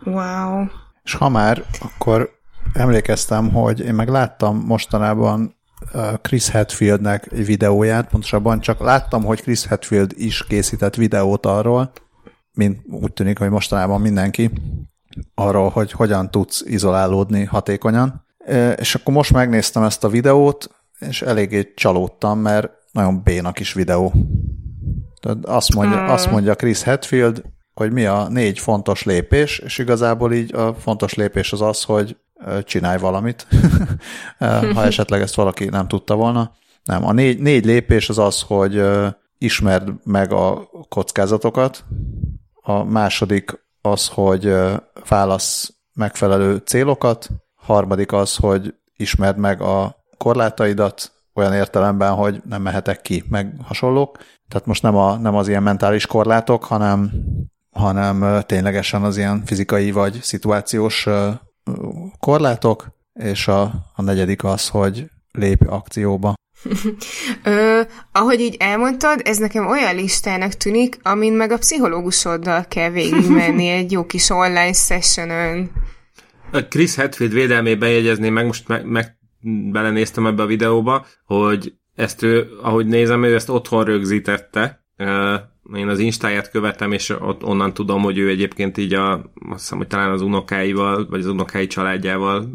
Wow. 0.04 0.66
És 1.02 1.14
ha 1.14 1.28
már, 1.28 1.64
akkor 1.80 2.38
emlékeztem, 2.72 3.50
hogy 3.50 3.80
én 3.80 3.94
meg 3.94 4.08
láttam 4.08 4.56
mostanában 4.66 5.58
Chris 6.22 6.48
Hetfieldnek 6.48 7.32
egy 7.32 7.46
videóját, 7.46 8.08
pontosabban 8.08 8.60
csak 8.60 8.80
láttam, 8.80 9.24
hogy 9.24 9.42
Chris 9.42 9.66
Hetfield 9.66 10.12
is 10.16 10.46
készített 10.46 10.94
videót 10.94 11.46
arról, 11.46 11.92
mint 12.52 12.80
úgy 12.90 13.12
tűnik, 13.12 13.38
hogy 13.38 13.50
mostanában 13.50 14.00
mindenki, 14.00 14.50
arról, 15.34 15.68
hogy 15.68 15.92
hogyan 15.92 16.30
tudsz 16.30 16.62
izolálódni 16.66 17.44
hatékonyan. 17.44 18.26
És 18.76 18.94
akkor 18.94 19.14
most 19.14 19.32
megnéztem 19.32 19.82
ezt 19.82 20.04
a 20.04 20.08
videót, 20.08 20.70
és 20.98 21.22
eléggé 21.22 21.72
csalódtam, 21.74 22.38
mert 22.38 22.70
nagyon 22.92 23.22
béna 23.22 23.52
kis 23.52 23.72
videó. 23.72 24.12
Tehát 25.20 25.46
azt 25.46 25.74
mondja, 25.74 25.98
hmm. 25.98 26.10
azt 26.10 26.30
mondja 26.30 26.54
Chris 26.54 26.82
Hetfield, 26.82 27.42
hogy 27.74 27.92
mi 27.92 28.04
a 28.04 28.28
négy 28.28 28.58
fontos 28.58 29.02
lépés, 29.02 29.58
és 29.58 29.78
igazából 29.78 30.32
így 30.32 30.54
a 30.54 30.74
fontos 30.74 31.14
lépés 31.14 31.52
az 31.52 31.60
az, 31.60 31.82
hogy 31.82 32.16
csinálj 32.64 32.98
valamit, 32.98 33.46
ha 34.74 34.84
esetleg 34.92 35.20
ezt 35.20 35.34
valaki 35.34 35.64
nem 35.64 35.88
tudta 35.88 36.14
volna. 36.14 36.52
Nem, 36.84 37.06
a 37.06 37.12
négy, 37.12 37.38
négy 37.38 37.64
lépés 37.64 38.08
az 38.08 38.18
az, 38.18 38.40
hogy 38.40 38.82
ismerd 39.38 39.92
meg 40.04 40.32
a 40.32 40.70
kockázatokat, 40.88 41.84
a 42.62 42.84
második 42.84 43.64
az, 43.80 44.08
hogy 44.08 44.54
válasz 45.08 45.74
megfelelő 45.92 46.56
célokat, 46.56 47.28
harmadik 47.54 48.12
az, 48.12 48.36
hogy 48.36 48.74
ismerd 48.96 49.38
meg 49.38 49.60
a 49.60 49.96
korlátaidat, 50.16 51.12
olyan 51.34 51.54
értelemben, 51.54 52.12
hogy 52.12 52.42
nem 52.48 52.62
mehetek 52.62 53.00
ki, 53.00 53.24
meg 53.28 53.54
hasonlók. 53.62 54.18
Tehát 54.48 54.66
most 54.66 54.82
nem, 54.82 54.96
a, 54.96 55.16
nem 55.16 55.34
az 55.34 55.48
ilyen 55.48 55.62
mentális 55.62 56.06
korlátok, 56.06 56.64
hanem, 56.64 57.10
hanem 57.70 58.42
ténylegesen 58.46 59.02
az 59.02 59.16
ilyen 59.16 59.42
fizikai 59.44 59.90
vagy 59.90 60.18
szituációs 60.22 61.08
korlátok, 62.18 62.86
és 63.12 63.48
a, 63.48 63.62
a 63.94 64.02
negyedik 64.02 64.44
az, 64.44 64.68
hogy 64.68 65.10
lépj 65.32 65.64
akcióba. 65.66 66.34
Ö, 67.44 67.80
ahogy 68.12 68.40
így 68.40 68.56
elmondtad, 68.58 69.20
ez 69.24 69.38
nekem 69.38 69.66
olyan 69.66 69.94
listának 69.94 70.52
tűnik, 70.52 70.98
amin 71.02 71.32
meg 71.32 71.50
a 71.50 71.58
pszichológusoddal 71.58 72.64
kell 72.68 72.90
végigmenni 72.90 73.68
egy 73.78 73.92
jó 73.92 74.06
kis 74.06 74.30
online 74.30 74.72
sessionon. 74.72 75.70
Chris 76.68 76.94
Hetfield 76.94 77.32
védelmében 77.32 77.90
jegyezném 77.90 78.32
meg, 78.32 78.46
most 78.46 78.68
meg, 78.68 78.84
meg 78.84 79.19
belenéztem 79.42 80.26
ebbe 80.26 80.42
a 80.42 80.46
videóba, 80.46 81.06
hogy 81.24 81.74
ezt 81.94 82.22
ő, 82.22 82.48
ahogy 82.62 82.86
nézem, 82.86 83.22
ő 83.22 83.34
ezt 83.34 83.48
otthon 83.48 83.84
rögzítette, 83.84 84.84
én 85.76 85.88
az 85.88 85.98
Instáját 85.98 86.50
követem, 86.50 86.92
és 86.92 87.10
ott 87.10 87.44
onnan 87.44 87.74
tudom, 87.74 88.02
hogy 88.02 88.18
ő 88.18 88.28
egyébként 88.28 88.78
így 88.78 88.94
a, 88.94 89.12
azt 89.50 89.60
hiszem, 89.60 89.78
hogy 89.78 89.86
talán 89.86 90.10
az 90.10 90.22
unokáival, 90.22 91.06
vagy 91.10 91.20
az 91.20 91.26
unokái 91.26 91.66
családjával 91.66 92.48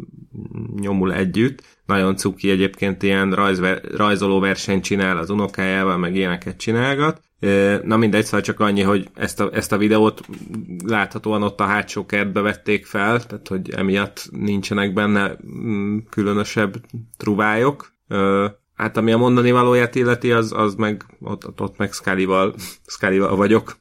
nyomul 0.80 1.12
együtt. 1.12 1.62
Nagyon 1.86 2.16
cuki 2.16 2.50
egyébként 2.50 3.02
ilyen 3.02 3.32
rajzver, 3.32 3.80
rajzoló 3.96 4.40
versenyt 4.40 4.84
csinál 4.84 5.16
az 5.16 5.30
unokájával, 5.30 5.96
meg 5.96 6.14
ilyeneket 6.14 6.56
csinálgat. 6.56 7.20
Na 7.82 7.96
mindegy, 7.96 8.24
szóval 8.24 8.40
csak 8.40 8.60
annyi, 8.60 8.82
hogy 8.82 9.10
ezt 9.14 9.40
a, 9.40 9.50
ezt 9.52 9.72
a 9.72 9.76
videót 9.76 10.20
láthatóan 10.84 11.42
ott 11.42 11.60
a 11.60 11.64
hátsó 11.64 12.06
kertbe 12.06 12.40
vették 12.40 12.86
fel, 12.86 13.26
tehát 13.26 13.48
hogy 13.48 13.70
emiatt 13.70 14.28
nincsenek 14.30 14.92
benne 14.92 15.36
mm, 15.46 15.98
különösebb 16.10 16.74
truvályok. 17.16 17.92
Hát 18.74 18.96
ami 18.96 19.12
a 19.12 19.16
mondani 19.16 19.50
valóját 19.50 19.94
illeti, 19.94 20.32
az, 20.32 20.52
az 20.52 20.74
meg 20.74 21.04
ott, 21.20 21.46
ott, 21.46 21.60
ott 21.60 21.76
meg 21.76 21.92
Scully-val, 21.92 22.54
Scully-val 22.86 23.36
vagyok. 23.36 23.76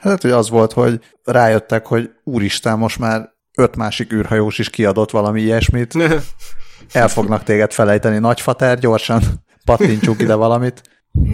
Hát, 0.00 0.22
hogy 0.22 0.30
az 0.30 0.50
volt, 0.50 0.72
hogy 0.72 1.00
rájöttek, 1.24 1.86
hogy 1.86 2.10
úristen, 2.24 2.78
most 2.78 2.98
már 2.98 3.34
öt 3.54 3.76
másik 3.76 4.12
űrhajós 4.12 4.58
is 4.58 4.70
kiadott 4.70 5.10
valami 5.10 5.40
ilyesmit. 5.40 5.94
El 6.92 7.08
fognak 7.08 7.42
téged 7.42 7.72
felejteni, 7.72 8.18
nagyfater, 8.18 8.78
gyorsan 8.78 9.22
pattintsuk 9.64 10.20
ide 10.20 10.34
valamit. 10.34 10.82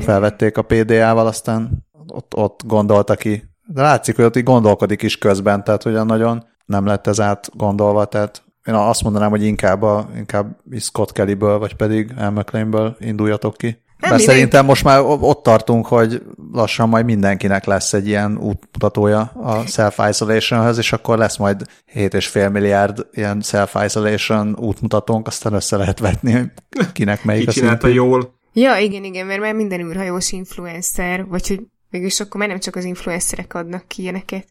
Felvették 0.01 0.57
a 0.57 0.63
PDA-val, 0.63 1.27
aztán 1.27 1.87
ott, 2.07 2.37
ott 2.37 2.61
gondolta 2.67 3.15
ki. 3.15 3.51
De 3.67 3.83
látszik, 3.83 4.17
hogy 4.17 4.25
ott 4.25 4.37
így 4.37 4.43
gondolkodik 4.43 5.03
is 5.03 5.19
közben, 5.19 5.65
tehát 5.65 5.83
hogy 5.83 6.05
nagyon 6.05 6.45
nem 6.65 6.87
lett 6.87 7.07
ez 7.07 7.21
átgondolva, 7.21 8.05
tehát 8.05 8.43
én 8.65 8.75
azt 8.75 9.03
mondanám, 9.03 9.31
hogy 9.31 9.45
inkább, 9.45 9.83
a, 9.83 10.09
inkább 10.17 10.57
Scott 10.79 11.13
Kellyből, 11.13 11.59
vagy 11.59 11.75
pedig 11.75 12.13
Al 12.19 12.31
McLeanből 12.31 12.97
induljatok 13.01 13.57
ki. 13.57 13.83
Nem 13.99 14.11
Mert 14.11 14.23
szerintem 14.23 14.65
most 14.65 14.85
már 14.85 15.01
ott 15.01 15.43
tartunk, 15.43 15.87
hogy 15.87 16.23
lassan 16.53 16.89
majd 16.89 17.05
mindenkinek 17.05 17.65
lesz 17.65 17.93
egy 17.93 18.07
ilyen 18.07 18.39
útmutatója 18.39 19.21
a 19.21 19.67
self-isolationhez, 19.67 20.79
és 20.79 20.93
akkor 20.93 21.19
lesz 21.19 21.37
majd 21.37 21.67
7,5 21.95 22.53
milliárd 22.53 23.07
ilyen 23.13 23.41
self-isolation 23.41 24.57
útmutatónk, 24.59 25.27
aztán 25.27 25.53
össze 25.53 25.77
lehet 25.77 25.99
vetni, 25.99 26.53
kinek 26.93 27.25
melyik 27.25 27.49
Ki 27.49 27.67
a 27.67 27.87
jól. 27.87 28.41
Ja, 28.53 28.77
igen, 28.77 29.05
igen, 29.05 29.27
mert 29.27 29.41
már 29.41 29.55
minden 29.55 29.81
űrhajós 29.81 30.33
influencer, 30.33 31.27
vagy 31.27 31.49
hogy 31.49 31.61
mégis 31.91 32.21
akkor 32.21 32.41
már 32.41 32.49
nem 32.49 32.59
csak 32.59 32.77
az 32.77 32.85
influencerek 32.85 33.55
adnak 33.55 33.89
ki 33.89 34.03
ilyeneket. 34.03 34.49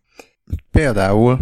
Például 0.72 1.40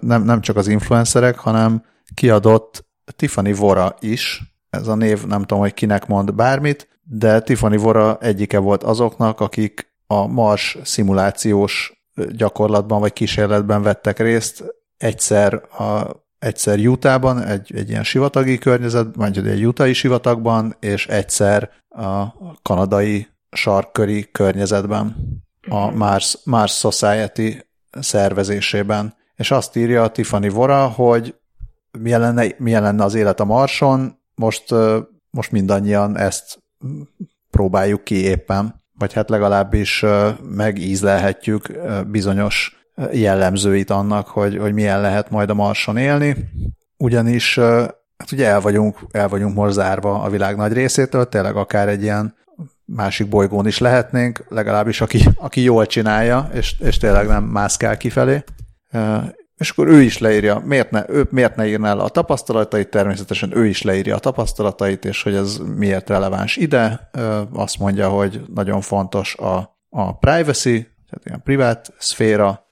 nem, 0.00 0.22
nem 0.24 0.40
csak 0.40 0.56
az 0.56 0.68
influencerek, 0.68 1.38
hanem 1.38 1.84
kiadott 2.14 2.86
Tiffany 3.16 3.54
Vora 3.54 3.96
is, 4.00 4.42
ez 4.70 4.88
a 4.88 4.94
név 4.94 5.26
nem 5.26 5.40
tudom, 5.40 5.58
hogy 5.58 5.74
kinek 5.74 6.06
mond 6.06 6.34
bármit, 6.34 6.88
de 7.02 7.40
Tiffany 7.40 7.78
Vora 7.78 8.18
egyike 8.20 8.58
volt 8.58 8.82
azoknak, 8.82 9.40
akik 9.40 9.92
a 10.06 10.26
Mars 10.26 10.78
szimulációs 10.82 12.04
gyakorlatban 12.28 13.00
vagy 13.00 13.12
kísérletben 13.12 13.82
vettek 13.82 14.18
részt, 14.18 14.64
egyszer, 14.96 15.54
a, 15.54 16.10
egyszer 16.44 16.78
Utahban, 16.78 17.42
egy, 17.42 17.72
egy 17.74 17.88
ilyen 17.88 18.04
sivatagi 18.04 18.58
környezet, 18.58 19.14
vagy 19.14 19.46
egy 19.46 19.66
utahi 19.66 19.92
sivatagban, 19.92 20.76
és 20.80 21.06
egyszer 21.06 21.70
a 21.88 22.26
kanadai 22.62 23.28
sarkköri 23.50 24.28
környezetben, 24.32 25.16
a 25.68 25.86
mhm. 25.86 25.96
Mars, 25.96 26.38
Mars 26.44 26.78
Society 26.78 27.58
szervezésében. 27.90 29.14
És 29.36 29.50
azt 29.50 29.76
írja 29.76 30.02
a 30.02 30.10
Tiffany 30.10 30.50
Vora, 30.50 30.86
hogy 30.86 31.34
milyen 31.98 32.20
lenne, 32.20 32.46
milyen 32.58 32.82
lenne 32.82 33.04
az 33.04 33.14
élet 33.14 33.40
a 33.40 33.44
Marson, 33.44 34.18
most, 34.34 34.74
most 35.30 35.50
mindannyian 35.50 36.18
ezt 36.18 36.62
próbáljuk 37.50 38.04
ki 38.04 38.14
éppen, 38.14 38.82
vagy 38.98 39.12
hát 39.12 39.30
legalábbis 39.30 40.04
megízlelhetjük 40.42 41.72
bizonyos 42.06 42.83
jellemzőit 43.12 43.90
annak, 43.90 44.26
hogy, 44.26 44.56
hogy 44.56 44.72
milyen 44.72 45.00
lehet 45.00 45.30
majd 45.30 45.50
a 45.50 45.54
Marson 45.54 45.96
élni, 45.96 46.36
ugyanis 46.96 47.58
hát 48.16 48.32
ugye 48.32 48.46
el 48.46 48.60
vagyunk, 48.60 48.98
el 49.10 49.28
vagyunk 49.28 49.54
most 49.54 49.78
a 50.02 50.28
világ 50.30 50.56
nagy 50.56 50.72
részétől, 50.72 51.28
tényleg 51.28 51.56
akár 51.56 51.88
egy 51.88 52.02
ilyen 52.02 52.34
másik 52.84 53.28
bolygón 53.28 53.66
is 53.66 53.78
lehetnénk, 53.78 54.44
legalábbis 54.48 55.00
aki, 55.00 55.18
aki 55.36 55.62
jól 55.62 55.86
csinálja, 55.86 56.48
és, 56.52 56.74
és 56.80 56.96
tényleg 56.96 57.26
nem 57.26 57.44
mászkál 57.44 57.96
kifelé. 57.96 58.44
És 59.56 59.70
akkor 59.70 59.88
ő 59.88 60.00
is 60.00 60.18
leírja, 60.18 60.62
miért 60.64 60.90
ne, 60.90 61.04
ő 61.08 61.26
miért 61.30 61.56
ne 61.56 61.66
írná 61.66 61.94
le 61.94 62.02
a 62.02 62.08
tapasztalatait, 62.08 62.90
természetesen 62.90 63.56
ő 63.56 63.66
is 63.66 63.82
leírja 63.82 64.14
a 64.14 64.18
tapasztalatait, 64.18 65.04
és 65.04 65.22
hogy 65.22 65.34
ez 65.34 65.58
miért 65.76 66.08
releváns 66.08 66.56
ide. 66.56 67.10
Azt 67.52 67.78
mondja, 67.78 68.08
hogy 68.08 68.44
nagyon 68.54 68.80
fontos 68.80 69.36
a, 69.36 69.78
a 69.88 70.16
privacy, 70.16 70.82
tehát 71.08 71.24
ilyen 71.24 71.42
privát 71.42 71.92
szféra, 71.98 72.63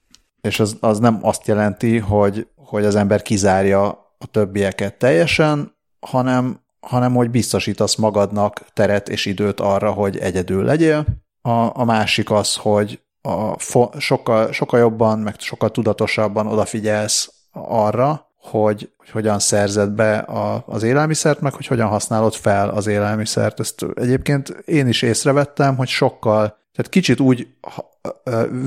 és 0.47 0.59
az, 0.59 0.77
az 0.79 0.99
nem 0.99 1.19
azt 1.21 1.47
jelenti, 1.47 1.97
hogy, 1.97 2.47
hogy 2.55 2.85
az 2.85 2.95
ember 2.95 3.21
kizárja 3.21 3.87
a 4.17 4.25
többieket 4.31 4.97
teljesen, 4.97 5.75
hanem, 5.99 6.59
hanem 6.79 7.13
hogy 7.13 7.29
biztosítasz 7.29 7.95
magadnak 7.95 8.65
teret 8.73 9.09
és 9.09 9.25
időt 9.25 9.59
arra, 9.59 9.91
hogy 9.91 10.17
egyedül 10.17 10.63
legyél. 10.63 11.05
A, 11.41 11.79
a 11.79 11.83
másik 11.83 12.31
az, 12.31 12.55
hogy 12.55 13.01
a 13.21 13.59
fo- 13.59 13.99
sokkal, 13.99 14.51
sokkal 14.51 14.79
jobban, 14.79 15.19
meg 15.19 15.35
sokkal 15.39 15.71
tudatosabban 15.71 16.47
odafigyelsz 16.47 17.33
arra, 17.51 18.31
hogy, 18.37 18.91
hogy 18.97 19.09
hogyan 19.09 19.39
szerzed 19.39 19.89
be 19.89 20.17
a, 20.17 20.63
az 20.67 20.83
élelmiszert, 20.83 21.41
meg 21.41 21.53
hogy 21.53 21.67
hogyan 21.67 21.87
használod 21.87 22.33
fel 22.33 22.69
az 22.69 22.87
élelmiszert. 22.87 23.59
Ezt 23.59 23.85
egyébként 23.95 24.49
én 24.49 24.87
is 24.87 25.01
észrevettem, 25.01 25.75
hogy 25.75 25.87
sokkal, 25.87 26.47
tehát 26.47 26.91
kicsit 26.91 27.19
úgy 27.19 27.47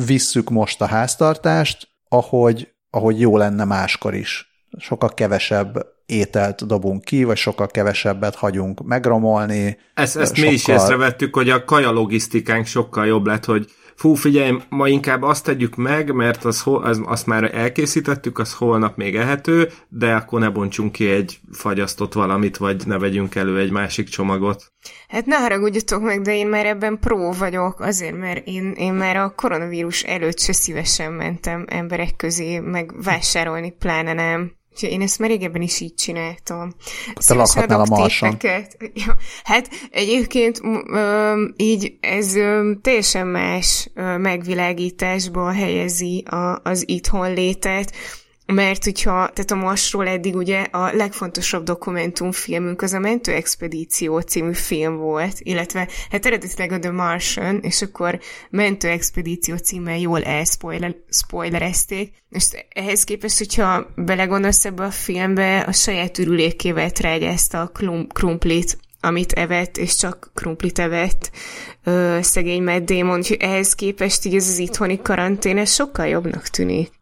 visszük 0.07 0.51
most 0.51 0.81
a 0.81 0.87
háztartást, 0.87 1.89
ahogy, 2.09 2.73
ahogy 2.91 3.21
jó 3.21 3.37
lenne 3.37 3.65
máskor 3.65 4.15
is. 4.15 4.51
Sokkal 4.79 5.15
kevesebb 5.15 5.87
ételt 6.07 6.67
dobunk 6.67 7.05
ki, 7.05 7.25
vagy 7.25 7.37
sokkal 7.37 7.67
kevesebbet 7.67 8.35
hagyunk 8.35 8.83
megromolni. 8.85 9.79
Ezt, 9.95 10.17
ezt 10.17 10.35
sokkal... 10.35 10.51
mi 10.51 10.57
is 10.57 10.69
észrevettük, 10.69 11.35
hogy 11.35 11.51
a 11.51 11.65
kaja 11.65 11.91
logisztikánk 11.91 12.67
sokkal 12.67 13.07
jobb 13.07 13.27
lett, 13.27 13.45
hogy 13.45 13.71
fú, 13.97 14.15
figyelj, 14.15 14.59
ma 14.69 14.89
inkább 14.89 15.23
azt 15.23 15.45
tegyük 15.45 15.75
meg, 15.75 16.13
mert 16.13 16.45
az, 16.45 16.63
az, 16.65 17.01
azt 17.05 17.27
már 17.27 17.55
elkészítettük, 17.55 18.39
az 18.39 18.55
holnap 18.55 18.97
még 18.97 19.17
ehető, 19.17 19.71
de 19.89 20.15
akkor 20.15 20.41
ne 20.41 20.49
bontsunk 20.49 20.93
ki 20.93 21.11
egy 21.11 21.41
fagyasztott 21.53 22.13
valamit, 22.13 22.57
vagy 22.57 22.87
ne 22.87 22.99
vegyünk 22.99 23.35
elő 23.35 23.59
egy 23.59 23.71
másik 23.71 24.09
csomagot. 24.09 24.73
Hát 25.09 25.27
ne 25.27 25.37
haragudjatok 25.37 26.03
meg, 26.03 26.21
de 26.21 26.35
én 26.35 26.47
már 26.47 26.67
ebben 26.67 26.99
pró 26.99 27.33
vagyok, 27.33 27.81
azért, 27.81 28.17
mert 28.17 28.47
én, 28.47 28.73
én 28.77 28.93
már 28.93 29.17
a 29.17 29.33
koronavírus 29.37 30.03
előtt 30.03 30.39
se 30.39 30.53
szívesen 30.53 31.13
mentem 31.13 31.65
emberek 31.69 32.17
közé, 32.17 32.59
meg 32.59 33.03
vásárolni, 33.03 33.71
pláne 33.71 34.13
nem. 34.13 34.56
Ja, 34.81 34.89
én 34.89 35.01
ezt 35.01 35.19
már 35.19 35.29
régebben 35.29 35.63
is 35.63 35.81
így 35.81 35.95
csináltam. 35.95 36.75
Te 37.27 37.35
lakhatnál 37.35 37.81
a 37.81 37.87
marson. 37.89 38.37
Ja, 38.95 39.17
hát 39.45 39.69
egyébként 39.91 40.61
így 41.57 41.97
ez 42.01 42.35
teljesen 42.83 43.27
más 43.27 43.91
ö, 43.95 44.17
megvilágításba 44.17 45.53
helyezi 45.53 46.19
a, 46.19 46.61
az 46.63 46.89
itthon 46.89 47.33
létet, 47.33 47.93
mert 48.47 48.85
hogyha, 48.85 49.13
tehát 49.13 49.51
a 49.51 49.55
Marsról 49.55 50.09
eddig 50.09 50.37
ugye 50.37 50.63
a 50.63 50.95
legfontosabb 50.95 51.63
dokumentumfilmünk 51.65 52.83
az 52.83 52.93
a 52.93 52.99
Mentő 52.99 53.33
Expedíció 53.33 54.21
című 54.21 54.53
film 54.53 54.97
volt, 54.97 55.35
illetve 55.39 55.89
hát 56.11 56.27
eredetileg 56.27 56.73
a 56.73 56.79
The 56.79 56.91
Martian, 56.91 57.59
és 57.63 57.83
akkor 57.83 58.21
Mentő 58.51 58.89
Expedíció 58.89 59.57
címmel 59.57 59.99
jól 59.99 60.23
elspoilerezték, 60.23 62.13
és 62.31 62.45
ehhez 62.69 63.05
képest, 63.05 63.39
hogyha 63.39 63.87
belegondolsz 63.97 64.65
ebbe 64.65 64.85
a 64.85 64.91
filmbe, 64.91 65.61
a 65.61 65.73
saját 65.73 66.19
ürülékével 66.19 66.91
trágyázta 66.91 67.61
a 67.61 67.73
krumplit, 68.09 68.79
amit 69.01 69.33
evett, 69.33 69.77
és 69.77 69.97
csak 69.97 70.31
krumplit 70.35 70.79
evett 70.79 71.31
ö, 71.85 72.19
szegény 72.23 72.63
Matt 72.63 72.85
Damon, 72.85 73.23
ehhez 73.39 73.75
képest 73.75 74.25
így 74.25 74.35
ez 74.35 74.49
az 74.49 74.59
itthoni 74.59 75.01
karantén, 75.03 75.59
ez 75.59 75.73
sokkal 75.73 76.07
jobbnak 76.07 76.49
tűnik. 76.49 76.96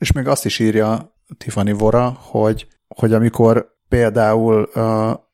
És 0.00 0.12
még 0.12 0.26
azt 0.26 0.44
is 0.44 0.58
írja 0.58 1.14
Tiffany 1.38 1.74
Vora, 1.74 2.18
hogy, 2.20 2.66
hogy 2.88 3.12
amikor 3.12 3.76
például 3.88 4.62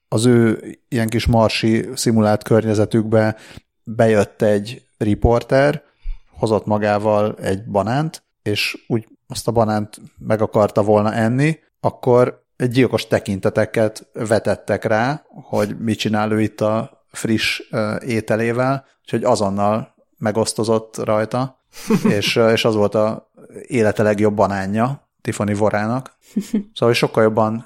az 0.09 0.25
ő 0.25 0.61
ilyen 0.89 1.09
kis 1.09 1.27
marsi 1.27 1.89
szimulált 1.95 2.43
környezetükbe 2.43 3.37
bejött 3.85 4.43
egy 4.43 4.87
riporter, 4.99 5.83
hozott 6.31 6.67
magával 6.67 7.35
egy 7.35 7.65
banánt, 7.65 8.23
és 8.43 8.85
úgy 8.87 9.09
azt 9.27 9.49
a 9.49 9.53
banánt 9.53 10.01
meg 10.19 10.41
akarta 10.41 10.83
volna 10.83 11.15
enni, 11.15 11.59
akkor 11.81 12.45
egy 12.57 12.71
gyilkos 12.71 13.07
tekinteteket 13.07 14.11
vetettek 14.13 14.85
rá, 14.85 15.25
hogy 15.29 15.79
mit 15.79 15.99
csinál 15.99 16.33
ő 16.33 16.41
itt 16.41 16.61
a 16.61 17.05
friss 17.13 17.61
ételével, 18.01 18.85
úgyhogy 19.01 19.25
azonnal 19.25 19.95
megosztozott 20.19 20.97
rajta, 20.97 21.65
és, 22.19 22.37
és 22.53 22.65
az 22.65 22.75
volt 22.75 22.95
a 22.95 23.31
élete 23.67 24.03
legjobb 24.03 24.35
banánja 24.35 25.11
Tiffany 25.21 25.57
Vorának. 25.57 26.17
Szóval 26.75 26.95
sokkal 26.95 27.23
jobban 27.23 27.65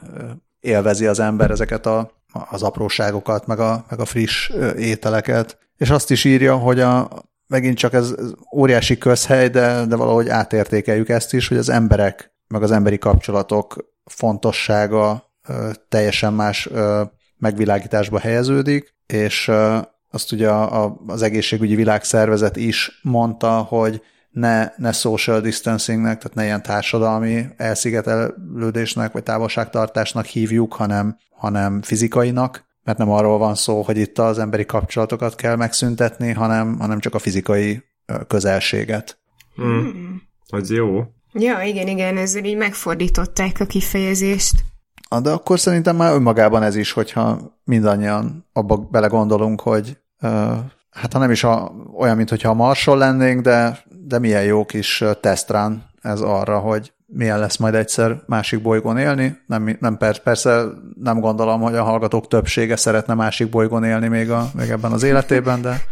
élvezi 0.61 1.07
az 1.07 1.21
ember 1.21 1.51
ezeket 1.51 1.87
a, 1.87 2.11
az 2.51 2.63
apróságokat, 2.63 3.47
meg 3.47 3.59
a, 3.59 3.85
meg 3.89 4.01
a 4.01 4.05
friss 4.05 4.51
ételeket. 4.77 5.59
És 5.77 5.91
azt 5.91 6.11
is 6.11 6.25
írja, 6.25 6.57
hogy 6.57 6.81
a, 6.81 7.09
megint 7.47 7.77
csak 7.77 7.93
ez 7.93 8.15
óriási 8.57 8.99
közhely, 8.99 9.49
de, 9.49 9.85
de 9.85 9.97
valahogy 9.97 10.29
átértékeljük 10.29 11.09
ezt 11.09 11.35
is, 11.35 11.49
hogy 11.49 11.57
az 11.57 11.69
emberek, 11.69 12.35
meg 12.49 12.63
az 12.63 12.71
emberi 12.71 12.99
kapcsolatok 12.99 13.93
fontossága 14.05 15.25
teljesen 15.89 16.33
más 16.33 16.69
megvilágításba 17.39 18.19
helyeződik, 18.19 18.95
és 19.07 19.51
azt 20.11 20.33
ugye 20.33 20.51
az 21.07 21.23
egészségügyi 21.23 21.75
világszervezet 21.75 22.57
is 22.57 23.01
mondta, 23.03 23.51
hogy 23.51 24.03
ne, 24.31 24.69
ne 24.77 24.93
social 24.93 25.41
distancingnek, 25.41 26.19
tehát 26.19 26.37
ne 26.37 26.45
ilyen 26.45 26.63
társadalmi 26.63 27.47
elszigetelődésnek 27.57 29.13
vagy 29.13 29.23
távolságtartásnak 29.23 30.25
hívjuk, 30.25 30.73
hanem, 30.73 31.17
hanem 31.31 31.83
fizikainak, 31.83 32.65
mert 32.85 32.99
nem 32.99 33.11
arról 33.11 33.39
van 33.39 33.55
szó, 33.55 33.83
hogy 33.83 33.97
itt 33.97 34.19
az 34.19 34.39
emberi 34.39 34.65
kapcsolatokat 34.65 35.35
kell 35.35 35.57
megszüntetni, 35.57 36.33
hanem, 36.33 36.79
hanem 36.79 36.99
csak 36.99 37.15
a 37.15 37.19
fizikai 37.19 37.83
közelséget. 38.27 39.19
Hmm. 39.55 40.23
Az 40.49 40.71
jó. 40.71 41.05
Ja, 41.33 41.63
igen, 41.63 41.89
igen, 41.89 42.17
ezzel 42.17 42.45
így 42.45 42.57
megfordították 42.57 43.61
a 43.61 43.67
kifejezést. 43.67 44.65
De 45.23 45.31
akkor 45.31 45.61
szerintem 45.61 45.97
már 45.97 46.13
önmagában 46.13 46.63
ez 46.63 46.77
is, 46.77 46.93
hogyha 46.93 47.59
mindannyian 47.65 48.49
abba 48.53 48.77
belegondolunk, 48.77 49.61
hogy 49.61 49.99
hát 50.91 51.13
ha 51.13 51.19
nem 51.19 51.31
is 51.31 51.45
a, 51.45 51.73
olyan, 51.97 52.17
mint 52.17 52.31
a 52.31 52.55
Marson 52.55 52.99
lennénk, 52.99 53.41
de, 53.41 53.79
de 54.07 54.19
milyen 54.19 54.45
jó 54.45 54.65
kis 54.65 55.05
tesztrán 55.21 55.91
ez 56.03 56.21
arra, 56.21 56.59
hogy 56.59 56.93
milyen 57.13 57.39
lesz 57.39 57.57
majd 57.57 57.75
egyszer 57.75 58.23
másik 58.27 58.63
bolygón 58.63 58.99
élni. 58.99 59.39
Nem, 59.47 59.77
nem 59.81 59.97
persze, 60.25 60.65
nem 61.01 61.21
gondolom, 61.21 61.61
hogy 61.61 61.75
a 61.75 61.83
hallgatók 61.83 62.29
többsége 62.29 62.77
szeretne 62.77 63.15
másik 63.15 63.49
bolygón 63.49 63.85
élni 63.85 64.09
még, 64.09 64.31
a, 64.31 64.51
még 64.55 64.69
ebben 64.69 64.93
az 64.93 65.03
életében, 65.03 65.63
de, 65.63 65.83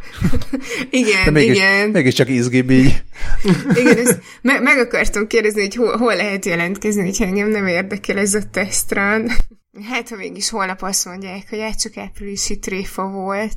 igen, 0.91 1.25
de 1.25 1.31
mégis, 1.31 1.57
igen. 1.57 1.89
mégiscsak 1.89 2.29
izgibb 2.29 2.71
így. 2.71 3.03
Igen, 3.81 3.99
ezt 3.99 4.21
me- 4.43 4.61
meg 4.61 4.79
akartam 4.79 5.27
kérdezni, 5.27 5.61
hogy 5.61 5.75
hol, 5.75 5.97
hol 5.97 6.17
lehet 6.17 6.45
jelentkezni, 6.45 7.03
hogy 7.03 7.17
engem 7.21 7.49
nem 7.49 7.67
érdekel 7.67 8.19
ez 8.19 8.35
a 8.35 8.41
tesztrán. 8.51 9.31
Hát, 9.91 10.09
ha 10.09 10.17
mégis 10.17 10.51
holnap 10.51 10.83
azt 10.83 11.05
mondják, 11.05 11.47
hogy 11.51 11.61
hát 11.61 11.81
csak 11.81 11.97
áprilisi 11.97 12.59
tréfa 12.59 13.07
volt. 13.07 13.55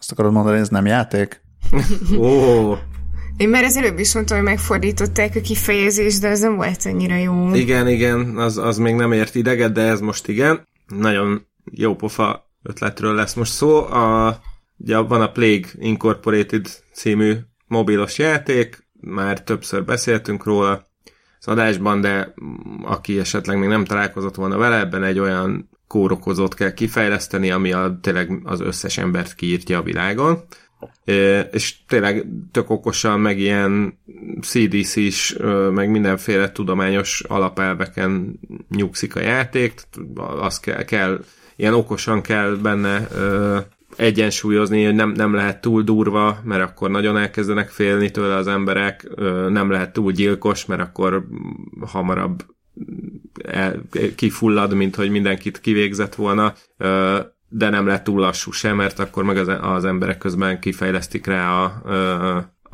Azt 0.00 0.12
akarod 0.12 0.32
mondani, 0.32 0.54
hogy 0.54 0.64
ez 0.64 0.70
nem 0.70 0.86
játék? 0.86 1.40
Ó, 2.16 2.24
oh. 2.24 2.78
Én 3.36 3.48
már 3.48 3.64
az 3.64 3.76
előbb 3.76 3.98
is 3.98 4.14
mondtam, 4.14 4.36
hogy 4.36 4.46
megfordították 4.46 5.34
a 5.36 5.40
kifejezést, 5.40 6.20
de 6.20 6.28
az 6.28 6.40
nem 6.40 6.56
volt 6.56 6.84
annyira 6.84 7.16
jó. 7.16 7.54
Igen, 7.54 7.88
igen, 7.88 8.36
az, 8.36 8.58
az 8.58 8.78
még 8.78 8.94
nem 8.94 9.12
ért 9.12 9.34
ideget, 9.34 9.72
de 9.72 9.80
ez 9.80 10.00
most 10.00 10.28
igen. 10.28 10.68
Nagyon 10.86 11.46
jó 11.64 11.94
pofa 11.94 12.50
ötletről 12.62 13.14
lesz 13.14 13.34
most 13.34 13.52
szó. 13.52 13.84
A, 13.86 14.40
ugye 14.76 14.98
van 14.98 15.20
a 15.20 15.30
Plague 15.30 15.68
Incorporated 15.78 16.66
című 16.92 17.36
mobilos 17.66 18.18
játék, 18.18 18.88
már 19.00 19.42
többször 19.42 19.84
beszéltünk 19.84 20.44
róla 20.44 20.88
az 21.38 21.48
adásban, 21.48 22.00
de 22.00 22.34
aki 22.82 23.18
esetleg 23.18 23.58
még 23.58 23.68
nem 23.68 23.84
találkozott 23.84 24.34
volna 24.34 24.56
vele, 24.56 24.78
ebben 24.78 25.02
egy 25.02 25.18
olyan 25.18 25.69
kórokozót 25.90 26.54
kell 26.54 26.72
kifejleszteni, 26.72 27.50
ami 27.50 27.72
a, 27.72 27.98
tényleg 28.02 28.40
az 28.44 28.60
összes 28.60 28.98
embert 28.98 29.34
kiírtja 29.34 29.78
a 29.78 29.82
világon. 29.82 30.38
És 31.52 31.84
tényleg 31.86 32.26
tök 32.52 32.70
okosan, 32.70 33.20
meg 33.20 33.38
ilyen 33.38 33.98
CDC 34.40 34.96
is, 34.96 35.36
meg 35.70 35.90
mindenféle 35.90 36.52
tudományos 36.52 37.20
alapelveken 37.20 38.40
nyugszik 38.68 39.16
a 39.16 39.20
játék, 39.20 39.82
az 40.40 40.60
kell, 40.60 40.84
kell 40.84 41.24
ilyen 41.56 41.74
okosan 41.74 42.20
kell 42.20 42.50
benne 42.62 43.08
egyensúlyozni, 43.96 44.84
hogy 44.84 44.94
nem, 44.94 45.10
nem 45.10 45.34
lehet 45.34 45.60
túl 45.60 45.82
durva, 45.82 46.40
mert 46.44 46.62
akkor 46.62 46.90
nagyon 46.90 47.16
elkezdenek 47.16 47.68
félni 47.68 48.10
tőle 48.10 48.34
az 48.34 48.46
emberek, 48.46 49.08
nem 49.48 49.70
lehet 49.70 49.92
túl 49.92 50.12
gyilkos, 50.12 50.66
mert 50.66 50.80
akkor 50.80 51.26
hamarabb 51.80 52.44
kifullad, 54.14 54.74
mint 54.74 54.96
hogy 54.96 55.10
mindenkit 55.10 55.60
kivégzett 55.60 56.14
volna 56.14 56.54
de 57.52 57.68
nem 57.68 57.86
lett 57.86 58.04
túl 58.04 58.20
lassú 58.20 58.50
sem, 58.50 58.76
mert 58.76 58.98
akkor 58.98 59.24
meg 59.24 59.36
az, 59.36 59.48
az 59.60 59.84
emberek 59.84 60.18
közben 60.18 60.60
kifejlesztik 60.60 61.26
rá 61.26 61.50
a, 61.50 61.82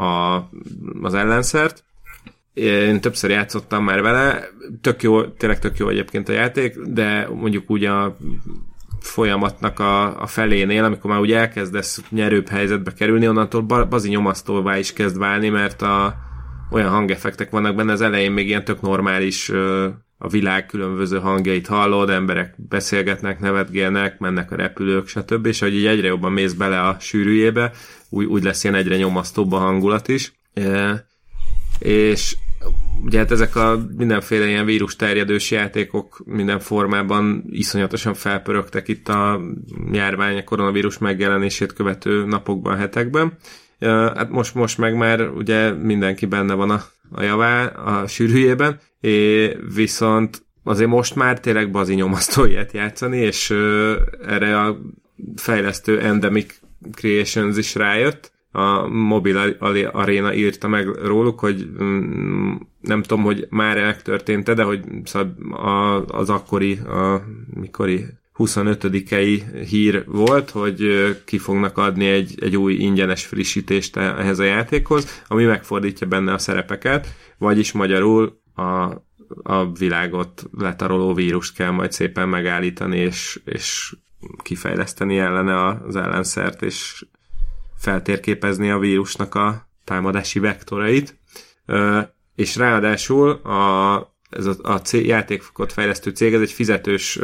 a, 0.02 0.48
az 1.02 1.14
ellenszert. 1.14 1.84
Én 2.54 3.00
többször 3.00 3.30
játszottam 3.30 3.84
már 3.84 4.02
vele, 4.02 4.48
tök 4.80 5.02
jó, 5.02 5.24
tényleg 5.24 5.58
tök 5.58 5.78
jó 5.78 5.88
egyébként 5.88 6.28
a 6.28 6.32
játék, 6.32 6.78
de 6.78 7.28
mondjuk 7.34 7.70
úgy 7.70 7.84
a 7.84 8.16
folyamatnak 9.00 9.78
a, 9.78 10.20
a 10.22 10.26
felénél, 10.26 10.84
amikor 10.84 11.10
már 11.10 11.20
úgy 11.20 11.32
elkezdesz 11.32 12.02
nyerőbb 12.10 12.48
helyzetbe 12.48 12.92
kerülni, 12.92 13.28
onnantól 13.28 13.62
bazi 13.62 14.08
nyomasztóvá 14.08 14.78
is 14.78 14.92
kezd 14.92 15.18
válni, 15.18 15.48
mert 15.48 15.82
a, 15.82 16.14
olyan 16.70 16.90
hangeffektek 16.90 17.50
vannak 17.50 17.74
benne, 17.74 17.92
az 17.92 18.00
elején 18.00 18.32
még 18.32 18.46
ilyen 18.46 18.64
tök 18.64 18.80
normális 18.80 19.50
a 20.18 20.28
világ 20.28 20.66
különböző 20.66 21.18
hangjait 21.18 21.66
hallod, 21.66 22.10
emberek 22.10 22.54
beszélgetnek, 22.68 23.40
nevetgélnek, 23.40 24.18
mennek 24.18 24.50
a 24.50 24.56
repülők, 24.56 25.08
stb. 25.08 25.46
És 25.46 25.60
hogy 25.60 25.74
így 25.74 25.86
egyre 25.86 26.06
jobban 26.06 26.32
mész 26.32 26.52
bele 26.52 26.80
a 26.80 26.96
sűrűjébe, 27.00 27.72
úgy, 28.08 28.24
úgy 28.24 28.42
lesz 28.42 28.64
ilyen 28.64 28.76
egyre 28.76 28.96
nyomasztóbb 28.96 29.52
a 29.52 29.58
hangulat 29.58 30.08
is. 30.08 30.32
E, 30.54 31.06
és 31.78 32.36
ugye 33.04 33.18
hát 33.18 33.30
ezek 33.30 33.56
a 33.56 33.86
mindenféle 33.96 34.46
ilyen 34.46 34.64
vírus 34.64 34.96
terjedős 34.96 35.50
játékok 35.50 36.22
minden 36.24 36.58
formában 36.58 37.44
iszonyatosan 37.50 38.14
felpörögtek 38.14 38.88
itt 38.88 39.08
a 39.08 39.40
járvány, 39.92 40.38
a 40.38 40.44
koronavírus 40.44 40.98
megjelenését 40.98 41.72
követő 41.72 42.24
napokban, 42.24 42.76
hetekben. 42.76 43.36
Hát 43.80 44.30
most, 44.30 44.54
most 44.54 44.78
meg 44.78 44.96
már 44.96 45.28
ugye 45.28 45.70
mindenki 45.70 46.26
benne 46.26 46.54
van 46.54 46.70
a, 46.70 46.82
a 47.10 47.22
javá, 47.22 47.66
a 47.66 48.06
sűrűjében, 48.06 48.78
É, 49.00 49.56
viszont 49.74 50.42
azért 50.64 50.90
most 50.90 51.14
már 51.14 51.40
tényleg 51.40 51.70
bazi 51.70 51.94
nyomasztó 51.94 52.44
ilyet 52.44 52.72
játszani, 52.72 53.18
és 53.18 53.50
erre 54.26 54.60
a 54.60 54.78
fejlesztő 55.36 56.00
Endemic 56.00 56.60
Creations 56.92 57.56
is 57.56 57.74
rájött. 57.74 58.32
A 58.52 58.88
Mobile 58.88 59.56
Arena 59.92 60.34
írta 60.34 60.68
meg 60.68 60.86
róluk, 60.86 61.40
hogy 61.40 61.70
mm, 61.82 62.54
nem 62.80 63.02
tudom, 63.02 63.24
hogy 63.24 63.46
már 63.50 63.76
megtörtént 63.76 64.54
de 64.54 64.62
hogy 64.62 64.80
az 66.06 66.30
akkori, 66.30 66.78
a 66.78 67.22
mikori 67.54 68.06
25-i 68.38 69.42
hír 69.68 70.04
volt, 70.06 70.50
hogy 70.50 70.86
ki 71.24 71.38
fognak 71.38 71.78
adni 71.78 72.06
egy, 72.06 72.34
egy 72.40 72.56
új 72.56 72.74
ingyenes 72.74 73.24
frissítést 73.24 73.96
ehhez 73.96 74.38
a 74.38 74.44
játékhoz, 74.44 75.22
ami 75.26 75.44
megfordítja 75.44 76.06
benne 76.06 76.32
a 76.32 76.38
szerepeket, 76.38 77.14
vagyis 77.38 77.72
magyarul 77.72 78.40
a, 78.54 78.62
a 79.42 79.72
világot 79.78 80.44
letaroló 80.58 81.14
vírust 81.14 81.54
kell 81.54 81.70
majd 81.70 81.92
szépen 81.92 82.28
megállítani, 82.28 82.98
és, 82.98 83.40
és 83.44 83.96
kifejleszteni 84.42 85.18
ellene 85.18 85.66
az 85.66 85.96
ellenszert, 85.96 86.62
és 86.62 87.06
feltérképezni 87.78 88.70
a 88.70 88.78
vírusnak 88.78 89.34
a 89.34 89.68
támadási 89.84 90.38
vektorait. 90.38 91.18
És 92.34 92.56
ráadásul 92.56 93.30
a, 93.30 94.14
ez 94.30 94.46
a, 94.46 94.56
a 94.62 94.80
játékot 94.92 95.72
fejlesztő 95.72 96.10
cég, 96.10 96.34
ez 96.34 96.40
egy 96.40 96.52
fizetős 96.52 97.18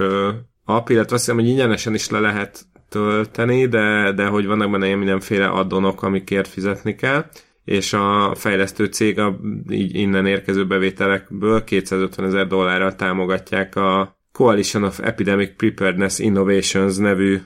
app, 0.65 0.89
illetve 0.89 1.15
azt 1.15 1.25
hiszem, 1.25 1.41
hogy 1.41 1.49
ingyenesen 1.49 1.95
is 1.95 2.11
le 2.11 2.21
lehet 2.21 2.67
tölteni, 2.89 3.67
de, 3.67 4.13
de 4.13 4.27
hogy 4.27 4.47
vannak 4.47 4.71
benne 4.71 4.87
ilyen 4.87 4.99
mindenféle 4.99 5.47
addonok, 5.47 6.03
amikért 6.03 6.49
fizetni 6.49 6.95
kell 6.95 7.25
és 7.65 7.93
a 7.93 8.35
fejlesztő 8.35 8.85
cég 8.85 9.19
a 9.19 9.41
így 9.71 9.95
innen 9.95 10.27
érkező 10.27 10.67
bevételekből 10.67 11.65
250 11.65 12.27
ezer 12.27 12.47
dollárral 12.47 12.95
támogatják 12.95 13.77
a 13.77 14.17
Coalition 14.33 14.83
of 14.83 15.01
Epidemic 15.03 15.57
Preparedness 15.57 16.19
Innovations 16.19 16.97
nevű 16.97 17.39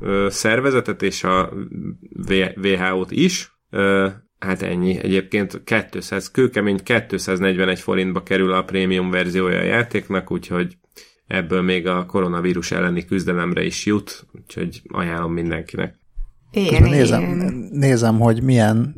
ö, 0.00 0.26
szervezetet 0.30 1.02
és 1.02 1.24
a 1.24 1.52
WHO-t 2.28 3.10
is. 3.10 3.52
Ö, 3.70 4.08
hát 4.38 4.62
ennyi. 4.62 4.98
Egyébként 4.98 5.62
200, 5.90 6.30
kőkemény 6.30 6.78
241 6.82 7.80
forintba 7.80 8.22
kerül 8.22 8.52
a 8.52 8.62
prémium 8.64 9.10
verziója 9.10 9.58
a 9.58 9.64
játéknak, 9.64 10.30
úgyhogy 10.30 10.76
ebből 11.28 11.62
még 11.62 11.86
a 11.86 12.06
koronavírus 12.06 12.70
elleni 12.70 13.04
küzdelemre 13.04 13.64
is 13.64 13.86
jut, 13.86 14.26
úgyhogy 14.32 14.82
ajánlom 14.88 15.32
mindenkinek. 15.32 15.94
Igen, 16.50 16.82
nézem, 16.82 17.22
nézem, 17.70 18.18
hogy 18.18 18.42
milyen 18.42 18.96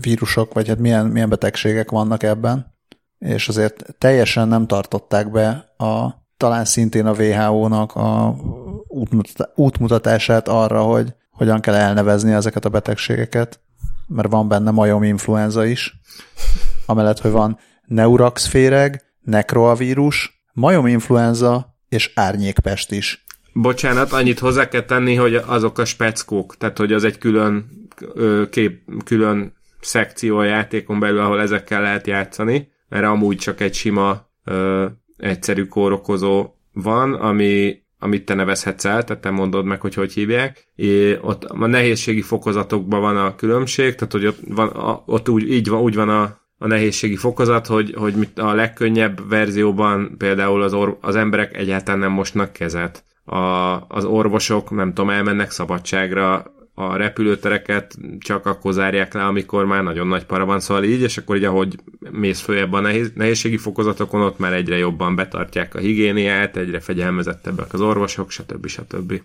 vírusok, 0.00 0.54
vagy 0.54 0.68
hát 0.68 0.78
milyen, 0.78 1.06
milyen 1.06 1.28
betegségek 1.28 1.90
vannak 1.90 2.22
ebben, 2.22 2.74
és 3.18 3.48
azért 3.48 3.94
teljesen 3.98 4.48
nem 4.48 4.66
tartották 4.66 5.30
be 5.30 5.74
a 5.76 6.10
talán 6.36 6.64
szintén 6.64 7.06
a 7.06 7.12
WHO-nak 7.12 7.94
a 7.94 8.36
útmutatását 9.54 10.48
arra, 10.48 10.82
hogy 10.82 11.14
hogyan 11.30 11.60
kell 11.60 11.74
elnevezni 11.74 12.32
ezeket 12.32 12.64
a 12.64 12.68
betegségeket, 12.68 13.60
mert 14.06 14.30
van 14.30 14.48
benne 14.48 14.70
majom 14.70 15.02
influenza 15.02 15.64
is, 15.64 16.00
amellett, 16.86 17.18
hogy 17.18 17.30
van 17.30 17.58
neuraxféreg, 17.86 19.02
nekroavírus, 19.20 20.41
majom 20.52 20.86
influenza 20.86 21.76
és 21.88 22.10
árnyékpest 22.14 22.92
is. 22.92 23.24
Bocsánat, 23.52 24.12
annyit 24.12 24.38
hozzá 24.38 24.68
kell 24.68 24.82
tenni, 24.84 25.14
hogy 25.14 25.34
azok 25.34 25.78
a 25.78 25.84
speckók, 25.84 26.56
tehát 26.56 26.78
hogy 26.78 26.92
az 26.92 27.04
egy 27.04 27.18
külön 27.18 27.80
kép 28.50 28.82
külön 29.04 29.52
szekció 29.80 30.38
a 30.38 30.44
játékon 30.44 30.98
belül, 30.98 31.20
ahol 31.20 31.40
ezekkel 31.40 31.82
lehet 31.82 32.06
játszani, 32.06 32.68
mert 32.88 33.04
amúgy 33.04 33.36
csak 33.36 33.60
egy 33.60 33.74
sima 33.74 34.30
ö, 34.44 34.86
egyszerű 35.16 35.64
kórokozó 35.64 36.50
van, 36.72 37.14
ami 37.14 37.82
amit 37.98 38.24
te 38.24 38.34
nevezhetsz 38.34 38.84
el, 38.84 39.04
tehát 39.04 39.22
te 39.22 39.30
mondod 39.30 39.64
meg, 39.64 39.80
hogy 39.80 39.94
hogy 39.94 40.12
hívják. 40.12 40.72
É, 40.76 41.18
ott 41.20 41.44
a 41.44 41.66
nehézségi 41.66 42.22
fokozatokban 42.22 43.00
van 43.00 43.16
a 43.16 43.34
különbség, 43.34 43.94
tehát 43.94 44.12
hogy 44.12 44.26
ott, 44.26 44.38
van, 44.48 44.68
a, 44.68 45.02
ott 45.06 45.28
úgy, 45.28 45.50
így 45.50 45.68
van, 45.68 45.80
úgy 45.80 45.94
van 45.94 46.08
a, 46.08 46.40
a 46.62 46.66
nehézségi 46.66 47.16
fokozat, 47.16 47.66
hogy, 47.66 47.94
hogy 47.96 48.28
a 48.36 48.52
legkönnyebb 48.52 49.28
verzióban 49.28 50.14
például 50.18 50.62
az, 50.62 50.72
or, 50.74 50.98
az 51.00 51.16
emberek 51.16 51.56
egyáltalán 51.56 52.00
nem 52.00 52.12
mosnak 52.12 52.52
kezet. 52.52 53.04
A, 53.24 53.36
az 53.88 54.04
orvosok, 54.04 54.70
nem 54.70 54.88
tudom, 54.88 55.10
elmennek 55.10 55.50
szabadságra, 55.50 56.52
a 56.74 56.96
repülőtereket 56.96 57.98
csak 58.18 58.46
akkor 58.46 58.72
zárják 58.72 59.14
le, 59.14 59.24
amikor 59.24 59.64
már 59.64 59.82
nagyon 59.82 60.06
nagy 60.06 60.24
para 60.24 60.44
van, 60.44 60.60
szóval 60.60 60.84
így, 60.84 61.00
és 61.00 61.18
akkor 61.18 61.36
így 61.36 61.44
ahogy 61.44 61.76
mész 62.10 62.40
följebb 62.40 62.72
a 62.72 62.80
nehéz, 62.80 63.12
nehézségi 63.14 63.56
fokozatokon, 63.56 64.20
ott 64.20 64.38
már 64.38 64.52
egyre 64.52 64.76
jobban 64.76 65.14
betartják 65.14 65.74
a 65.74 65.78
higiéniát, 65.78 66.56
egyre 66.56 66.80
fegyelmezettebbek 66.80 67.72
az 67.72 67.80
orvosok, 67.80 68.30
stb. 68.30 68.66
stb. 68.66 69.22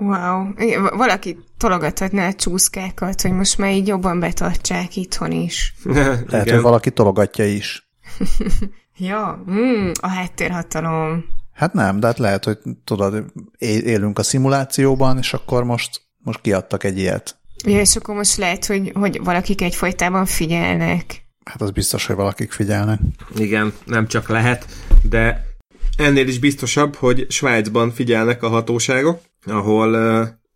Wow. 0.00 0.52
Valaki 0.96 1.38
tologathatná 1.58 2.28
a 2.28 2.34
csúszkákat, 2.34 3.20
hogy 3.20 3.32
most 3.32 3.58
már 3.58 3.72
így 3.72 3.86
jobban 3.86 4.20
betartsák 4.20 4.96
itthon 4.96 5.32
is. 5.32 5.74
Lehet, 6.30 6.50
hogy 6.50 6.60
valaki 6.60 6.90
tologatja 6.90 7.44
is. 7.44 7.90
ja, 9.08 9.44
mm, 9.50 9.90
a 10.00 10.08
háttérhatalom. 10.08 11.24
Hát 11.52 11.72
nem, 11.72 12.00
de 12.00 12.06
hát 12.06 12.18
lehet, 12.18 12.44
hogy 12.44 12.58
tudod, 12.84 13.24
élünk 13.58 14.18
a 14.18 14.22
szimulációban, 14.22 15.18
és 15.18 15.32
akkor 15.32 15.64
most 15.64 16.08
most 16.22 16.40
kiadtak 16.40 16.84
egy 16.84 16.98
ilyet. 16.98 17.36
Ja, 17.64 17.80
és 17.80 17.96
akkor 17.96 18.14
most 18.14 18.36
lehet, 18.36 18.66
hogy, 18.66 18.92
hogy 18.94 19.20
valakik 19.24 19.60
egyfolytában 19.60 20.26
figyelnek. 20.26 21.24
Hát 21.44 21.60
az 21.60 21.70
biztos, 21.70 22.06
hogy 22.06 22.16
valakik 22.16 22.52
figyelnek. 22.52 23.00
Igen, 23.36 23.72
nem 23.84 24.06
csak 24.06 24.28
lehet, 24.28 24.66
de 25.02 25.44
ennél 25.96 26.28
is 26.28 26.38
biztosabb, 26.38 26.94
hogy 26.94 27.26
Svájcban 27.28 27.92
figyelnek 27.92 28.42
a 28.42 28.48
hatóságok, 28.48 29.20
ahol, 29.46 29.94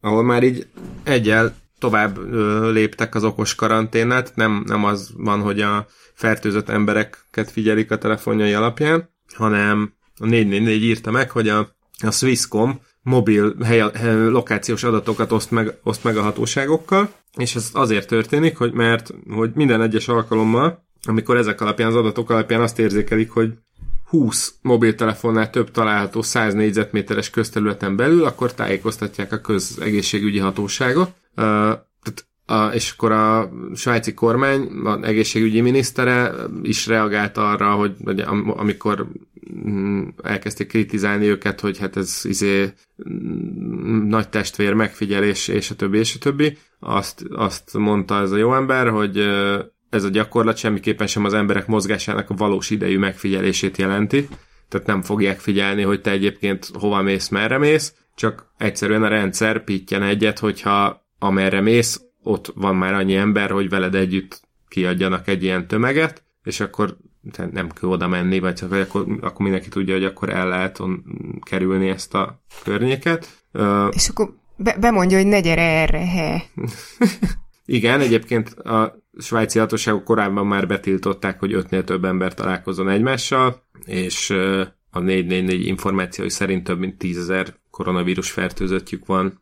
ahol 0.00 0.22
már 0.22 0.42
így 0.42 0.66
egyel 1.02 1.54
tovább 1.78 2.18
léptek 2.72 3.14
az 3.14 3.24
okos 3.24 3.54
karanténát, 3.54 4.32
nem, 4.34 4.62
nem 4.66 4.84
az 4.84 5.10
van, 5.16 5.40
hogy 5.40 5.60
a 5.60 5.86
fertőzött 6.14 6.68
embereket 6.68 7.50
figyelik 7.50 7.90
a 7.90 7.98
telefonjai 7.98 8.52
alapján, 8.52 9.08
hanem 9.34 9.92
a 10.18 10.26
444 10.26 10.82
írta 10.82 11.10
meg, 11.10 11.30
hogy 11.30 11.48
a, 11.48 11.58
a 12.04 12.10
Swisscom 12.10 12.80
mobil 13.02 13.54
hely, 13.64 13.82
hely, 13.94 14.28
lokációs 14.28 14.84
adatokat 14.84 15.32
oszt 15.32 15.50
meg, 15.50 15.78
oszt 15.82 16.04
meg 16.04 16.16
a 16.16 16.22
hatóságokkal, 16.22 17.12
és 17.36 17.54
ez 17.54 17.70
azért 17.72 18.08
történik, 18.08 18.56
hogy 18.56 18.72
mert 18.72 19.14
hogy 19.30 19.50
minden 19.54 19.82
egyes 19.82 20.08
alkalommal, 20.08 20.84
amikor 21.06 21.36
ezek 21.36 21.60
alapján, 21.60 21.88
az 21.88 21.96
adatok 21.96 22.30
alapján 22.30 22.60
azt 22.60 22.78
érzékelik, 22.78 23.30
hogy 23.30 23.52
20 24.04 24.54
mobiltelefonnál 24.62 25.50
több 25.50 25.70
található 25.70 26.22
100 26.22 26.54
négyzetméteres 26.54 27.30
közterületen 27.30 27.96
belül, 27.96 28.24
akkor 28.24 28.54
tájékoztatják 28.54 29.32
a 29.32 29.40
közegészségügyi 29.40 30.38
hatóságot. 30.38 31.12
A, 32.46 32.66
és 32.66 32.90
akkor 32.90 33.12
a 33.12 33.50
svájci 33.74 34.14
kormány, 34.14 34.68
az 34.84 35.02
egészségügyi 35.02 35.60
minisztere 35.60 36.32
is 36.62 36.86
reagált 36.86 37.36
arra, 37.36 37.74
hogy, 37.74 37.96
hogy 38.04 38.20
amikor 38.46 39.06
mm, 39.66 40.08
elkezdték 40.22 40.68
kritizálni 40.68 41.26
őket, 41.26 41.60
hogy 41.60 41.78
hát 41.78 41.96
ez 41.96 42.20
izé 42.22 42.72
mm, 43.08 44.08
nagy 44.08 44.28
testvér 44.28 44.72
megfigyelés, 44.72 45.48
és 45.48 45.70
a 45.70 45.74
többi, 45.74 45.98
és 45.98 46.14
a 46.14 46.18
többi, 46.18 46.58
azt, 46.78 47.24
azt 47.30 47.72
mondta 47.72 48.20
ez 48.20 48.30
a 48.30 48.36
jó 48.36 48.54
ember, 48.54 48.88
hogy 48.88 49.28
ez 49.94 50.04
a 50.04 50.08
gyakorlat 50.08 50.56
semmiképpen 50.56 51.06
sem 51.06 51.24
az 51.24 51.34
emberek 51.34 51.66
mozgásának 51.66 52.30
a 52.30 52.34
valós 52.34 52.70
idejű 52.70 52.98
megfigyelését 52.98 53.76
jelenti, 53.76 54.28
tehát 54.68 54.86
nem 54.86 55.02
fogják 55.02 55.40
figyelni, 55.40 55.82
hogy 55.82 56.00
te 56.00 56.10
egyébként 56.10 56.70
hova 56.78 57.02
mész, 57.02 57.28
merre 57.28 57.58
mész, 57.58 57.94
csak 58.14 58.52
egyszerűen 58.58 59.02
a 59.02 59.08
rendszer 59.08 59.64
pittyen 59.64 60.02
egyet, 60.02 60.38
hogyha 60.38 61.06
amerre 61.18 61.60
mész, 61.60 62.00
ott 62.22 62.52
van 62.54 62.76
már 62.76 62.94
annyi 62.94 63.14
ember, 63.14 63.50
hogy 63.50 63.68
veled 63.68 63.94
együtt 63.94 64.40
kiadjanak 64.68 65.28
egy 65.28 65.42
ilyen 65.42 65.66
tömeget, 65.66 66.22
és 66.42 66.60
akkor 66.60 66.96
nem 67.52 67.68
kell 67.68 67.88
oda 67.88 68.08
menni, 68.08 68.38
vagy 68.38 68.54
csak, 68.54 68.72
akkor, 68.72 69.06
akkor 69.20 69.40
mindenki 69.40 69.68
tudja, 69.68 69.94
hogy 69.94 70.04
akkor 70.04 70.28
el 70.28 70.48
lehet 70.48 70.78
on, 70.78 71.04
kerülni 71.42 71.88
ezt 71.88 72.14
a 72.14 72.42
környéket. 72.62 73.28
És 73.90 74.08
akkor 74.08 74.34
be, 74.56 74.76
bemondja, 74.80 75.16
hogy 75.16 75.26
ne 75.26 75.40
gyere 75.40 75.62
erre, 75.62 76.06
he. 76.06 76.42
Igen, 77.64 78.00
egyébként 78.00 78.48
a 78.48 79.02
svájci 79.18 79.58
hatóságok 79.58 80.04
korábban 80.04 80.46
már 80.46 80.66
betiltották, 80.66 81.38
hogy 81.38 81.52
ötnél 81.52 81.84
több 81.84 82.04
ember 82.04 82.34
találkozzon 82.34 82.88
egymással, 82.88 83.62
és 83.84 84.30
a 84.90 84.98
444 84.98 85.66
információi 85.66 86.30
szerint 86.30 86.64
több 86.64 86.78
mint 86.78 86.98
tízezer 86.98 87.54
koronavírus 87.70 88.30
fertőzöttjük 88.30 89.06
van. 89.06 89.40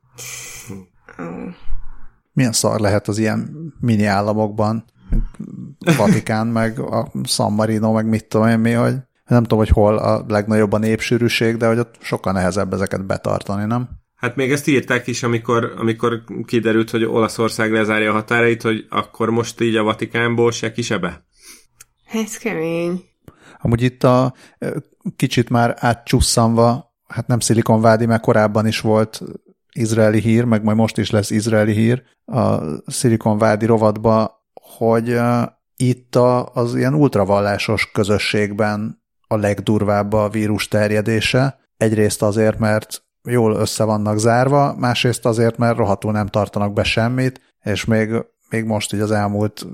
Milyen 2.32 2.52
szar 2.52 2.80
lehet 2.80 3.08
az 3.08 3.18
ilyen 3.18 3.72
mini 3.80 4.04
államokban, 4.04 4.84
Vatikán, 5.96 6.46
meg 6.46 6.78
a 6.78 7.12
San 7.24 7.52
Marino, 7.52 7.92
meg 7.92 8.06
mit 8.06 8.28
tudom 8.28 8.48
én 8.48 8.58
mi, 8.58 8.72
hogy 8.72 8.94
nem 9.26 9.42
tudom, 9.42 9.58
hogy 9.58 9.68
hol 9.68 9.96
a 9.98 10.24
legnagyobb 10.28 10.72
a 10.72 10.78
népsűrűség, 10.78 11.56
de 11.56 11.66
hogy 11.66 11.78
ott 11.78 11.94
sokkal 12.00 12.32
nehezebb 12.32 12.72
ezeket 12.72 13.06
betartani, 13.06 13.64
nem? 13.64 13.88
Hát 14.22 14.36
még 14.36 14.52
ezt 14.52 14.66
írták 14.66 15.06
is, 15.06 15.22
amikor, 15.22 15.72
amikor 15.76 16.24
kiderült, 16.44 16.90
hogy 16.90 17.04
Olaszország 17.04 17.72
lezárja 17.72 18.10
a 18.10 18.14
határait, 18.14 18.62
hogy 18.62 18.86
akkor 18.88 19.30
most 19.30 19.60
így 19.60 19.76
a 19.76 19.82
Vatikánból 19.82 20.52
se 20.52 20.72
kisebe? 20.72 21.26
Ez 22.12 22.36
kemény. 22.36 23.04
Amúgy 23.58 23.82
itt 23.82 24.04
a 24.04 24.34
kicsit 25.16 25.50
már 25.50 25.76
átcsusszanva, 25.78 26.94
hát 27.08 27.26
nem 27.26 27.40
Szilikonvádi, 27.40 28.06
mert 28.06 28.22
korábban 28.22 28.66
is 28.66 28.80
volt 28.80 29.22
izraeli 29.72 30.20
hír, 30.20 30.44
meg 30.44 30.62
majd 30.62 30.76
most 30.76 30.98
is 30.98 31.10
lesz 31.10 31.30
izraeli 31.30 31.72
hír 31.72 32.02
a 32.24 32.58
Szilikonvádi 32.86 33.66
rovatba, 33.66 34.46
hogy 34.76 35.18
itt 35.76 36.16
a, 36.16 36.46
az 36.46 36.74
ilyen 36.74 36.94
ultravallásos 36.94 37.90
közösségben 37.90 39.02
a 39.26 39.36
legdurvább 39.36 40.12
a 40.12 40.28
vírus 40.28 40.68
terjedése. 40.68 41.60
Egyrészt 41.76 42.22
azért, 42.22 42.58
mert 42.58 43.02
jól 43.24 43.54
össze 43.54 43.84
vannak 43.84 44.18
zárva, 44.18 44.74
másrészt 44.78 45.26
azért, 45.26 45.56
mert 45.56 45.76
rohadtul 45.76 46.12
nem 46.12 46.26
tartanak 46.26 46.72
be 46.72 46.82
semmit, 46.82 47.40
és 47.64 47.84
még, 47.84 48.24
még 48.50 48.64
most 48.64 48.92
így 48.92 49.00
az 49.00 49.10
elmúlt 49.10 49.66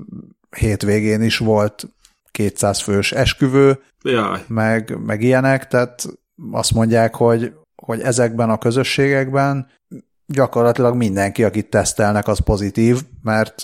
hétvégén 0.57 1.23
is 1.23 1.39
volt 1.39 1.89
200 2.31 2.81
fős 2.81 3.13
esküvő, 3.13 3.83
Jaj. 4.03 4.45
meg, 4.49 4.99
meg 5.07 5.23
ilyenek, 5.23 5.67
tehát 5.67 6.07
azt 6.51 6.73
mondják, 6.75 7.15
hogy, 7.15 7.53
hogy 7.83 8.01
ezekben 8.01 8.51
a 8.51 8.59
közösségekben 8.59 9.67
gyakorlatilag 10.27 10.95
mindenki, 10.95 11.45
akit 11.45 11.71
tesztelnek, 11.71 12.29
az 12.29 12.39
pozitív, 12.39 13.03
mert, 13.23 13.63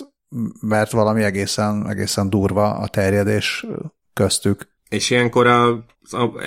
mert 0.61 0.91
valami 0.91 1.23
egészen, 1.23 1.89
egészen 1.89 2.29
durva 2.29 2.73
a 2.73 2.87
terjedés 2.87 3.65
köztük. 4.13 4.67
És 4.89 5.09
ilyenkor 5.09 5.47
a, 5.47 5.85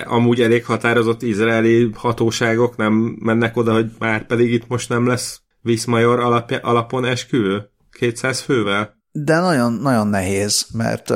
amúgy 0.05 0.41
elég 0.41 0.65
határozott 0.65 1.23
izraeli 1.23 1.91
hatóságok 1.95 2.77
nem 2.77 2.93
mennek 3.21 3.57
oda, 3.57 3.73
hogy 3.73 3.91
már 3.99 4.27
pedig 4.27 4.53
itt 4.53 4.69
most 4.69 4.89
nem 4.89 5.07
lesz 5.07 5.41
Viszmajor 5.61 6.21
alapja, 6.21 6.59
alapon 6.59 7.05
esküvő? 7.05 7.71
200 7.91 8.41
fővel? 8.41 8.97
De 9.13 9.41
nagyon, 9.41 9.73
nagyon 9.73 10.07
nehéz, 10.07 10.67
mert, 10.73 11.13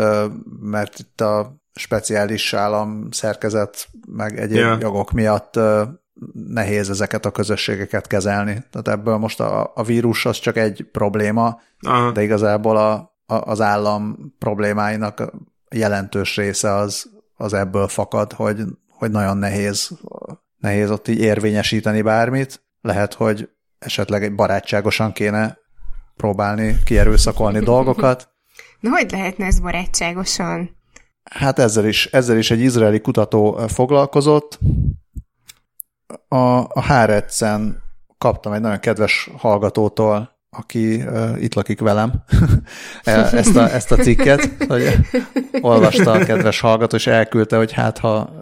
mert 0.61 0.99
itt 0.99 1.21
a 1.21 1.57
speciális 1.75 2.55
állam 2.55 3.09
szerkezet 3.11 3.89
meg 4.09 4.39
egyéb 4.39 4.57
yeah. 4.57 4.81
jogok 4.81 5.11
miatt 5.11 5.59
nehéz 6.33 6.91
ezeket 6.91 7.27
a 7.27 7.31
közösségeket 7.31 8.07
kezelni. 8.07 8.65
Tehát 8.71 8.89
ebből 8.89 9.17
most 9.17 9.41
a, 9.41 9.73
a 9.75 9.83
vírus 9.83 10.27
az 10.27 10.39
csak 10.39 10.57
egy 10.57 10.87
probléma, 10.93 11.61
Aha. 11.81 12.11
de 12.11 12.23
igazából 12.23 12.77
a, 12.77 12.93
a, 13.27 13.35
az 13.35 13.61
állam 13.61 14.17
problémáinak 14.39 15.33
jelentős 15.73 16.37
része 16.37 16.73
az, 16.75 17.11
az 17.37 17.53
ebből 17.53 17.89
fakad, 17.89 18.33
hogy, 18.33 18.63
hogy 18.89 19.11
nagyon 19.11 19.37
nehéz, 19.37 19.91
nehéz 20.59 20.91
ott 20.91 21.09
így 21.09 21.21
érvényesíteni 21.21 22.03
bármit. 22.03 22.65
Lehet, 22.81 23.15
hogy 23.15 23.49
esetleg 23.79 24.23
egy 24.23 24.35
barátságosan 24.35 25.13
kéne 25.13 25.59
próbálni 26.17 26.79
kierőszakolni 26.85 27.59
dolgokat. 27.75 28.29
Na, 28.81 28.91
hogy 28.91 29.11
lehetne 29.11 29.47
ez 29.47 29.61
barátságosan? 29.61 30.77
Hát 31.31 31.59
ezzel 31.59 31.87
is, 31.87 32.07
ezzel 32.07 32.37
is 32.37 32.51
egy 32.51 32.61
izraeli 32.61 33.01
kutató 33.01 33.67
foglalkozott, 33.69 34.59
a, 36.29 36.59
a 36.69 36.81
Hárecen 36.81 37.83
kaptam 38.19 38.53
egy 38.53 38.61
nagyon 38.61 38.81
kedves 38.81 39.31
hallgatótól, 39.37 40.31
aki 40.57 40.95
uh, 40.95 41.43
itt 41.43 41.55
lakik 41.55 41.81
velem, 41.81 42.13
e, 43.05 43.13
ezt, 43.13 43.57
a, 43.57 43.73
ezt 43.73 43.93
a 43.93 43.97
cikket, 43.97 44.65
hogy 44.69 44.99
olvasta 45.61 46.11
a 46.11 46.25
kedves 46.25 46.61
hallgató, 46.61 46.97
és 46.97 47.07
elküldte, 47.07 47.57
hogy 47.57 47.73
hát 47.73 47.99
ha 47.99 48.33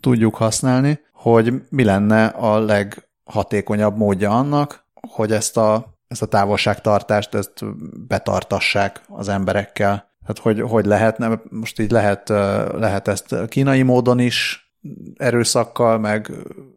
tudjuk 0.00 0.34
használni, 0.34 1.00
hogy 1.12 1.52
mi 1.68 1.84
lenne 1.84 2.26
a 2.26 2.58
leghatékonyabb 2.58 3.96
módja 3.96 4.30
annak, 4.30 4.84
hogy 5.08 5.32
ezt 5.32 5.56
a 5.56 5.94
ezt 6.08 6.22
a 6.22 6.26
távolságtartást, 6.26 7.34
ezt 7.34 7.64
betartassák 8.06 9.00
az 9.08 9.28
emberekkel. 9.28 10.14
Tehát 10.20 10.38
hogy, 10.42 10.60
hogy 10.60 10.84
lehetne, 10.84 11.40
most 11.50 11.80
így 11.80 11.90
lehet, 11.90 12.28
lehet 12.74 13.08
ezt 13.08 13.34
kínai 13.48 13.82
módon 13.82 14.18
is 14.18 14.70
erőszakkal 15.16 15.98
meg, 15.98 16.32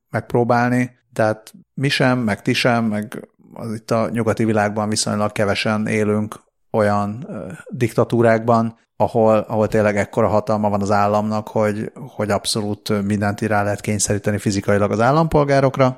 megpróbálni, 0.09 0.97
tehát 1.13 1.53
mi 1.73 1.89
sem, 1.89 2.19
meg 2.19 2.41
ti 2.41 2.53
sem, 2.53 2.85
meg 2.85 3.29
az 3.59 3.73
itt 3.73 3.91
a 3.91 4.09
nyugati 4.09 4.45
világban 4.45 4.89
viszonylag 4.89 5.31
kevesen 5.31 5.87
élünk 5.87 6.39
olyan 6.71 7.27
diktatúrákban, 7.69 8.77
ahol, 8.95 9.37
ahol 9.47 9.67
tényleg 9.67 9.97
ekkora 9.97 10.27
hatalma 10.27 10.69
van 10.69 10.81
az 10.81 10.91
államnak, 10.91 11.47
hogy, 11.47 11.91
hogy 12.15 12.29
abszolút 12.29 13.03
mindent 13.05 13.41
rá 13.41 13.63
lehet 13.63 13.81
kényszeríteni 13.81 14.37
fizikailag 14.37 14.91
az 14.91 14.99
állampolgárokra, 14.99 15.97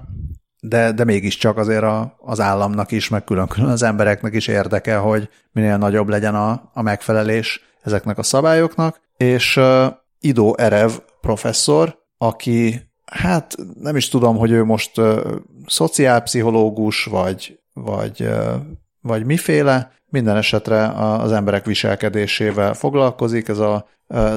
de, 0.61 0.91
de 0.91 1.03
mégiscsak 1.03 1.57
azért 1.57 1.83
a, 1.83 2.15
az 2.19 2.39
államnak 2.39 2.91
is, 2.91 3.09
meg 3.09 3.23
külön-külön 3.23 3.69
az 3.69 3.83
embereknek 3.83 4.33
is 4.33 4.47
érdeke, 4.47 4.97
hogy 4.97 5.29
minél 5.51 5.77
nagyobb 5.77 6.09
legyen 6.09 6.35
a, 6.35 6.69
a 6.73 6.81
megfelelés 6.81 7.61
ezeknek 7.81 8.17
a 8.17 8.23
szabályoknak, 8.23 9.01
és 9.17 9.57
uh, 9.57 9.85
Ido 10.19 10.53
Erev 10.57 10.91
professzor, 11.21 11.97
aki 12.17 12.90
hát 13.11 13.55
nem 13.79 13.95
is 13.95 14.09
tudom, 14.09 14.37
hogy 14.37 14.51
ő 14.51 14.63
most 14.63 14.97
uh, 14.97 15.35
szociálpszichológus, 15.65 17.05
vagy, 17.05 17.59
vagy, 17.73 18.21
uh, 18.21 18.53
vagy 19.01 19.25
miféle, 19.25 19.91
minden 20.09 20.37
esetre 20.37 20.87
az 20.97 21.31
emberek 21.31 21.65
viselkedésével 21.65 22.73
foglalkozik, 22.73 23.47
ez 23.47 23.57
a 23.57 23.87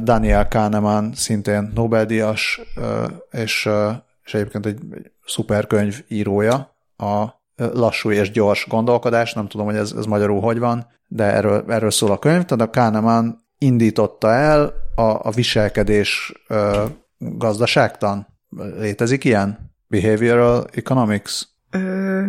Daniel 0.02 0.48
Kahneman, 0.48 1.12
szintén 1.14 1.72
Nobel-díjas, 1.74 2.60
és, 3.30 3.68
és 4.24 4.34
egyébként 4.34 4.66
egy, 4.66 4.78
egy 4.94 5.10
szuper 5.26 5.66
könyv 5.66 6.02
írója, 6.08 6.74
a 6.96 7.24
lassú 7.56 8.10
és 8.10 8.30
gyors 8.30 8.66
gondolkodás, 8.68 9.32
nem 9.32 9.48
tudom, 9.48 9.66
hogy 9.66 9.76
ez, 9.76 9.92
ez 9.96 10.04
magyarul 10.04 10.40
hogy 10.40 10.58
van, 10.58 10.86
de 11.08 11.24
erről, 11.24 11.64
erről 11.68 11.90
szól 11.90 12.10
a 12.10 12.18
könyv, 12.18 12.44
tehát 12.44 12.66
a 12.66 12.70
Kahneman 12.70 13.44
indította 13.58 14.32
el 14.32 14.72
a, 14.94 15.02
a 15.02 15.30
viselkedés 15.30 16.32
gazdaságtan. 17.18 18.26
Létezik 18.78 19.24
ilyen? 19.24 19.74
Behavioral 19.86 20.66
economics? 20.72 21.42
Ö... 21.70 22.22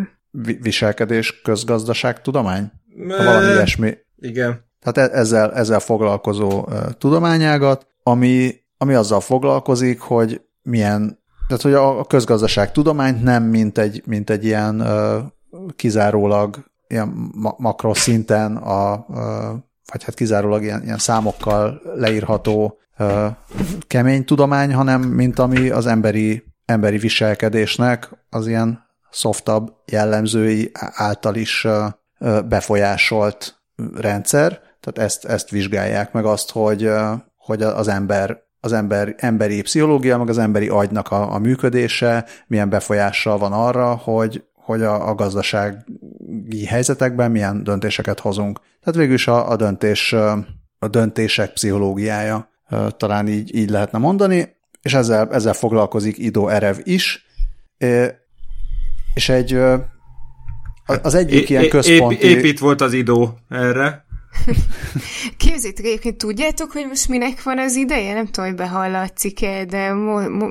viselkedés 0.62 1.42
közgazdaság 1.42 2.22
tudomány? 2.22 2.72
Ha 3.08 3.24
valami 3.24 3.52
ilyesmi. 3.52 3.98
Igen. 4.18 4.66
Tehát 4.80 5.12
e- 5.12 5.18
ezzel, 5.18 5.54
ezzel 5.54 5.80
foglalkozó 5.80 6.68
tudományágat, 6.98 7.88
ami, 8.04 8.56
ami 8.78 8.94
azzal 8.94 9.20
foglalkozik, 9.20 10.00
hogy 10.00 10.42
milyen, 10.62 11.20
tehát 11.48 11.64
hogy 11.64 11.74
a 11.74 12.06
közgazdaság 12.06 12.72
tudományt 12.72 13.24
nem 13.24 13.44
mint 13.44 13.78
egy, 13.78 14.04
mint 14.06 14.30
egy 14.30 14.46
ilyen 14.46 14.84
kizárólag 15.76 16.66
ilyen 16.88 17.32
ma- 17.34 17.56
makroszinten 17.58 18.56
a, 18.56 19.06
vagy 19.92 20.04
hát 20.04 20.16
kizárólag 20.16 20.64
ilyen, 20.64 20.84
ilyen 20.84 20.98
számokkal 20.98 21.82
leírható 21.96 22.80
kemény 23.88 24.26
tudomány, 24.26 24.74
hanem 24.74 25.02
mint 25.02 25.40
ami 25.40 25.70
az 25.70 25.86
emberi, 25.86 26.44
emberi 26.66 26.98
viselkedésnek 26.98 28.10
az 28.30 28.48
ilyen 28.48 28.84
softabb 29.12 29.74
jellemzői 29.86 30.72
által 30.94 31.36
is 31.36 31.68
befolyásolt 32.46 33.62
rendszer, 33.96 34.60
tehát 34.80 35.10
ezt, 35.10 35.26
ezt 35.26 35.50
vizsgálják 35.50 36.12
meg 36.12 36.26
azt, 36.26 36.52
hogy, 36.52 36.92
hogy 37.36 37.62
az 37.62 37.88
ember 37.88 38.44
az 38.66 38.74
ember, 38.74 39.16
emberi 39.18 39.62
pszichológia, 39.62 40.18
meg 40.18 40.30
az 40.30 40.38
emberi 40.38 40.68
agynak 40.68 41.12
a, 41.12 41.34
a 41.34 41.40
működése 41.40 42.26
milyen 42.48 42.70
befolyással 42.70 43.38
van 43.38 43.54
arra, 43.54 43.96
hogy, 43.96 44.44
hogy 44.54 44.82
a, 44.82 45.08
a 45.10 45.16
gazdasági 45.16 46.66
helyzetekben 46.68 47.32
milyen 47.32 47.64
döntéseket 47.64 48.20
hozunk. 48.20 48.60
Tehát 48.60 49.00
végül 49.00 49.14
is 49.14 49.28
a, 49.28 49.50
a, 49.50 49.56
döntés, 49.56 50.14
a 50.80 50.88
döntések 50.88 51.54
pszichológiája 51.54 52.50
talán 52.98 53.28
így, 53.28 53.56
így 53.56 53.70
lehetne 53.70 53.98
mondani, 53.98 54.56
és 54.82 54.94
ezzel, 54.94 55.30
ezzel 55.32 55.54
foglalkozik 55.54 56.18
Ido 56.18 56.48
Erev 56.48 56.78
is, 56.84 57.26
és 59.14 59.30
egy 59.30 59.60
az 60.86 61.14
egyik 61.14 61.50
é, 61.50 61.54
ilyen 61.54 61.70
központi... 61.70 62.26
Épp, 62.26 62.38
épp 62.38 62.44
itt 62.44 62.60
volt 62.60 62.82
az 62.82 62.94
idó 62.94 63.38
erre. 63.50 64.06
Képzétek, 65.38 65.86
egyébként 65.86 66.18
tudjátok, 66.18 66.72
hogy 66.72 66.86
most 66.88 67.08
minek 67.08 67.44
van 67.44 67.60
az 67.60 67.76
ideje? 67.76 68.14
Nem 68.14 68.26
tudom, 68.26 68.46
hogy 68.46 68.56
behallatszik-e, 68.58 69.66
de 69.66 69.92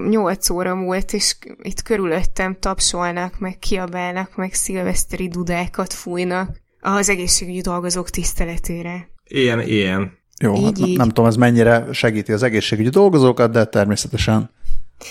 8 0.08 0.50
óra 0.50 0.74
múlt, 0.74 1.12
és 1.12 1.36
itt 1.62 1.82
körülöttem 1.82 2.56
tapsolnak, 2.60 3.38
meg 3.38 3.58
kiabálnak, 3.58 4.36
meg 4.36 4.54
szilveszteri 4.54 5.28
dudákat 5.28 5.92
fújnak 5.92 6.60
az 6.80 7.08
egészségügyi 7.08 7.60
dolgozók 7.60 8.10
tiszteletére. 8.10 9.08
Ilyen, 9.24 9.60
ilyen. 9.60 10.18
Jó, 10.44 10.54
így, 10.54 10.64
hát 10.64 10.78
így. 10.78 10.96
nem 10.96 11.08
tudom, 11.08 11.26
ez 11.26 11.36
mennyire 11.36 11.86
segíti 11.92 12.32
az 12.32 12.42
egészségügyi 12.42 12.88
dolgozókat, 12.88 13.50
de 13.50 13.64
természetesen 13.64 14.50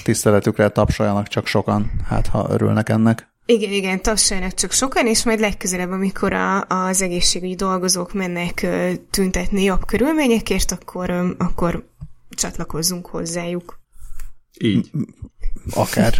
tiszteletükre 0.03 0.69
tapsoljanak 0.69 1.27
csak 1.27 1.47
sokan, 1.47 1.91
hát 2.07 2.27
ha 2.27 2.47
örülnek 2.49 2.89
ennek. 2.89 3.31
Igen, 3.45 3.71
igen, 3.71 4.01
tapsoljanak 4.01 4.53
csak 4.53 4.71
sokan, 4.71 5.07
és 5.07 5.23
majd 5.23 5.39
legközelebb, 5.39 5.91
amikor 5.91 6.33
a, 6.33 6.61
az 6.61 7.01
egészségügyi 7.01 7.55
dolgozók 7.55 8.13
mennek 8.13 8.67
tüntetni 9.09 9.63
jobb 9.63 9.85
körülményekért, 9.85 10.71
akkor, 10.71 11.35
akkor 11.37 11.87
csatlakozzunk 12.29 13.05
hozzájuk. 13.05 13.79
Így. 14.59 14.91
Akár. 15.73 16.13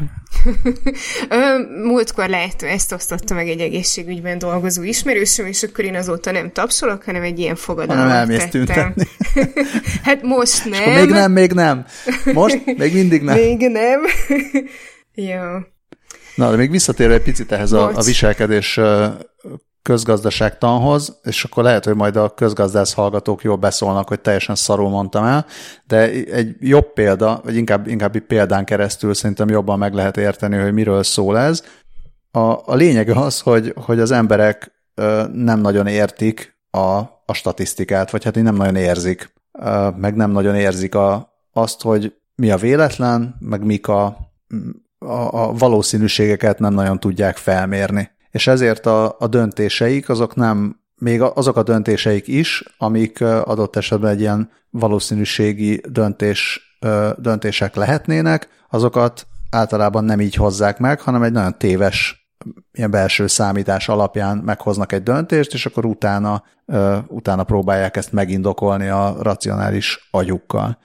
Múltkor 1.84 2.30
lehet, 2.30 2.64
ezt 2.64 2.92
osztotta 2.92 3.34
meg 3.34 3.50
egy 3.50 3.60
egészségügyben 3.60 4.38
dolgozó 4.38 4.84
ismerősöm, 4.84 5.46
és 5.46 5.64
akkor 5.64 5.86
én 5.86 5.96
azóta 5.96 6.32
nem 6.32 6.52
tapsolok, 6.52 7.04
hanem 7.04 7.22
egy 7.22 7.40
ilyen 7.40 7.56
fogadalmat 7.56 8.06
hanem 8.06 8.18
elmész 8.18 8.50
tüntetni. 8.50 9.08
hát 10.04 10.22
most 10.22 10.66
nem. 10.66 10.82
És 10.82 11.00
még 11.00 11.10
nem, 11.10 11.32
még 11.32 11.52
nem. 11.52 11.86
Most? 12.34 12.78
Még 12.78 12.94
mindig 12.94 13.22
nem. 13.22 13.36
Még 13.36 13.68
nem. 13.70 14.02
Jó. 15.30 15.42
Na, 16.36 16.50
de 16.50 16.56
még 16.56 16.72
visszatérve 16.72 17.14
egy 17.14 17.22
picit 17.24 17.52
ehhez 17.52 17.72
a, 17.72 17.92
a 17.94 18.02
viselkedés 18.02 18.80
közgazdaságtanhoz, 19.84 21.20
és 21.24 21.44
akkor 21.44 21.64
lehet, 21.64 21.86
hogy 21.86 21.96
majd 21.96 22.16
a 22.16 22.30
közgazdász 22.30 22.94
hallgatók 22.94 23.44
jól 23.44 23.56
beszólnak, 23.56 24.08
hogy 24.08 24.20
teljesen 24.20 24.56
szarul 24.56 24.90
mondtam 24.90 25.26
el, 25.26 25.46
de 25.88 25.98
egy 26.12 26.56
jobb 26.60 26.94
példa, 26.94 27.42
vagy 27.44 27.56
inkább, 27.56 27.88
inkább 27.88 28.16
egy 28.16 28.22
példán 28.22 28.66
keresztül 28.66 29.14
szerintem 29.14 29.50
jobban 29.50 29.78
meg 29.78 29.94
lehet 29.94 30.18
érteni, 30.18 30.58
hogy 30.58 30.74
miről 30.74 31.04
szól 31.04 31.38
ez. 31.38 31.64
A, 32.32 32.40
a 32.40 32.76
lényeg 32.76 33.10
az, 33.10 33.40
hogy, 33.40 33.74
hogy 33.76 34.00
az 34.00 34.12
emberek 34.12 34.72
nem 35.34 35.60
nagyon 35.60 35.88
értik 35.88 36.58
a, 36.70 36.98
a 37.26 37.34
statisztikát, 37.34 38.12
vagy 38.12 38.24
hát 38.24 38.36
nem 38.36 38.56
nagyon 38.56 38.76
érzik, 38.76 39.34
meg 39.96 40.16
nem 40.16 40.32
nagyon 40.32 40.56
érzik 40.56 40.96
a, 40.96 41.34
azt, 41.54 41.82
hogy 41.82 42.14
mi 42.36 42.52
a 42.52 42.58
véletlen, 42.58 43.36
meg 43.40 43.66
mik 43.66 43.88
a, 43.88 44.06
a, 44.98 45.42
a 45.42 45.54
valószínűségeket 45.54 46.60
nem 46.60 46.74
nagyon 46.74 47.00
tudják 47.00 47.38
felmérni. 47.38 48.12
És 48.34 48.48
ezért 48.48 48.86
a, 48.86 49.16
a 49.20 49.28
döntéseik 49.28 50.10
azok 50.10 50.36
nem, 50.36 50.80
még 50.96 51.22
azok 51.22 51.58
a 51.58 51.64
döntéseik 51.64 52.28
is, 52.28 52.64
amik 52.78 53.22
adott 53.22 53.76
esetben 53.76 54.12
egy 54.12 54.20
ilyen 54.20 54.52
valószínűségi 54.70 55.82
döntés, 55.90 56.62
döntések 57.18 57.76
lehetnének, 57.76 58.48
azokat 58.70 59.28
általában 59.50 60.04
nem 60.04 60.22
így 60.22 60.36
hozzák 60.36 60.80
meg, 60.80 61.02
hanem 61.02 61.24
egy 61.24 61.32
nagyon 61.32 61.58
téves 61.58 62.28
ilyen 62.72 62.92
belső 62.92 63.28
számítás 63.28 63.90
alapján 63.90 64.38
meghoznak 64.38 64.92
egy 64.92 65.04
döntést, 65.04 65.54
és 65.54 65.66
akkor 65.66 65.86
utána, 65.86 66.44
utána 67.08 67.44
próbálják 67.44 67.98
ezt 67.98 68.12
megindokolni 68.12 68.88
a 68.88 69.16
racionális 69.20 70.08
agyukkal. 70.12 70.78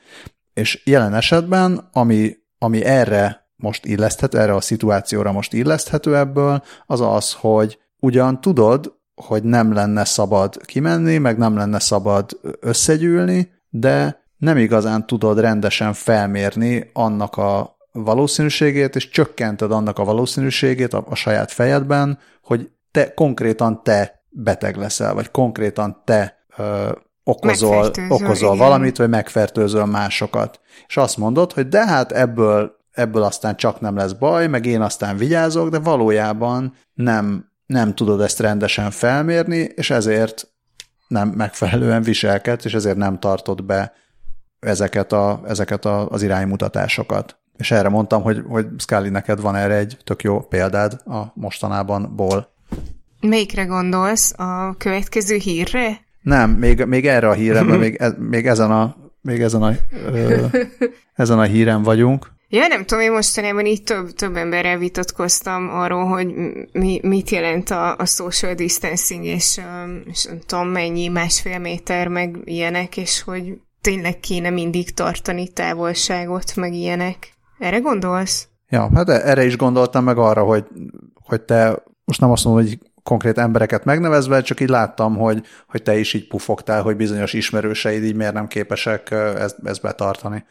És 0.55 0.83
jelen 0.85 1.15
esetben, 1.15 1.89
ami, 1.93 2.37
ami 2.59 2.85
erre 2.85 3.48
most 3.59 3.87
illeszthető, 3.87 4.39
erre 4.39 4.55
a 4.55 4.61
szituációra 4.61 5.33
most 5.33 5.53
illeszthető 5.53 6.17
ebből, 6.17 6.63
az 6.87 7.01
az, 7.01 7.33
hogy 7.33 7.79
ugyan 7.99 8.41
tudod, 8.41 8.97
hogy 9.15 9.43
nem 9.43 9.73
lenne 9.73 10.05
szabad 10.05 10.65
kimenni, 10.65 11.19
meg 11.19 11.39
nem 11.39 11.57
lenne 11.57 11.79
szabad 11.79 12.41
összegyűlni, 12.61 13.51
de 13.69 14.23
nem 14.37 14.57
igazán 14.57 15.07
tudod 15.07 15.41
rendesen 15.41 15.93
felmérni 15.93 16.91
annak 16.93 17.37
a 17.37 17.77
valószínűségét, 17.93 18.97
és 18.97 19.09
csökkented 19.09 19.73
annak 19.73 19.99
a 19.99 20.05
valószínűségét 20.05 20.95
a, 20.95 21.05
a 21.09 21.15
saját 21.15 21.53
fejedben, 21.53 22.19
hogy 22.43 22.71
te 22.91 23.15
konkrétan 23.15 23.83
te 23.83 24.23
beteg 24.29 24.77
leszel, 24.77 25.15
vagy 25.15 25.31
konkrétan 25.31 26.03
te 26.05 26.47
ö, 26.57 26.91
okozol, 27.25 27.91
okozol 28.09 28.57
valamit, 28.57 28.97
vagy 28.97 29.09
megfertőzöl 29.09 29.85
másokat. 29.85 30.61
És 30.87 30.97
azt 30.97 31.17
mondod, 31.17 31.53
hogy 31.53 31.69
de 31.69 31.87
hát 31.87 32.13
ebből 32.13 32.78
ebből 32.99 33.23
aztán 33.23 33.57
csak 33.57 33.81
nem 33.81 33.97
lesz 33.97 34.13
baj, 34.13 34.47
meg 34.47 34.67
én 34.67 34.81
aztán 34.81 35.17
vigyázok, 35.17 35.69
de 35.69 35.79
valójában 35.79 36.75
nem, 36.95 37.51
nem 37.67 37.95
tudod 37.95 38.21
ezt 38.21 38.41
rendesen 38.41 38.91
felmérni, 38.91 39.57
és 39.57 39.91
ezért 39.91 40.49
nem 41.09 41.29
megfelelően 41.29 42.03
viselkedsz, 42.03 42.65
és 42.65 42.75
ezért 42.75 42.97
nem 42.97 43.19
tartod 43.19 43.65
be 43.65 43.93
ezeket, 44.61 45.13
a, 45.13 45.41
ezeket 45.47 45.85
a, 45.85 46.09
az 46.09 46.23
iránymutatásokat. 46.23 47.39
És 47.57 47.71
erre 47.71 47.89
mondtam, 47.89 48.23
hogy, 48.23 48.43
hogy 48.49 48.67
Scully, 48.79 49.09
neked 49.09 49.41
van 49.41 49.57
erre 49.57 49.75
egy 49.75 49.99
tök 50.05 50.23
jó 50.23 50.41
példád 50.41 50.93
a 51.05 51.33
mostanában 51.35 52.13
ból. 52.17 52.53
Melyikre 53.21 53.65
gondolsz? 53.65 54.39
A 54.39 54.75
következő 54.77 55.37
hírre? 55.37 56.01
Nem, 56.21 56.51
még, 56.51 56.85
még 56.85 57.07
erre 57.07 57.29
a 57.29 57.33
hírre, 57.33 57.63
még, 57.77 57.97
e, 58.01 58.15
még 58.19 58.47
ezen 58.47 58.71
a, 58.71 58.97
még 59.21 59.43
ezen 59.43 59.63
a, 59.63 59.73
ö, 60.13 60.47
ezen 61.15 61.39
a 61.39 61.43
híren 61.43 61.83
vagyunk. 61.83 62.37
Ja, 62.51 62.67
nem 62.67 62.85
tudom, 62.85 63.05
én 63.05 63.13
mostanában 63.13 63.67
így 63.67 63.83
több, 63.83 64.11
több 64.11 64.37
emberrel 64.37 64.79
vitatkoztam 64.79 65.69
arról, 65.71 66.05
hogy 66.05 66.35
mi, 66.73 67.01
mit 67.03 67.31
jelent 67.31 67.71
a, 67.71 67.97
a 67.97 68.05
social 68.05 68.55
distancing, 68.55 69.25
és, 69.25 69.61
és 70.05 70.25
nem 70.25 70.39
tudom 70.47 70.69
mennyi, 70.69 71.09
másfél 71.09 71.59
méter, 71.59 72.09
meg 72.09 72.37
ilyenek, 72.45 72.97
és 72.97 73.23
hogy 73.23 73.61
tényleg 73.81 74.21
kéne 74.21 74.51
mindig 74.51 74.95
tartani 74.95 75.49
távolságot, 75.49 76.57
meg 76.57 76.73
ilyenek. 76.73 77.33
Erre 77.59 77.79
gondolsz? 77.79 78.49
Ja, 78.69 78.91
hát 78.95 79.09
erre 79.09 79.45
is 79.45 79.57
gondoltam, 79.57 80.05
meg 80.05 80.19
arra, 80.19 80.43
hogy, 80.43 80.65
hogy 81.15 81.43
te 81.43 81.83
most 82.05 82.21
nem 82.21 82.31
azt 82.31 82.45
mondom, 82.45 82.65
hogy 82.65 82.79
konkrét 83.09 83.39
embereket 83.39 83.85
megnevezve, 83.85 84.43
csak 84.43 84.61
így 84.61 84.69
láttam, 84.69 85.17
hogy, 85.17 85.43
hogy 85.69 85.83
te 85.83 85.99
is 85.99 86.15
így 86.15 86.27
pufogtál, 86.27 86.83
hogy 86.83 86.97
bizonyos 86.97 87.33
ismerőseid 87.33 88.05
így 88.05 88.15
miért 88.15 88.33
nem 88.33 88.47
képesek 88.47 89.11
ezt, 89.11 89.57
ezt 89.65 89.83
betartani. 89.83 90.45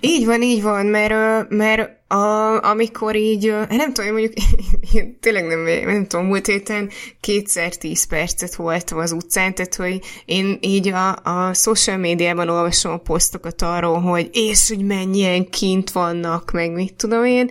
Így 0.00 0.26
van, 0.26 0.42
így 0.42 0.62
van, 0.62 0.86
mert, 0.86 1.48
mert 1.48 1.90
a, 2.08 2.62
amikor 2.64 3.16
így, 3.16 3.54
nem 3.68 3.92
tudom, 3.92 4.10
mondjuk 4.10 4.32
tényleg 5.20 5.46
nem, 5.46 5.60
nem 5.84 6.06
tudom, 6.06 6.26
múlt 6.26 6.46
héten 6.46 6.90
kétszer 7.20 7.76
tíz 7.76 8.06
percet 8.06 8.54
voltam 8.54 8.98
az 8.98 9.12
utcán, 9.12 9.54
tehát 9.54 9.74
hogy 9.74 10.00
én 10.24 10.58
így 10.60 10.88
a, 10.88 11.16
a 11.22 11.54
social 11.54 11.96
médiában 11.96 12.48
olvasom 12.48 12.92
a 12.92 12.96
posztokat 12.96 13.62
arról, 13.62 14.00
hogy 14.00 14.30
és 14.32 14.68
hogy 14.68 14.84
mennyien 14.84 15.50
kint 15.50 15.90
vannak, 15.90 16.50
meg 16.50 16.72
mit 16.72 16.94
tudom 16.94 17.24
én, 17.24 17.50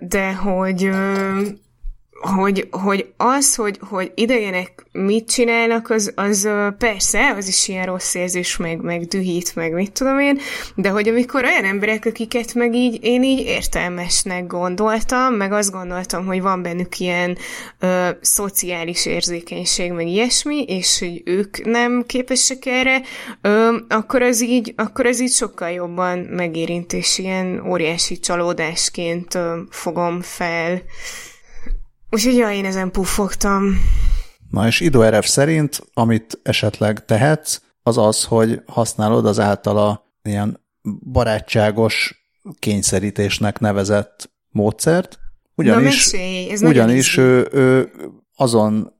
de 0.00 0.32
hogy 0.32 0.90
hogy, 2.20 2.68
hogy 2.70 3.12
az, 3.16 3.54
hogy, 3.54 3.78
hogy 3.80 4.12
idegenek 4.14 4.86
mit 4.92 5.28
csinálnak, 5.30 5.90
az, 5.90 6.12
az 6.14 6.48
persze, 6.78 7.34
az 7.36 7.48
is 7.48 7.68
ilyen 7.68 7.86
rossz 7.86 8.14
érzés, 8.14 8.56
meg, 8.56 8.80
meg 8.80 9.02
dühít, 9.02 9.54
meg 9.54 9.72
mit 9.72 9.92
tudom 9.92 10.18
én, 10.18 10.38
de 10.74 10.88
hogy 10.88 11.08
amikor 11.08 11.44
olyan 11.44 11.64
emberek, 11.64 12.04
akiket 12.04 12.54
meg 12.54 12.74
így, 12.74 12.98
én 13.02 13.22
így 13.22 13.40
értelmesnek 13.40 14.46
gondoltam, 14.46 15.34
meg 15.34 15.52
azt 15.52 15.70
gondoltam, 15.70 16.26
hogy 16.26 16.40
van 16.40 16.62
bennük 16.62 16.98
ilyen 16.98 17.38
ö, 17.78 18.08
szociális 18.20 19.06
érzékenység, 19.06 19.92
meg 19.92 20.06
ilyesmi, 20.06 20.62
és 20.62 20.98
hogy 20.98 21.22
ők 21.24 21.64
nem 21.64 22.04
képesek 22.06 22.66
erre, 22.66 23.00
ö, 23.40 23.76
akkor 23.88 24.22
az 24.22 24.42
így, 24.42 24.72
akkor 24.76 25.06
az 25.06 25.20
így 25.20 25.32
sokkal 25.32 25.70
jobban 25.70 26.18
megérint, 26.18 26.92
és 26.92 27.18
ilyen 27.18 27.62
óriási 27.68 28.18
csalódásként 28.18 29.34
ö, 29.34 29.58
fogom 29.70 30.20
fel. 30.22 30.82
Úgyhogy 32.16 32.36
ja, 32.36 32.50
én 32.50 32.64
ezen 32.64 32.90
puffogtam. 32.90 33.80
Na 34.50 34.66
és 34.66 34.80
Ido 34.80 35.08
RF 35.08 35.26
szerint, 35.26 35.86
amit 35.92 36.40
esetleg 36.42 37.04
tehetsz, 37.04 37.60
az 37.82 37.98
az, 37.98 38.24
hogy 38.24 38.62
használod 38.66 39.26
az 39.26 39.40
általa 39.40 40.12
ilyen 40.22 40.60
barátságos 41.12 42.24
kényszerítésnek 42.58 43.58
nevezett 43.58 44.30
módszert. 44.50 45.18
Ugyanis, 45.54 45.82
Na 45.82 46.18
mesélj, 46.18 46.50
ez 46.50 46.62
ugyanis 46.62 47.16
ő, 47.16 47.48
ő 47.52 47.90
azon 48.36 48.92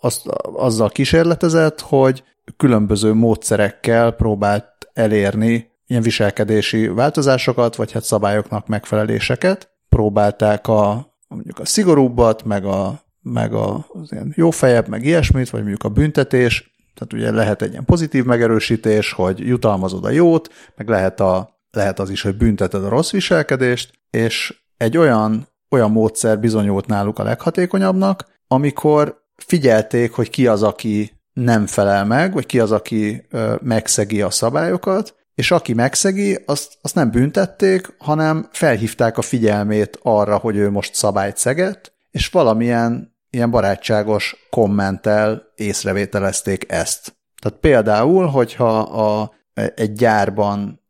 azt, 0.00 0.26
azzal 0.42 0.90
kísérletezett, 0.90 1.80
hogy 1.80 2.24
különböző 2.56 3.12
módszerekkel 3.12 4.10
próbált 4.10 4.88
elérni 4.92 5.70
ilyen 5.86 6.02
viselkedési 6.02 6.86
változásokat, 6.86 7.76
vagy 7.76 7.92
hát 7.92 8.04
szabályoknak 8.04 8.66
megfeleléseket. 8.66 9.70
Próbálták 9.88 10.66
a 10.66 11.16
mondjuk 11.28 11.58
a 11.58 11.64
szigorúbbat, 11.64 12.44
meg 12.44 12.64
a, 12.64 13.02
meg 13.22 13.52
a, 13.52 13.86
az 13.88 14.12
ilyen 14.12 14.32
jó 14.36 14.50
fejebb, 14.50 14.88
meg 14.88 15.04
ilyesmit, 15.04 15.50
vagy 15.50 15.60
mondjuk 15.60 15.84
a 15.84 15.88
büntetés, 15.88 16.76
tehát 16.94 17.12
ugye 17.12 17.30
lehet 17.30 17.62
egy 17.62 17.70
ilyen 17.70 17.84
pozitív 17.84 18.24
megerősítés, 18.24 19.12
hogy 19.12 19.38
jutalmazod 19.38 20.04
a 20.04 20.10
jót, 20.10 20.52
meg 20.76 20.88
lehet, 20.88 21.20
a, 21.20 21.60
lehet 21.70 21.98
az 21.98 22.10
is, 22.10 22.22
hogy 22.22 22.36
bünteted 22.36 22.84
a 22.84 22.88
rossz 22.88 23.10
viselkedést, 23.10 23.92
és 24.10 24.60
egy 24.76 24.96
olyan, 24.96 25.48
olyan 25.70 25.90
módszer 25.90 26.38
bizonyult 26.40 26.86
náluk 26.86 27.18
a 27.18 27.22
leghatékonyabbnak, 27.22 28.24
amikor 28.46 29.26
figyelték, 29.36 30.12
hogy 30.12 30.30
ki 30.30 30.46
az, 30.46 30.62
aki 30.62 31.12
nem 31.32 31.66
felel 31.66 32.04
meg, 32.04 32.32
vagy 32.32 32.46
ki 32.46 32.60
az, 32.60 32.72
aki 32.72 33.26
megszegi 33.60 34.22
a 34.22 34.30
szabályokat, 34.30 35.14
és 35.38 35.50
aki 35.50 35.74
megszegi, 35.74 36.38
azt, 36.46 36.78
azt 36.82 36.94
nem 36.94 37.10
büntették, 37.10 37.94
hanem 37.98 38.48
felhívták 38.52 39.18
a 39.18 39.22
figyelmét 39.22 39.98
arra, 40.02 40.36
hogy 40.36 40.56
ő 40.56 40.70
most 40.70 40.94
szabályt 40.94 41.36
szegett, 41.36 41.92
és 42.10 42.28
valamilyen 42.28 43.16
ilyen 43.30 43.50
barátságos 43.50 44.46
kommentel 44.50 45.42
észrevételezték 45.54 46.72
ezt. 46.72 47.16
Tehát 47.42 47.58
például, 47.58 48.26
hogyha 48.26 48.78
a, 48.78 49.32
egy 49.74 49.92
gyárban 49.92 50.80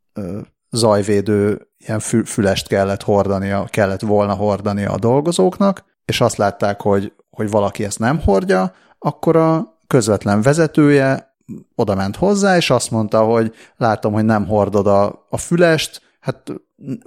zajvédő 0.69 1.67
ilyen 1.77 1.99
fü, 1.99 2.23
fülest 2.23 2.67
kellett 2.67 3.03
hordania, 3.03 3.65
kellett 3.69 4.01
volna 4.01 4.33
hordania 4.33 4.91
a 4.91 4.99
dolgozóknak, 4.99 5.83
és 6.05 6.21
azt 6.21 6.37
látták, 6.37 6.81
hogy, 6.81 7.13
hogy 7.29 7.49
valaki 7.49 7.83
ezt 7.83 7.99
nem 7.99 8.19
hordja, 8.19 8.73
akkor 8.99 9.35
a 9.35 9.77
közvetlen 9.87 10.41
vezetője 10.41 11.28
oda 11.75 11.95
ment 11.95 12.15
hozzá, 12.15 12.57
és 12.57 12.69
azt 12.69 12.91
mondta, 12.91 13.23
hogy 13.23 13.53
látom, 13.77 14.13
hogy 14.13 14.25
nem 14.25 14.47
hordod 14.47 14.87
a, 14.87 15.25
a 15.29 15.37
fülest, 15.37 16.01
hát 16.19 16.53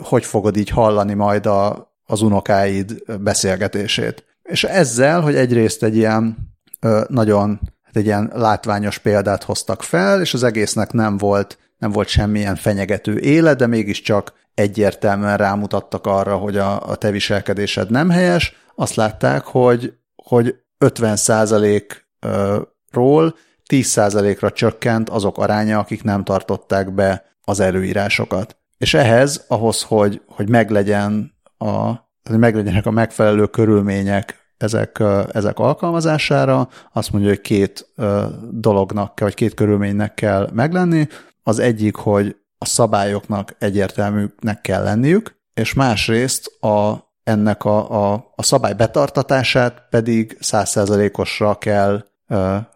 hogy 0.03 0.25
fogod 0.25 0.57
így 0.57 0.69
hallani 0.69 1.15
majd 1.15 1.47
a, 1.47 1.93
az 2.05 2.23
unokáid 2.23 3.03
beszélgetését. 3.21 4.25
És 4.43 4.65
ezzel, 4.65 5.21
hogy 5.21 5.35
egyrészt 5.35 5.83
egy 5.83 5.97
ilyen 5.97 6.37
ö, 6.81 7.01
nagyon, 7.09 7.61
hát 7.83 7.97
egy 7.97 8.05
ilyen 8.05 8.31
látványos 8.35 8.99
példát 8.99 9.43
hoztak 9.43 9.83
fel, 9.83 10.21
és 10.21 10.35
az 10.35 10.43
egésznek 10.43 10.93
nem 10.93 11.17
volt, 11.17 11.59
nem 11.79 11.91
volt 11.91 12.09
semmilyen 12.09 12.57
fenyegető 12.57 13.19
éle, 13.19 13.55
de 13.55 13.67
mégiscsak 13.67 14.33
egyértelműen 14.55 15.37
rámutattak 15.37 16.07
arra, 16.07 16.37
hogy 16.37 16.57
a, 16.57 16.89
a 16.89 16.95
te 16.95 17.11
viselkedésed 17.11 17.91
nem 17.91 18.11
helyes, 18.11 18.57
azt 18.75 18.95
látták, 18.95 19.43
hogy, 19.43 19.95
hogy 20.17 20.57
50 20.79 21.17
ról 22.91 23.35
10%-ra 23.73 24.51
csökkent 24.51 25.09
azok 25.09 25.39
aránya, 25.39 25.79
akik 25.79 26.03
nem 26.03 26.25
tartották 26.25 26.95
be 26.95 27.25
az 27.45 27.61
előírásokat. 27.61 28.57
És 28.79 28.95
ehhez, 28.95 29.45
ahhoz, 29.49 29.83
hogy, 29.83 30.23
hogy 30.27 30.49
meglegyen 30.49 31.33
a, 31.59 31.87
hogy 32.29 32.39
meglegyenek 32.39 32.87
a 32.87 32.91
megfelelő 32.91 33.47
körülmények 33.47 34.55
ezek, 34.57 35.03
ezek 35.33 35.59
alkalmazására, 35.59 36.69
azt 36.93 37.13
mondja, 37.13 37.31
hogy 37.31 37.41
két 37.41 37.89
dolognak, 38.51 39.21
vagy 39.21 39.35
két 39.35 39.55
körülménynek 39.55 40.15
kell 40.15 40.49
meglenni. 40.53 41.09
Az 41.43 41.59
egyik, 41.59 41.97
hogy 41.97 42.37
a 42.59 42.65
szabályoknak 42.65 43.55
egyértelműnek 43.59 44.61
kell 44.61 44.83
lenniük, 44.83 45.41
és 45.55 45.75
másrészt 45.75 46.63
a, 46.63 47.11
ennek 47.25 47.65
a, 47.65 48.13
a, 48.13 48.33
a 48.37 48.43
szabály 48.43 48.75
betartatását 48.75 49.87
pedig 49.91 50.37
százszerzalékosra 50.41 51.55
kell 51.55 52.05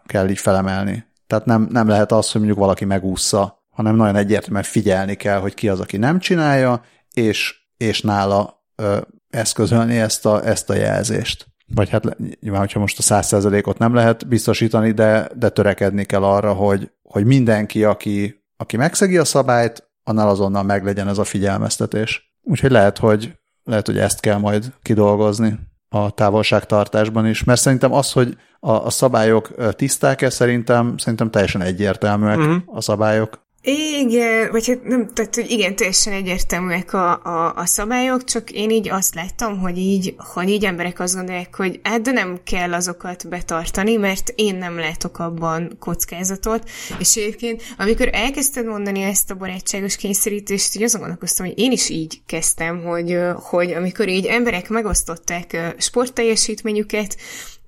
kell 0.06 0.28
így 0.28 0.38
felemelni. 0.38 1.04
Tehát 1.26 1.44
nem, 1.44 1.68
nem 1.70 1.88
lehet 1.88 2.12
az, 2.12 2.32
hogy 2.32 2.40
mondjuk 2.40 2.60
valaki 2.60 2.84
megúszza, 2.84 3.64
hanem 3.70 3.96
nagyon 3.96 4.16
egyértelműen 4.16 4.62
figyelni 4.62 5.14
kell, 5.14 5.38
hogy 5.38 5.54
ki 5.54 5.68
az, 5.68 5.80
aki 5.80 5.96
nem 5.96 6.18
csinálja, 6.18 6.82
és, 7.12 7.54
és 7.76 8.00
nála 8.00 8.64
ö, 8.76 8.98
eszközölni 9.30 9.98
ezt 9.98 10.26
a, 10.26 10.46
ezt 10.46 10.70
a 10.70 10.74
jelzést. 10.74 11.46
Vagy 11.74 11.88
hát 11.88 12.18
nyilván, 12.40 12.60
hogyha 12.60 12.80
most 12.80 12.98
a 12.98 13.02
száz 13.02 13.26
százalékot 13.26 13.78
nem 13.78 13.94
lehet 13.94 14.28
biztosítani, 14.28 14.92
de, 14.92 15.28
de 15.34 15.48
törekedni 15.48 16.04
kell 16.04 16.22
arra, 16.24 16.52
hogy, 16.52 16.90
hogy 17.02 17.24
mindenki, 17.24 17.84
aki, 17.84 18.44
aki 18.56 18.76
megszegi 18.76 19.16
a 19.16 19.24
szabályt, 19.24 19.90
annál 20.04 20.28
azonnal 20.28 20.62
meglegyen 20.62 21.08
ez 21.08 21.18
a 21.18 21.24
figyelmeztetés. 21.24 22.34
Úgyhogy 22.42 22.70
lehet, 22.70 22.98
hogy, 22.98 23.38
lehet, 23.64 23.86
hogy 23.86 23.98
ezt 23.98 24.20
kell 24.20 24.38
majd 24.38 24.72
kidolgozni 24.82 25.58
a 26.04 26.10
távolságtartásban 26.10 27.26
is, 27.26 27.44
mert 27.44 27.60
szerintem 27.60 27.92
az, 27.92 28.12
hogy 28.12 28.36
a, 28.60 28.70
a 28.70 28.90
szabályok 28.90 29.74
tiszták-e, 29.76 30.30
szerintem, 30.30 30.94
szerintem 30.96 31.30
teljesen 31.30 31.60
egyértelműek 31.60 32.38
uh-huh. 32.38 32.56
a 32.66 32.80
szabályok. 32.80 33.45
Igen, 33.68 34.50
vagy 34.50 34.66
hát 34.66 34.84
nem, 34.84 35.08
tehát 35.12 35.34
hogy 35.34 35.50
igen, 35.50 35.76
teljesen 35.76 36.12
egyértelműek 36.12 36.92
a, 36.92 37.22
a, 37.22 37.54
a 37.56 37.66
szabályok, 37.66 38.24
csak 38.24 38.50
én 38.50 38.70
így 38.70 38.88
azt 38.88 39.14
láttam, 39.14 39.58
hogy 39.58 39.78
így, 39.78 40.14
hogy 40.18 40.48
így 40.48 40.64
emberek 40.64 41.00
azt 41.00 41.14
gondolják, 41.14 41.56
hogy 41.56 41.80
hát 41.82 42.00
de 42.00 42.10
nem 42.10 42.40
kell 42.44 42.74
azokat 42.74 43.28
betartani, 43.28 43.96
mert 43.96 44.32
én 44.34 44.54
nem 44.54 44.78
látok 44.78 45.18
abban 45.18 45.76
kockázatot, 45.78 46.70
és 46.98 47.16
egyébként, 47.16 47.62
amikor 47.78 48.08
elkezdted 48.12 48.66
mondani 48.66 49.02
ezt 49.02 49.30
a 49.30 49.34
barátságos 49.34 49.96
kényszerítést, 49.96 50.76
így 50.76 50.82
azon 50.82 51.00
gondolkoztam, 51.00 51.46
hogy 51.46 51.58
én 51.58 51.72
is 51.72 51.88
így 51.88 52.20
kezdtem, 52.26 52.82
hogy, 52.82 53.18
hogy 53.34 53.72
amikor 53.72 54.08
így 54.08 54.26
emberek 54.26 54.68
megosztották 54.68 55.74
sportteljesítményüket, 55.78 57.16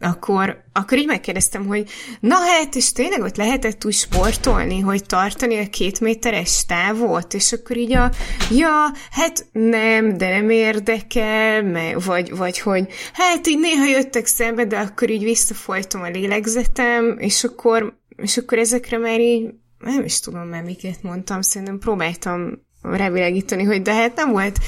akkor, 0.01 0.65
akkor 0.73 0.99
így 0.99 1.07
megkérdeztem, 1.07 1.66
hogy 1.66 1.91
na 2.20 2.35
hát, 2.35 2.75
és 2.75 2.93
tényleg 2.93 3.23
ott 3.23 3.37
lehetett 3.37 3.85
úgy 3.85 3.95
sportolni, 3.95 4.81
hogy 4.81 5.05
tartani 5.05 5.59
a 5.59 5.69
két 5.70 6.01
méteres 6.01 6.65
távot, 6.66 7.35
és 7.35 7.53
akkor 7.53 7.77
így 7.77 7.93
a, 7.93 8.11
ja, 8.51 8.91
hát 9.11 9.47
nem, 9.53 10.16
de 10.16 10.29
nem 10.29 10.51
érdekel, 10.51 11.62
meg, 11.62 12.03
vagy, 12.03 12.37
vagy 12.37 12.59
hogy 12.59 12.87
hát 13.12 13.47
így 13.47 13.59
néha 13.59 13.85
jöttek 13.85 14.27
szembe, 14.27 14.65
de 14.65 14.79
akkor 14.79 15.11
így 15.11 15.23
visszafolytom 15.23 16.03
a 16.03 16.09
lélegzetem, 16.09 17.16
és 17.19 17.45
akkor, 17.45 17.99
és 18.16 18.37
akkor 18.37 18.59
ezekre 18.59 18.99
már 18.99 19.20
így 19.20 19.51
nem 19.79 20.05
is 20.05 20.20
tudom 20.20 20.43
már 20.43 20.62
miket 20.62 21.03
mondtam, 21.03 21.43
szerintem 21.43 21.79
próbáltam 21.79 22.66
revilegíteni, 22.83 23.62
hogy 23.62 23.83
de 23.83 23.95
hát 23.95 24.16
nem 24.16 24.31
volt 24.31 24.59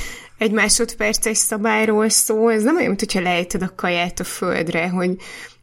egy 0.41 0.53
másodperces 0.53 1.39
szabályról 1.39 2.09
szó, 2.09 2.49
ez 2.49 2.63
nem 2.63 2.77
olyan, 2.77 2.89
mint 2.89 3.01
hogyha 3.01 3.21
lejted 3.21 3.63
a 3.63 3.75
kaját 3.75 4.21
a 4.21 4.25
földre, 4.25 4.89
hogy 4.89 5.17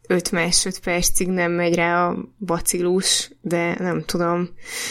öt 0.08 0.32
másodpercig 0.32 1.28
nem 1.28 1.52
megy 1.52 1.76
rá 1.76 2.08
a 2.08 2.18
bacillus, 2.40 3.32
de 3.42 3.76
nem 3.80 4.04
tudom. 4.06 4.50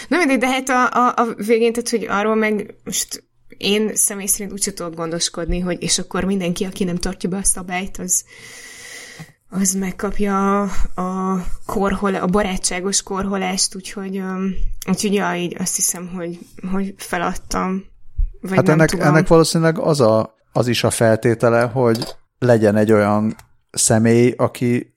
Na 0.08 0.16
mindegy, 0.16 0.38
de 0.38 0.48
hát 0.48 0.68
a, 0.68 0.90
a, 0.92 1.12
a 1.16 1.34
végén, 1.34 1.72
tehát, 1.72 1.88
hogy 1.88 2.06
arról 2.08 2.34
meg 2.34 2.74
most 2.84 3.24
én 3.56 3.94
személy 3.94 4.26
szerint 4.26 4.52
úgy 4.52 4.72
tudok 4.74 4.94
gondoskodni, 4.94 5.58
hogy 5.60 5.82
és 5.82 5.98
akkor 5.98 6.24
mindenki, 6.24 6.64
aki 6.64 6.84
nem 6.84 6.96
tartja 6.96 7.28
be 7.28 7.36
a 7.36 7.44
szabályt, 7.44 7.98
az, 7.98 8.24
az 9.48 9.74
megkapja 9.74 10.62
a, 10.94 11.40
korhol, 11.66 12.14
a 12.14 12.26
barátságos 12.26 13.02
korholást, 13.02 13.74
úgyhogy, 13.74 14.18
um, 14.18 14.54
úgyhogy 14.88 15.12
ja, 15.12 15.34
így 15.34 15.56
azt 15.58 15.76
hiszem, 15.76 16.08
hogy, 16.08 16.38
hogy 16.72 16.94
feladtam. 16.96 17.94
Vagy 18.48 18.56
hát 18.56 18.68
ennek, 18.68 18.90
tudom. 18.90 19.06
ennek 19.06 19.28
valószínűleg 19.28 19.78
az, 19.78 20.00
a, 20.00 20.34
az 20.52 20.68
is 20.68 20.84
a 20.84 20.90
feltétele, 20.90 21.62
hogy 21.62 22.16
legyen 22.38 22.76
egy 22.76 22.92
olyan 22.92 23.36
személy, 23.70 24.34
aki, 24.36 24.94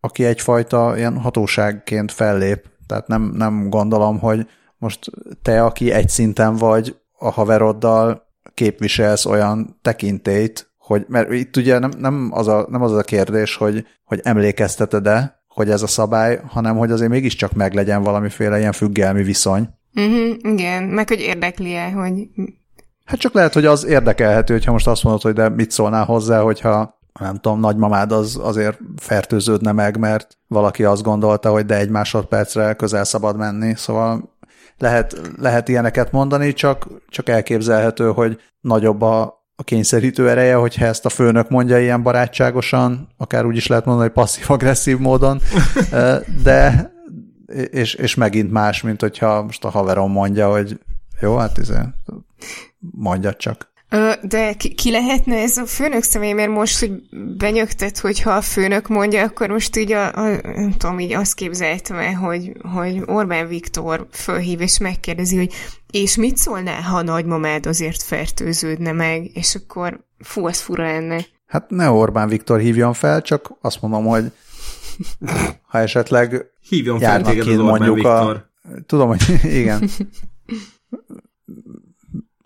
aki 0.00 0.24
egyfajta 0.24 0.96
ilyen 0.96 1.18
hatóságként 1.18 2.12
fellép. 2.12 2.64
Tehát 2.86 3.06
nem, 3.06 3.22
nem 3.22 3.70
gondolom, 3.70 4.18
hogy 4.18 4.46
most 4.78 5.10
te, 5.42 5.64
aki 5.64 5.92
egy 5.92 6.08
szinten 6.08 6.56
vagy 6.56 6.96
a 7.12 7.30
haveroddal, 7.30 8.26
képviselsz 8.54 9.26
olyan 9.26 9.78
tekintélyt, 9.82 10.70
hogy, 10.78 11.04
mert 11.08 11.32
itt 11.32 11.56
ugye 11.56 11.78
nem, 11.78 11.90
nem, 11.98 12.30
az, 12.32 12.48
a, 12.48 12.66
nem 12.70 12.82
az 12.82 12.92
a 12.92 13.02
kérdés, 13.02 13.56
hogy, 13.56 13.86
hogy 14.04 14.20
emlékezteted-e, 14.22 15.42
hogy 15.48 15.70
ez 15.70 15.82
a 15.82 15.86
szabály, 15.86 16.40
hanem 16.46 16.76
hogy 16.76 16.90
azért 16.90 17.10
mégiscsak 17.10 17.52
meglegyen 17.52 18.02
valamiféle 18.02 18.58
ilyen 18.58 18.72
függelmi 18.72 19.22
viszony. 19.22 19.68
Uh-huh, 19.94 20.36
igen, 20.52 20.82
meg 20.82 21.08
hogy 21.08 21.20
érdekli-e, 21.20 21.90
hogy... 21.90 22.28
Hát 23.08 23.18
csak 23.18 23.32
lehet, 23.32 23.54
hogy 23.54 23.64
az 23.64 23.86
érdekelhető, 23.86 24.52
hogyha 24.54 24.72
most 24.72 24.86
azt 24.86 25.02
mondod, 25.02 25.22
hogy 25.22 25.32
de 25.32 25.48
mit 25.48 25.70
szólnál 25.70 26.04
hozzá, 26.04 26.40
hogyha 26.40 26.98
nem 27.20 27.36
tudom, 27.36 27.60
nagymamád 27.60 28.12
az 28.12 28.38
azért 28.42 28.78
fertőződne 28.96 29.72
meg, 29.72 29.98
mert 29.98 30.38
valaki 30.46 30.84
azt 30.84 31.02
gondolta, 31.02 31.50
hogy 31.50 31.66
de 31.66 31.76
egy 31.76 31.90
másodpercre 31.90 32.74
közel 32.74 33.04
szabad 33.04 33.36
menni, 33.36 33.74
szóval 33.76 34.36
lehet, 34.78 35.20
lehet 35.36 35.68
ilyeneket 35.68 36.12
mondani, 36.12 36.52
csak, 36.52 36.86
csak 37.08 37.28
elképzelhető, 37.28 38.12
hogy 38.12 38.40
nagyobb 38.60 39.02
a, 39.02 39.20
a 39.56 39.62
kényszerítő 39.62 40.28
ereje, 40.30 40.54
hogyha 40.54 40.84
ezt 40.84 41.06
a 41.06 41.08
főnök 41.08 41.48
mondja 41.48 41.78
ilyen 41.78 42.02
barátságosan, 42.02 43.08
akár 43.16 43.46
úgy 43.46 43.56
is 43.56 43.66
lehet 43.66 43.84
mondani, 43.84 44.06
hogy 44.06 44.16
passzív-agresszív 44.16 44.98
módon, 44.98 45.40
de 46.44 46.92
és, 47.70 47.94
és 47.94 48.14
megint 48.14 48.52
más, 48.52 48.82
mint 48.82 49.00
hogyha 49.00 49.42
most 49.42 49.64
a 49.64 49.70
haverom 49.70 50.12
mondja, 50.12 50.50
hogy 50.50 50.78
jó, 51.20 51.36
hát 51.36 51.58
ez 51.58 51.72
mondja 52.78 53.34
csak. 53.34 53.72
De 54.22 54.52
ki, 54.52 54.74
ki 54.74 54.90
lehetne 54.90 55.36
ez 55.36 55.56
a 55.56 55.66
főnök 55.66 56.02
személy, 56.02 56.32
mert 56.32 56.50
most, 56.50 56.78
hogy 56.78 57.02
benyögtet, 57.36 57.98
hogy 57.98 58.20
ha 58.20 58.30
a 58.30 58.40
főnök 58.40 58.88
mondja, 58.88 59.22
akkor 59.22 59.48
most 59.48 59.76
így, 59.76 59.92
a, 59.92 60.14
a, 60.14 60.40
nem 60.42 60.74
tudom, 60.76 60.98
így 60.98 61.12
azt 61.12 61.34
képzeltem 61.34 61.96
el, 61.96 62.14
hogy, 62.14 62.52
hogy 62.72 63.02
Orbán 63.06 63.48
Viktor 63.48 64.06
fölhív 64.10 64.60
és 64.60 64.78
megkérdezi, 64.78 65.36
hogy 65.36 65.52
és 65.90 66.16
mit 66.16 66.36
szólnál, 66.36 66.82
ha 66.82 66.96
a 66.96 67.02
nagymamád 67.02 67.66
azért 67.66 68.02
fertőződne 68.02 68.92
meg, 68.92 69.30
és 69.34 69.54
akkor 69.54 70.04
fú, 70.18 70.46
az 70.46 70.60
fura 70.60 70.84
lenne. 70.84 71.24
Hát 71.46 71.70
ne 71.70 71.90
Orbán 71.90 72.28
Viktor 72.28 72.60
hívjon 72.60 72.92
fel, 72.92 73.22
csak 73.22 73.52
azt 73.60 73.80
mondom, 73.80 74.04
hogy 74.04 74.32
ha 75.70 75.78
esetleg 75.78 76.44
hívjon 76.68 76.98
fel 76.98 77.22
téged 77.22 77.48
az 77.48 77.56
mondjuk 77.56 77.94
Viktor. 77.94 78.46
A, 78.62 78.68
tudom, 78.86 79.08
hogy 79.08 79.40
igen. 79.60 79.90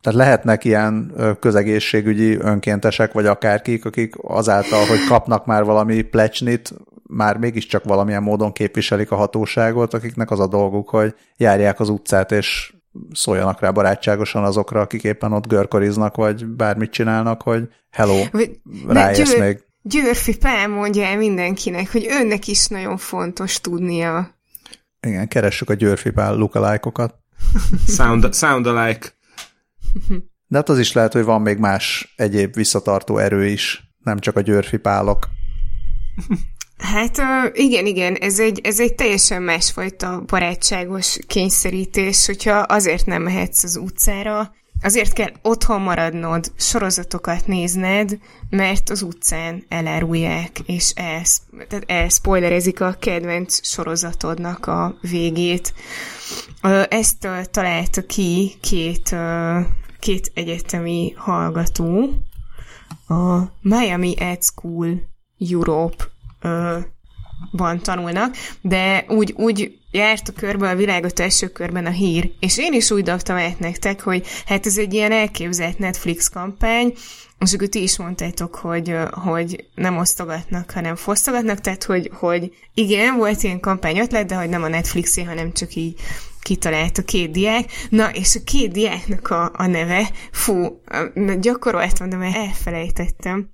Tehát 0.02 0.18
lehetnek 0.18 0.64
ilyen 0.64 1.12
közegészségügyi 1.40 2.36
önkéntesek, 2.36 3.12
vagy 3.12 3.26
akárkik, 3.26 3.84
akik 3.84 4.14
azáltal, 4.22 4.86
hogy 4.86 5.04
kapnak 5.08 5.46
már 5.46 5.64
valami 5.64 6.02
plecsnit, 6.02 6.72
már 7.02 7.36
mégiscsak 7.36 7.84
valamilyen 7.84 8.22
módon 8.22 8.52
képviselik 8.52 9.10
a 9.10 9.16
hatóságot, 9.16 9.94
akiknek 9.94 10.30
az 10.30 10.40
a 10.40 10.46
dolguk, 10.46 10.88
hogy 10.88 11.14
járják 11.36 11.80
az 11.80 11.88
utcát, 11.88 12.32
és 12.32 12.72
szóljanak 13.12 13.60
rá 13.60 13.70
barátságosan 13.70 14.44
azokra, 14.44 14.80
akik 14.80 15.04
éppen 15.04 15.32
ott 15.32 15.46
görkoriznak, 15.46 16.16
vagy 16.16 16.46
bármit 16.46 16.90
csinálnak, 16.90 17.42
hogy 17.42 17.68
hello, 17.90 18.22
ráérsz 18.86 19.38
még. 19.38 19.64
Győrfi 19.82 20.36
Pál 20.36 20.68
mondja 20.68 21.04
el 21.04 21.16
mindenkinek, 21.16 21.92
hogy 21.92 22.06
önnek 22.10 22.46
is 22.46 22.66
nagyon 22.66 22.96
fontos 22.96 23.60
tudnia. 23.60 24.34
Igen, 25.00 25.28
keressük 25.28 25.70
a 25.70 25.74
Győrfi 25.74 26.10
Pál 26.10 26.34
lookalike-okat. 26.34 27.14
Sound, 27.86 28.34
sound 28.34 28.66
alike. 28.66 29.08
De 30.46 30.56
hát 30.56 30.68
az 30.68 30.78
is 30.78 30.92
lehet, 30.92 31.12
hogy 31.12 31.24
van 31.24 31.42
még 31.42 31.58
más 31.58 32.12
egyéb 32.16 32.54
visszatartó 32.54 33.18
erő 33.18 33.46
is, 33.46 33.82
nem 33.98 34.18
csak 34.18 34.36
a 34.36 34.40
Győrfi 34.40 34.76
Pálok. 34.76 35.28
Hát 36.78 37.22
igen, 37.52 37.86
igen, 37.86 38.14
ez 38.14 38.40
egy, 38.40 38.60
ez 38.62 38.80
egy 38.80 38.94
teljesen 38.94 39.42
másfajta 39.42 40.22
barátságos 40.26 41.18
kényszerítés, 41.26 42.26
hogyha 42.26 42.56
azért 42.56 43.06
nem 43.06 43.22
mehetsz 43.22 43.62
az 43.62 43.76
utcára, 43.76 44.54
azért 44.82 45.12
kell 45.12 45.30
otthon 45.42 45.80
maradnod, 45.80 46.52
sorozatokat 46.56 47.46
nézned, 47.46 48.18
mert 48.50 48.90
az 48.90 49.02
utcán 49.02 49.64
elárulják, 49.68 50.58
és 50.66 50.92
elsz, 50.94 51.42
tehát 51.68 51.84
elszpoilerezik 51.90 52.80
a 52.80 52.96
kedvenc 53.00 53.66
sorozatodnak 53.66 54.66
a 54.66 54.94
végét. 55.00 55.74
Ezt 56.88 57.28
találta 57.50 58.02
ki 58.06 58.52
két, 58.60 59.16
két 60.02 60.30
egyetemi 60.34 61.14
hallgató, 61.16 62.08
a 63.08 63.40
Miami 63.60 64.14
Ed 64.18 64.42
School 64.42 65.02
Europe 65.50 66.04
van 67.50 67.80
tanulnak, 67.82 68.36
de 68.60 69.04
úgy, 69.08 69.32
úgy 69.36 69.78
járt 69.90 70.28
a 70.28 70.32
körbe 70.32 70.68
a 70.70 70.74
világot 70.74 71.20
első 71.20 71.48
körben 71.48 71.86
a 71.86 71.90
hír, 71.90 72.32
és 72.40 72.58
én 72.58 72.72
is 72.72 72.90
úgy 72.90 73.02
dobtam 73.02 73.36
át 73.36 73.58
nektek, 73.58 74.00
hogy 74.00 74.26
hát 74.46 74.66
ez 74.66 74.78
egy 74.78 74.94
ilyen 74.94 75.12
elképzelt 75.12 75.78
Netflix 75.78 76.28
kampány, 76.28 76.92
és 77.38 77.52
akkor 77.52 77.68
ti 77.68 77.82
is 77.82 77.98
mondtátok, 77.98 78.54
hogy, 78.54 78.96
hogy 79.10 79.64
nem 79.74 79.96
osztogatnak, 79.96 80.70
hanem 80.70 80.96
fosztogatnak, 80.96 81.60
tehát 81.60 81.84
hogy, 81.84 82.10
hogy 82.12 82.52
igen, 82.74 83.16
volt 83.16 83.42
ilyen 83.42 83.60
kampány 83.60 83.98
ötlet, 83.98 84.26
de 84.26 84.34
hogy 84.34 84.48
nem 84.48 84.62
a 84.62 84.68
Netflixé, 84.68 85.22
hanem 85.22 85.52
csak 85.52 85.74
így 85.74 86.00
kitalált 86.42 86.98
a 86.98 87.02
két 87.02 87.30
diák. 87.30 87.70
Na, 87.90 88.10
és 88.10 88.36
a 88.36 88.40
két 88.44 88.72
diáknak 88.72 89.30
a, 89.30 89.50
a 89.54 89.66
neve, 89.66 90.10
fú, 90.30 90.80
gyakoroltam, 91.40 92.08
de 92.08 92.16
már 92.16 92.36
elfelejtettem. 92.36 93.50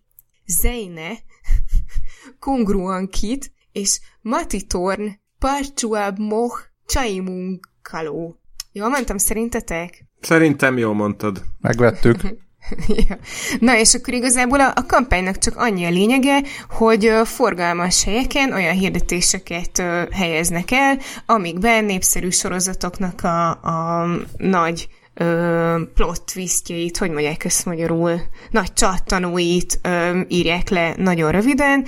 Zeine, 0.46 1.10
Kongruankit, 2.40 3.52
és 3.72 4.00
Matitorn 4.20 5.18
Parchuab 5.38 6.18
Moh 6.18 6.58
Csaimunkaló. 6.86 8.40
Jól 8.72 8.88
mondtam, 8.88 9.18
szerintetek? 9.18 10.04
Szerintem 10.20 10.78
jól 10.78 10.94
mondtad. 10.94 11.44
Megvettük. 11.60 12.20
ja. 13.08 13.18
Na, 13.60 13.78
és 13.78 13.94
akkor 13.94 14.14
igazából 14.14 14.60
a, 14.60 14.72
a 14.74 14.86
kampánynak 14.86 15.38
csak 15.38 15.56
annyi 15.56 15.84
a 15.84 15.90
lényege, 15.90 16.42
hogy 16.70 17.12
forgalmas 17.24 18.04
helyeken 18.04 18.52
olyan 18.52 18.74
hirdetéseket 18.74 19.82
helyeznek 20.12 20.70
el, 20.70 20.98
amikben 21.26 21.84
népszerű 21.84 22.30
sorozatoknak 22.30 23.24
a, 23.24 23.50
a 23.50 24.06
nagy 24.36 24.88
ö, 25.14 25.80
plot 25.94 26.22
twistjeit, 26.32 26.98
hogy 26.98 27.10
mondják 27.10 27.44
ezt 27.44 27.64
magyarul, 27.64 28.20
nagy 28.50 28.72
csattanóit 28.72 29.78
ö, 29.82 30.20
írják 30.28 30.68
le 30.68 30.94
nagyon 30.96 31.30
röviden, 31.30 31.86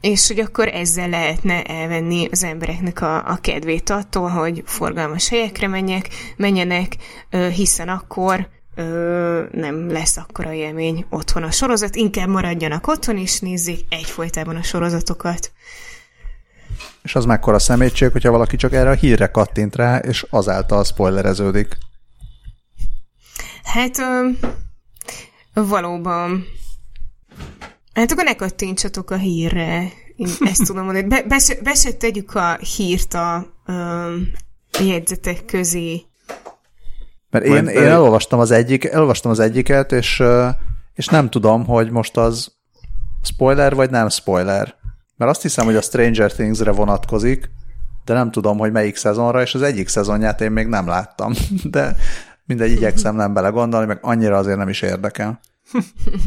és 0.00 0.26
hogy 0.26 0.40
akkor 0.40 0.68
ezzel 0.68 1.08
lehetne 1.08 1.62
elvenni 1.62 2.28
az 2.30 2.44
embereknek 2.44 3.00
a, 3.00 3.16
a 3.16 3.38
kedvét 3.40 3.90
attól, 3.90 4.28
hogy 4.28 4.62
forgalmas 4.66 5.28
helyekre 5.28 5.68
menjek, 5.68 6.08
menjenek, 6.36 6.96
hiszen 7.54 7.88
akkor 7.88 8.48
ö, 8.78 9.44
nem 9.52 9.90
lesz 9.90 10.16
akkora 10.16 10.52
élmény 10.52 11.04
otthon 11.10 11.42
a 11.42 11.50
sorozat, 11.50 11.96
inkább 11.96 12.28
maradjanak 12.28 12.86
otthon, 12.86 13.16
és 13.16 13.40
nézzék 13.40 13.80
egyfolytában 13.88 14.56
a 14.56 14.62
sorozatokat. 14.62 15.52
És 17.02 17.14
az 17.14 17.24
mekkora 17.24 17.58
szemétség, 17.58 18.12
hogyha 18.12 18.30
valaki 18.30 18.56
csak 18.56 18.72
erre 18.72 18.90
a 18.90 18.94
hírre 18.94 19.26
kattint 19.26 19.76
rá, 19.76 19.98
és 19.98 20.26
azáltal 20.30 20.84
spoilereződik. 20.84 21.76
Hát 23.62 23.98
ö, 23.98 24.28
valóban 25.54 26.46
Hát 27.98 28.12
akkor 28.12 28.24
ne 28.24 28.34
kattintsatok 28.34 29.10
a 29.10 29.16
hírre. 29.16 29.92
Én 30.16 30.28
ezt 30.40 30.64
tudom 30.64 30.84
mondani. 30.84 31.06
Be, 31.06 31.22
be, 31.22 31.38
se, 31.38 31.54
be 31.62 31.74
se 31.74 31.92
tegyük 31.92 32.34
a 32.34 32.54
hírt 32.76 33.14
a 33.14 33.46
um, 33.66 34.30
jegyzetek 34.80 35.44
közé. 35.44 36.02
Mert 37.30 37.44
én, 37.44 37.66
én 37.66 37.82
elolvastam, 37.82 38.38
az 38.38 38.50
egyik, 38.50 38.84
elolvastam 38.84 39.30
az 39.30 39.40
egyiket, 39.40 39.92
és, 39.92 40.22
és 40.94 41.06
nem 41.06 41.30
tudom, 41.30 41.66
hogy 41.66 41.90
most 41.90 42.16
az 42.16 42.52
spoiler 43.22 43.74
vagy 43.74 43.90
nem 43.90 44.08
spoiler. 44.08 44.74
Mert 45.16 45.30
azt 45.30 45.42
hiszem, 45.42 45.64
hogy 45.64 45.76
a 45.76 45.80
Stranger 45.80 46.32
Things-re 46.32 46.70
vonatkozik, 46.70 47.50
de 48.04 48.14
nem 48.14 48.30
tudom, 48.30 48.58
hogy 48.58 48.72
melyik 48.72 48.96
szezonra, 48.96 49.42
és 49.42 49.54
az 49.54 49.62
egyik 49.62 49.88
szezonját 49.88 50.40
én 50.40 50.50
még 50.50 50.66
nem 50.66 50.86
láttam. 50.86 51.32
De 51.70 51.96
mindegy, 52.44 52.70
igyekszem 52.70 53.16
nem 53.16 53.32
belegondolni, 53.32 53.86
meg 53.86 53.98
annyira 54.00 54.36
azért 54.36 54.58
nem 54.58 54.68
is 54.68 54.82
érdekel. 54.82 55.40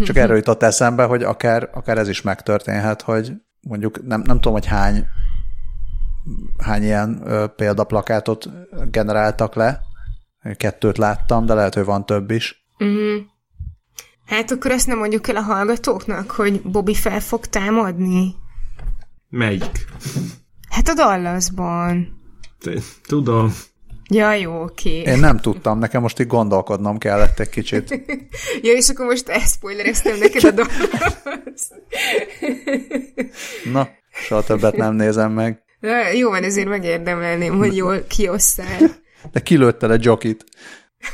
Csak 0.05 0.17
erről 0.17 0.35
jutott 0.35 0.63
eszembe, 0.63 1.03
hogy 1.03 1.23
akár, 1.23 1.69
akár 1.73 1.97
ez 1.97 2.07
is 2.07 2.21
megtörténhet, 2.21 3.01
hogy 3.01 3.33
mondjuk 3.61 4.07
nem, 4.07 4.21
nem 4.25 4.35
tudom, 4.35 4.53
hogy 4.53 4.65
hány 4.65 5.05
hány 6.57 6.83
ilyen 6.83 7.21
ö, 7.25 7.45
példaplakátot 7.47 8.49
generáltak 8.91 9.55
le. 9.55 9.81
Kettőt 10.57 10.97
láttam, 10.97 11.45
de 11.45 11.53
lehet, 11.53 11.73
hogy 11.73 11.85
van 11.85 12.05
több 12.05 12.31
is. 12.31 12.65
Mm. 12.83 13.17
Hát 14.25 14.51
akkor 14.51 14.71
ezt 14.71 14.87
nem 14.87 14.97
mondjuk 14.97 15.27
el 15.27 15.35
a 15.35 15.41
hallgatóknak, 15.41 16.31
hogy 16.31 16.61
Bobby 16.61 16.95
fel 16.95 17.19
fog 17.19 17.45
támadni? 17.45 18.35
Melyik? 19.29 19.85
Hát 20.69 20.87
a 20.87 20.93
Dallasban. 20.93 22.21
Tudom. 23.07 23.53
Ja, 24.09 24.33
jó, 24.33 24.61
oké. 24.61 25.01
Én 25.01 25.19
nem 25.19 25.39
tudtam, 25.39 25.79
nekem 25.79 26.01
most 26.01 26.19
így 26.19 26.27
gondolkodnom 26.27 26.97
kellett 26.97 27.39
egy 27.39 27.49
kicsit. 27.49 27.89
ja, 28.63 28.71
és 28.71 28.89
akkor 28.89 29.05
most 29.05 29.29
elszpoilereztem 29.29 30.17
neked 30.17 30.43
a 30.43 30.51
Dallas. 30.51 31.67
Na, 33.71 33.89
soha 34.11 34.43
többet 34.43 34.75
nem 34.75 34.93
nézem 34.93 35.31
meg. 35.31 35.63
Na, 35.79 36.11
jó 36.11 36.29
van, 36.29 36.43
ezért 36.43 36.67
megérdemelném, 36.67 37.57
hogy 37.57 37.75
jól 37.75 38.03
kiosszál. 38.07 38.79
De 39.31 39.39
kilőtte 39.39 39.87
le 39.87 39.97
Jokit. 39.99 40.43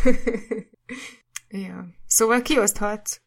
ja. 1.49 1.85
Szóval 2.07 2.41
kioszthatsz. 2.41 3.19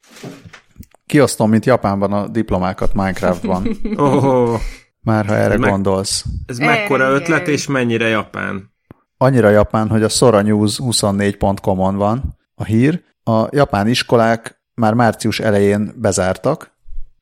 Kiosztom, 1.06 1.50
mint 1.50 1.66
Japánban 1.66 2.12
a 2.12 2.28
diplomákat 2.28 2.94
Minecraftban. 2.94 3.68
Oh, 3.96 4.60
Már 5.02 5.26
ha 5.26 5.34
erre 5.34 5.52
Ez 5.54 5.60
meg- 5.60 5.70
gondolsz. 5.70 6.24
ez 6.46 6.58
mekkora 6.58 7.04
Igen. 7.08 7.20
ötlet, 7.20 7.48
és 7.48 7.66
mennyire 7.66 8.08
japán? 8.08 8.72
Annyira 9.16 9.48
japán, 9.48 9.88
hogy 9.88 10.02
a 10.02 10.08
Sora 10.08 10.42
News 10.42 10.78
24.com-on 10.82 11.96
van 11.96 12.38
a 12.54 12.64
hír. 12.64 13.02
A 13.22 13.46
japán 13.50 13.88
iskolák 13.88 14.62
már 14.74 14.94
március 14.94 15.40
elején 15.40 15.92
bezártak 15.96 16.78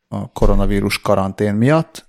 a 0.08 0.32
koronavírus 0.32 1.00
karantén 1.00 1.54
miatt, 1.54 2.06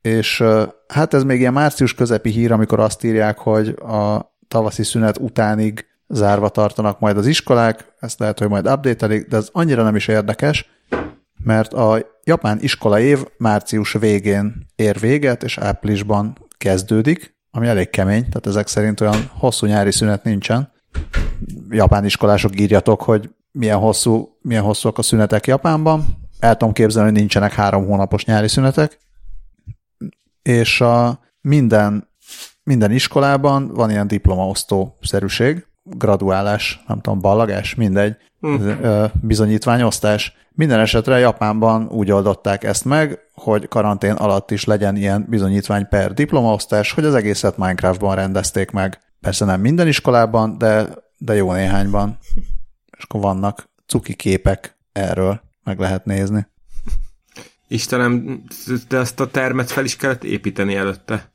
és 0.00 0.44
hát 0.88 1.14
ez 1.14 1.24
még 1.24 1.40
ilyen 1.40 1.52
március 1.52 1.94
közepi 1.94 2.30
hír, 2.30 2.52
amikor 2.52 2.80
azt 2.80 3.04
írják, 3.04 3.38
hogy 3.38 3.68
a 3.68 4.29
tavaszi 4.50 4.82
szünet 4.82 5.18
utánig 5.18 5.86
zárva 6.08 6.48
tartanak 6.48 7.00
majd 7.00 7.16
az 7.16 7.26
iskolák, 7.26 7.92
ezt 8.00 8.18
lehet, 8.18 8.38
hogy 8.38 8.48
majd 8.48 8.66
update 8.66 9.06
de 9.06 9.36
ez 9.36 9.48
annyira 9.52 9.82
nem 9.82 9.96
is 9.96 10.08
érdekes, 10.08 10.68
mert 11.44 11.72
a 11.72 11.98
japán 12.24 12.58
iskola 12.60 12.98
év 12.98 13.24
március 13.38 13.92
végén 13.92 14.66
ér 14.76 14.98
véget, 15.00 15.42
és 15.42 15.58
áprilisban 15.58 16.48
kezdődik, 16.58 17.36
ami 17.50 17.66
elég 17.66 17.90
kemény, 17.90 18.28
tehát 18.28 18.46
ezek 18.46 18.66
szerint 18.66 19.00
olyan 19.00 19.30
hosszú 19.32 19.66
nyári 19.66 19.92
szünet 19.92 20.24
nincsen. 20.24 20.72
Japán 21.68 22.04
iskolások 22.04 22.60
írjatok, 22.60 23.02
hogy 23.02 23.30
milyen 23.52 23.78
hosszú, 23.78 24.38
milyen 24.40 24.62
hosszúak 24.62 24.98
a 24.98 25.02
szünetek 25.02 25.46
Japánban. 25.46 26.04
El 26.38 26.56
tudom 26.56 26.74
képzelni, 26.74 27.10
hogy 27.10 27.18
nincsenek 27.18 27.52
három 27.52 27.86
hónapos 27.86 28.24
nyári 28.24 28.48
szünetek. 28.48 28.98
És 30.42 30.80
a 30.80 31.20
minden, 31.40 32.09
minden 32.70 32.90
iskolában 32.90 33.68
van 33.74 33.90
ilyen 33.90 34.06
diplomaosztó 34.06 34.96
szerűség, 35.00 35.66
graduálás, 35.82 36.82
nem 36.86 37.00
tudom, 37.00 37.20
ballagás, 37.20 37.74
mindegy, 37.74 38.16
ö, 38.40 39.04
bizonyítványosztás. 39.22 40.36
Minden 40.50 40.80
esetre 40.80 41.18
Japánban 41.18 41.88
úgy 41.88 42.10
oldották 42.10 42.64
ezt 42.64 42.84
meg, 42.84 43.18
hogy 43.34 43.68
karantén 43.68 44.12
alatt 44.12 44.50
is 44.50 44.64
legyen 44.64 44.96
ilyen 44.96 45.26
bizonyítvány 45.28 45.88
per 45.88 46.14
diplomaosztás, 46.14 46.92
hogy 46.92 47.04
az 47.04 47.14
egészet 47.14 47.56
Minecraftban 47.56 48.14
rendezték 48.14 48.70
meg. 48.70 49.00
Persze 49.20 49.44
nem 49.44 49.60
minden 49.60 49.86
iskolában, 49.86 50.58
de, 50.58 50.88
de 51.18 51.34
jó 51.34 51.52
néhányban. 51.52 52.18
És 52.96 53.02
akkor 53.02 53.20
vannak 53.20 53.68
cuki 53.86 54.14
képek 54.14 54.76
erről, 54.92 55.40
meg 55.64 55.78
lehet 55.78 56.04
nézni. 56.04 56.46
Istenem, 57.68 58.42
de 58.88 58.98
ezt 58.98 59.20
a 59.20 59.30
termet 59.30 59.70
fel 59.70 59.84
is 59.84 59.96
kellett 59.96 60.24
építeni 60.24 60.74
előtte. 60.74 61.30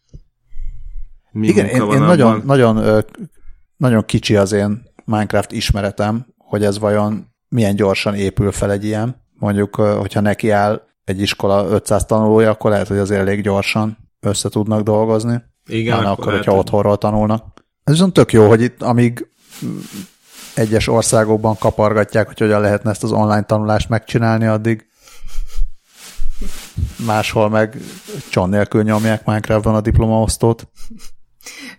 Mi 1.36 1.48
Igen, 1.48 1.66
én, 1.66 1.82
én 1.91 2.02
nagyon, 2.02 2.41
nagyon, 2.45 3.03
nagyon 3.78 4.06
kicsi 4.06 4.36
az 4.36 4.52
én 4.52 4.84
Minecraft 5.06 5.52
ismeretem, 5.52 6.26
hogy 6.38 6.64
ez 6.64 6.80
vajon 6.80 7.28
milyen 7.49 7.76
gyorsan 7.76 8.14
épül 8.14 8.52
fel 8.52 8.72
egy 8.72 8.86
ilyen. 8.86 9.22
Mondjuk, 9.34 9.76
hogyha 9.76 10.20
neki 10.20 10.49
áll 10.49 10.82
egy 11.03 11.22
iskola 11.22 11.68
500 11.68 12.06
tanulója, 12.06 12.49
akkor 12.49 12.72
lehet, 12.72 12.88
hogy 12.88 12.98
azért 12.98 13.20
elég 13.20 13.41
gyorsan 13.41 13.98
össze 14.20 14.49
tudnak 14.49 14.82
dolgozni. 14.82 15.44
Igen, 15.68 15.98
akkor 15.98 16.10
akkor, 16.12 16.34
hogyha 16.34 16.52
hogy- 16.52 16.60
otthonról 16.60 16.98
tanulnak. 16.98 17.64
Ez 17.84 17.94
viszont 17.94 18.14
tök 18.14 18.34
jó, 18.34 18.48
hogy 18.48 18.62
itt, 18.62 18.82
amíg 18.82 19.28
mm, 19.66 19.78
egyes 20.53 20.88
országokban 20.88 21.57
kapargatják, 21.57 22.28
hogy 22.28 22.40
hogyan 22.40 22.62
lehetne 22.62 22.90
ezt 22.90 23.03
az 23.03 23.12
online 23.12 23.44
tanulást 23.44 23.90
megcsinálni, 23.90 24.45
addig 24.45 24.88
máshol 27.06 27.49
meg 27.49 27.78
cson 28.30 28.49
nélkül 28.49 28.84
nyomják 28.84 29.26
Minecraftban 29.26 29.76
a 29.76 29.82
diplomaosztót. 29.82 30.68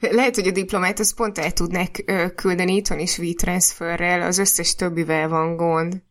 Lehet, 0.01 0.35
hogy 0.35 0.47
a 0.47 0.51
diplomát 0.51 0.99
azt 0.99 1.15
pont 1.15 1.39
el 1.39 1.53
tudnak 1.53 1.91
ö, 2.07 2.27
küldeni 2.35 2.75
itthon 2.75 2.99
is 2.99 3.19
WeTransferrel, 3.19 4.23
az 4.23 4.39
összes 4.39 4.75
többivel 4.75 5.29
van 5.29 5.57
gond. 5.57 6.03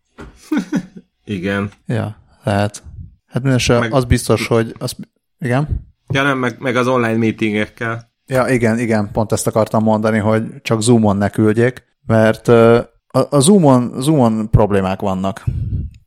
Igen. 1.26 1.72
Ja, 1.86 2.18
lehet. 2.44 2.84
Hát 3.28 3.42
mindenesetre 3.42 3.80
Meg- 3.80 3.94
az 3.94 4.06
biztos, 4.06 4.48
hogy... 4.48 4.76
Az, 4.78 4.96
igen? 5.40 5.94
Ja 6.10 6.24
nem, 6.24 6.38
meg, 6.38 6.56
meg 6.60 6.76
az 6.76 6.88
online 6.88 7.18
meetingekkel. 7.18 8.14
Ja, 8.26 8.48
igen, 8.48 8.80
igen, 8.80 9.12
pont 9.12 9.32
ezt 9.32 9.48
akartam 9.48 9.84
mondani, 9.84 10.18
hogy 10.18 10.44
csak 10.62 10.82
Zoomon 10.82 11.18
ne 11.18 11.30
küldjék, 11.30 11.84
mert 12.06 12.48
a, 12.48 13.28
a 13.30 13.40
Zoomon, 13.40 13.94
Zoomon 13.98 14.50
problémák 14.50 15.00
vannak. 15.00 15.44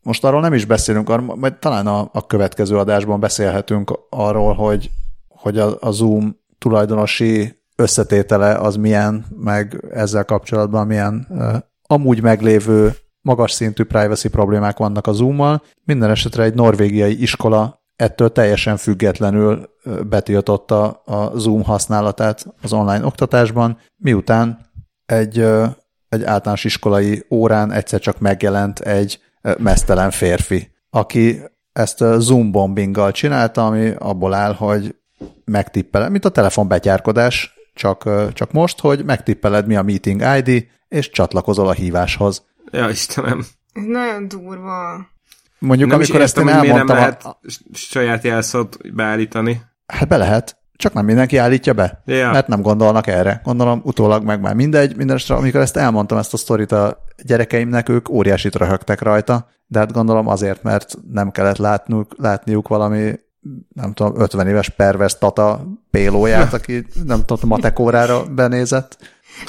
Most 0.03 0.25
arról 0.25 0.41
nem 0.41 0.55
is 0.55 0.65
beszélünk, 0.65 1.37
majd 1.37 1.55
talán 1.59 1.87
a, 1.87 2.11
a 2.13 2.27
következő 2.27 2.77
adásban 2.77 3.21
beszélhetünk 3.21 3.99
arról, 4.11 4.55
hogy, 4.55 4.91
hogy 5.29 5.59
a, 5.59 5.77
a 5.81 5.91
Zoom 5.91 6.38
tulajdonosi 6.59 7.63
összetétele 7.77 8.55
az 8.55 8.77
milyen, 8.77 9.25
meg 9.37 9.85
ezzel 9.91 10.25
kapcsolatban 10.25 10.87
milyen 10.87 11.27
amúgy 11.83 12.23
meglévő 12.23 12.95
magas 13.21 13.53
szintű 13.53 13.85
privacy 13.85 14.29
problémák 14.29 14.77
vannak 14.77 15.07
a 15.07 15.13
Zoom-mal. 15.13 15.63
Minden 15.85 16.11
esetre 16.11 16.43
egy 16.43 16.55
norvégiai 16.55 17.23
iskola 17.23 17.83
ettől 17.97 18.33
teljesen 18.33 18.77
függetlenül 18.77 19.71
betiltotta 20.09 20.91
a 20.91 21.39
Zoom 21.39 21.63
használatát 21.63 22.47
az 22.63 22.73
online 22.73 23.05
oktatásban, 23.05 23.79
miután 23.97 24.59
egy, 25.07 25.39
egy 26.09 26.25
általános 26.25 26.65
iskolai 26.65 27.25
órán 27.31 27.73
egyszer 27.73 28.01
csak 28.01 28.19
megjelent 28.19 28.79
egy 28.79 29.21
mesztelen 29.59 30.11
férfi, 30.11 30.71
aki 30.91 31.41
ezt 31.73 32.05
Zoom 32.19 32.53
bombinggal 32.53 33.13
csinálta, 33.13 33.67
ami 33.67 33.91
abból 33.99 34.35
áll, 34.35 34.55
hogy 34.55 34.97
megtippeled, 35.45 36.11
mint 36.11 36.25
a 36.25 36.29
telefonbetyárkodás, 36.29 37.55
csak, 37.75 38.09
csak 38.33 38.53
most, 38.53 38.81
hogy 38.81 39.05
megtippeled, 39.05 39.67
mi 39.67 39.77
a 39.77 39.83
meeting 39.83 40.23
ID, 40.39 40.67
és 40.89 41.11
csatlakozol 41.11 41.69
a 41.69 41.73
híváshoz. 41.73 42.47
Ja, 42.71 42.89
Istenem. 42.89 43.39
Ez 43.73 43.83
nagyon 43.87 44.29
durva. 44.29 45.07
Mondjuk, 45.59 45.91
Nem 45.91 46.01
is 46.01 46.07
amikor 46.07 46.25
ezt 46.25 46.37
értem, 46.39 46.49
én 46.53 46.59
hogy 46.59 46.69
miért 46.69 46.87
nem 46.87 46.97
elmondtam, 46.97 47.25
lehet 47.25 47.25
a, 47.25 47.77
saját 47.77 48.25
jelszót 48.25 48.95
beállítani. 48.95 49.63
hát 49.87 50.09
be 50.09 50.17
lehet, 50.17 50.57
csak 50.77 50.93
nem 50.93 51.05
mindenki 51.05 51.37
állítja 51.37 51.73
be, 51.73 52.03
Ja. 52.07 52.31
mert 52.31 52.47
nem 52.47 52.61
gondolnak 52.61 53.07
erre. 53.07 53.41
Gondolom 53.45 53.81
utólag 53.85 54.25
meg 54.25 54.41
már 54.41 54.55
mindegy, 54.55 54.97
mindenesetre, 54.97 55.35
amikor 55.35 55.61
ezt 55.61 55.77
elmondtam, 55.77 56.19
ezt 56.19 56.33
a 56.33 56.37
sztorit 56.37 56.73
a 56.73 57.05
gyerekeimnek, 57.23 57.89
ők 57.89 58.09
óriásit 58.09 58.55
röhögtek 58.55 59.01
rajta, 59.01 59.49
de 59.67 59.79
hát 59.79 59.93
gondolom 59.93 60.27
azért, 60.29 60.63
mert 60.63 60.95
nem 61.11 61.31
kellett 61.31 61.57
látnuk, 61.57 62.15
látniuk 62.17 62.69
valami 62.69 63.13
nem 63.75 63.93
tudom, 63.93 64.21
50 64.21 64.49
éves 64.49 64.69
pervers 64.69 65.19
tata 65.19 65.67
pélóját, 65.91 66.53
aki 66.53 66.87
nem 67.05 67.25
tudom, 67.25 67.49
matekórára 67.49 68.25
benézett. 68.25 68.99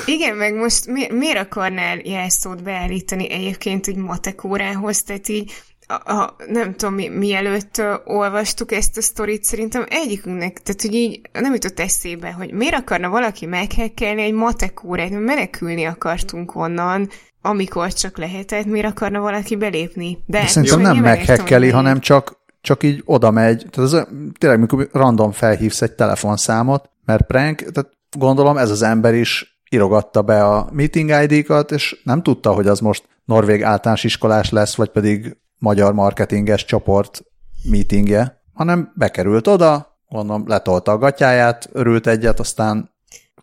Igen, 0.05 0.35
meg 0.35 0.55
most 0.55 0.87
mi, 0.87 1.07
miért 1.11 1.37
akarnál 1.37 1.97
jelszót 1.97 2.63
beállítani 2.63 3.31
egyébként 3.31 3.87
egy 3.87 3.95
matek 3.95 4.43
órához, 4.43 5.03
tehát 5.03 5.27
így 5.27 5.51
a, 5.87 6.11
a, 6.11 6.35
nem 6.47 6.75
tudom, 6.75 6.93
mi, 6.93 7.07
mielőtt 7.07 7.77
uh, 7.77 8.15
olvastuk 8.15 8.71
ezt 8.71 8.97
a 8.97 9.01
sztorit, 9.01 9.43
szerintem 9.43 9.85
egyikünknek, 9.89 10.61
tehát 10.61 10.81
hogy 10.81 10.93
így 10.93 11.21
nem 11.33 11.53
jutott 11.53 11.79
eszébe, 11.79 12.31
hogy 12.31 12.51
miért 12.51 12.73
akarna 12.73 13.09
valaki 13.09 13.45
meghekkelni 13.45 14.21
egy 14.21 14.33
matek 14.33 14.83
órát, 14.83 15.09
mert 15.09 15.23
menekülni 15.23 15.85
akartunk 15.85 16.55
onnan, 16.55 17.09
amikor 17.41 17.93
csak 17.93 18.17
lehetett, 18.17 18.65
miért 18.65 18.87
akarna 18.87 19.19
valaki 19.19 19.55
belépni. 19.55 20.17
De, 20.25 20.39
De 20.39 20.47
szerintem 20.47 20.81
nem 20.81 20.97
meghekkeli, 20.97 21.69
hanem 21.69 21.99
csak, 21.99 22.38
csak 22.61 22.83
így 22.83 23.01
oda 23.05 23.31
megy, 23.31 23.65
tehát 23.69 23.93
ez 23.93 24.05
tényleg, 24.37 24.59
mikor 24.59 24.89
random 24.91 25.31
felhívsz 25.31 25.81
egy 25.81 25.91
telefonszámot, 25.91 26.89
mert 27.05 27.25
prank, 27.25 27.57
tehát 27.57 27.91
gondolom 28.17 28.57
ez 28.57 28.69
az 28.69 28.81
ember 28.81 29.13
is 29.13 29.61
írogatta 29.69 30.21
be 30.21 30.43
a 30.43 30.69
meeting 30.71 31.09
ID-kat, 31.09 31.71
és 31.71 32.01
nem 32.03 32.23
tudta, 32.23 32.53
hogy 32.53 32.67
az 32.67 32.79
most 32.79 33.03
norvég 33.25 33.63
általános 33.63 34.03
iskolás 34.03 34.49
lesz, 34.49 34.75
vagy 34.75 34.89
pedig 34.89 35.37
magyar 35.57 35.93
marketinges 35.93 36.65
csoport 36.65 37.23
meetingje, 37.63 38.41
hanem 38.53 38.91
bekerült 38.95 39.47
oda, 39.47 39.99
gondolom 40.09 40.47
letolta 40.47 40.91
a 40.91 40.97
gatyáját, 40.97 41.69
örült 41.71 42.07
egyet, 42.07 42.39
aztán 42.39 42.91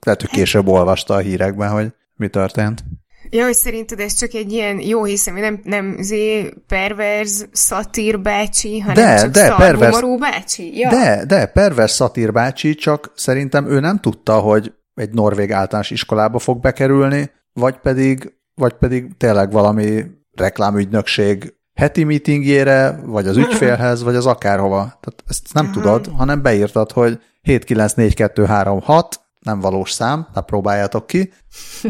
lehet, 0.00 0.20
hogy 0.20 0.30
később 0.30 0.68
olvasta 0.68 1.14
a 1.14 1.18
hírekben, 1.18 1.70
hogy 1.70 1.92
mi 2.14 2.28
történt. 2.28 2.84
Ja, 3.30 3.44
hogy 3.44 3.54
szerinted 3.54 4.00
ez 4.00 4.12
csak 4.12 4.32
egy 4.32 4.52
ilyen 4.52 4.80
jó 4.80 5.04
hiszem, 5.04 5.34
nem, 5.34 5.60
nem 5.64 5.96
zé 6.00 6.54
perverz 6.66 7.46
szatír 7.52 8.20
bácsi, 8.20 8.78
hanem 8.78 9.04
de, 9.04 9.20
csak 9.20 9.30
de, 9.30 9.54
perverz, 9.56 10.00
bácsi? 10.18 10.78
Ja. 10.78 10.90
De, 10.90 11.24
de, 11.24 11.46
perverz 11.46 11.92
szatír 11.92 12.32
bácsi, 12.32 12.74
csak 12.74 13.12
szerintem 13.14 13.70
ő 13.70 13.80
nem 13.80 14.00
tudta, 14.00 14.38
hogy 14.38 14.72
egy 14.94 15.10
norvég 15.10 15.52
általános 15.52 15.90
iskolába 15.90 16.38
fog 16.38 16.60
bekerülni, 16.60 17.30
vagy 17.52 17.76
pedig, 17.76 18.32
vagy 18.54 18.72
pedig 18.72 19.16
tényleg 19.16 19.50
valami 19.50 20.04
reklámügynökség 20.32 21.54
heti 21.74 22.04
meetingjére, 22.04 23.00
vagy 23.04 23.26
az 23.26 23.36
ügyfélhez, 23.46 24.02
vagy 24.02 24.14
az 24.14 24.26
akárhova. 24.26 24.78
Tehát 24.78 25.22
ezt 25.28 25.52
nem 25.52 25.64
Aha. 25.64 25.74
tudod, 25.74 26.10
hanem 26.16 26.42
beírtad, 26.42 26.92
hogy 26.92 27.20
7942336, 27.42 29.02
nem 29.46 29.60
valós 29.60 29.90
szám, 29.90 30.26
tehát 30.32 30.48
próbáljátok 30.48 31.06
ki, 31.06 31.32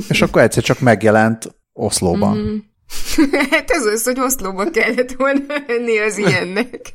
és 0.08 0.22
akkor 0.22 0.42
egyszer 0.42 0.62
csak 0.62 0.80
megjelent 0.80 1.54
Oszlóban. 1.72 2.36
Mm. 2.36 2.56
hát 3.50 3.70
ez 3.70 3.84
az, 3.84 4.04
hogy 4.04 4.20
Oszlóba 4.20 4.70
kellett 4.70 5.12
volna 5.12 5.40
lenni 5.66 5.98
az 5.98 6.18
ilyennek. 6.18 6.92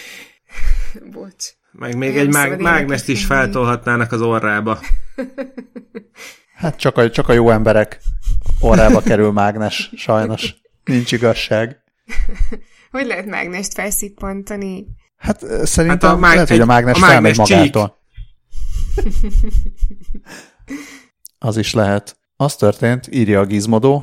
Bocs. 1.12 1.44
Meg 1.72 1.96
még 1.96 2.14
Nem 2.14 2.22
egy 2.26 2.32
mág- 2.32 2.60
mágnest 2.60 3.08
is 3.08 3.24
feltolhatnának 3.24 4.12
az 4.12 4.20
orrába. 4.20 4.78
Hát 6.54 6.76
csak 6.76 6.96
a, 6.96 7.10
csak 7.10 7.28
a 7.28 7.32
jó 7.32 7.50
emberek 7.50 8.00
orrába 8.60 9.00
kerül 9.00 9.32
mágnes, 9.32 9.90
sajnos. 9.96 10.54
Nincs 10.84 11.12
igazság. 11.12 11.76
hogy 12.90 13.06
lehet 13.06 13.26
mágnest 13.26 13.72
felszippantani? 13.74 14.86
Hát 15.16 15.40
szerintem 15.66 16.08
hát 16.08 16.16
a 16.16 16.20
mág- 16.20 16.34
lehet, 16.34 16.48
hogy 16.48 16.60
a 16.60 16.64
mágnes, 16.64 16.96
a 16.96 16.98
mágnes 16.98 17.36
felmegy 17.36 17.36
magától. 17.36 18.02
Az 21.38 21.56
is 21.56 21.74
lehet. 21.74 22.18
Az 22.36 22.56
történt, 22.56 23.08
írja 23.12 23.40
a 23.40 23.44
Gizmodo, 23.44 24.02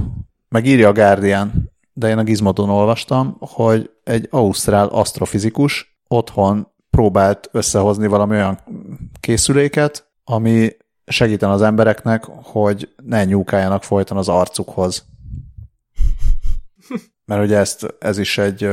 meg 0.50 0.66
írja 0.66 0.88
a 0.88 0.94
Guardian, 0.94 1.72
de 1.94 2.10
én 2.10 2.18
a 2.18 2.24
Gizmodon 2.24 2.70
olvastam, 2.70 3.36
hogy 3.40 3.90
egy 4.04 4.28
ausztrál 4.32 4.88
asztrofizikus 4.88 6.00
otthon 6.08 6.68
próbált 6.90 7.50
összehozni 7.52 8.08
valami 8.08 8.36
olyan 8.36 8.60
készüléket, 9.20 10.12
ami 10.24 10.70
segíten 11.06 11.50
az 11.50 11.62
embereknek, 11.62 12.24
hogy 12.26 12.94
ne 13.04 13.26
nyúkáljanak 13.26 13.84
folyton 13.84 14.18
az 14.18 14.30
arcukhoz. 14.30 15.06
Mert 17.26 17.44
ugye 17.44 17.58
ezt, 17.58 17.96
ez 18.00 18.18
is 18.18 18.38
egy, 18.38 18.70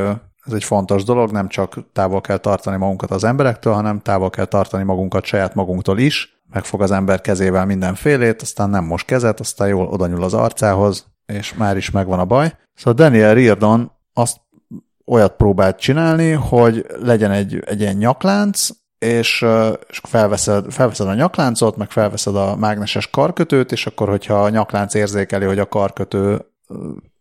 ez 0.48 0.54
egy 0.54 0.64
fontos 0.64 1.04
dolog, 1.04 1.30
nem 1.30 1.48
csak 1.48 1.76
távol 1.92 2.20
kell 2.20 2.36
tartani 2.36 2.76
magunkat 2.76 3.10
az 3.10 3.24
emberektől, 3.24 3.72
hanem 3.72 4.00
távol 4.00 4.30
kell 4.30 4.44
tartani 4.44 4.84
magunkat 4.84 5.24
saját 5.24 5.54
magunktól 5.54 5.98
is. 5.98 6.40
Megfog 6.52 6.82
az 6.82 6.90
ember 6.90 7.20
kezével 7.20 7.66
mindenfélét, 7.66 8.42
aztán 8.42 8.70
nem 8.70 8.84
most 8.84 9.06
kezet, 9.06 9.40
aztán 9.40 9.68
jól 9.68 9.86
odanyul 9.86 10.22
az 10.22 10.34
arcához, 10.34 11.06
és 11.26 11.54
már 11.54 11.76
is 11.76 11.90
megvan 11.90 12.18
a 12.18 12.24
baj. 12.24 12.52
Szóval 12.74 12.92
Daniel 12.92 13.34
Riordan 13.34 13.92
azt 14.12 14.40
olyat 15.06 15.36
próbált 15.36 15.78
csinálni, 15.78 16.30
hogy 16.30 16.86
legyen 17.02 17.30
egy, 17.30 17.62
egy 17.66 17.80
ilyen 17.80 17.96
nyaklánc, 17.96 18.68
és, 18.98 19.44
és 19.88 20.00
felveszed, 20.02 20.72
felveszed 20.72 21.06
a 21.06 21.14
nyakláncot, 21.14 21.76
meg 21.76 21.90
felveszed 21.90 22.36
a 22.36 22.56
mágneses 22.56 23.10
karkötőt, 23.10 23.72
és 23.72 23.86
akkor, 23.86 24.08
hogyha 24.08 24.42
a 24.42 24.48
nyaklánc 24.48 24.94
érzékeli, 24.94 25.44
hogy 25.44 25.58
a 25.58 25.68
karkötő 25.68 26.46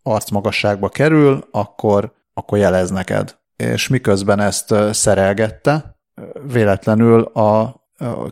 arcmagasságba 0.02 0.88
kerül, 0.88 1.48
akkor, 1.50 2.12
akkor 2.38 2.58
jelez 2.58 2.90
neked. 2.90 3.38
És 3.56 3.88
miközben 3.88 4.40
ezt 4.40 4.74
szerelgette, 4.90 5.96
véletlenül 6.52 7.22
a 7.22 7.80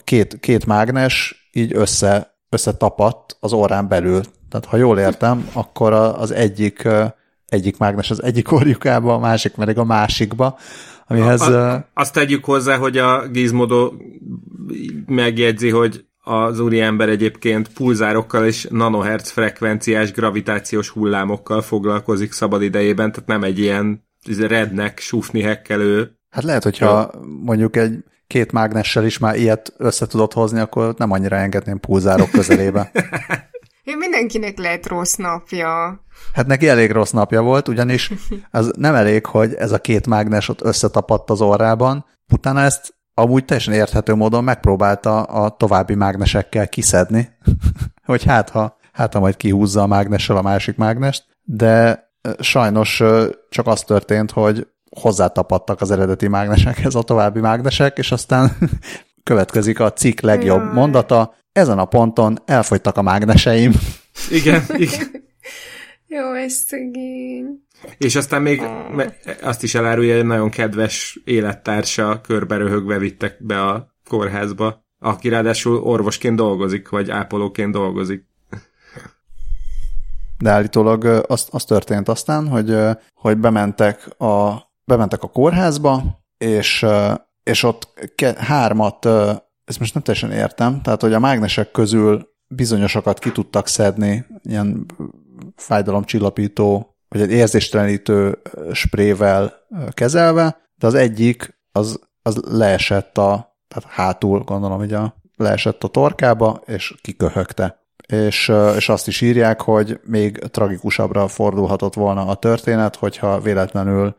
két, 0.04 0.40
két 0.40 0.66
mágnes 0.66 1.48
így 1.52 1.74
össze, 1.74 2.38
összetapadt 2.48 3.36
az 3.40 3.52
órán 3.52 3.88
belül. 3.88 4.20
Tehát 4.48 4.66
ha 4.66 4.76
jól 4.76 4.98
értem, 4.98 5.48
akkor 5.52 5.92
az 5.92 6.30
egyik, 6.30 6.88
egyik 7.46 7.78
mágnes 7.78 8.10
az 8.10 8.22
egyik 8.22 8.52
orjukába, 8.52 9.14
a 9.14 9.18
másik 9.18 9.52
pedig 9.52 9.78
a 9.78 9.84
másikba, 9.84 10.58
amihez... 11.06 11.40
A, 11.40 11.72
a, 11.72 11.88
azt 11.94 12.12
tegyük 12.12 12.44
hozzá, 12.44 12.76
hogy 12.76 12.98
a 12.98 13.28
Gizmodo 13.28 13.92
megjegyzi, 15.06 15.70
hogy 15.70 16.04
az 16.28 16.60
úriember 16.60 17.08
egyébként 17.08 17.68
pulzárokkal 17.68 18.46
és 18.46 18.66
nanohertz 18.70 19.30
frekvenciás 19.30 20.12
gravitációs 20.12 20.88
hullámokkal 20.88 21.62
foglalkozik 21.62 22.32
szabad 22.32 22.62
idejében, 22.62 23.12
tehát 23.12 23.28
nem 23.28 23.42
egy 23.42 23.58
ilyen 23.58 24.04
rednek, 24.38 24.98
sufni 24.98 25.42
hekkelő. 25.42 26.18
Hát 26.30 26.44
lehet, 26.44 26.62
hogyha 26.62 27.10
mondjuk 27.42 27.76
egy 27.76 28.04
két 28.26 28.52
mágnessel 28.52 29.04
is 29.04 29.18
már 29.18 29.36
ilyet 29.36 29.72
össze 29.76 30.06
tudod 30.06 30.32
hozni, 30.32 30.60
akkor 30.60 30.94
nem 30.98 31.10
annyira 31.10 31.36
engedném 31.36 31.80
pulzárok 31.80 32.30
közelébe. 32.30 32.90
Én 33.84 33.96
mindenkinek 33.96 34.58
lehet 34.58 34.86
rossz 34.86 35.14
napja. 35.14 36.00
Hát 36.32 36.46
neki 36.46 36.68
elég 36.68 36.90
rossz 36.90 37.10
napja 37.10 37.42
volt, 37.42 37.68
ugyanis 37.68 38.12
az 38.50 38.72
nem 38.76 38.94
elég, 38.94 39.26
hogy 39.26 39.54
ez 39.54 39.72
a 39.72 39.78
két 39.78 40.06
mágnes 40.06 40.48
ott 40.48 40.62
összetapadt 40.62 41.30
az 41.30 41.40
orrában, 41.40 42.04
utána 42.32 42.60
ezt 42.60 42.95
amúgy 43.18 43.44
teljesen 43.44 43.74
érthető 43.74 44.14
módon 44.14 44.44
megpróbálta 44.44 45.22
a 45.22 45.48
további 45.48 45.94
mágnesekkel 45.94 46.68
kiszedni, 46.68 47.28
hogy 48.04 48.24
hát 48.24 48.50
ha, 48.50 48.76
hát 48.92 49.12
ha 49.12 49.20
majd 49.20 49.36
kihúzza 49.36 49.82
a 49.82 49.86
mágnessel 49.86 50.36
a 50.36 50.42
másik 50.42 50.76
mágnest, 50.76 51.24
de 51.42 52.04
sajnos 52.38 53.02
csak 53.50 53.66
az 53.66 53.82
történt, 53.82 54.30
hogy 54.30 54.66
hozzátapadtak 55.00 55.80
az 55.80 55.90
eredeti 55.90 56.28
mágnesekhez 56.28 56.94
a 56.94 57.02
további 57.02 57.40
mágnesek, 57.40 57.98
és 57.98 58.12
aztán 58.12 58.56
következik 59.22 59.80
a 59.80 59.92
cikk 59.92 60.20
legjobb 60.20 60.72
mondata, 60.72 61.34
ezen 61.52 61.78
a 61.78 61.84
ponton 61.84 62.38
elfogytak 62.44 62.96
a 62.96 63.02
mágneseim. 63.02 63.72
Igen, 64.30 64.62
igen. 64.76 65.06
Jó, 66.08 66.32
ez 66.32 66.52
szegény. 66.52 67.65
És 67.98 68.16
aztán 68.16 68.42
még 68.42 68.62
azt 69.42 69.62
is 69.62 69.74
elárulja, 69.74 70.16
hogy 70.16 70.26
nagyon 70.26 70.50
kedves 70.50 71.20
élettársa 71.24 72.20
körbe 72.20 72.56
röhögve 72.56 72.98
vittek 72.98 73.36
be 73.44 73.62
a 73.62 73.94
kórházba, 74.08 74.84
aki 74.98 75.28
ráadásul 75.28 75.76
orvosként 75.76 76.36
dolgozik, 76.36 76.88
vagy 76.88 77.10
ápolóként 77.10 77.72
dolgozik. 77.72 78.24
De 80.38 80.50
állítólag 80.50 81.04
az, 81.26 81.48
az 81.50 81.64
történt 81.64 82.08
aztán, 82.08 82.48
hogy, 82.48 82.76
hogy 83.14 83.38
bementek, 83.38 84.20
a, 84.20 84.56
bementek 84.84 85.22
a 85.22 85.28
kórházba, 85.28 86.02
és, 86.38 86.86
és 87.42 87.62
ott 87.62 88.10
ke, 88.14 88.34
hármat, 88.38 89.06
ezt 89.64 89.78
most 89.78 89.94
nem 89.94 90.02
teljesen 90.02 90.32
értem, 90.32 90.82
tehát 90.82 91.00
hogy 91.00 91.12
a 91.12 91.18
mágnesek 91.18 91.70
közül 91.70 92.34
bizonyosakat 92.48 93.18
ki 93.18 93.32
tudtak 93.32 93.66
szedni, 93.66 94.26
ilyen 94.42 94.86
fájdalomcsillapító 95.56 96.95
vagy 97.16 97.30
egy 97.30 97.36
érzéstelenítő 97.36 98.38
sprével 98.72 99.54
kezelve, 99.90 100.56
de 100.78 100.86
az 100.86 100.94
egyik 100.94 101.58
az, 101.72 102.00
az 102.22 102.40
leesett 102.48 103.18
a, 103.18 103.56
tehát 103.68 103.90
hátul 103.90 104.40
gondolom, 104.40 104.78
hogy 104.78 104.92
a, 104.92 105.14
leesett 105.36 105.84
a 105.84 105.88
torkába, 105.88 106.62
és 106.66 106.94
kiköhögte. 107.02 107.84
És, 108.06 108.52
és 108.76 108.88
azt 108.88 109.08
is 109.08 109.20
írják, 109.20 109.60
hogy 109.60 110.00
még 110.04 110.38
tragikusabbra 110.38 111.28
fordulhatott 111.28 111.94
volna 111.94 112.26
a 112.26 112.34
történet, 112.34 112.96
hogyha 112.96 113.40
véletlenül 113.40 114.16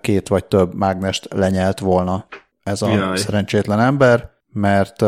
két 0.00 0.28
vagy 0.28 0.44
több 0.44 0.74
mágnest 0.74 1.28
lenyelt 1.34 1.78
volna 1.78 2.26
ez 2.62 2.82
a 2.82 2.88
Jaj. 2.88 3.16
szerencsétlen 3.16 3.80
ember, 3.80 4.30
mert, 4.52 5.00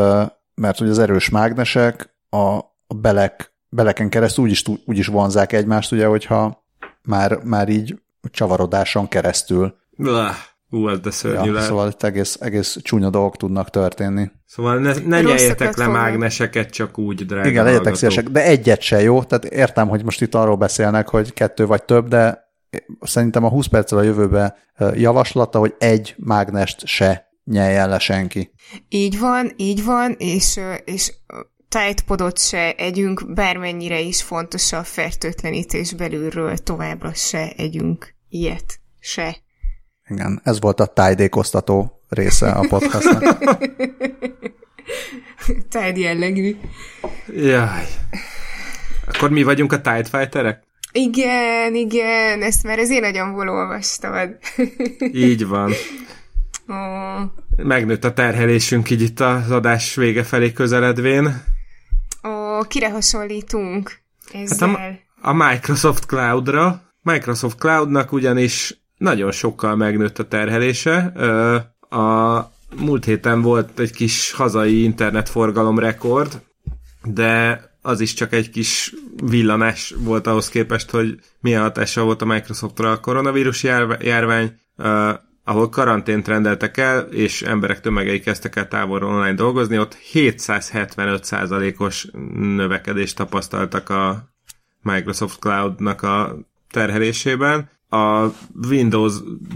mert 0.55 0.79
ugye 0.79 0.89
az 0.89 0.99
erős 0.99 1.29
mágnesek 1.29 2.15
a, 2.29 2.57
a 2.87 2.93
belek, 2.95 3.53
beleken 3.69 4.09
keresztül 4.09 4.43
úgy 4.43 4.51
is, 4.51 4.63
úgy 4.85 4.97
is 4.97 5.07
vonzák 5.07 5.51
egymást, 5.51 5.91
ugye, 5.91 6.05
hogyha 6.05 6.62
már, 7.03 7.39
már 7.43 7.69
így 7.69 8.01
csavarodáson 8.31 9.07
keresztül. 9.07 9.75
Blah. 9.97 10.35
Ú, 10.69 10.89
ez 10.89 10.99
de 10.99 11.11
szörnyű 11.11 11.45
ja, 11.45 11.51
lehet. 11.51 11.67
Szóval 11.67 11.89
itt 11.89 12.03
egész, 12.03 12.37
egész 12.39 12.77
csúnya 12.81 13.09
dolgok 13.09 13.37
tudnak 13.37 13.69
történni. 13.69 14.31
Szóval 14.45 14.77
ne, 14.77 14.93
ne 15.05 15.21
nyeljetek 15.21 15.77
le 15.77 15.87
mágneseket 15.87 16.69
csak 16.69 16.97
úgy, 16.97 17.25
drága 17.25 17.47
Igen, 17.49 17.63
legyetek 17.63 17.95
szívesek, 17.95 18.29
de 18.29 18.43
egyet 18.43 18.81
se 18.81 19.01
jó. 19.01 19.23
Tehát 19.23 19.45
értem, 19.45 19.87
hogy 19.87 20.03
most 20.03 20.21
itt 20.21 20.35
arról 20.35 20.55
beszélnek, 20.55 21.09
hogy 21.09 21.33
kettő 21.33 21.65
vagy 21.65 21.83
több, 21.83 22.07
de 22.07 22.51
szerintem 23.01 23.43
a 23.43 23.49
20 23.49 23.65
perccel 23.65 23.97
a 23.97 24.01
jövőbe 24.01 24.57
javaslata, 24.93 25.59
hogy 25.59 25.75
egy 25.77 26.15
mágnest 26.17 26.85
se 26.85 27.31
nyeljen 27.43 27.89
le 27.89 27.99
senki. 27.99 28.53
Így 28.89 29.19
van, 29.19 29.51
így 29.55 29.83
van, 29.83 30.15
és, 30.17 30.59
és 30.85 31.13
tájtpodot 31.73 32.39
se 32.39 32.71
együnk, 32.71 33.33
bármennyire 33.33 33.99
is 33.99 34.21
fontos 34.21 34.71
a 34.71 34.83
fertőtlenítés 34.83 35.93
belülről, 35.93 36.57
továbbra 36.57 37.13
se 37.13 37.53
együnk 37.57 38.13
ilyet, 38.29 38.79
se. 38.99 39.37
Igen, 40.09 40.41
ez 40.43 40.59
volt 40.59 40.79
a 40.79 40.85
tájdékoztató 40.85 42.01
része 42.09 42.51
a 42.51 42.65
podcastnak. 42.67 43.37
Tájd 45.69 45.97
jellegű. 45.97 46.55
Jaj. 47.35 47.85
Akkor 49.07 49.29
mi 49.29 49.43
vagyunk 49.43 49.71
a 49.71 49.81
Tide 49.81 50.03
Fighterek? 50.03 50.63
Igen, 50.91 51.75
igen, 51.75 52.41
ezt 52.41 52.63
már 52.63 52.79
az 52.79 52.89
én 52.89 53.03
agyamból 53.03 53.49
olvastad. 53.49 54.37
Így 55.27 55.47
van. 55.47 55.71
Ó, 56.69 56.75
Megnőtt 57.63 58.03
a 58.03 58.13
terhelésünk 58.13 58.89
így 58.89 59.01
itt 59.01 59.19
az 59.19 59.51
adás 59.51 59.95
vége 59.95 60.23
felé 60.23 60.51
közeledvén. 60.51 61.51
Ó, 62.27 62.61
kire 62.67 62.89
hasonlítunk 62.91 63.91
Hát 64.33 64.41
ezzel? 64.41 64.99
a, 65.21 65.29
a 65.29 65.33
Microsoft 65.33 66.05
Cloudra. 66.05 66.81
Microsoft 67.01 67.57
Cloudnak 67.57 68.11
ugyanis 68.11 68.77
nagyon 68.97 69.31
sokkal 69.31 69.75
megnőtt 69.75 70.19
a 70.19 70.27
terhelése. 70.27 71.11
Ö, 71.15 71.55
A 71.97 72.51
múlt 72.77 73.05
héten 73.05 73.41
volt 73.41 73.79
egy 73.79 73.91
kis 73.91 74.31
hazai 74.31 74.83
internetforgalom 74.83 75.79
rekord, 75.79 76.41
de 77.03 77.61
az 77.81 77.99
is 77.99 78.13
csak 78.13 78.33
egy 78.33 78.49
kis 78.49 78.93
villanás 79.23 79.93
volt 79.97 80.27
ahhoz 80.27 80.49
képest, 80.49 80.89
hogy 80.89 81.19
milyen 81.39 81.61
hatása 81.61 82.03
volt 82.03 82.21
a 82.21 82.25
Microsoftra 82.25 82.91
a 82.91 82.99
koronavírus 82.99 83.63
járv- 83.63 84.03
járvány, 84.03 84.59
ahol 85.43 85.69
karantént 85.69 86.27
rendeltek 86.27 86.77
el, 86.77 86.99
és 86.99 87.41
emberek 87.41 87.81
tömegei 87.81 88.19
kezdtek 88.19 88.55
el 88.55 88.67
távolról 88.67 89.13
online 89.13 89.33
dolgozni, 89.33 89.79
ott 89.79 89.97
775%-os 90.13 92.07
növekedést 92.33 93.15
tapasztaltak 93.15 93.89
a 93.89 94.33
Microsoft 94.81 95.39
Cloud-nak 95.39 96.01
a 96.01 96.37
terhelésében. 96.71 97.71
A 97.89 98.27
Windows 98.67 99.13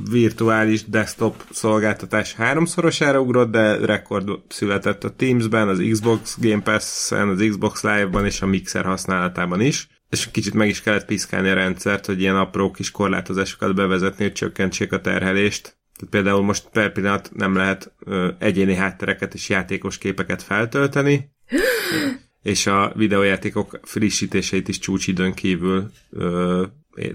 virtuális 0.09 0.83
desktop 0.85 1.43
szolgáltatás 1.51 2.33
háromszorosára 2.33 3.19
ugrott, 3.19 3.51
de 3.51 3.85
rekord 3.85 4.29
született 4.47 5.03
a 5.03 5.15
Teams-ben, 5.15 5.67
az 5.67 5.83
Xbox 5.91 6.37
Game 6.39 6.61
Pass-en, 6.61 7.27
az 7.27 7.45
Xbox 7.49 7.83
Live-ban 7.83 8.25
és 8.25 8.41
a 8.41 8.45
Mixer 8.45 8.85
használatában 8.85 9.61
is. 9.61 9.87
És 10.09 10.31
kicsit 10.31 10.53
meg 10.53 10.67
is 10.67 10.81
kellett 10.81 11.05
piszkálni 11.05 11.49
a 11.49 11.53
rendszert, 11.53 12.05
hogy 12.05 12.21
ilyen 12.21 12.35
apró 12.35 12.71
kis 12.71 12.91
korlátozásokat 12.91 13.75
bevezetni, 13.75 14.23
hogy 14.23 14.33
csökkentsék 14.33 14.91
a 14.91 15.01
terhelést. 15.01 15.76
Tehát 15.97 16.09
például 16.09 16.43
most 16.43 16.69
per 16.71 16.91
pillanat 16.91 17.31
nem 17.33 17.55
lehet 17.55 17.93
ö, 17.99 18.31
egyéni 18.39 18.75
háttereket 18.75 19.33
és 19.33 19.49
játékos 19.49 19.97
képeket 19.97 20.43
feltölteni, 20.43 21.29
és 22.43 22.67
a 22.67 22.93
videójátékok 22.95 23.79
frissítéseit 23.83 24.67
is 24.67 24.79
csúcsidőn 24.79 25.33
kívül 25.33 25.91
ö, 26.09 26.65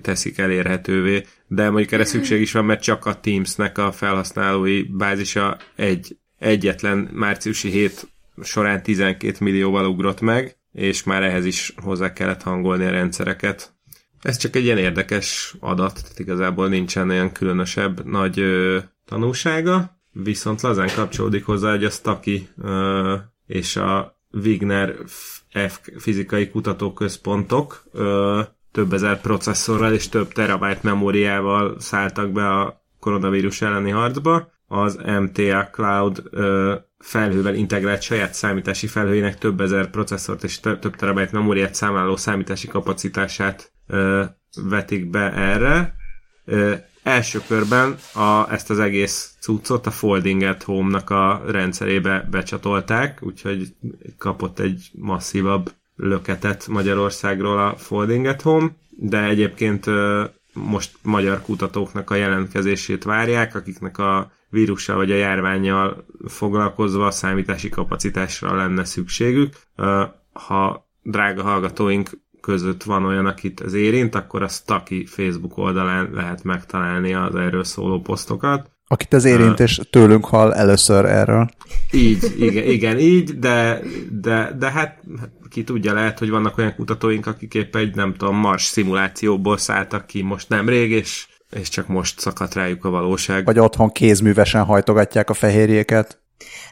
teszik 0.02 0.38
elérhetővé, 0.38 1.26
de 1.46 1.70
mondjuk 1.70 1.92
erre 1.92 2.04
szükség 2.04 2.40
is 2.40 2.52
van, 2.52 2.64
mert 2.64 2.82
csak 2.82 3.06
a 3.06 3.20
Teamsnek 3.20 3.78
a 3.78 3.92
felhasználói 3.92 4.82
bázisa 4.82 5.58
egy 5.76 6.16
egyetlen 6.38 7.08
márciusi 7.12 7.70
hét 7.70 8.08
során 8.42 8.82
12 8.82 9.36
millióval 9.40 9.86
ugrott 9.86 10.20
meg, 10.20 10.56
és 10.72 11.02
már 11.02 11.22
ehhez 11.22 11.44
is 11.44 11.74
hozzá 11.76 12.12
kellett 12.12 12.42
hangolni 12.42 12.84
a 12.84 12.90
rendszereket. 12.90 13.71
Ez 14.22 14.36
csak 14.36 14.56
egy 14.56 14.64
ilyen 14.64 14.78
érdekes 14.78 15.54
adat, 15.60 16.02
tehát 16.02 16.18
igazából 16.18 16.68
nincsen 16.68 17.10
olyan 17.10 17.32
különösebb 17.32 18.04
nagy 18.04 18.38
ö, 18.38 18.78
tanúsága, 19.04 20.00
viszont 20.12 20.60
lazán 20.60 20.90
kapcsolódik 20.94 21.44
hozzá, 21.44 21.70
hogy 21.70 21.84
a 21.84 21.90
Staki 21.90 22.48
ö, 22.62 23.14
és 23.46 23.76
a 23.76 24.20
Wigner 24.30 24.94
F 25.68 25.80
fizikai 25.98 26.48
kutatóközpontok 26.48 27.84
ö, 27.92 28.40
több 28.72 28.92
ezer 28.92 29.20
processzorral 29.20 29.92
és 29.92 30.08
több 30.08 30.32
terabyte 30.32 30.80
memóriával 30.82 31.80
szálltak 31.80 32.30
be 32.30 32.48
a 32.48 32.84
koronavírus 33.00 33.62
elleni 33.62 33.90
harcba. 33.90 34.50
Az 34.66 35.00
MTA 35.20 35.68
Cloud 35.72 36.22
ö, 36.30 36.74
felhővel 36.98 37.54
integrált 37.54 38.02
saját 38.02 38.34
számítási 38.34 38.86
felhőjének 38.86 39.38
több 39.38 39.60
ezer 39.60 39.90
processzort 39.90 40.44
és 40.44 40.60
több, 40.60 40.96
terabyte 40.96 41.30
memóriát 41.32 41.74
számláló 41.74 42.16
számítási 42.16 42.68
kapacitását 42.68 43.71
vetik 44.62 45.10
be 45.10 45.32
erre. 45.32 45.94
Első 47.02 47.40
körben 47.46 47.96
a, 48.14 48.52
ezt 48.52 48.70
az 48.70 48.78
egész 48.78 49.34
cuccot 49.40 49.86
a 49.86 49.90
Folding 49.90 50.42
at 50.42 50.62
Home-nak 50.62 51.10
a 51.10 51.42
rendszerébe 51.46 52.28
becsatolták, 52.30 53.18
úgyhogy 53.22 53.74
kapott 54.18 54.58
egy 54.58 54.90
masszívabb 54.92 55.72
löketet 55.96 56.66
Magyarországról 56.66 57.58
a 57.58 57.76
Folding 57.76 58.26
at 58.26 58.42
Home, 58.42 58.70
de 58.90 59.24
egyébként 59.24 59.86
most 60.52 60.98
magyar 61.02 61.42
kutatóknak 61.42 62.10
a 62.10 62.14
jelentkezését 62.14 63.04
várják, 63.04 63.54
akiknek 63.54 63.98
a 63.98 64.32
vírussal 64.48 64.96
vagy 64.96 65.10
a 65.10 65.16
járványjal 65.16 66.06
foglalkozva 66.28 67.10
számítási 67.10 67.68
kapacitásra 67.68 68.56
lenne 68.56 68.84
szükségük. 68.84 69.54
Ha 70.32 70.88
drága 71.02 71.42
hallgatóink 71.42 72.10
között 72.42 72.82
van 72.82 73.04
olyan, 73.04 73.26
akit 73.26 73.60
ez 73.60 73.74
érint, 73.74 74.14
akkor 74.14 74.42
a 74.42 74.48
Staki 74.48 75.06
Facebook 75.06 75.56
oldalán 75.56 76.10
lehet 76.12 76.44
megtalálni 76.44 77.14
az 77.14 77.34
erről 77.34 77.64
szóló 77.64 78.00
posztokat. 78.00 78.70
Akit 78.86 79.14
ez 79.14 79.24
érint, 79.24 79.60
és 79.60 79.80
tőlünk 79.90 80.24
hall 80.24 80.52
először 80.52 81.04
erről. 81.04 81.48
Így, 81.92 82.34
igen, 82.38 82.64
igen 82.64 82.98
így, 82.98 83.38
de, 83.38 83.80
de, 84.20 84.56
de 84.58 84.70
hát 84.70 85.00
ki 85.50 85.64
tudja, 85.64 85.92
lehet, 85.92 86.18
hogy 86.18 86.30
vannak 86.30 86.58
olyan 86.58 86.74
kutatóink, 86.74 87.26
akik 87.26 87.54
épp 87.54 87.76
egy, 87.76 87.94
nem 87.94 88.14
tudom, 88.14 88.36
Mars 88.36 88.62
szimulációból 88.62 89.58
szálltak 89.58 90.06
ki 90.06 90.22
most 90.22 90.48
nemrég, 90.48 90.90
és, 90.90 91.26
és 91.50 91.68
csak 91.68 91.88
most 91.88 92.20
szakadt 92.20 92.54
rájuk 92.54 92.84
a 92.84 92.90
valóság. 92.90 93.44
Vagy 93.44 93.58
otthon 93.58 93.90
kézművesen 93.90 94.64
hajtogatják 94.64 95.30
a 95.30 95.34
fehérjéket. 95.34 96.21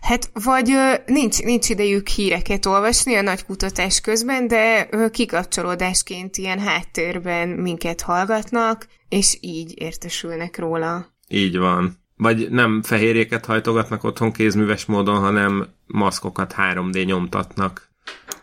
Hát, 0.00 0.30
vagy 0.44 0.72
nincs, 1.06 1.42
nincs 1.42 1.68
idejük 1.68 2.08
híreket 2.08 2.66
olvasni 2.66 3.14
a 3.14 3.22
nagy 3.22 3.44
kutatás 3.44 4.00
közben, 4.00 4.48
de 4.48 4.88
kikapcsolódásként 5.10 6.36
ilyen 6.36 6.58
háttérben 6.58 7.48
minket 7.48 8.00
hallgatnak, 8.00 8.86
és 9.08 9.38
így 9.40 9.74
értesülnek 9.76 10.58
róla. 10.58 11.14
Így 11.28 11.58
van. 11.58 11.98
Vagy 12.16 12.50
nem 12.50 12.82
fehérjéket 12.82 13.46
hajtogatnak 13.46 14.04
otthon 14.04 14.32
kézműves 14.32 14.84
módon, 14.84 15.18
hanem 15.18 15.68
maszkokat 15.86 16.54
3D 16.56 17.06
nyomtatnak. 17.06 17.88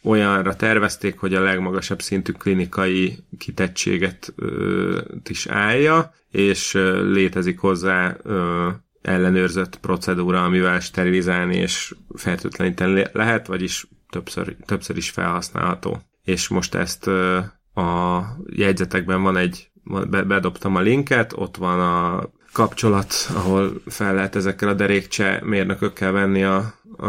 Olyanra 0.03 0.55
tervezték, 0.55 1.19
hogy 1.19 1.33
a 1.33 1.41
legmagasabb 1.41 2.01
szintű 2.01 2.31
klinikai 2.31 3.17
kitettséget 3.37 4.33
ö, 4.35 5.01
is 5.29 5.47
állja, 5.47 6.13
és 6.31 6.73
ö, 6.73 7.11
létezik 7.11 7.59
hozzá 7.59 8.17
ö, 8.23 8.69
ellenőrzött 9.01 9.79
procedúra, 9.79 10.43
amivel 10.43 10.79
sterilizálni 10.79 11.55
és 11.55 11.95
fertőtleníteni 12.15 13.05
lehet, 13.11 13.47
vagyis 13.47 13.87
többször, 14.09 14.55
többször 14.65 14.97
is 14.97 15.09
felhasználható. 15.09 16.01
És 16.23 16.47
most 16.47 16.75
ezt 16.75 17.07
ö, 17.07 17.37
a 17.73 18.21
jegyzetekben 18.49 19.21
van 19.21 19.37
egy, 19.37 19.71
be- 20.09 20.23
bedobtam 20.23 20.75
a 20.75 20.81
linket, 20.81 21.33
ott 21.35 21.57
van 21.57 21.79
a 21.79 22.29
kapcsolat, 22.53 23.13
ahol 23.35 23.81
fel 23.85 24.13
lehet 24.13 24.35
ezekkel 24.35 24.69
a 24.69 24.73
derékcse 24.73 25.41
mérnökökkel 25.43 26.11
venni 26.11 26.43
a, 26.43 26.73
a, 26.97 27.07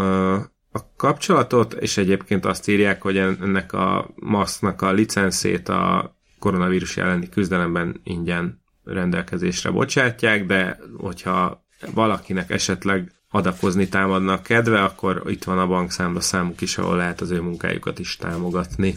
a 0.72 0.80
kapcsolatot, 0.96 1.72
és 1.72 1.96
egyébként 1.96 2.44
azt 2.44 2.68
írják, 2.68 3.02
hogy 3.02 3.16
ennek 3.16 3.72
a 3.72 4.10
maszknak 4.14 4.82
a 4.82 4.92
licenszét 4.92 5.68
a 5.68 6.14
koronavírus 6.38 6.96
elleni 6.96 7.28
küzdelemben 7.28 8.00
ingyen 8.04 8.62
rendelkezésre 8.84 9.70
bocsátják, 9.70 10.46
de 10.46 10.78
hogyha 10.96 11.64
valakinek 11.94 12.50
esetleg 12.50 13.12
adakozni 13.30 13.88
támadnak 13.88 14.42
kedve, 14.42 14.82
akkor 14.82 15.22
itt 15.26 15.44
van 15.44 15.58
a 15.58 15.66
bankszámla 15.66 16.20
számuk 16.20 16.60
is, 16.60 16.78
ahol 16.78 16.96
lehet 16.96 17.20
az 17.20 17.30
ő 17.30 17.40
munkájukat 17.40 17.98
is 17.98 18.16
támogatni. 18.16 18.96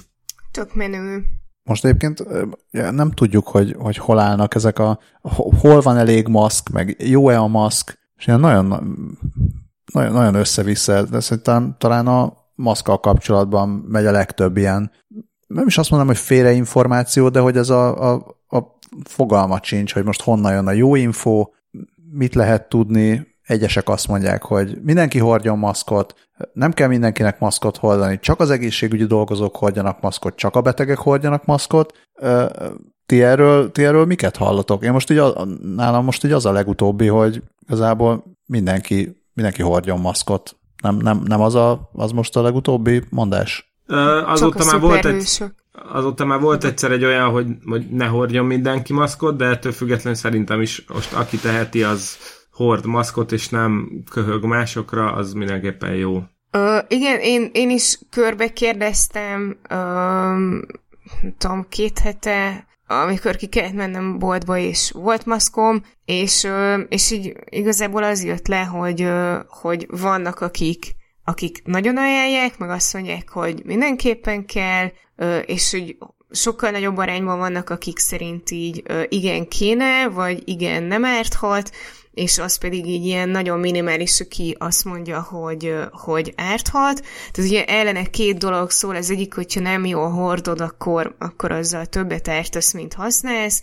Tök 0.51 0.75
menő. 0.75 1.23
Most 1.63 1.85
egyébként 1.85 2.23
nem 2.71 3.11
tudjuk, 3.11 3.47
hogy, 3.47 3.75
hogy 3.77 3.97
hol 3.97 4.19
állnak 4.19 4.55
ezek 4.55 4.79
a, 4.79 4.99
ho- 5.21 5.59
hol 5.59 5.81
van 5.81 5.97
elég 5.97 6.27
maszk, 6.27 6.69
meg 6.69 6.95
jó-e 6.99 7.39
a 7.39 7.47
maszk, 7.47 7.99
és 8.17 8.27
ilyen 8.27 8.39
nagyon, 8.39 8.91
nagyon, 9.93 10.11
nagyon 10.11 10.35
össze-vissza, 10.35 11.03
de 11.03 11.19
szerintem 11.19 11.75
talán 11.77 12.07
a 12.07 12.33
maszkal 12.55 12.99
kapcsolatban 12.99 13.69
megy 13.69 14.05
a 14.05 14.11
legtöbb 14.11 14.57
ilyen, 14.57 14.91
nem 15.47 15.67
is 15.67 15.77
azt 15.77 15.89
mondom, 15.89 16.07
hogy 16.07 16.17
félreinformáció, 16.17 17.29
de 17.29 17.39
hogy 17.39 17.57
ez 17.57 17.69
a, 17.69 18.11
a, 18.11 18.37
a 18.47 18.79
fogalmat 19.03 19.63
sincs, 19.63 19.93
hogy 19.93 20.03
most 20.03 20.21
honnan 20.21 20.53
jön 20.53 20.67
a 20.67 20.71
jó 20.71 20.95
info, 20.95 21.47
mit 22.11 22.35
lehet 22.35 22.69
tudni, 22.69 23.27
egyesek 23.43 23.89
azt 23.89 24.07
mondják, 24.07 24.43
hogy 24.43 24.77
mindenki 24.81 25.19
hordjon 25.19 25.57
maszkot, 25.57 26.15
nem 26.53 26.71
kell 26.71 26.87
mindenkinek 26.87 27.39
maszkot 27.39 27.77
hordani, 27.77 28.19
csak 28.19 28.39
az 28.39 28.49
egészségügyi 28.49 29.05
dolgozók 29.05 29.55
hordjanak 29.55 30.01
maszkot, 30.01 30.35
csak 30.35 30.55
a 30.55 30.61
betegek 30.61 30.97
hordjanak 30.97 31.45
maszkot. 31.45 31.93
Ti 33.05 33.23
erről, 33.23 33.71
ti 33.71 33.83
erről 33.83 34.05
miket 34.05 34.37
hallatok? 34.37 34.83
Én 34.83 34.91
most 34.91 35.11
így, 35.11 35.21
nálam 35.75 36.03
most 36.03 36.25
így 36.25 36.31
az 36.31 36.45
a 36.45 36.51
legutóbbi, 36.51 37.07
hogy 37.07 37.43
igazából 37.65 38.23
mindenki, 38.45 39.22
mindenki 39.33 39.61
hordjon 39.61 39.99
maszkot. 39.99 40.57
Nem, 40.81 40.95
nem, 40.95 41.21
nem 41.25 41.41
az, 41.41 41.55
a, 41.55 41.89
az 41.93 42.11
most 42.11 42.35
a 42.35 42.41
legutóbbi 42.41 43.03
mondás? 43.09 43.73
Uh, 43.87 44.31
azóta, 44.31 44.65
már 44.65 44.79
volt 44.79 45.05
egy, 45.05 45.43
azóta 45.91 46.25
már 46.25 46.39
volt 46.39 46.63
egyszer 46.63 46.91
egy 46.91 47.03
olyan, 47.03 47.29
hogy, 47.29 47.47
hogy 47.65 47.89
ne 47.89 48.05
hordjon 48.05 48.45
mindenki 48.45 48.93
maszkot, 48.93 49.37
de 49.37 49.45
ettől 49.45 49.71
függetlenül 49.71 50.19
szerintem 50.19 50.61
is 50.61 50.85
most 50.93 51.13
aki 51.13 51.37
teheti, 51.37 51.83
az 51.83 52.17
hord 52.51 52.85
maszkot, 52.85 53.31
és 53.31 53.49
nem 53.49 53.89
köhög 54.11 54.43
másokra, 54.43 55.11
az 55.11 55.33
mindenképpen 55.33 55.93
jó. 55.93 56.15
Uh, 56.57 56.77
igen, 56.87 57.19
én, 57.19 57.49
én 57.53 57.69
is 57.69 57.99
körbe 58.09 58.47
kérdeztem, 58.47 59.57
uh, 59.69 60.61
tudom, 61.37 61.65
két 61.69 61.99
hete, 61.99 62.67
amikor 63.01 63.35
ki 63.35 63.47
kellett 63.47 63.73
mennem 63.73 64.19
boltba, 64.19 64.57
és 64.57 64.91
volt 64.91 65.25
maszkom, 65.25 65.83
és, 66.05 66.47
és 66.89 67.11
így 67.11 67.33
igazából 67.49 68.03
az 68.03 68.23
jött 68.23 68.47
le, 68.47 68.63
hogy, 68.63 69.09
hogy 69.47 69.87
vannak 69.89 70.39
akik, 70.39 70.95
akik 71.23 71.61
nagyon 71.65 71.97
ajánlják, 71.97 72.57
meg 72.57 72.69
azt 72.69 72.93
mondják, 72.93 73.29
hogy 73.29 73.61
mindenképpen 73.65 74.45
kell, 74.45 74.91
és 75.45 75.71
hogy 75.71 75.97
sokkal 76.31 76.71
nagyobb 76.71 76.97
arányban 76.97 77.37
vannak, 77.37 77.69
akik 77.69 77.97
szerint 77.97 78.51
így 78.51 78.83
igen 79.09 79.47
kéne, 79.47 80.09
vagy 80.09 80.41
igen 80.45 80.83
nem 80.83 81.05
árthat, 81.05 81.71
és 82.13 82.37
az 82.37 82.55
pedig 82.55 82.85
így 82.85 83.05
ilyen 83.05 83.29
nagyon 83.29 83.59
minimális, 83.59 84.19
aki 84.19 84.55
azt 84.59 84.85
mondja, 84.85 85.21
hogy, 85.21 85.75
hogy 85.91 86.33
árthat. 86.35 87.01
Tehát 87.31 87.51
ugye 87.51 87.65
ellene 87.65 88.03
két 88.03 88.37
dolog 88.37 88.69
szól, 88.69 88.95
az 88.95 89.09
egyik, 89.09 89.33
hogyha 89.33 89.59
nem 89.59 89.85
jól 89.85 90.09
hordod, 90.09 90.61
akkor, 90.61 91.15
akkor 91.19 91.51
azzal 91.51 91.85
többet 91.85 92.27
ártasz, 92.27 92.73
mint 92.73 92.93
használsz, 92.93 93.61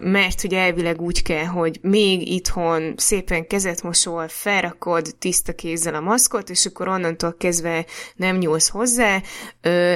mert 0.00 0.40
hogy 0.40 0.54
elvileg 0.54 1.00
úgy 1.00 1.22
kell, 1.22 1.44
hogy 1.44 1.78
még 1.82 2.32
itthon 2.32 2.94
szépen 2.96 3.46
kezet 3.46 3.82
mosol, 3.82 4.28
felrakod 4.28 5.14
tiszta 5.18 5.52
kézzel 5.52 5.94
a 5.94 6.00
maszkot, 6.00 6.50
és 6.50 6.66
akkor 6.66 6.88
onnantól 6.88 7.34
kezdve 7.38 7.84
nem 8.16 8.36
nyúlsz 8.36 8.68
hozzá, 8.68 9.22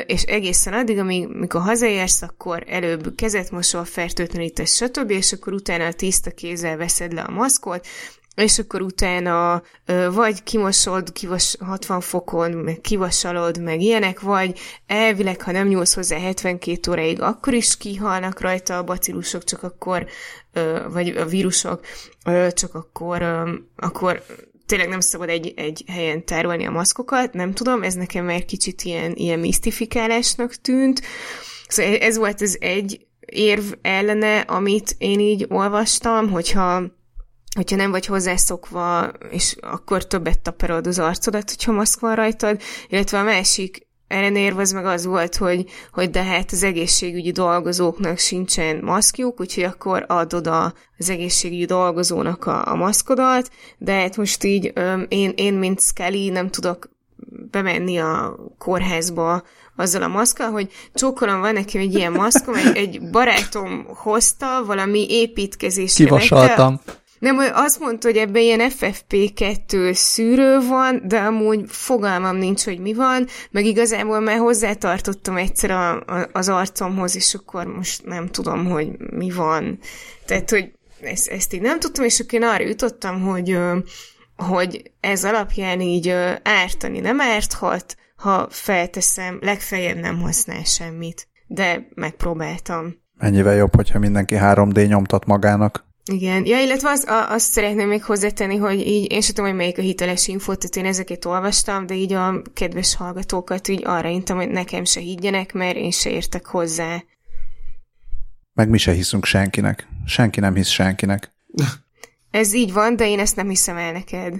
és 0.06 0.22
egészen 0.22 0.72
addig, 0.72 0.98
amíg 0.98 1.28
mikor 1.28 1.60
hazaérsz, 1.60 2.22
akkor 2.22 2.64
előbb 2.68 3.14
kezet 3.16 3.50
mosol, 3.50 3.84
fertőtlenítesz, 3.84 4.74
stb., 4.74 5.10
és 5.10 5.32
akkor 5.32 5.52
utána 5.52 5.86
a 5.86 5.92
tiszta 5.92 6.30
kézzel 6.30 6.76
veszed 6.76 7.12
le 7.12 7.20
a 7.20 7.30
maszkot, 7.30 7.86
és 8.34 8.58
akkor 8.58 8.82
utána 8.82 9.62
vagy 10.10 10.42
kimosod 10.42 11.12
kivas, 11.12 11.56
60 11.60 12.00
fokon, 12.00 12.50
meg 12.50 12.80
kivasalod, 12.80 13.62
meg 13.62 13.80
ilyenek, 13.80 14.20
vagy 14.20 14.58
elvileg, 14.86 15.42
ha 15.42 15.52
nem 15.52 15.68
nyúlsz 15.68 15.94
hozzá 15.94 16.18
72 16.18 16.90
óráig, 16.90 17.22
akkor 17.22 17.54
is 17.54 17.76
kihalnak 17.76 18.40
rajta 18.40 18.76
a 18.76 18.84
bacillusok, 18.84 19.44
csak 19.44 19.62
akkor, 19.62 20.06
vagy 20.88 21.08
a 21.08 21.24
vírusok, 21.24 21.80
csak 22.52 22.74
akkor, 22.74 23.22
akkor 23.76 24.22
tényleg 24.66 24.88
nem 24.88 25.00
szabad 25.00 25.28
egy, 25.28 25.52
egy 25.56 25.84
helyen 25.86 26.24
tárolni 26.24 26.66
a 26.66 26.70
maszkokat, 26.70 27.32
nem 27.32 27.52
tudom, 27.52 27.82
ez 27.82 27.94
nekem 27.94 28.24
már 28.24 28.44
kicsit 28.44 28.82
ilyen, 28.82 29.12
ilyen 29.14 29.38
misztifikálásnak 29.38 30.54
tűnt. 30.54 31.02
Szóval 31.68 31.94
ez 31.94 32.16
volt 32.16 32.40
az 32.40 32.56
egy 32.60 33.06
érv 33.26 33.64
ellene, 33.82 34.40
amit 34.40 34.94
én 34.98 35.20
így 35.20 35.46
olvastam, 35.48 36.30
hogyha 36.30 36.98
hogyha 37.56 37.76
nem 37.76 37.90
vagy 37.90 38.06
hozzászokva, 38.06 39.10
és 39.30 39.56
akkor 39.60 40.06
többet 40.06 40.38
taparod 40.40 40.86
az 40.86 40.98
arcodat, 40.98 41.50
hogyha 41.50 41.72
maszk 41.72 42.00
van 42.00 42.14
rajtad, 42.14 42.60
illetve 42.88 43.18
a 43.18 43.22
másik 43.22 43.88
ellenérv 44.10 44.58
az 44.58 44.72
meg 44.72 44.84
az 44.84 45.04
volt, 45.04 45.36
hogy, 45.36 45.64
hogy 45.92 46.10
de 46.10 46.22
hát 46.22 46.52
az 46.52 46.62
egészségügyi 46.62 47.30
dolgozóknak 47.30 48.18
sincsen 48.18 48.80
maszkjuk, 48.82 49.40
úgyhogy 49.40 49.64
akkor 49.64 50.04
adod 50.08 50.46
a, 50.46 50.74
az 50.98 51.10
egészségügyi 51.10 51.64
dolgozónak 51.64 52.46
a, 52.46 52.66
a 52.66 52.74
maszkodat, 52.74 53.50
de 53.78 53.92
hát 53.92 54.16
most 54.16 54.44
így 54.44 54.70
öm, 54.74 55.06
én, 55.08 55.32
én, 55.36 55.54
mint 55.54 55.80
Scully 55.80 56.28
nem 56.28 56.50
tudok 56.50 56.88
bemenni 57.50 57.98
a 57.98 58.36
kórházba 58.58 59.42
azzal 59.76 60.02
a 60.02 60.08
maszkkal, 60.08 60.50
hogy 60.50 60.68
csókolom, 60.94 61.40
van 61.40 61.52
nekem 61.52 61.80
egy 61.80 61.94
ilyen 61.94 62.12
maszkom, 62.12 62.54
egy, 62.54 62.76
egy 62.76 63.10
barátom 63.10 63.86
hozta, 63.86 64.64
valami 64.66 65.06
építkezésre 65.08 66.04
Kivasaltam. 66.04 66.80
Vette, 66.86 66.99
nem, 67.20 67.38
azt 67.52 67.78
mondta, 67.78 68.08
hogy 68.08 68.16
ebben 68.16 68.42
ilyen 68.42 68.70
FFP2 68.80 69.92
szűrő 69.92 70.60
van, 70.68 71.02
de 71.04 71.18
amúgy 71.18 71.64
fogalmam 71.66 72.36
nincs, 72.36 72.64
hogy 72.64 72.78
mi 72.78 72.94
van, 72.94 73.26
meg 73.50 73.64
igazából 73.64 74.20
már 74.20 74.38
hozzátartottam 74.38 75.36
egyszer 75.36 75.70
a, 75.70 75.90
a, 75.96 76.28
az 76.32 76.48
arcomhoz, 76.48 77.16
és 77.16 77.34
akkor 77.34 77.66
most 77.66 78.06
nem 78.06 78.28
tudom, 78.28 78.64
hogy 78.64 78.88
mi 78.98 79.30
van. 79.30 79.78
Tehát, 80.26 80.50
hogy 80.50 80.72
ezt, 81.00 81.28
ezt 81.28 81.52
így 81.54 81.60
nem 81.60 81.80
tudtam, 81.80 82.04
és 82.04 82.20
akkor 82.20 82.34
én 82.34 82.48
arra 82.48 82.64
jutottam, 82.64 83.20
hogy, 83.20 83.58
hogy 84.36 84.90
ez 85.00 85.24
alapján 85.24 85.80
így 85.80 86.08
ártani 86.42 87.00
nem 87.00 87.20
árthat, 87.20 87.96
ha 88.16 88.46
felteszem, 88.50 89.38
legfeljebb 89.40 89.96
nem 89.96 90.20
használ 90.20 90.64
semmit. 90.64 91.28
De 91.46 91.88
megpróbáltam. 91.94 92.94
Mennyivel 93.18 93.54
jobb, 93.54 93.74
hogyha 93.74 93.98
mindenki 93.98 94.36
3D 94.38 94.88
nyomtat 94.88 95.26
magának? 95.26 95.88
Igen, 96.04 96.46
ja, 96.46 96.60
illetve 96.60 96.90
az, 96.90 97.04
a, 97.04 97.30
azt 97.30 97.50
szeretném 97.50 97.88
még 97.88 98.04
hozzátenni, 98.04 98.56
hogy 98.56 98.86
így 98.86 99.12
én 99.12 99.20
sem 99.20 99.34
tudom, 99.34 99.50
hogy 99.50 99.58
melyik 99.58 99.78
a 99.78 99.82
hiteles 99.82 100.28
infót, 100.28 100.58
tehát 100.58 100.76
én 100.76 100.84
ezeket 100.84 101.24
olvastam, 101.24 101.86
de 101.86 101.94
így 101.94 102.12
a 102.12 102.42
kedves 102.54 102.94
hallgatókat 102.94 103.68
így 103.68 103.82
arra 103.84 104.08
intam, 104.08 104.36
hogy 104.36 104.50
nekem 104.50 104.84
se 104.84 105.00
higgyenek, 105.00 105.52
mert 105.52 105.76
én 105.76 105.90
se 105.90 106.10
értek 106.10 106.46
hozzá. 106.46 107.02
Meg 108.52 108.68
mi 108.68 108.78
se 108.78 108.92
hiszünk 108.92 109.24
senkinek. 109.24 109.88
Senki 110.04 110.40
nem 110.40 110.54
hisz 110.54 110.68
senkinek. 110.68 111.32
Ez 112.30 112.52
így 112.52 112.72
van, 112.72 112.96
de 112.96 113.08
én 113.08 113.18
ezt 113.18 113.36
nem 113.36 113.48
hiszem 113.48 113.76
el 113.76 113.92
neked. 113.92 114.34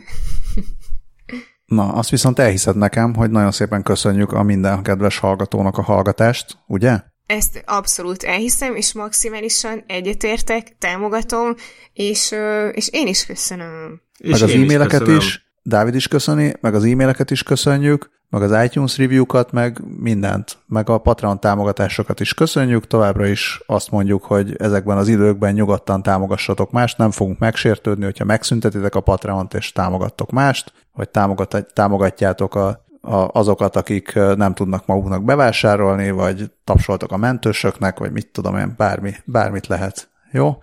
Na, 1.65 1.93
azt 1.93 2.11
viszont 2.11 2.39
elhiszed 2.39 2.77
nekem, 2.77 3.15
hogy 3.15 3.31
nagyon 3.31 3.53
szépen 3.53 3.82
köszönjük 3.82 4.32
a 4.32 4.43
minden 4.43 4.82
kedves 4.82 5.19
hallgatónak 5.19 5.78
a 5.78 5.82
hallgatást, 5.82 6.59
ugye? 6.66 7.01
Ezt 7.31 7.62
abszolút 7.66 8.23
elhiszem, 8.23 8.74
és 8.74 8.93
maximálisan 8.93 9.85
egyetértek, 9.86 10.77
támogatom, 10.78 11.55
és, 11.93 12.35
és 12.73 12.89
én 12.89 13.07
is 13.07 13.27
köszönöm. 13.27 14.01
És 14.19 14.31
meg 14.31 14.43
az 14.43 14.55
e-maileket 14.55 15.07
is, 15.07 15.16
is, 15.16 15.52
Dávid 15.62 15.94
is 15.94 16.09
köszöni, 16.09 16.55
meg 16.61 16.74
az 16.74 16.85
e-maileket 16.85 17.31
is 17.31 17.43
köszönjük, 17.43 18.11
meg 18.28 18.43
az 18.43 18.65
iTunes 18.65 18.98
review-kat, 18.98 19.52
meg 19.52 19.81
mindent, 19.98 20.59
meg 20.66 20.89
a 20.89 20.98
Patreon 20.98 21.40
támogatásokat 21.40 22.20
is 22.20 22.35
köszönjük, 22.35 22.86
továbbra 22.86 23.27
is 23.27 23.61
azt 23.66 23.90
mondjuk, 23.90 24.24
hogy 24.24 24.57
ezekben 24.59 24.97
az 24.97 25.09
időkben 25.09 25.52
nyugodtan 25.52 26.02
támogassatok 26.02 26.70
mást, 26.70 26.98
nem 26.98 27.11
fogunk 27.11 27.39
megsértődni, 27.39 28.05
hogyha 28.05 28.24
megszüntetitek 28.24 28.94
a 28.94 29.01
Patreon-t 29.01 29.55
és 29.55 29.73
támogattok 29.73 30.31
mást, 30.31 30.73
vagy 30.93 31.09
támogat, 31.09 31.66
támogatjátok 31.74 32.55
a 32.55 32.85
a, 33.01 33.39
azokat, 33.39 33.77
akik 33.77 34.15
nem 34.15 34.55
tudnak 34.55 34.87
maguknak 34.87 35.25
bevásárolni, 35.25 36.11
vagy 36.11 36.51
tapsoltak 36.65 37.13
a 37.13 37.17
mentősöknek, 37.17 37.99
vagy 37.99 38.13
mit 38.13 38.29
tudom 38.33 38.57
én, 38.57 38.75
bármi, 38.77 39.15
bármit 39.25 39.67
lehet. 39.67 40.11
Jó? 40.33 40.63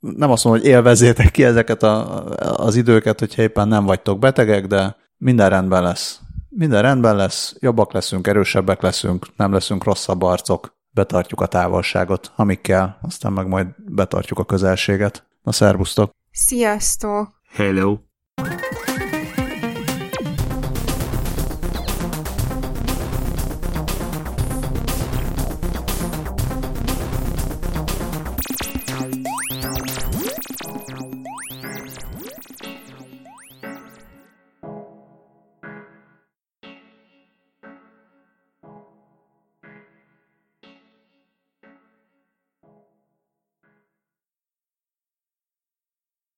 Nem 0.00 0.30
azt 0.30 0.44
mondom, 0.44 0.62
hogy 0.62 0.70
élvezétek 0.70 1.30
ki 1.30 1.44
ezeket 1.44 1.82
a, 1.82 2.24
az 2.64 2.76
időket, 2.76 3.18
hogyha 3.18 3.42
éppen 3.42 3.68
nem 3.68 3.84
vagytok 3.84 4.18
betegek, 4.18 4.66
de 4.66 4.96
minden 5.16 5.48
rendben 5.48 5.82
lesz. 5.82 6.20
Minden 6.48 6.82
rendben 6.82 7.16
lesz, 7.16 7.56
jobbak 7.58 7.92
leszünk, 7.92 8.26
erősebbek 8.26 8.82
leszünk, 8.82 9.26
nem 9.36 9.52
leszünk 9.52 9.84
rosszabb 9.84 10.22
arcok, 10.22 10.76
betartjuk 10.90 11.40
a 11.40 11.46
távolságot, 11.46 12.32
amíg 12.36 12.60
kell, 12.60 12.94
aztán 13.02 13.32
meg 13.32 13.46
majd 13.46 13.66
betartjuk 13.86 14.38
a 14.38 14.44
közelséget. 14.44 15.26
Na, 15.42 15.52
szervusztok! 15.52 16.10
Sziasztok! 16.30 17.28
Hello! 17.52 17.96